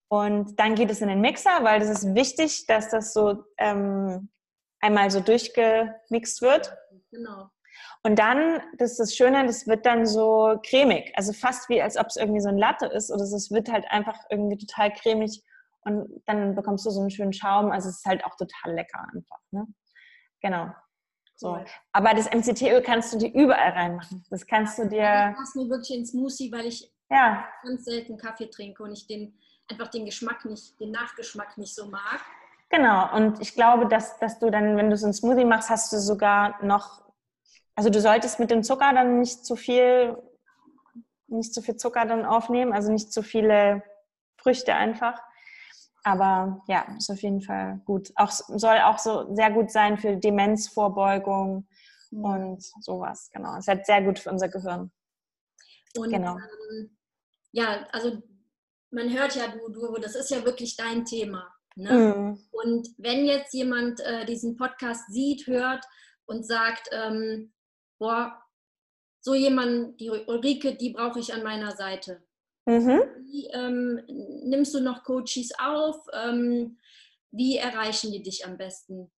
Und 0.07 0.60
dann 0.60 0.74
geht 0.74 0.90
es 0.90 1.02
in 1.02 1.07
den 1.07 1.22
Mixer, 1.22 1.64
weil 1.64 1.80
das 1.80 1.90
ist 1.90 2.16
wichtig, 2.16 2.66
dass 2.66 2.90
das 2.90 3.14
so 3.14 3.44
ähm, 3.60 4.30
einmal 4.82 5.11
so 5.11 5.20
durchgemixt 5.20 6.41
wird. 6.41 6.76
Genau. 7.11 7.49
Und 8.04 8.20
dann, 8.20 8.62
das 8.78 8.92
ist 8.92 9.00
das 9.00 9.16
Schöne, 9.16 9.46
das 9.46 9.68
wird 9.68 9.86
dann 9.86 10.06
so 10.06 10.60
cremig. 10.66 11.12
Also 11.16 11.34
fast 11.34 11.70
wie, 11.70 11.82
als 11.82 11.98
ob 11.98 12.08
es 12.08 12.16
irgendwie 12.16 12.40
so 12.42 12.50
ein 12.50 12.58
Latte 12.58 12.88
ist. 12.88 13.12
Oder 13.12 13.24
es 13.24 13.52
wird 13.52 13.72
halt 13.72 13.86
einfach 13.90 14.18
irgendwie 14.30 14.58
total 14.58 14.94
cremig. 14.94 15.44
Und 15.82 16.22
dann 16.26 16.56
bekommst 16.56 16.86
du 16.86 16.90
so 16.90 17.02
einen 17.02 17.10
schönen 17.10 17.34
Schaum. 17.34 17.72
Also 17.72 17.90
es 17.90 17.98
ist 17.98 18.06
halt 18.06 18.24
auch 18.26 18.36
total 18.36 18.74
lecker 18.74 19.06
einfach. 19.14 19.40
Ne? 19.52 19.68
Genau. 20.42 20.70
So. 21.36 21.64
Aber 21.94 22.14
das 22.14 22.30
MCT-Öl 22.30 22.82
kannst 22.82 23.14
du 23.14 23.18
dir 23.18 23.34
überall 23.34 23.72
reinmachen. 23.72 24.26
Das 24.30 24.46
kannst 24.46 24.78
du 24.78 24.88
dir. 24.88 25.30
Ich 25.32 25.38
passe 25.38 25.58
mir 25.58 25.70
wirklich 25.70 25.98
ins 25.98 26.12
Smoothie, 26.12 26.52
weil 26.52 26.66
ich 26.66 26.92
ja. 27.10 27.46
ganz 27.64 27.86
selten 27.86 28.18
Kaffee 28.18 28.50
trinke 28.50 28.84
und 28.84 28.92
ich 28.92 29.08
den 29.08 29.40
einfach 29.70 29.88
den 29.88 30.06
Geschmack 30.06 30.46
nicht, 30.46 30.80
den 30.80 30.92
Nachgeschmack 30.92 31.58
nicht 31.58 31.76
so 31.76 31.88
mag. 31.88 32.20
Genau, 32.70 33.16
und 33.16 33.42
ich 33.42 33.56
glaube, 33.56 33.88
dass, 33.88 34.20
dass 34.20 34.40
du 34.40 34.52
dann, 34.52 34.78
wenn 34.78 34.90
du 34.90 34.98
so 34.98 35.08
ein 35.08 35.14
Smoothie 35.14 35.46
machst, 35.46 35.70
hast 35.70 35.92
du 35.92 35.98
sogar 35.98 36.64
noch, 36.64 37.02
also 37.80 37.90
du 37.90 38.02
solltest 38.02 38.42
mit 38.42 38.52
dem 38.52 38.62
Zucker 38.62 38.92
dann 38.94 39.20
nicht 39.20 39.46
zu 39.46 39.56
viel, 39.56 40.18
nicht 41.28 41.54
zu 41.54 41.62
viel 41.62 41.78
Zucker 41.78 42.06
dann 42.06 42.26
aufnehmen, 42.26 42.74
also 42.74 42.92
nicht 42.92 43.14
zu 43.14 43.24
viele 43.24 43.82
Früchte 44.36 44.76
einfach. 44.76 45.18
Aber 46.04 46.62
ja, 46.68 46.86
ist 46.98 47.10
auf 47.10 47.22
jeden 47.22 47.42
Fall 47.42 47.80
gut. 47.86 48.12
Auch, 48.16 48.32
soll 48.32 48.80
auch 48.80 49.00
so 49.00 49.34
sehr 49.34 49.50
gut 49.52 49.72
sein 49.72 49.98
für 49.98 50.18
Demenzvorbeugung 50.18 51.70
mhm. 52.12 52.26
und 52.26 52.62
sowas. 52.82 53.30
Genau. 53.32 53.54
Es 53.54 53.60
ist 53.60 53.68
halt 53.70 53.86
sehr 53.86 54.02
gut 54.02 54.20
für 54.20 54.30
unser 54.30 54.50
Gehirn. 54.50 54.92
Und 55.98 56.12
genau. 56.12 56.36
Ähm, 56.36 56.98
ja, 57.54 57.88
also 57.94 58.22
man 58.92 59.10
hört 59.10 59.38
ja, 59.38 59.48
du, 59.48 59.70
du, 59.70 59.94
das 60.02 60.16
ist 60.16 60.32
ja 60.32 60.44
wirklich 60.44 60.76
dein 60.76 61.06
Thema. 61.06 61.48
Ne? 61.78 61.94
Mhm. 61.94 62.50
Und 62.52 62.90
wenn 62.98 63.24
jetzt 63.24 63.54
jemand 63.54 64.02
äh, 64.02 64.26
diesen 64.26 64.58
Podcast 64.58 65.10
sieht, 65.14 65.48
hört 65.48 65.86
und 66.26 66.46
sagt, 66.46 66.90
ähm, 66.92 67.54
boah, 68.00 68.42
so 69.22 69.36
jemand, 69.36 70.00
die 70.00 70.10
Ulrike, 70.10 70.76
die 70.76 70.94
brauche 70.94 71.20
ich 71.20 71.34
an 71.34 71.44
meiner 71.44 71.76
Seite. 71.76 72.24
Mhm. 72.66 73.02
Wie 73.26 73.48
ähm, 73.54 74.02
nimmst 74.46 74.74
du 74.74 74.80
noch 74.80 75.04
Coaches 75.04 75.52
auf? 75.60 75.98
Ähm, 76.14 76.78
wie 77.32 77.58
erreichen 77.58 78.12
die 78.12 78.24
dich 78.24 78.46
am 78.46 78.58
besten? 78.58 79.12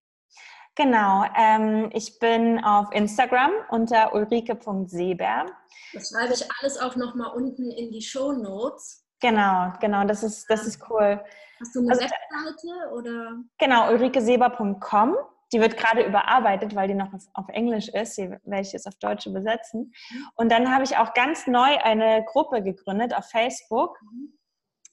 Genau, 0.75 1.25
ähm, 1.37 1.89
ich 1.93 2.17
bin 2.19 2.63
auf 2.63 2.91
Instagram 2.93 3.51
unter 3.69 4.13
ulrike.seber. 4.13 5.45
Das 5.93 6.09
schreibe 6.09 6.33
ich 6.33 6.45
alles 6.59 6.77
auch 6.77 6.95
nochmal 6.95 7.35
unten 7.35 7.69
in 7.71 7.91
die 7.91 8.01
Show 8.01 8.31
Notes. 8.31 9.05
Genau, 9.19 9.73
genau, 9.79 10.05
das 10.05 10.23
ist, 10.23 10.49
das 10.49 10.65
ist 10.65 10.81
cool. 10.89 11.21
Hast 11.59 11.75
du 11.75 11.81
eine 11.81 11.91
also, 11.91 12.03
Webseite 12.03 12.93
oder? 12.93 13.37
Genau, 13.59 13.91
ulrikeseber.com. 13.91 15.15
Die 15.53 15.59
wird 15.59 15.77
gerade 15.77 16.03
überarbeitet, 16.03 16.75
weil 16.75 16.87
die 16.87 16.93
noch 16.93 17.11
auf 17.33 17.49
Englisch 17.49 17.89
ist. 17.89 18.17
Die 18.17 18.29
werde 18.29 18.61
ich 18.61 18.73
jetzt 18.73 18.87
auf 18.87 18.95
Deutsch 18.95 19.25
übersetzen. 19.25 19.93
Und 20.35 20.51
dann 20.51 20.73
habe 20.73 20.83
ich 20.83 20.97
auch 20.97 21.13
ganz 21.13 21.47
neu 21.47 21.77
eine 21.83 22.23
Gruppe 22.25 22.61
gegründet 22.63 23.13
auf 23.13 23.25
Facebook. 23.29 23.97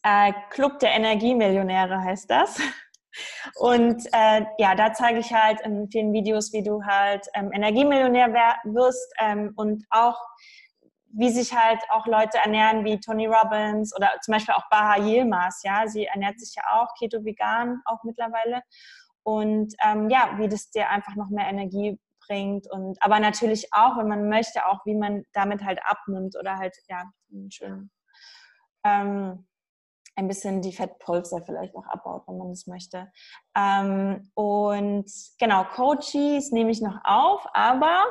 Äh, 0.02 0.32
Club 0.51 0.78
der 0.78 0.93
Energiemillionäre 0.93 2.02
heißt 2.02 2.30
das. 2.30 2.60
Und 3.56 4.06
äh, 4.12 4.44
ja, 4.59 4.74
da 4.74 4.93
zeige 4.93 5.18
ich 5.18 5.32
halt 5.32 5.60
in 5.62 5.89
vielen 5.90 6.12
Videos, 6.12 6.52
wie 6.52 6.62
du 6.62 6.85
halt 6.85 7.26
ähm, 7.35 7.51
Energiemillionär 7.52 8.32
wirst 8.64 9.12
ähm, 9.18 9.52
und 9.56 9.85
auch 9.90 10.20
wie 11.10 11.30
sich 11.30 11.56
halt 11.56 11.80
auch 11.90 12.06
Leute 12.06 12.39
ernähren 12.39 12.85
wie 12.85 13.01
Tony 13.01 13.26
Robbins 13.26 13.97
oder 13.97 14.10
zum 14.22 14.32
Beispiel 14.32 14.55
auch 14.55 14.68
Baha 14.70 15.01
Yilmaz, 15.01 15.62
ja, 15.64 15.86
sie 15.86 16.05
ernährt 16.05 16.39
sich 16.39 16.55
ja 16.55 16.62
auch 16.78 16.94
keto-vegan 16.98 17.80
auch 17.86 18.05
mittlerweile 18.05 18.62
und 19.28 19.74
ähm, 19.84 20.09
ja, 20.09 20.38
wie 20.38 20.48
das 20.48 20.70
dir 20.70 20.88
einfach 20.88 21.14
noch 21.14 21.28
mehr 21.28 21.48
Energie 21.48 22.00
bringt 22.26 22.66
und 22.70 22.96
aber 23.02 23.20
natürlich 23.20 23.68
auch, 23.72 23.98
wenn 23.98 24.09
man 24.09 24.30
möchte, 24.30 24.66
auch 24.66 24.86
wie 24.86 24.94
man 24.94 25.24
damit 25.34 25.62
halt 25.62 25.80
abnimmt 25.84 26.34
oder 26.38 26.56
halt 26.56 26.74
ja 26.88 27.05
schön 27.50 27.90
ähm, 28.84 29.46
ein 30.16 30.28
bisschen 30.28 30.62
die 30.62 30.72
Fettpolster 30.72 31.42
vielleicht 31.44 31.76
auch 31.76 31.86
abbaut, 31.88 32.22
wenn 32.26 32.38
man 32.38 32.48
das 32.48 32.66
möchte. 32.66 33.12
Ähm, 33.55 34.30
und 34.32 35.05
genau, 35.38 35.64
Coaches 35.74 36.50
nehme 36.50 36.70
ich 36.70 36.80
noch 36.80 36.98
auf, 37.05 37.44
aber 37.52 38.06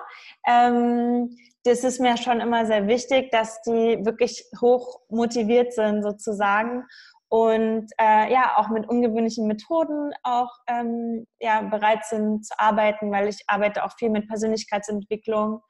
ähm, 0.47 1.35
das 1.63 1.83
ist 1.83 1.99
mir 1.99 2.15
schon 2.17 2.41
immer 2.41 2.67
sehr 2.67 2.85
wichtig, 2.87 3.31
dass 3.31 3.59
die 3.63 4.05
wirklich 4.05 4.45
hoch 4.61 5.01
motiviert 5.09 5.73
sind 5.73 6.03
sozusagen 6.03 6.85
und 7.29 7.89
äh, 7.99 8.31
ja 8.31 8.57
auch 8.57 8.69
mit 8.69 8.87
ungewöhnlichen 8.87 9.47
Methoden 9.47 10.11
auch 10.23 10.51
ähm, 10.67 11.27
ja, 11.39 11.61
bereit 11.61 12.05
sind 12.05 12.45
zu 12.45 12.57
arbeiten, 12.57 13.11
weil 13.11 13.27
ich 13.27 13.43
arbeite 13.47 13.83
auch 13.83 13.91
viel 13.97 14.09
mit 14.09 14.27
Persönlichkeitsentwicklung 14.27 15.61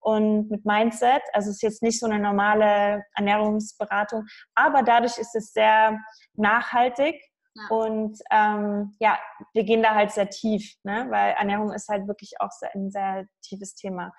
und 0.00 0.50
mit 0.50 0.64
Mindset. 0.64 1.22
Also 1.32 1.50
es 1.50 1.56
ist 1.56 1.62
jetzt 1.62 1.82
nicht 1.82 2.00
so 2.00 2.06
eine 2.06 2.18
normale 2.18 3.04
Ernährungsberatung, 3.14 4.26
aber 4.54 4.82
dadurch 4.82 5.18
ist 5.18 5.34
es 5.34 5.52
sehr 5.52 5.98
nachhaltig 6.34 7.22
ja. 7.54 7.76
und 7.76 8.18
ähm, 8.30 8.96
ja, 8.98 9.18
wir 9.52 9.64
gehen 9.64 9.82
da 9.82 9.94
halt 9.94 10.10
sehr 10.10 10.28
tief, 10.28 10.74
ne? 10.82 11.06
weil 11.10 11.34
Ernährung 11.34 11.72
ist 11.72 11.88
halt 11.88 12.08
wirklich 12.08 12.34
auch 12.40 12.50
ein 12.74 12.90
sehr 12.90 13.26
tiefes 13.42 13.74
Thema. 13.76 14.12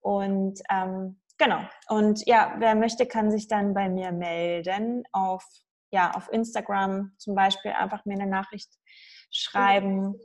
Und 0.00 0.60
ähm, 0.68 1.20
genau. 1.38 1.60
Und 1.88 2.26
ja, 2.26 2.56
wer 2.58 2.74
möchte, 2.74 3.06
kann 3.06 3.30
sich 3.30 3.46
dann 3.46 3.72
bei 3.72 3.88
mir 3.88 4.10
melden 4.10 5.04
auf, 5.12 5.44
ja, 5.92 6.12
auf 6.12 6.32
Instagram 6.32 7.12
zum 7.18 7.34
Beispiel 7.34 7.70
einfach 7.70 8.04
mir 8.04 8.14
eine 8.14 8.26
Nachricht 8.26 8.72
schreiben. 9.30 10.18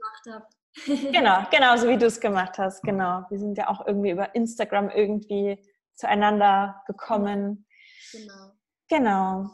genau, 0.85 1.45
genau, 1.51 1.77
so 1.77 1.87
wie 1.89 1.97
du 1.97 2.07
es 2.07 2.19
gemacht 2.19 2.57
hast. 2.57 2.81
Genau. 2.83 3.23
Wir 3.29 3.37
sind 3.37 3.57
ja 3.57 3.67
auch 3.67 3.85
irgendwie 3.85 4.11
über 4.11 4.33
Instagram 4.33 4.89
irgendwie 4.89 5.61
zueinander 5.93 6.81
gekommen. 6.87 7.67
Genau. 8.11 8.51
Genau. 8.89 9.49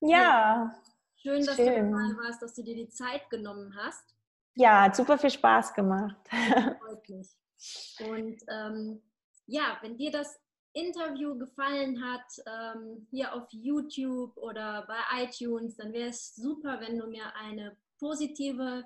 Ja. 0.00 0.08
ja. 0.08 0.74
Schön, 1.16 1.46
dass 1.46 1.54
Schön. 1.54 1.92
du 1.92 1.96
dabei 1.96 2.26
warst, 2.26 2.42
dass 2.42 2.54
du 2.54 2.64
dir 2.64 2.74
die 2.74 2.88
Zeit 2.88 3.30
genommen 3.30 3.72
hast. 3.76 4.16
Ja, 4.54 4.82
hat 4.82 4.96
super 4.96 5.16
viel 5.16 5.30
Spaß 5.30 5.72
gemacht. 5.72 6.16
Freut 6.28 7.08
mich. 7.08 7.30
Und 8.00 8.42
ähm, 8.48 9.02
ja, 9.46 9.78
wenn 9.82 9.96
dir 9.96 10.10
das 10.10 10.41
Interview 10.74 11.36
gefallen 11.38 12.02
hat, 12.02 12.24
ähm, 12.46 13.06
hier 13.10 13.34
auf 13.34 13.46
YouTube 13.50 14.36
oder 14.36 14.86
bei 14.86 15.24
iTunes, 15.24 15.76
dann 15.76 15.92
wäre 15.92 16.08
es 16.08 16.34
super, 16.34 16.80
wenn 16.80 16.98
du 16.98 17.06
mir 17.06 17.34
eine 17.36 17.76
positive 17.98 18.84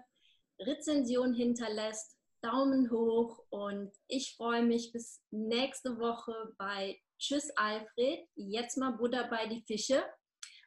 Rezension 0.59 1.35
hinterlässt. 1.35 2.17
Daumen 2.43 2.91
hoch 2.91 3.45
und 3.49 3.93
ich 4.09 4.37
freue 4.37 4.63
mich 4.63 4.93
bis 4.93 5.21
nächste 5.31 5.99
Woche 5.99 6.55
bei 6.59 7.01
Tschüss 7.19 7.51
Alfred. 7.57 8.29
Jetzt 8.35 8.77
mal 8.77 8.91
Buddha 8.91 9.27
bei 9.27 9.47
die 9.47 9.63
Fische. 9.63 10.05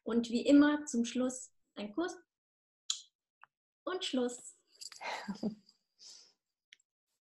Und 0.04 0.30
wie 0.30 0.46
immer 0.46 0.86
zum 0.86 1.06
Schluss 1.06 1.52
ein 1.76 1.94
Kuss 1.94 2.18
und 3.84 4.04
Schluss. 4.04 4.56